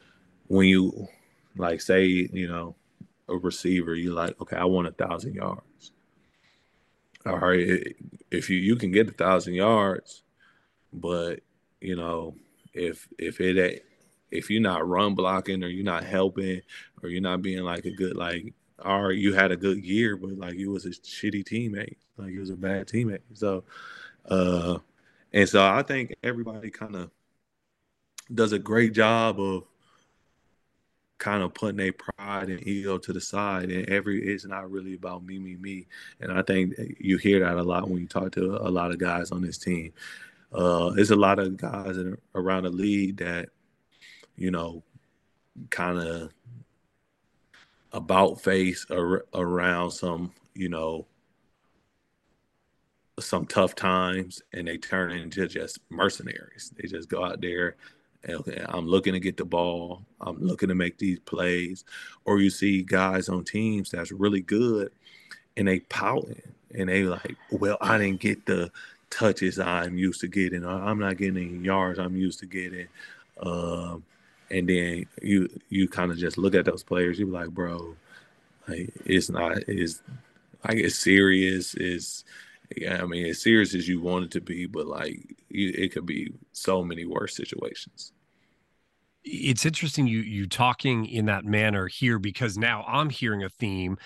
when 0.47 0.67
you 0.67 1.07
like 1.55 1.81
say, 1.81 2.05
you 2.05 2.47
know, 2.47 2.75
a 3.29 3.37
receiver, 3.37 3.95
you 3.95 4.13
like, 4.13 4.39
okay, 4.41 4.57
I 4.57 4.65
want 4.65 4.87
a 4.87 4.91
thousand 4.91 5.35
yards. 5.35 5.91
All 7.25 7.37
right, 7.37 7.95
if 8.31 8.49
you 8.49 8.57
you 8.57 8.75
can 8.75 8.91
get 8.91 9.07
a 9.07 9.13
thousand 9.13 9.53
yards, 9.53 10.23
but 10.91 11.39
you 11.79 11.95
know, 11.95 12.35
if 12.73 13.07
if 13.17 13.39
it 13.39 13.85
if 14.29 14.49
you're 14.49 14.61
not 14.61 14.87
run 14.87 15.15
blocking 15.15 15.63
or 15.63 15.67
you're 15.67 15.85
not 15.85 16.03
helping 16.03 16.61
or 17.01 17.09
you're 17.09 17.21
not 17.21 17.41
being 17.41 17.63
like 17.63 17.85
a 17.85 17.91
good 17.91 18.17
like 18.17 18.53
or 18.83 19.11
you 19.11 19.33
had 19.33 19.51
a 19.51 19.57
good 19.57 19.83
year, 19.83 20.17
but 20.17 20.37
like 20.37 20.55
you 20.55 20.71
was 20.71 20.85
a 20.85 20.89
shitty 20.89 21.43
teammate, 21.43 21.97
like 22.17 22.31
you 22.31 22.39
was 22.39 22.49
a 22.49 22.55
bad 22.55 22.87
teammate. 22.87 23.21
So, 23.33 23.63
uh, 24.29 24.79
and 25.31 25.47
so 25.47 25.65
I 25.65 25.83
think 25.83 26.15
everybody 26.23 26.69
kind 26.69 26.95
of 26.95 27.11
does 28.33 28.53
a 28.53 28.59
great 28.59 28.93
job 28.93 29.39
of 29.39 29.63
kind 31.17 31.41
of 31.41 31.53
putting 31.53 31.77
their 31.77 31.93
pride 31.93 32.49
and 32.49 32.67
ego 32.67 32.97
to 32.97 33.13
the 33.13 33.21
side, 33.21 33.69
and 33.69 33.87
every 33.89 34.21
it's 34.27 34.45
not 34.45 34.69
really 34.69 34.93
about 34.95 35.25
me, 35.25 35.39
me, 35.39 35.55
me. 35.55 35.87
And 36.19 36.31
I 36.31 36.41
think 36.41 36.75
you 36.99 37.17
hear 37.17 37.39
that 37.39 37.57
a 37.57 37.63
lot 37.63 37.89
when 37.89 38.01
you 38.01 38.07
talk 38.07 38.33
to 38.33 38.57
a 38.57 38.69
lot 38.69 38.91
of 38.91 38.97
guys 38.97 39.31
on 39.31 39.41
this 39.41 39.57
team. 39.57 39.93
Uh, 40.51 40.89
there's 40.91 41.11
a 41.11 41.15
lot 41.15 41.39
of 41.39 41.57
guys 41.57 41.97
in, 41.97 42.17
around 42.35 42.63
the 42.63 42.69
league 42.69 43.17
that, 43.17 43.49
you 44.35 44.51
know, 44.51 44.83
kind 45.69 45.97
of 45.97 46.31
about 47.93 48.41
face 48.41 48.85
ar- 48.89 49.25
around 49.33 49.91
some, 49.91 50.31
you 50.55 50.69
know, 50.69 51.05
some 53.19 53.45
tough 53.45 53.75
times 53.75 54.41
and 54.53 54.67
they 54.67 54.77
turn 54.77 55.11
into 55.11 55.47
just 55.47 55.79
mercenaries. 55.89 56.73
They 56.75 56.87
just 56.87 57.09
go 57.09 57.23
out 57.23 57.41
there 57.41 57.75
and 58.23 58.37
okay, 58.37 58.63
I'm 58.67 58.87
looking 58.87 59.13
to 59.13 59.19
get 59.19 59.37
the 59.37 59.45
ball. 59.45 60.03
I'm 60.19 60.41
looking 60.41 60.69
to 60.69 60.75
make 60.75 60.97
these 60.97 61.19
plays. 61.19 61.85
Or 62.25 62.39
you 62.39 62.49
see 62.49 62.81
guys 62.81 63.29
on 63.29 63.43
teams 63.43 63.91
that's 63.91 64.11
really 64.11 64.41
good 64.41 64.91
and 65.55 65.67
they 65.67 65.81
pouting 65.81 66.41
and 66.73 66.89
they 66.89 67.03
like, 67.03 67.35
well, 67.51 67.77
I 67.81 67.97
didn't 67.97 68.21
get 68.21 68.45
the 68.45 68.71
touches 69.09 69.59
I'm 69.59 69.97
used 69.97 70.21
to 70.21 70.27
getting. 70.27 70.65
I'm 70.65 70.99
not 70.99 71.17
getting 71.17 71.37
any 71.37 71.63
yards 71.63 71.99
I'm 71.99 72.15
used 72.15 72.39
to 72.39 72.47
getting. 72.47 72.87
Um, 73.39 74.03
and 74.49 74.67
then 74.69 75.05
you 75.21 75.49
you 75.69 75.87
kind 75.87 76.11
of 76.11 76.17
just 76.17 76.37
look 76.37 76.55
at 76.55 76.65
those 76.65 76.83
players. 76.83 77.19
You're 77.19 77.27
like, 77.29 77.49
bro, 77.49 77.95
like 78.67 78.93
it's 79.05 79.29
not 79.29 79.57
is 79.67 80.01
like 80.67 80.77
it's 80.77 80.95
serious. 80.95 81.75
Is 81.75 82.23
I 82.89 83.05
mean, 83.05 83.27
as 83.27 83.41
serious 83.41 83.75
as 83.75 83.87
you 83.87 84.01
want 84.01 84.25
it 84.25 84.31
to 84.31 84.41
be, 84.41 84.65
but 84.65 84.87
like 84.87 85.35
you, 85.49 85.73
it 85.75 85.93
could 85.93 86.05
be 86.05 86.33
so 86.53 86.83
many 86.83 87.05
worse 87.05 87.35
situations. 87.35 88.11
it's 89.23 89.65
interesting 89.65 90.05
you 90.07 90.19
you 90.19 90.47
talking 90.47 91.05
in 91.05 91.25
that 91.25 91.45
manner 91.45 91.87
here 91.87 92.19
because 92.19 92.57
now 92.57 92.83
I'm 92.87 93.09
hearing 93.09 93.43
a 93.43 93.49
theme 93.49 93.97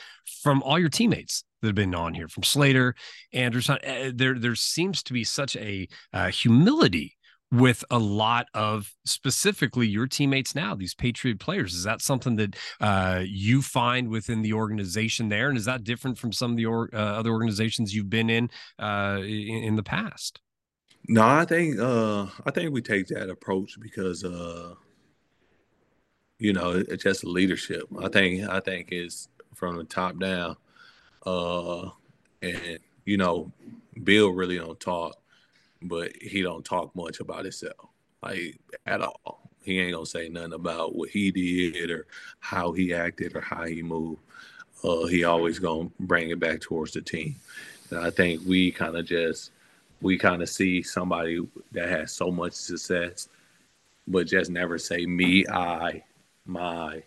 from 0.43 0.61
all 0.63 0.77
your 0.77 0.89
teammates 0.89 1.43
that 1.61 1.67
have 1.69 1.75
been 1.75 1.95
on 1.95 2.13
here, 2.13 2.27
from 2.27 2.43
Slater, 2.43 2.95
Anderson. 3.33 3.77
Eh, 3.83 4.11
there 4.13 4.37
there 4.37 4.55
seems 4.55 5.01
to 5.03 5.13
be 5.13 5.23
such 5.23 5.55
a 5.57 5.87
uh, 6.13 6.27
humility 6.27 7.16
with 7.51 7.83
a 7.89 7.97
lot 7.97 8.47
of 8.53 8.93
specifically 9.05 9.87
your 9.87 10.07
teammates 10.07 10.53
now 10.53 10.75
these 10.75 10.93
patriot 10.93 11.39
players? 11.39 11.73
Is 11.73 11.83
that 11.83 12.01
something 12.01 12.35
that 12.35 12.55
uh, 12.81 13.23
you 13.25 13.61
find 13.61 14.09
within 14.09 14.41
the 14.41 14.53
organization 14.53 15.29
there? 15.29 15.49
And 15.49 15.57
is 15.57 15.65
that 15.65 15.83
different 15.83 16.17
from 16.17 16.33
some 16.33 16.51
of 16.51 16.57
the 16.57 16.65
or, 16.65 16.89
uh, 16.93 16.97
other 16.97 17.31
organizations 17.31 17.95
you've 17.95 18.09
been 18.09 18.29
in, 18.29 18.49
uh, 18.79 19.19
in, 19.21 19.63
in 19.63 19.75
the 19.75 19.83
past? 19.83 20.39
No 21.09 21.25
i 21.25 21.45
think 21.45 21.79
uh, 21.79 22.25
i 22.45 22.51
think 22.51 22.73
we 22.73 22.81
take 22.81 23.07
that 23.07 23.29
approach 23.29 23.79
because 23.79 24.25
uh, 24.25 24.73
you 26.39 26.51
know 26.53 26.71
it's 26.71 27.03
just 27.03 27.23
leadership. 27.23 27.83
I 27.99 28.09
think 28.09 28.47
i 28.49 28.59
think 28.59 28.89
it's 28.91 29.29
from 29.55 29.77
the 29.77 29.85
top 29.85 30.19
down 30.19 30.57
uh, 31.25 31.89
and 32.41 32.79
you 33.05 33.17
know 33.17 33.51
bill 34.03 34.31
really 34.31 34.57
don't 34.57 34.79
talk 34.79 35.15
but 35.81 36.11
he 36.21 36.41
don't 36.41 36.65
talk 36.65 36.95
much 36.95 37.19
about 37.19 37.43
himself, 37.43 37.89
like 38.23 38.59
at 38.85 39.01
all. 39.01 39.49
He 39.63 39.79
ain't 39.79 39.93
gonna 39.93 40.05
say 40.05 40.29
nothing 40.29 40.53
about 40.53 40.95
what 40.95 41.09
he 41.09 41.31
did 41.31 41.91
or 41.91 42.07
how 42.39 42.71
he 42.71 42.93
acted 42.93 43.35
or 43.35 43.41
how 43.41 43.65
he 43.65 43.83
moved. 43.83 44.21
Uh, 44.83 45.05
he 45.07 45.23
always 45.23 45.59
gonna 45.59 45.89
bring 45.99 46.29
it 46.29 46.39
back 46.39 46.61
towards 46.61 46.93
the 46.93 47.01
team. 47.01 47.35
And 47.89 47.99
I 47.99 48.09
think 48.09 48.41
we 48.45 48.71
kind 48.71 48.95
of 48.95 49.05
just 49.05 49.51
we 50.01 50.17
kind 50.17 50.41
of 50.41 50.49
see 50.49 50.83
somebody 50.83 51.45
that 51.71 51.89
has 51.89 52.11
so 52.11 52.31
much 52.31 52.53
success, 52.53 53.27
but 54.07 54.27
just 54.27 54.51
never 54.51 54.77
say 54.77 55.05
me, 55.05 55.45
I, 55.47 56.03
my. 56.45 57.03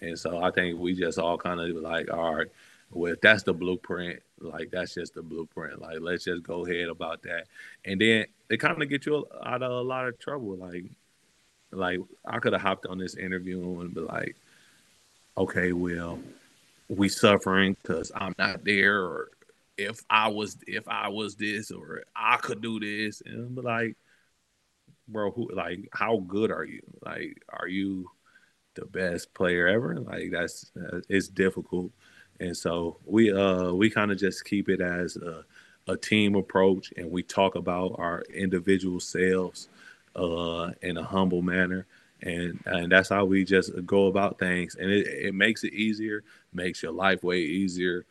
And 0.00 0.18
so 0.18 0.42
I 0.42 0.50
think 0.50 0.78
we 0.78 0.94
just 0.94 1.18
all 1.18 1.38
kind 1.38 1.60
of 1.60 1.74
like, 1.76 2.12
all 2.12 2.34
right, 2.34 2.48
well, 2.90 3.12
if 3.12 3.20
that's 3.20 3.42
the 3.42 3.52
blueprint, 3.52 4.20
like 4.40 4.70
that's 4.70 4.94
just 4.94 5.14
the 5.14 5.22
blueprint. 5.22 5.80
Like 5.80 5.98
let's 6.00 6.24
just 6.24 6.42
go 6.42 6.64
ahead 6.64 6.88
about 6.88 7.22
that, 7.22 7.46
and 7.84 8.00
then 8.00 8.26
it 8.48 8.58
kind 8.58 8.80
of 8.82 8.88
get 8.88 9.06
you 9.06 9.26
out 9.44 9.62
of 9.62 9.70
a 9.70 9.80
lot 9.80 10.06
of 10.06 10.18
trouble. 10.18 10.56
Like, 10.56 10.84
like 11.72 12.00
I 12.24 12.38
could 12.38 12.52
have 12.52 12.62
hopped 12.62 12.86
on 12.86 12.98
this 12.98 13.16
interview 13.16 13.80
and 13.80 13.94
be 13.94 14.00
like, 14.00 14.36
okay, 15.36 15.72
well, 15.72 16.18
we 16.88 17.08
suffering 17.08 17.76
because 17.82 18.12
I'm 18.14 18.34
not 18.38 18.64
there, 18.64 19.00
or 19.02 19.30
if 19.76 20.02
I 20.08 20.28
was 20.28 20.56
if 20.66 20.86
I 20.88 21.08
was 21.08 21.34
this, 21.34 21.70
or 21.70 22.04
I 22.14 22.36
could 22.36 22.62
do 22.62 22.78
this, 22.78 23.20
and 23.24 23.54
be 23.54 23.62
like, 23.62 23.96
bro, 25.08 25.32
who 25.32 25.50
like 25.52 25.88
how 25.92 26.18
good 26.18 26.50
are 26.50 26.64
you? 26.64 26.82
Like, 27.04 27.42
are 27.48 27.68
you 27.68 28.10
the 28.74 28.84
best 28.84 29.34
player 29.34 29.66
ever? 29.66 29.98
Like 29.98 30.30
that's 30.30 30.70
uh, 30.76 31.00
it's 31.08 31.28
difficult 31.28 31.90
and 32.40 32.56
so 32.56 32.96
we 33.06 33.32
uh 33.32 33.72
we 33.72 33.90
kind 33.90 34.10
of 34.10 34.18
just 34.18 34.44
keep 34.44 34.68
it 34.68 34.80
as 34.80 35.16
a, 35.16 35.44
a 35.88 35.96
team 35.96 36.34
approach 36.34 36.92
and 36.96 37.10
we 37.10 37.22
talk 37.22 37.54
about 37.54 37.94
our 37.98 38.22
individual 38.34 39.00
selves 39.00 39.68
uh 40.16 40.70
in 40.82 40.96
a 40.96 41.02
humble 41.02 41.42
manner 41.42 41.86
and 42.22 42.58
and 42.66 42.90
that's 42.90 43.08
how 43.10 43.24
we 43.24 43.44
just 43.44 43.72
go 43.84 44.06
about 44.06 44.38
things 44.38 44.76
and 44.76 44.90
it, 44.90 45.06
it 45.06 45.34
makes 45.34 45.64
it 45.64 45.72
easier 45.72 46.22
makes 46.52 46.82
your 46.82 46.92
life 46.92 47.22
way 47.22 47.38
easier 47.40 48.04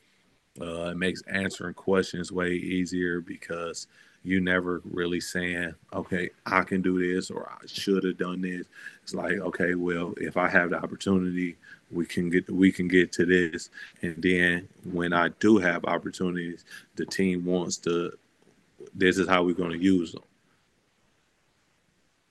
uh, 0.61 0.89
it 0.91 0.97
makes 0.97 1.21
answering 1.23 1.73
questions 1.73 2.31
way 2.31 2.53
easier 2.53 3.19
because 3.19 3.87
you 4.23 4.41
never 4.41 4.81
really 4.85 5.19
saying, 5.19 5.73
okay, 5.93 6.29
I 6.45 6.63
can 6.63 6.81
do 6.81 6.99
this 7.13 7.29
or 7.29 7.49
I 7.49 7.65
should 7.67 8.03
have 8.05 8.17
done 8.17 8.41
this. 8.41 8.65
It's 9.03 9.13
like, 9.13 9.33
okay, 9.33 9.75
well, 9.75 10.13
if 10.17 10.37
I 10.37 10.47
have 10.47 10.71
the 10.71 10.81
opportunity, 10.81 11.57
we 11.91 12.05
can 12.05 12.29
get 12.29 12.49
we 12.49 12.71
can 12.71 12.87
get 12.87 13.11
to 13.13 13.25
this. 13.25 13.69
And 14.01 14.15
then 14.17 14.67
when 14.91 15.13
I 15.13 15.29
do 15.39 15.57
have 15.57 15.85
opportunities, 15.85 16.65
the 16.95 17.05
team 17.05 17.45
wants 17.45 17.77
to 17.77 18.17
this 18.93 19.17
is 19.17 19.27
how 19.27 19.43
we're 19.43 19.55
going 19.55 19.71
to 19.71 19.83
use 19.83 20.11
them. 20.11 20.23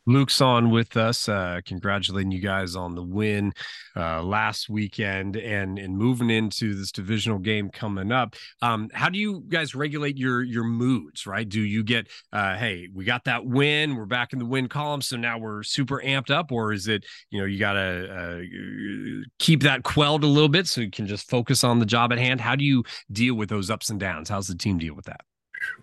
Luke's 0.06 0.40
on 0.40 0.70
with 0.70 0.96
us, 0.96 1.28
uh, 1.28 1.60
congratulating 1.64 2.30
you 2.30 2.40
guys 2.40 2.76
on 2.76 2.94
the 2.94 3.02
win 3.02 3.52
uh, 3.96 4.22
last 4.22 4.68
weekend 4.68 5.36
and 5.36 5.78
and 5.78 5.96
moving 5.96 6.30
into 6.30 6.74
this 6.74 6.92
divisional 6.92 7.38
game 7.38 7.70
coming 7.70 8.12
up. 8.12 8.36
Um, 8.60 8.90
how 8.92 9.08
do 9.08 9.18
you 9.18 9.44
guys 9.48 9.74
regulate 9.74 10.18
your 10.18 10.42
your 10.42 10.64
moods? 10.64 11.26
Right? 11.26 11.48
Do 11.48 11.60
you 11.60 11.82
get, 11.82 12.08
uh, 12.32 12.56
hey, 12.56 12.88
we 12.92 13.04
got 13.04 13.24
that 13.24 13.46
win, 13.46 13.96
we're 13.96 14.04
back 14.04 14.32
in 14.32 14.38
the 14.38 14.44
win 14.44 14.68
column, 14.68 15.00
so 15.00 15.16
now 15.16 15.38
we're 15.38 15.62
super 15.62 16.02
amped 16.04 16.30
up, 16.30 16.52
or 16.52 16.72
is 16.72 16.88
it, 16.88 17.06
you 17.30 17.38
know, 17.38 17.46
you 17.46 17.58
gotta 17.58 18.12
uh, 18.12 19.26
keep 19.38 19.62
that 19.62 19.84
quelled 19.84 20.24
a 20.24 20.26
little 20.28 20.48
bit 20.48 20.66
so 20.66 20.80
you 20.80 20.90
can 20.90 21.06
just 21.06 21.28
focus 21.30 21.64
on 21.64 21.78
the 21.78 21.86
job 21.86 22.12
at 22.12 22.18
hand? 22.18 22.40
How 22.40 22.56
do 22.56 22.64
you 22.64 22.84
deal 23.10 23.34
with 23.34 23.48
those 23.48 23.70
ups 23.70 23.88
and 23.88 23.98
downs? 23.98 24.28
How's 24.28 24.48
the 24.48 24.56
team 24.56 24.78
deal 24.78 24.94
with 24.94 25.06
that? 25.06 25.20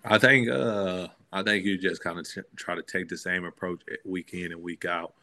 I 0.04 0.18
think 0.18 0.48
uh 0.48 1.08
I 1.32 1.42
think 1.42 1.64
you 1.64 1.78
just 1.78 2.02
kind 2.02 2.18
of 2.18 2.28
t- 2.28 2.42
try 2.56 2.74
to 2.74 2.82
take 2.82 3.08
the 3.08 3.16
same 3.16 3.44
approach 3.44 3.82
week 4.04 4.34
in 4.34 4.52
and 4.52 4.62
week 4.62 4.84
out, 4.84 5.14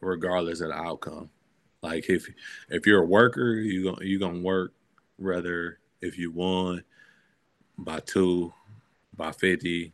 regardless 0.00 0.60
of 0.60 0.68
the 0.68 0.74
outcome. 0.74 1.30
Like 1.82 2.08
if 2.08 2.28
if 2.68 2.86
you're 2.86 3.02
a 3.02 3.06
worker, 3.06 3.54
you 3.54 3.84
going 3.84 4.06
you 4.06 4.18
gonna 4.18 4.40
work 4.40 4.72
whether 5.16 5.78
if 6.00 6.18
you 6.18 6.30
won 6.30 6.82
by 7.78 8.00
two, 8.00 8.52
by 9.16 9.32
fifty, 9.32 9.92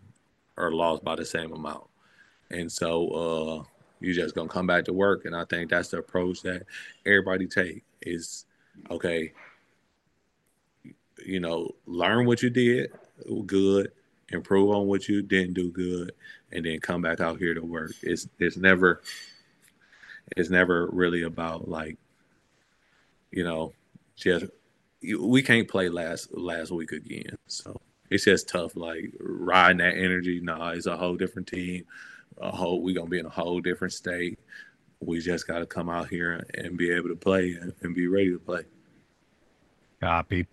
or 0.57 0.73
lost 0.73 1.05
by 1.05 1.17
the 1.17 1.25
same 1.25 1.53
amount. 1.53 1.85
And 2.51 2.71
so 2.71 3.09
uh 3.09 3.65
you 4.01 4.15
just 4.15 4.35
gonna 4.35 4.49
come 4.49 4.67
back 4.67 4.85
to 4.87 4.93
work. 4.93 5.25
And 5.27 5.37
I 5.37 5.45
think 5.45 5.71
that's 5.71 5.89
the 5.89 5.99
approach 5.99 6.43
that 6.43 6.65
everybody 7.05 7.47
take 7.47 7.85
is 8.03 8.47
okay, 8.91 9.33
you 11.27 11.41
know, 11.41 11.75
learn 11.87 12.27
what 12.27 12.43
you 12.43 12.51
did 12.51 12.93
good 13.47 13.91
improve 14.31 14.71
on 14.71 14.87
what 14.87 15.09
you 15.09 15.23
didn't 15.23 15.55
do 15.55 15.71
good, 15.71 16.13
and 16.53 16.65
then 16.65 16.81
come 16.81 17.03
back 17.03 17.21
out 17.21 17.39
here 17.39 17.55
to 17.55 17.61
work. 17.61 17.93
It's 18.03 18.29
it's 18.39 18.57
never 18.57 19.03
it's 20.37 20.51
never 20.51 20.89
really 20.89 21.23
about 21.23 21.69
like 21.69 21.97
you 23.31 23.45
know 23.45 23.73
just 24.17 24.47
we 25.03 25.43
can't 25.43 25.69
play 25.69 25.89
last 25.89 26.37
last 26.37 26.71
week 26.71 26.93
again. 26.93 27.39
So 27.47 27.81
it's 28.11 28.25
just 28.25 28.49
tough. 28.49 28.77
Like 28.77 29.13
riding 29.21 29.79
that 29.79 29.97
energy. 29.97 30.41
Nah, 30.41 30.71
it's 30.71 30.87
a 30.87 30.97
whole 30.97 31.17
different 31.17 31.49
team. 31.49 31.85
A 32.39 32.51
whole 32.51 32.83
we 32.83 32.93
gonna 32.93 33.09
be 33.09 33.19
in 33.19 33.27
a 33.27 33.31
whole 33.31 33.61
different 33.61 33.93
state. 33.93 34.39
We 35.01 35.21
just 35.21 35.47
got 35.47 35.61
to 35.61 35.67
come 35.67 35.89
out 35.89 36.09
here 36.09 36.45
and 36.55 36.77
be 36.77 36.91
able 36.91 37.09
to 37.11 37.17
play 37.17 37.57
and, 37.61 37.73
and 37.83 37.95
be 37.95 38.09
ready 38.09 38.33
to 38.33 38.39
play. 38.41 38.65
Copy. 40.01 40.47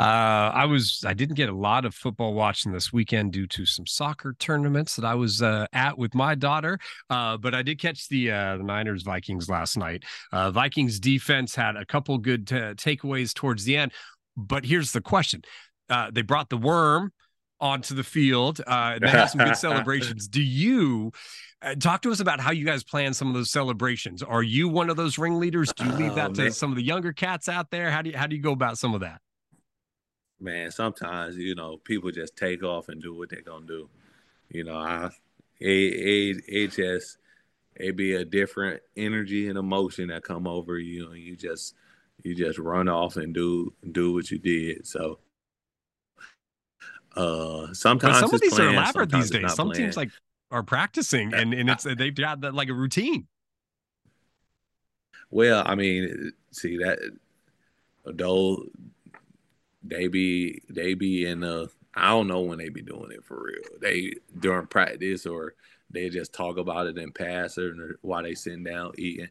Uh, 0.00 0.50
I 0.54 0.64
was 0.64 1.04
I 1.06 1.12
didn't 1.12 1.34
get 1.34 1.50
a 1.50 1.54
lot 1.54 1.84
of 1.84 1.94
football 1.94 2.32
watching 2.32 2.72
this 2.72 2.90
weekend 2.90 3.34
due 3.34 3.46
to 3.48 3.66
some 3.66 3.86
soccer 3.86 4.34
tournaments 4.38 4.96
that 4.96 5.04
I 5.04 5.14
was 5.14 5.42
uh, 5.42 5.66
at 5.74 5.98
with 5.98 6.14
my 6.14 6.34
daughter. 6.34 6.78
Uh, 7.10 7.36
but 7.36 7.54
I 7.54 7.60
did 7.60 7.78
catch 7.78 8.08
the 8.08 8.30
uh, 8.30 8.56
the 8.56 8.62
Niners 8.62 9.02
Vikings 9.02 9.50
last 9.50 9.76
night. 9.76 10.04
Uh, 10.32 10.52
Vikings 10.52 11.00
defense 11.00 11.54
had 11.54 11.76
a 11.76 11.84
couple 11.84 12.16
good 12.16 12.46
t- 12.46 12.54
takeaways 12.54 13.34
towards 13.34 13.64
the 13.64 13.76
end. 13.76 13.92
But 14.38 14.64
here's 14.64 14.92
the 14.92 15.02
question: 15.02 15.42
uh, 15.90 16.10
They 16.10 16.22
brought 16.22 16.48
the 16.48 16.56
worm 16.56 17.12
onto 17.60 17.94
the 17.94 18.04
field. 18.04 18.62
Uh, 18.66 18.98
they 18.98 19.10
had 19.10 19.26
some 19.26 19.44
good 19.44 19.56
celebrations. 19.58 20.28
Do 20.28 20.40
you? 20.42 21.12
Uh, 21.60 21.74
talk 21.74 22.00
to 22.00 22.10
us 22.10 22.20
about 22.20 22.40
how 22.40 22.52
you 22.52 22.64
guys 22.64 22.82
plan 22.82 23.12
some 23.12 23.28
of 23.28 23.34
those 23.34 23.50
celebrations. 23.50 24.22
Are 24.22 24.42
you 24.42 24.70
one 24.70 24.88
of 24.88 24.96
those 24.96 25.18
ringleaders? 25.18 25.74
Do 25.74 25.84
you 25.84 25.92
leave 25.92 26.14
that 26.14 26.30
oh, 26.30 26.34
to 26.44 26.52
some 26.52 26.70
of 26.70 26.76
the 26.76 26.82
younger 26.82 27.12
cats 27.12 27.50
out 27.50 27.70
there? 27.70 27.90
How 27.90 28.00
do 28.00 28.08
you 28.08 28.16
how 28.16 28.26
do 28.26 28.34
you 28.34 28.40
go 28.40 28.52
about 28.52 28.78
some 28.78 28.94
of 28.94 29.02
that? 29.02 29.20
Man, 30.40 30.70
sometimes 30.70 31.36
you 31.36 31.54
know 31.54 31.76
people 31.78 32.10
just 32.10 32.36
take 32.36 32.62
off 32.62 32.88
and 32.88 33.02
do 33.02 33.14
what 33.14 33.30
they're 33.30 33.42
gonna 33.42 33.66
do. 33.66 33.88
You 34.48 34.64
know, 34.64 34.76
I 34.76 35.10
it 35.60 35.68
it, 35.68 36.44
it 36.48 36.72
just 36.72 37.18
it 37.76 37.96
be 37.96 38.14
a 38.14 38.24
different 38.24 38.82
energy 38.96 39.48
and 39.48 39.58
emotion 39.58 40.08
that 40.08 40.24
come 40.24 40.46
over 40.46 40.78
you. 40.78 41.10
and 41.10 41.20
you 41.20 41.36
just 41.36 41.74
you 42.22 42.34
just 42.34 42.58
run 42.58 42.88
off 42.88 43.16
and 43.16 43.34
do 43.34 43.72
do 43.92 44.12
what 44.12 44.30
you 44.30 44.38
did. 44.38 44.86
So 44.86 45.18
uh 47.16 47.72
sometimes 47.72 48.20
but 48.20 48.20
some 48.20 48.34
of 48.34 48.40
these 48.40 48.54
planned, 48.54 48.70
are 48.70 48.74
elaborate 48.74 49.10
these 49.10 49.30
days. 49.30 49.54
Some 49.54 49.68
planned. 49.68 49.76
teams 49.78 49.96
like 49.96 50.10
are 50.50 50.62
practicing 50.62 51.32
and 51.34 51.54
and 51.54 51.70
it's 51.70 51.84
they've 51.84 52.14
got 52.14 52.40
that 52.42 52.54
like 52.54 52.68
a 52.68 52.74
routine. 52.74 53.26
Well, 55.30 55.62
I 55.64 55.76
mean, 55.76 56.32
see 56.50 56.78
that 56.78 56.98
though 58.04 58.64
they 59.82 60.08
be 60.08 60.62
they 60.68 60.94
be 60.94 61.26
in 61.26 61.42
a 61.42 61.66
I 61.94 62.08
don't 62.08 62.28
know 62.28 62.40
when 62.40 62.58
they 62.58 62.68
be 62.68 62.82
doing 62.82 63.10
it 63.10 63.24
for 63.24 63.42
real. 63.42 63.78
They 63.80 64.14
during 64.38 64.66
practice 64.66 65.26
or 65.26 65.54
they 65.90 66.08
just 66.08 66.32
talk 66.32 66.56
about 66.56 66.86
it 66.86 66.98
in 66.98 67.12
pass 67.12 67.58
or 67.58 67.98
while 68.02 68.22
they 68.22 68.34
sitting 68.34 68.64
down 68.64 68.92
eating, 68.96 69.28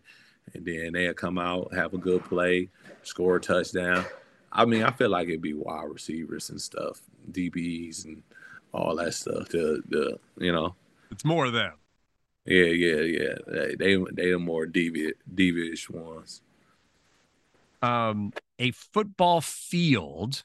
and 0.54 0.66
then 0.66 0.94
they'll 0.94 1.14
come 1.14 1.38
out 1.38 1.74
have 1.74 1.94
a 1.94 1.98
good 1.98 2.24
play, 2.26 2.70
score 3.04 3.38
a 3.38 3.42
touchdown. 3.42 4.06
I 4.52 4.66
mean, 4.66 4.84
I 4.84 4.92
feel 4.92 5.10
like 5.10 5.28
it'd 5.28 5.42
be 5.42 5.54
wide 5.54 5.90
receivers 5.90 6.50
and 6.50 6.60
stuff, 6.60 7.02
DBs 7.32 8.06
and 8.06 8.24
all 8.74 8.96
that 8.96 9.14
stuff. 9.14 9.50
The 9.50 9.82
the 9.88 10.20
you 10.38 10.52
know, 10.52 10.76
it's 11.12 11.26
more 11.26 11.46
of 11.46 11.54
them. 11.54 11.74
Yeah, 12.46 12.66
yeah, 12.66 13.02
yeah. 13.02 13.36
They 13.48 13.76
they, 13.76 13.96
they 14.12 14.32
the 14.32 14.40
more 14.40 14.66
deviant, 14.66 15.14
devious 15.34 15.90
ones. 15.90 16.42
Um, 17.82 18.34
a 18.60 18.72
football 18.72 19.42
field 19.42 20.44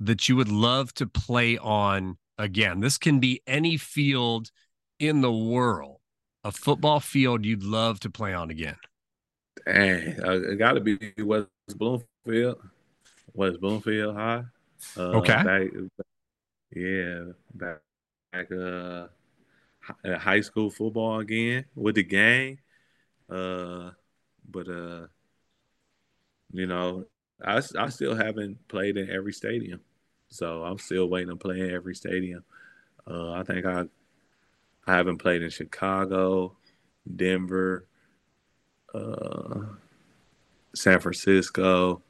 that 0.00 0.28
you 0.28 0.36
would 0.36 0.50
love 0.50 0.92
to 0.94 1.06
play 1.06 1.56
on 1.56 2.18
again. 2.36 2.80
This 2.80 2.98
can 2.98 3.20
be 3.20 3.40
any 3.46 3.76
field 3.76 4.50
in 4.98 5.20
the 5.20 5.32
world. 5.32 6.00
A 6.44 6.52
football 6.52 7.00
field 7.00 7.44
you'd 7.44 7.62
love 7.62 8.00
to 8.00 8.10
play 8.10 8.34
on 8.34 8.50
again. 8.50 8.76
Dang, 9.66 10.20
uh, 10.22 10.32
it 10.32 10.56
got 10.56 10.72
to 10.72 10.80
be 10.80 10.98
West 11.18 11.48
Bloomfield, 11.76 12.58
West 13.34 13.60
Bloomfield 13.60 14.14
High. 14.14 14.44
Uh, 14.96 15.00
okay. 15.00 15.42
Back, 15.42 15.62
yeah, 16.74 17.24
back, 17.54 17.80
back 18.32 18.52
uh, 18.52 19.08
high 20.16 20.40
school 20.40 20.70
football 20.70 21.20
again 21.20 21.64
with 21.74 21.96
the 21.96 22.04
gang. 22.04 22.58
Uh, 23.28 23.90
but 24.48 24.68
uh, 24.68 25.06
you 26.52 26.66
know, 26.66 27.04
I 27.44 27.62
I 27.78 27.88
still 27.88 28.14
haven't 28.14 28.66
played 28.68 28.96
in 28.96 29.10
every 29.10 29.32
stadium, 29.32 29.80
so 30.28 30.64
I'm 30.64 30.78
still 30.78 31.08
waiting 31.08 31.28
to 31.28 31.36
play 31.36 31.60
in 31.60 31.70
every 31.70 31.94
stadium. 31.94 32.44
Uh, 33.06 33.32
I 33.32 33.42
think 33.42 33.64
I 33.64 33.84
I 34.86 34.96
haven't 34.96 35.18
played 35.18 35.42
in 35.42 35.50
Chicago, 35.50 36.56
Denver, 37.16 37.86
uh, 38.94 39.60
San 40.74 41.00
Francisco. 41.00 42.02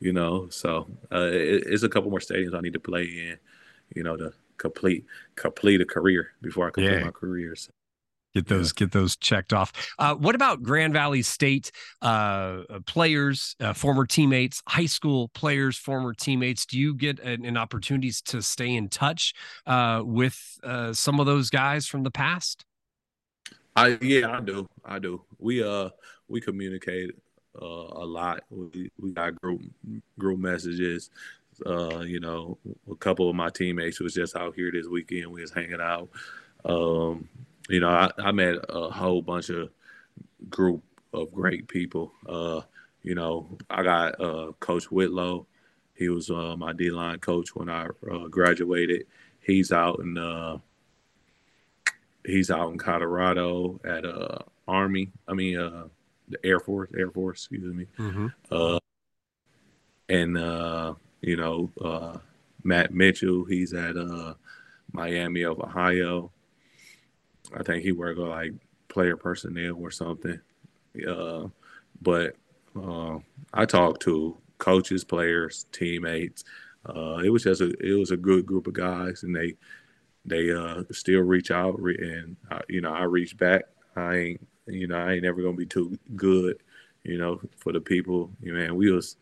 You 0.00 0.12
know, 0.12 0.48
so 0.50 0.86
uh, 1.12 1.30
it, 1.32 1.64
it's 1.66 1.82
a 1.82 1.88
couple 1.88 2.10
more 2.10 2.20
stadiums 2.20 2.54
I 2.54 2.60
need 2.60 2.74
to 2.74 2.80
play 2.80 3.04
in. 3.04 3.38
You 3.94 4.02
know, 4.02 4.16
to 4.16 4.32
complete 4.58 5.04
complete 5.34 5.80
a 5.80 5.86
career 5.86 6.32
before 6.42 6.66
I 6.66 6.70
complete 6.70 6.98
yeah. 6.98 7.04
my 7.04 7.10
career. 7.10 7.56
So. 7.56 7.70
Get 8.34 8.48
those 8.48 8.72
yeah. 8.74 8.80
get 8.80 8.92
those 8.92 9.16
checked 9.16 9.52
off. 9.52 9.72
Uh, 9.98 10.14
what 10.16 10.34
about 10.34 10.62
Grand 10.62 10.92
Valley 10.92 11.22
State 11.22 11.70
uh, 12.02 12.62
uh, 12.68 12.80
players, 12.84 13.54
uh, 13.60 13.72
former 13.72 14.06
teammates, 14.06 14.60
high 14.66 14.86
school 14.86 15.28
players, 15.28 15.76
former 15.76 16.12
teammates? 16.12 16.66
Do 16.66 16.78
you 16.78 16.94
get 16.94 17.20
an, 17.20 17.44
an 17.44 17.56
opportunities 17.56 18.20
to 18.22 18.42
stay 18.42 18.74
in 18.74 18.88
touch 18.88 19.34
uh, 19.66 20.02
with 20.04 20.58
uh, 20.64 20.92
some 20.92 21.20
of 21.20 21.26
those 21.26 21.48
guys 21.48 21.86
from 21.86 22.02
the 22.02 22.10
past? 22.10 22.64
I 23.76 23.98
yeah, 24.00 24.36
I 24.36 24.40
do. 24.40 24.68
I 24.84 24.98
do. 24.98 25.22
We 25.38 25.62
uh 25.62 25.90
we 26.28 26.40
communicate 26.40 27.12
a 27.60 27.64
lot. 27.64 28.42
We 28.50 28.90
we 28.98 29.12
got 29.12 29.40
group 29.40 29.62
group 30.18 30.40
messages. 30.40 31.10
you 31.64 32.18
know, 32.18 32.58
a 32.90 32.96
couple 32.96 33.30
of 33.30 33.36
my 33.36 33.48
teammates 33.50 34.00
was 34.00 34.14
just 34.14 34.34
out 34.34 34.56
here 34.56 34.72
this 34.72 34.88
weekend. 34.88 35.30
We 35.30 35.40
was 35.40 35.52
hanging 35.52 35.80
out. 35.80 36.08
Um, 36.64 37.28
you 37.68 37.80
know, 37.80 37.88
I, 37.88 38.10
I 38.18 38.32
met 38.32 38.56
a 38.68 38.90
whole 38.90 39.22
bunch 39.22 39.50
of 39.50 39.70
group 40.50 40.82
of 41.12 41.32
great 41.32 41.68
people. 41.68 42.12
Uh, 42.28 42.62
you 43.02 43.14
know, 43.14 43.46
I 43.70 43.82
got 43.82 44.20
uh, 44.20 44.52
Coach 44.60 44.90
Whitlow. 44.90 45.46
He 45.94 46.08
was 46.08 46.30
uh, 46.30 46.56
my 46.56 46.72
D 46.72 46.90
line 46.90 47.18
coach 47.20 47.54
when 47.54 47.70
I 47.70 47.86
uh, 48.10 48.26
graduated. 48.28 49.06
He's 49.40 49.72
out 49.72 50.00
in 50.00 50.18
uh, 50.18 50.58
he's 52.24 52.50
out 52.50 52.70
in 52.70 52.78
Colorado 52.78 53.80
at 53.84 54.04
uh, 54.04 54.38
Army. 54.66 55.10
I 55.28 55.34
mean, 55.34 55.58
uh, 55.58 55.88
the 56.28 56.38
Air 56.44 56.60
Force. 56.60 56.90
Air 56.96 57.10
Force. 57.10 57.42
Excuse 57.42 57.74
me. 57.74 57.86
Mm-hmm. 57.98 58.26
Uh, 58.50 58.78
and 60.08 60.36
uh, 60.36 60.94
you 61.20 61.36
know, 61.36 61.70
uh, 61.80 62.18
Matt 62.62 62.92
Mitchell. 62.92 63.44
He's 63.44 63.72
at 63.72 63.96
uh, 63.96 64.34
Miami 64.92 65.42
of 65.42 65.60
Ohio. 65.60 66.32
I 67.58 67.62
think 67.62 67.82
he 67.82 67.92
worked 67.92 68.18
with 68.18 68.28
like 68.28 68.52
player 68.88 69.16
personnel 69.16 69.76
or 69.80 69.90
something. 69.90 70.40
Uh, 71.08 71.48
but 72.02 72.36
uh, 72.80 73.18
I 73.52 73.64
talked 73.64 74.02
to 74.02 74.36
coaches, 74.58 75.04
players, 75.04 75.66
teammates. 75.72 76.44
Uh, 76.86 77.18
it 77.24 77.30
was 77.30 77.44
just 77.44 77.60
a 77.60 77.70
it 77.80 77.98
was 77.98 78.10
a 78.10 78.16
good 78.16 78.46
group 78.46 78.66
of 78.66 78.74
guys, 78.74 79.22
and 79.22 79.34
they 79.34 79.54
they 80.24 80.52
uh, 80.52 80.82
still 80.92 81.20
reach 81.20 81.50
out, 81.50 81.78
and 81.78 82.36
uh, 82.50 82.60
you 82.68 82.80
know 82.80 82.92
I 82.92 83.04
reach 83.04 83.36
back. 83.36 83.62
I 83.96 84.16
ain't 84.16 84.48
you 84.66 84.86
know 84.86 84.96
I 84.96 85.12
ain't 85.12 85.22
never 85.22 85.42
gonna 85.42 85.56
be 85.56 85.66
too 85.66 85.98
good, 86.16 86.58
you 87.02 87.18
know, 87.18 87.40
for 87.56 87.72
the 87.72 87.80
people. 87.80 88.30
You 88.40 88.52
man, 88.54 88.76
we 88.76 88.90
was 88.90 89.16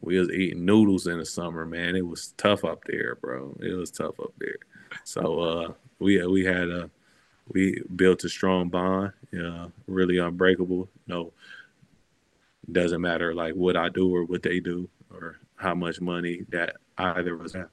we 0.00 0.18
was 0.18 0.30
eating 0.30 0.64
noodles 0.64 1.06
in 1.06 1.18
the 1.18 1.26
summer, 1.26 1.66
man. 1.66 1.96
It 1.96 2.06
was 2.06 2.34
tough 2.36 2.64
up 2.64 2.84
there, 2.84 3.16
bro. 3.16 3.56
It 3.60 3.74
was 3.74 3.90
tough 3.90 4.18
up 4.20 4.32
there. 4.38 4.56
So 5.04 5.40
uh, 5.40 5.72
we 5.98 6.24
we 6.26 6.44
had 6.44 6.68
a 6.68 6.90
we 7.48 7.82
built 7.94 8.24
a 8.24 8.28
strong 8.28 8.68
bond, 8.68 9.12
uh, 9.38 9.68
really 9.86 10.18
unbreakable. 10.18 10.88
No, 11.06 11.32
doesn't 12.70 13.00
matter 13.00 13.34
like 13.34 13.54
what 13.54 13.76
I 13.76 13.88
do 13.88 14.14
or 14.14 14.24
what 14.24 14.42
they 14.42 14.60
do 14.60 14.88
or 15.10 15.36
how 15.56 15.74
much 15.74 16.00
money 16.00 16.42
that 16.50 16.76
either 16.98 17.34
of 17.34 17.40
us 17.42 17.54
have. 17.54 17.68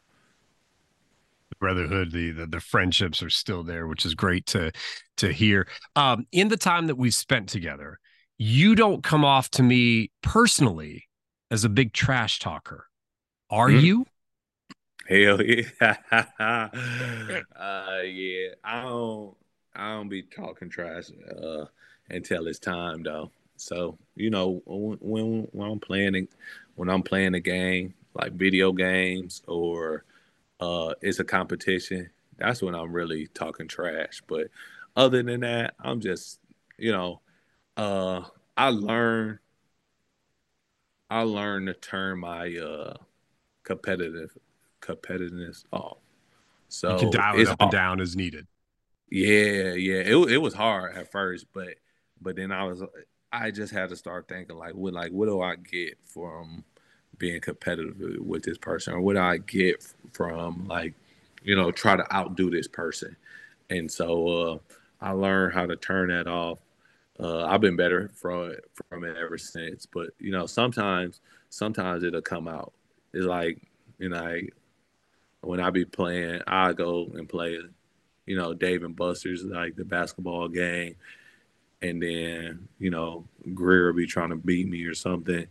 The 1.50 1.56
brotherhood, 1.60 2.12
the, 2.12 2.32
the, 2.32 2.48
the 2.48 2.60
friendships 2.60 3.22
are 3.22 3.30
still 3.30 3.64
there, 3.64 3.88
which 3.88 4.06
is 4.06 4.16
great 4.16 4.46
to 4.48 4.72
to 5.18 5.32
hear. 5.32 5.68
Um, 5.96 6.26
in 6.32 6.48
the 6.48 6.58
time 6.58 6.88
that 6.88 6.96
we've 6.96 7.14
spent 7.14 7.50
together, 7.50 8.00
you 8.38 8.76
don't 8.76 9.04
come 9.04 9.26
off 9.26 9.50
to 9.52 9.64
me 9.64 10.12
personally 10.22 11.08
as 11.52 11.64
a 11.64 11.70
big 11.70 11.94
trash 11.94 12.40
talker. 12.40 12.88
Are 13.50 13.70
mm-hmm. 13.70 13.86
you? 13.86 14.06
Hell 15.08 15.42
yeah. 15.42 15.64
uh, 17.60 18.02
yeah. 18.04 18.50
I 18.64 18.82
don't 18.84 19.36
I 19.80 19.94
don't 19.94 20.10
be 20.10 20.24
talking 20.24 20.70
trash 20.70 21.06
uh, 21.42 21.66
until 22.10 22.48
it's 22.48 22.60
time 22.60 23.02
though. 23.04 23.32
So 23.56 23.98
you 24.16 24.30
know 24.30 24.62
when 24.66 25.48
when, 25.52 25.72
I'm 25.72 25.80
playing 25.80 26.28
when 26.76 26.90
I'm 26.90 27.02
playing 27.02 27.34
a 27.34 27.40
game 27.40 27.94
like 28.14 28.34
video 28.34 28.74
games 28.74 29.42
or 29.48 30.04
uh, 30.60 30.94
it's 31.02 31.20
a 31.20 31.24
competition, 31.24 32.10
that's 32.38 32.62
when 32.62 32.76
I'm 32.76 32.92
really 32.92 33.28
talking 33.28 33.70
trash. 33.70 34.22
But 34.28 34.48
other 34.98 35.24
than 35.24 35.42
that, 35.42 35.76
I'm 35.80 36.02
just 36.02 36.40
you 36.78 36.92
know 36.92 37.22
uh, 37.78 38.24
I 38.58 38.70
learn 38.70 39.40
I 41.10 41.22
learn 41.22 41.68
to 41.68 41.74
turn 41.74 42.20
my 42.20 42.54
uh, 42.54 42.96
competitive 43.64 44.38
competitiveness 44.82 45.64
off. 45.72 46.00
So 46.68 46.92
you 46.92 46.98
can 46.98 47.12
dial 47.12 47.40
it 47.40 47.48
up 47.48 47.62
and 47.62 47.72
down 47.72 48.02
as 48.02 48.18
needed. 48.18 48.46
Yeah, 49.12 49.74
yeah. 49.74 50.02
It 50.02 50.16
it 50.32 50.38
was 50.38 50.54
hard 50.54 50.96
at 50.96 51.12
first, 51.12 51.48
but 51.54 51.76
but 52.22 52.36
then 52.36 52.52
I 52.52 52.64
was 52.66 52.84
I 53.32 53.52
just 53.52 53.74
had 53.74 53.90
to 53.90 53.96
start 53.96 54.28
thinking 54.28 54.58
like 54.58 54.76
what 54.76 54.94
like 54.94 55.12
what 55.12 55.26
do 55.28 55.42
I 55.42 55.56
get 55.56 55.98
from 56.06 56.64
being 57.18 57.42
competitive 57.42 57.98
with 58.20 58.44
this 58.44 58.58
person 58.58 58.94
or 58.94 59.02
what 59.02 59.14
do 59.14 59.20
I 59.20 59.38
get 59.38 59.84
from 60.14 60.68
like 60.68 60.94
you 61.44 61.56
know 61.56 61.72
try 61.72 61.96
to 61.96 62.16
outdo 62.16 62.50
this 62.52 62.68
person. 62.68 63.16
And 63.70 63.92
so 63.92 64.28
uh 64.28 64.58
I 65.02 65.12
learned 65.12 65.54
how 65.54 65.66
to 65.66 65.76
turn 65.78 66.10
that 66.10 66.28
off. 66.28 66.60
Uh, 67.20 67.46
I've 67.46 67.62
been 67.62 67.76
better 67.78 68.10
from 68.16 68.52
it, 68.52 68.66
from 68.90 69.04
it 69.06 69.18
ever 69.18 69.38
since. 69.38 69.86
But 69.86 70.12
you 70.20 70.32
know, 70.32 70.46
sometimes 70.46 71.22
sometimes 71.50 72.04
it'll 72.04 72.22
come 72.22 72.48
out. 72.48 72.74
It's 73.14 73.26
like 73.26 73.60
you 74.00 74.10
know, 74.10 74.18
I, 74.18 74.44
when 75.42 75.60
I 75.60 75.70
be 75.70 75.86
playing, 75.86 76.42
I 76.48 76.74
go 76.74 77.06
and 77.16 77.28
play 77.28 77.60
you 78.30 78.36
know, 78.36 78.54
Dave 78.54 78.84
and 78.84 78.96
Buster's 78.96 79.44
like 79.44 79.76
the 79.76 79.84
basketball 79.84 80.50
game, 80.50 80.96
and 81.82 82.00
then 82.00 82.68
you 82.78 82.92
know 82.92 83.26
Greer 83.56 83.88
will 83.88 83.98
be 83.98 84.06
trying 84.06 84.30
to 84.30 84.36
beat 84.36 84.70
me 84.70 84.84
or 84.84 84.94
something, 84.94 85.48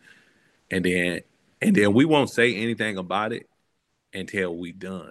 and 0.70 0.84
then 0.84 1.22
and 1.60 1.74
then 1.74 1.92
we 1.92 2.04
won't 2.04 2.30
say 2.30 2.54
anything 2.54 2.96
about 2.96 3.32
it 3.32 3.48
until 4.14 4.56
we 4.56 4.70
done, 4.70 5.10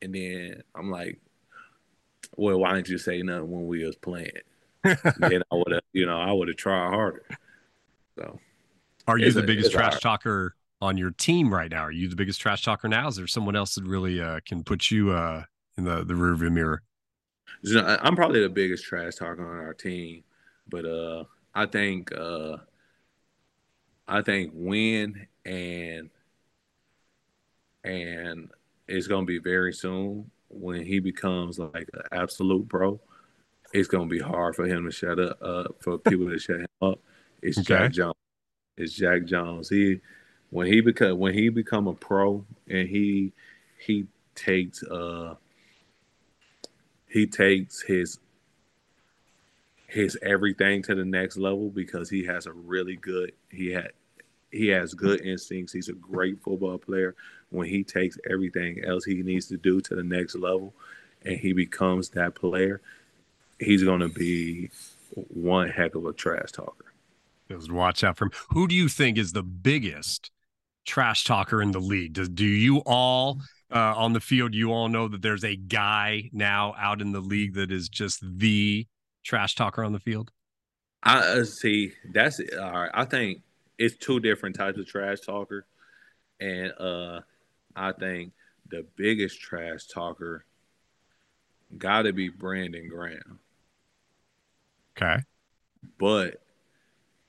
and 0.00 0.14
then 0.14 0.62
I'm 0.74 0.90
like, 0.90 1.20
well, 2.34 2.58
why 2.58 2.72
didn't 2.72 2.88
you 2.88 2.96
say 2.96 3.20
nothing 3.20 3.50
when 3.50 3.66
we 3.66 3.84
was 3.84 3.96
playing? 3.96 4.30
then 4.84 5.42
I 5.52 5.54
would 5.54 5.72
have, 5.72 5.82
you 5.92 6.06
know, 6.06 6.18
I 6.18 6.32
would 6.32 6.48
have 6.48 6.56
tried 6.56 6.94
harder. 6.94 7.26
So, 8.18 8.40
are 9.06 9.18
you 9.18 9.30
the 9.32 9.42
a, 9.42 9.46
biggest 9.46 9.70
trash 9.70 9.92
hard. 9.92 10.02
talker 10.02 10.56
on 10.80 10.96
your 10.96 11.10
team 11.10 11.52
right 11.52 11.70
now? 11.70 11.82
Are 11.82 11.92
you 11.92 12.08
the 12.08 12.16
biggest 12.16 12.40
trash 12.40 12.62
talker 12.64 12.88
now? 12.88 13.08
Is 13.08 13.16
there 13.16 13.26
someone 13.26 13.54
else 13.54 13.74
that 13.74 13.84
really 13.84 14.18
uh, 14.18 14.40
can 14.46 14.64
put 14.64 14.90
you 14.90 15.10
uh, 15.10 15.42
in 15.76 15.84
the 15.84 16.04
the 16.04 16.14
rearview 16.14 16.52
mirror? 16.52 16.82
I'm 17.82 18.16
probably 18.16 18.42
the 18.42 18.48
biggest 18.48 18.84
trash 18.84 19.14
talker 19.16 19.42
on 19.42 19.64
our 19.64 19.74
team, 19.74 20.22
but 20.68 20.84
uh, 20.84 21.24
I 21.54 21.66
think 21.66 22.12
uh, 22.12 22.58
I 24.06 24.22
think 24.22 24.52
when 24.54 25.26
and 25.44 26.10
and 27.84 28.50
it's 28.88 29.06
gonna 29.06 29.26
be 29.26 29.38
very 29.38 29.72
soon 29.72 30.30
when 30.48 30.84
he 30.84 31.00
becomes 31.00 31.58
like 31.58 31.88
an 31.94 32.02
absolute 32.12 32.68
pro. 32.68 33.00
It's 33.72 33.88
gonna 33.88 34.06
be 34.06 34.20
hard 34.20 34.54
for 34.54 34.66
him 34.66 34.84
to 34.84 34.90
shut 34.92 35.18
up, 35.18 35.38
uh, 35.42 35.64
for 35.80 35.98
people 35.98 36.28
to 36.28 36.38
shut 36.38 36.60
him 36.60 36.66
up. 36.82 37.00
It's 37.42 37.58
okay. 37.58 37.64
Jack 37.64 37.92
Jones. 37.92 38.14
It's 38.76 38.92
Jack 38.92 39.24
Jones. 39.24 39.68
He 39.68 40.00
when 40.50 40.66
he 40.66 40.80
become 40.80 41.18
when 41.18 41.34
he 41.34 41.48
become 41.48 41.86
a 41.88 41.94
pro 41.94 42.44
and 42.68 42.88
he 42.88 43.32
he 43.78 44.06
takes 44.34 44.82
uh 44.84 45.34
he 47.14 47.28
takes 47.28 47.80
his 47.80 48.18
his 49.86 50.18
everything 50.20 50.82
to 50.82 50.96
the 50.96 51.04
next 51.04 51.36
level 51.36 51.70
because 51.70 52.10
he 52.10 52.24
has 52.24 52.46
a 52.46 52.52
really 52.52 52.96
good 52.96 53.30
he 53.50 53.70
had 53.70 53.92
he 54.50 54.68
has 54.68 54.94
good 54.94 55.20
instincts. 55.20 55.72
He's 55.72 55.88
a 55.88 55.94
great 55.94 56.42
football 56.42 56.78
player. 56.78 57.14
When 57.50 57.68
he 57.68 57.84
takes 57.84 58.18
everything 58.28 58.84
else 58.84 59.04
he 59.04 59.22
needs 59.22 59.46
to 59.46 59.56
do 59.56 59.80
to 59.82 59.94
the 59.94 60.02
next 60.02 60.34
level 60.34 60.74
and 61.24 61.38
he 61.38 61.52
becomes 61.52 62.08
that 62.10 62.34
player, 62.34 62.80
he's 63.60 63.84
going 63.84 64.00
to 64.00 64.08
be 64.08 64.70
one 65.14 65.68
heck 65.68 65.94
of 65.94 66.06
a 66.06 66.12
trash 66.12 66.50
talker. 66.50 66.92
Just 67.48 67.70
watch 67.70 68.02
out 68.02 68.16
for 68.16 68.24
him. 68.24 68.32
Who 68.50 68.66
do 68.66 68.74
you 68.74 68.88
think 68.88 69.18
is 69.18 69.32
the 69.32 69.44
biggest 69.44 70.32
trash 70.84 71.24
talker 71.24 71.62
in 71.62 71.70
the 71.70 71.80
league? 71.80 72.14
Do, 72.14 72.26
do 72.26 72.44
you 72.44 72.78
all 72.78 73.40
uh, 73.74 73.94
on 73.96 74.12
the 74.12 74.20
field, 74.20 74.54
you 74.54 74.72
all 74.72 74.88
know 74.88 75.08
that 75.08 75.20
there's 75.20 75.44
a 75.44 75.56
guy 75.56 76.30
now 76.32 76.74
out 76.78 77.00
in 77.00 77.12
the 77.12 77.20
league 77.20 77.54
that 77.54 77.72
is 77.72 77.88
just 77.88 78.20
the 78.22 78.86
trash 79.24 79.56
talker 79.56 79.82
on 79.82 79.92
the 79.92 79.98
field? 79.98 80.30
I 81.02 81.18
uh, 81.18 81.44
see. 81.44 81.92
That's 82.12 82.40
all 82.58 82.72
right. 82.72 82.90
I 82.94 83.04
think 83.04 83.42
it's 83.76 83.96
two 83.96 84.20
different 84.20 84.56
types 84.56 84.78
of 84.78 84.86
trash 84.86 85.20
talker, 85.20 85.66
and 86.40 86.72
uh, 86.78 87.20
I 87.74 87.92
think 87.92 88.32
the 88.68 88.86
biggest 88.96 89.40
trash 89.40 89.86
talker 89.86 90.46
got 91.76 92.02
to 92.02 92.12
be 92.12 92.28
Brandon 92.28 92.88
Graham. 92.88 93.40
Okay, 94.96 95.20
but 95.98 96.40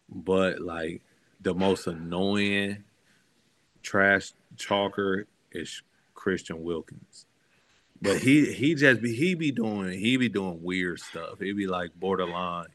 but 0.07 0.61
like 0.61 1.01
the 1.41 1.55
most 1.55 1.87
annoying 1.87 2.83
trash 3.81 4.31
talker 4.57 5.27
is 5.51 5.81
Christian 6.25 6.63
Wilkins. 6.63 7.27
But 8.01 8.17
he 8.17 8.51
he 8.51 8.73
just 8.73 8.99
be 8.99 9.13
he 9.13 9.35
be 9.35 9.51
doing 9.51 9.91
he 9.91 10.17
be 10.17 10.27
doing 10.27 10.63
weird 10.63 10.99
stuff. 10.99 11.37
He 11.39 11.53
be 11.53 11.67
like 11.67 11.91
borderline. 11.93 12.69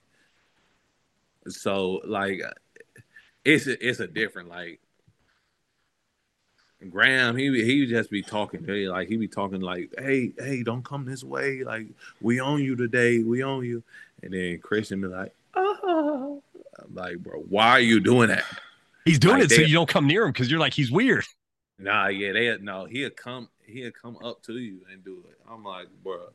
So 1.49 2.01
like 2.05 2.41
it's 3.45 3.67
a, 3.67 3.89
it's 3.89 3.99
a 3.99 4.07
different 4.07 4.51
like 4.51 4.79
Graham, 6.89 7.37
he 7.37 7.51
he 7.65 7.87
just 7.87 8.09
be 8.09 8.23
talking, 8.23 8.65
hey, 8.65 8.89
like 8.89 9.09
he 9.09 9.17
be 9.17 9.27
talking 9.27 9.61
like, 9.61 9.93
hey, 9.99 10.33
hey, 10.39 10.63
don't 10.63 10.85
come 10.85 11.05
this 11.05 11.25
way, 11.25 11.65
like 11.65 11.89
we 12.21 12.41
own 12.41 12.63
you 12.63 12.77
today, 12.77 13.19
we 13.19 13.43
own 13.43 13.65
you, 13.65 13.83
and 14.23 14.33
then 14.33 14.61
Christian 14.61 15.01
be 15.01 15.09
like, 15.09 15.35
oh, 15.55 16.41
I'm 16.79 16.95
like, 16.95 17.19
bro, 17.19 17.41
why 17.41 17.71
are 17.71 17.81
you 17.81 17.99
doing 17.99 18.29
that? 18.29 18.45
He's 19.05 19.19
doing 19.19 19.41
like, 19.41 19.51
it 19.51 19.57
so 19.57 19.63
you 19.63 19.75
don't 19.75 19.89
come 19.89 20.07
near 20.07 20.25
him 20.25 20.31
because 20.31 20.49
you're 20.49 20.61
like 20.61 20.73
he's 20.73 20.93
weird. 20.93 21.25
Nah, 21.81 22.09
yeah, 22.09 22.33
they 22.33 22.59
no, 22.61 22.85
he'll 22.85 23.09
come, 23.11 23.49
he'll 23.65 23.91
come 23.91 24.19
up 24.23 24.43
to 24.43 24.53
you 24.59 24.81
and 24.93 25.03
do 25.03 25.25
it. 25.29 25.39
I'm 25.51 25.65
like, 25.65 25.89
bro, 26.03 26.29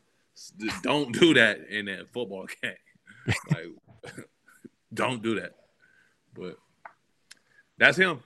don't 0.81 1.11
do 1.11 1.35
that 1.35 1.67
in 1.69 1.85
that 1.85 2.07
football 2.11 2.47
game. 2.61 2.73
like, 3.51 4.15
don't 4.93 5.21
do 5.21 5.39
that. 5.39 5.51
But 6.33 6.57
that's 7.77 7.95
him. 7.97 8.21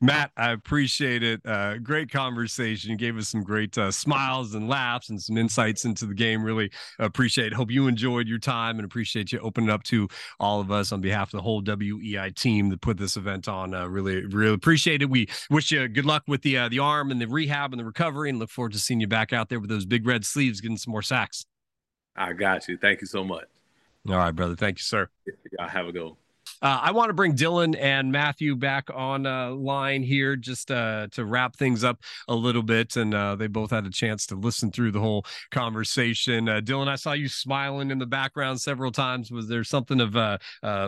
Matt, 0.00 0.30
I 0.36 0.52
appreciate 0.52 1.24
it. 1.24 1.40
Uh, 1.44 1.78
great 1.78 2.10
conversation. 2.10 2.92
You 2.92 2.96
gave 2.96 3.16
us 3.18 3.28
some 3.28 3.42
great 3.42 3.76
uh, 3.76 3.90
smiles 3.90 4.54
and 4.54 4.68
laughs 4.68 5.10
and 5.10 5.20
some 5.20 5.36
insights 5.36 5.84
into 5.84 6.06
the 6.06 6.14
game. 6.14 6.44
Really 6.44 6.70
appreciate 7.00 7.48
it. 7.48 7.52
Hope 7.54 7.70
you 7.70 7.88
enjoyed 7.88 8.28
your 8.28 8.38
time 8.38 8.76
and 8.76 8.84
appreciate 8.84 9.32
you 9.32 9.40
opening 9.40 9.70
up 9.70 9.82
to 9.84 10.06
all 10.38 10.60
of 10.60 10.70
us 10.70 10.92
on 10.92 11.00
behalf 11.00 11.28
of 11.28 11.38
the 11.38 11.42
whole 11.42 11.62
WEI 11.62 12.30
team 12.30 12.68
that 12.68 12.80
put 12.80 12.96
this 12.96 13.16
event 13.16 13.48
on. 13.48 13.74
Uh, 13.74 13.88
really, 13.88 14.24
really 14.26 14.54
appreciate 14.54 15.02
it. 15.02 15.10
We 15.10 15.28
wish 15.50 15.72
you 15.72 15.88
good 15.88 16.06
luck 16.06 16.22
with 16.28 16.42
the 16.42 16.58
uh, 16.58 16.68
the 16.68 16.78
arm 16.78 17.10
and 17.10 17.20
the 17.20 17.26
rehab 17.26 17.72
and 17.72 17.80
the 17.80 17.84
recovery 17.84 18.30
and 18.30 18.38
look 18.38 18.50
forward 18.50 18.72
to 18.74 18.78
seeing 18.78 19.00
you 19.00 19.08
back 19.08 19.32
out 19.32 19.48
there 19.48 19.58
with 19.58 19.68
those 19.68 19.84
big 19.84 20.06
red 20.06 20.24
sleeves 20.24 20.60
getting 20.60 20.76
some 20.76 20.92
more 20.92 21.02
sacks. 21.02 21.44
I 22.14 22.34
got 22.34 22.68
you. 22.68 22.76
Thank 22.76 23.00
you 23.00 23.08
so 23.08 23.24
much. 23.24 23.46
All 24.08 24.16
right, 24.16 24.30
brother. 24.30 24.54
Thank 24.54 24.78
you, 24.78 24.82
sir. 24.82 25.08
Y'all 25.58 25.68
have 25.68 25.86
a 25.86 25.92
go. 25.92 26.16
Uh, 26.62 26.80
I 26.82 26.90
want 26.92 27.10
to 27.10 27.14
bring 27.14 27.34
Dylan 27.34 27.76
and 27.78 28.12
Matthew 28.12 28.56
back 28.56 28.88
on 28.94 29.26
uh, 29.26 29.50
line 29.52 30.02
here 30.02 30.36
just 30.36 30.70
uh, 30.70 31.08
to 31.12 31.24
wrap 31.24 31.56
things 31.56 31.84
up 31.84 32.02
a 32.28 32.34
little 32.34 32.62
bit. 32.62 32.96
And 32.96 33.14
uh, 33.14 33.36
they 33.36 33.46
both 33.46 33.70
had 33.70 33.86
a 33.86 33.90
chance 33.90 34.26
to 34.26 34.34
listen 34.34 34.70
through 34.70 34.92
the 34.92 35.00
whole 35.00 35.24
conversation. 35.50 36.48
Uh, 36.48 36.60
Dylan, 36.60 36.88
I 36.88 36.96
saw 36.96 37.12
you 37.12 37.28
smiling 37.28 37.90
in 37.90 37.98
the 37.98 38.06
background 38.06 38.60
several 38.60 38.92
times. 38.92 39.30
Was 39.30 39.48
there 39.48 39.64
something 39.64 40.00
of 40.00 40.16
uh, 40.16 40.38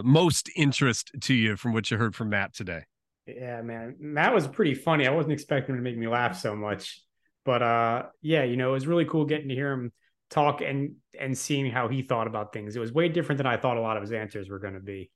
most 0.05 0.51
interest 0.57 1.13
to 1.23 1.35
you 1.35 1.57
from 1.57 1.73
what 1.73 1.91
you 1.91 1.97
heard 1.97 2.15
from 2.15 2.31
Matt 2.31 2.55
today? 2.55 2.83
Yeah, 3.27 3.63
man. 3.63 3.97
Matt 4.01 4.35
was 4.35 4.47
pretty 4.47 4.75
funny. 4.75 5.07
I 5.07 5.11
wasn't 5.11 5.33
expecting 5.33 5.75
him 5.75 5.81
to 5.81 5.89
make 5.89 5.99
me 5.99 6.09
laugh 6.09 6.39
so 6.39 6.57
much. 6.57 7.01
But 7.45 8.11
yeah, 8.23 8.45
you 8.45 8.57
know, 8.57 8.71
it 8.71 8.73
was 8.73 8.87
really 8.87 9.05
cool 9.05 9.25
getting 9.25 9.49
to 9.49 9.55
hear 9.55 9.73
him 9.73 9.93
talk 10.31 10.61
and 10.63 10.95
and 11.19 11.37
seeing 11.37 11.71
how 11.71 11.89
he 11.89 12.03
thought 12.03 12.27
about 12.27 12.53
things. 12.53 12.77
It 12.77 12.81
was 12.81 12.93
way 12.93 13.09
different 13.09 13.39
than 13.39 13.47
I 13.47 13.57
thought 13.57 13.77
a 13.77 13.81
lot 13.81 13.97
of 13.97 14.03
his 14.03 14.13
answers 14.13 14.49
were 14.49 14.59
going 14.59 14.75
to 14.75 14.81
be. 14.81 15.11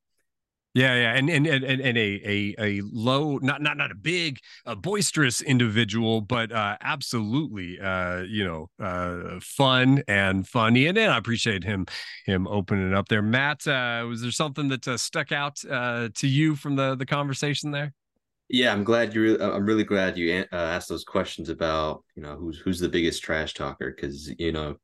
Yeah, 0.75 0.95
yeah, 0.97 1.13
and 1.13 1.31
and 1.31 1.47
and 1.47 1.65
and 1.65 1.97
a 1.97 2.21
a 2.25 2.55
a 2.59 2.81
low, 2.83 3.39
not 3.39 3.63
not 3.63 3.77
not 3.77 3.93
a 3.93 3.95
big, 3.95 4.41
a 4.67 4.75
boisterous 4.75 5.41
individual, 5.41 6.21
but 6.21 6.51
uh, 6.51 6.77
absolutely, 6.81 7.79
uh, 7.79 8.23
you 8.23 8.45
know, 8.45 8.71
uh, 8.85 9.39
fun 9.41 10.03
and 10.09 10.49
funny, 10.49 10.89
and 10.89 10.97
then 10.97 11.11
I 11.11 11.17
appreciate 11.17 11.63
him 11.63 11.87
him 12.27 12.49
opening 12.49 12.93
up 12.93 13.07
there. 13.09 13.23
Matt, 13.23 13.65
uh, 13.69 14.05
was 14.09 14.23
there 14.23 14.33
something 14.33 14.67
that 14.71 14.89
uh, 14.89 14.97
stuck 14.97 15.31
out 15.31 15.65
uh, 15.71 16.09
to 16.13 16.27
you 16.27 16.57
from 16.57 16.75
the 16.75 16.97
the 16.97 17.07
conversation 17.07 17.71
there? 17.71 17.93
Yeah, 18.49 18.73
I'm 18.73 18.83
glad 18.83 19.15
you. 19.15 19.41
I'm 19.41 19.65
really 19.65 19.85
glad 19.85 20.19
you 20.19 20.45
uh, 20.53 20.57
asked 20.57 20.89
those 20.89 21.05
questions 21.05 21.51
about 21.51 22.03
you 22.17 22.23
know 22.23 22.35
who's 22.35 22.59
who's 22.59 22.81
the 22.81 22.89
biggest 22.89 23.23
trash 23.23 23.55
talker 23.55 23.95
because 23.95 24.35
you 24.41 24.51
know 24.51 24.75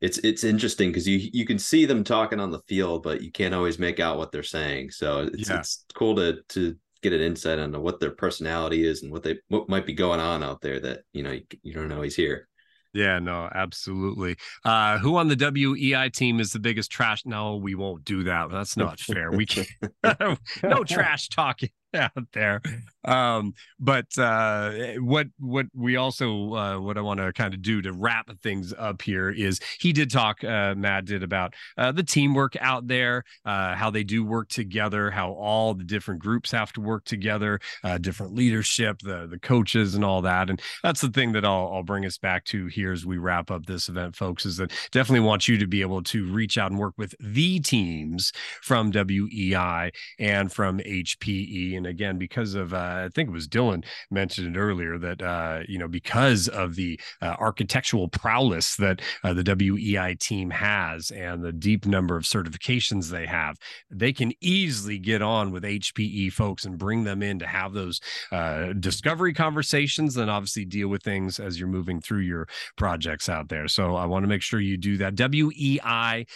it's 0.00 0.18
it's 0.18 0.44
interesting 0.44 0.90
because 0.90 1.08
you 1.08 1.28
you 1.32 1.44
can 1.44 1.58
see 1.58 1.84
them 1.84 2.04
talking 2.04 2.40
on 2.40 2.50
the 2.50 2.60
field, 2.68 3.02
but 3.02 3.22
you 3.22 3.32
can't 3.32 3.54
always 3.54 3.78
make 3.78 4.00
out 4.00 4.18
what 4.18 4.30
they're 4.30 4.42
saying. 4.42 4.90
So 4.90 5.28
it's 5.32 5.50
yeah. 5.50 5.58
it's 5.58 5.84
cool 5.94 6.16
to 6.16 6.40
to 6.50 6.76
get 7.02 7.12
an 7.12 7.20
insight 7.20 7.58
on 7.58 7.72
what 7.80 8.00
their 8.00 8.10
personality 8.10 8.86
is 8.86 9.02
and 9.02 9.12
what 9.12 9.22
they 9.22 9.38
what 9.48 9.68
might 9.68 9.86
be 9.86 9.94
going 9.94 10.20
on 10.20 10.42
out 10.42 10.60
there 10.60 10.80
that 10.80 11.00
you 11.12 11.22
know 11.22 11.32
you, 11.32 11.42
you 11.62 11.72
don't 11.72 11.92
always 11.92 12.14
hear. 12.14 12.48
Yeah, 12.94 13.18
no, 13.18 13.48
absolutely. 13.54 14.36
Uh, 14.64 14.98
who 14.98 15.18
on 15.18 15.28
the 15.28 15.36
WEI 15.36 16.08
team 16.08 16.40
is 16.40 16.52
the 16.52 16.58
biggest 16.58 16.90
trash? 16.90 17.26
No, 17.26 17.56
we 17.56 17.74
won't 17.74 18.02
do 18.04 18.24
that. 18.24 18.50
That's 18.50 18.78
not 18.78 18.98
fair. 18.98 19.30
We 19.30 19.44
can't. 19.44 19.68
no 20.62 20.84
trash 20.84 21.28
talking. 21.28 21.68
out 21.94 22.12
there. 22.32 22.60
Um, 23.08 23.54
but 23.80 24.06
uh, 24.18 24.72
what 24.98 25.28
what 25.38 25.66
we 25.74 25.96
also 25.96 26.54
uh, 26.54 26.78
what 26.78 26.98
I 26.98 27.00
want 27.00 27.20
to 27.20 27.32
kind 27.32 27.54
of 27.54 27.62
do 27.62 27.80
to 27.82 27.92
wrap 27.92 28.28
things 28.42 28.74
up 28.76 29.00
here 29.00 29.30
is 29.30 29.60
he 29.80 29.92
did 29.92 30.10
talk, 30.10 30.44
uh, 30.44 30.74
Matt 30.76 31.06
did 31.06 31.22
about 31.22 31.54
uh, 31.78 31.90
the 31.90 32.02
teamwork 32.02 32.54
out 32.60 32.86
there, 32.86 33.24
uh, 33.46 33.74
how 33.74 33.90
they 33.90 34.04
do 34.04 34.24
work 34.24 34.50
together, 34.50 35.10
how 35.10 35.32
all 35.32 35.72
the 35.72 35.84
different 35.84 36.20
groups 36.20 36.50
have 36.50 36.72
to 36.74 36.82
work 36.82 37.04
together, 37.04 37.58
uh, 37.82 37.96
different 37.96 38.34
leadership, 38.34 38.98
the 39.02 39.26
the 39.26 39.38
coaches, 39.38 39.94
and 39.94 40.04
all 40.04 40.20
that. 40.22 40.50
And 40.50 40.60
that's 40.82 41.00
the 41.00 41.08
thing 41.08 41.32
that 41.32 41.46
I'll 41.46 41.70
I'll 41.72 41.82
bring 41.82 42.04
us 42.04 42.18
back 42.18 42.44
to 42.46 42.66
here 42.66 42.92
as 42.92 43.06
we 43.06 43.16
wrap 43.16 43.50
up 43.50 43.64
this 43.64 43.88
event, 43.88 44.16
folks. 44.16 44.44
Is 44.44 44.58
that 44.58 44.72
definitely 44.92 45.26
want 45.26 45.48
you 45.48 45.56
to 45.56 45.66
be 45.66 45.80
able 45.80 46.02
to 46.02 46.30
reach 46.30 46.58
out 46.58 46.70
and 46.70 46.78
work 46.78 46.94
with 46.98 47.14
the 47.20 47.58
teams 47.60 48.32
from 48.62 48.90
WEI 48.92 49.92
and 50.18 50.52
from 50.52 50.78
HPE 50.80 51.76
and 51.78 51.86
again, 51.86 52.18
because 52.18 52.54
of 52.54 52.74
uh, 52.74 52.97
I 53.04 53.08
think 53.08 53.28
it 53.28 53.32
was 53.32 53.48
Dylan 53.48 53.84
mentioned 54.10 54.54
it 54.54 54.58
earlier 54.58 54.98
that 54.98 55.22
uh, 55.22 55.60
you 55.68 55.78
know 55.78 55.88
because 55.88 56.48
of 56.48 56.74
the 56.74 56.98
uh, 57.22 57.36
architectural 57.38 58.08
prowess 58.08 58.76
that 58.76 59.00
uh, 59.24 59.32
the 59.32 59.42
WEI 59.42 60.14
team 60.18 60.50
has 60.50 61.10
and 61.10 61.42
the 61.42 61.52
deep 61.52 61.86
number 61.86 62.16
of 62.16 62.24
certifications 62.24 63.10
they 63.10 63.26
have, 63.26 63.56
they 63.90 64.12
can 64.12 64.32
easily 64.40 64.98
get 64.98 65.22
on 65.22 65.50
with 65.50 65.62
HPE 65.62 66.32
folks 66.32 66.64
and 66.64 66.78
bring 66.78 67.04
them 67.04 67.22
in 67.22 67.38
to 67.38 67.46
have 67.46 67.72
those 67.72 68.00
uh, 68.32 68.72
discovery 68.74 69.32
conversations, 69.32 70.16
and 70.16 70.30
obviously 70.30 70.64
deal 70.64 70.88
with 70.88 71.02
things 71.02 71.38
as 71.40 71.58
you're 71.58 71.68
moving 71.68 72.00
through 72.00 72.20
your 72.20 72.48
projects 72.76 73.28
out 73.28 73.48
there. 73.48 73.68
So 73.68 73.96
I 73.96 74.06
want 74.06 74.24
to 74.24 74.28
make 74.28 74.42
sure 74.42 74.60
you 74.60 74.76
do 74.76 74.96
that. 74.98 75.14
WEI.com 75.14 76.28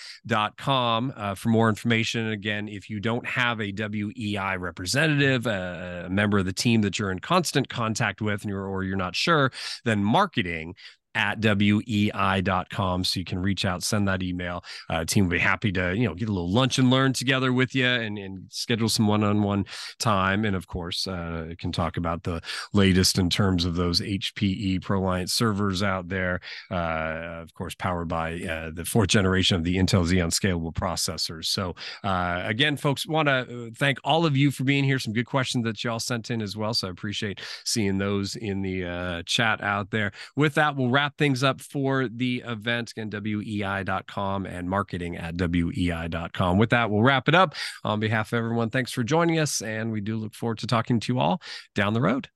uh, 1.17 1.35
for 1.35 1.49
more 1.49 1.69
information. 1.69 2.29
Again, 2.31 2.69
if 2.69 2.89
you 2.91 3.01
don't 3.01 3.27
have 3.27 3.61
a 3.61 3.73
WEI 3.73 4.57
representative 4.57 5.47
a, 5.47 6.05
a 6.07 6.11
member 6.11 6.42
the 6.43 6.53
team 6.53 6.83
that 6.83 6.99
you're 6.99 7.11
in 7.11 7.19
constant 7.19 7.69
contact 7.69 8.21
with 8.21 8.43
and 8.43 8.51
you're 8.51 8.67
or 8.67 8.85
you're 8.85 8.97
not 8.97 9.17
sure, 9.17 9.53
then 9.85 10.03
marketing 10.03 10.75
at 11.15 11.39
wei.com 11.43 13.05
so 13.05 13.21
you 13.21 13.25
can 13.25 13.39
reach 13.39 13.65
out 13.65 13.83
send 13.83 14.09
that 14.09 14.23
email. 14.23 14.65
Uh, 14.89 15.05
team 15.05 15.25
will 15.25 15.33
be 15.33 15.39
happy 15.39 15.71
to 15.73 15.95
you 15.97 16.09
know 16.09 16.15
get 16.15 16.29
a 16.29 16.33
little 16.33 16.51
lunch 16.51 16.79
and 16.79 16.91
learn 16.91 17.13
together 17.13 17.53
with 17.53 17.75
you 17.75 17.87
and, 17.87 18.19
and 18.19 18.47
schedule 18.51 18.89
some 18.89 19.07
one-on-one 19.07 19.67
time. 19.99 20.45
And 20.45 20.57
of 20.57 20.67
course 20.67 21.07
uh, 21.07 21.55
can 21.59 21.73
talk 21.73 21.97
about 21.97 22.23
the 22.23 22.41
latest 22.73 23.19
in 23.19 23.29
terms 23.29 23.65
of 23.65 23.75
those 23.75 24.01
hpe 24.01 24.81
proliant 24.81 25.31
servers 25.31 25.83
out 25.83 26.09
there 26.09 26.41
uh, 26.71 27.41
of 27.43 27.53
course 27.55 27.75
powered 27.75 28.09
by 28.09 28.41
uh, 28.41 28.71
the 28.73 28.85
fourth 28.85 29.09
generation 29.09 29.57
of 29.57 29.65
the 29.65 29.77
intel 29.77 30.07
xeon 30.07 30.31
scalable 30.31 30.73
processors. 30.73 31.47
So 31.47 31.75
uh, 32.05 32.43
again 32.45 32.77
folks 32.77 33.07
want 33.07 33.29
to 33.29 33.67
uh, 33.67 33.71
thank 33.77 33.99
all 34.05 34.25
of 34.25 34.37
you 34.37 34.51
for 34.51 34.65
being 34.65 34.85
here. 34.85 34.99
Some 34.99 35.13
good 35.13 35.27
questions 35.27 35.65
that 35.65 35.83
y'all 35.85 36.01
sent 36.01 36.31
in 36.31 36.41
as 36.41 36.57
well. 36.57 36.73
So 36.75 36.89
i 36.89 36.91
appreciate 36.91 37.41
seeing 37.65 37.99
those 37.99 38.37
in 38.37 38.63
the 38.63 39.23
chat 39.27 39.63
out 39.63 39.91
there. 39.91 40.13
With 40.37 40.55
that 40.55 40.77
we'll 40.77 40.91
wrap 40.91 41.02
wrap 41.03 41.19
things 41.19 41.43
up 41.43 41.61
for 41.61 42.07
the 42.07 42.45
event. 42.47 42.93
Again, 42.93 43.11
WEI.com 43.11 44.47
and 44.47 44.71
marketing 44.71 45.17
at 45.17 45.37
WEI.com. 45.37 46.59
With 46.59 46.71
that, 46.71 46.91
we'll 46.91 47.03
wrap 47.03 47.29
it 47.29 47.35
up. 47.35 47.57
On 47.83 47.99
behalf 47.99 48.33
of 48.33 48.37
everyone, 48.39 48.71
thanks 48.71 48.93
for 48.93 49.03
joining 49.03 49.41
us. 49.41 49.61
And 49.63 49.91
we 49.91 50.01
do 50.01 50.17
look 50.17 50.33
forward 50.33 50.59
to 50.59 50.69
talking 50.69 51.01
to 51.01 51.13
you 51.13 51.19
all 51.19 51.43
down 51.75 51.93
the 51.93 52.01
road. 52.01 52.29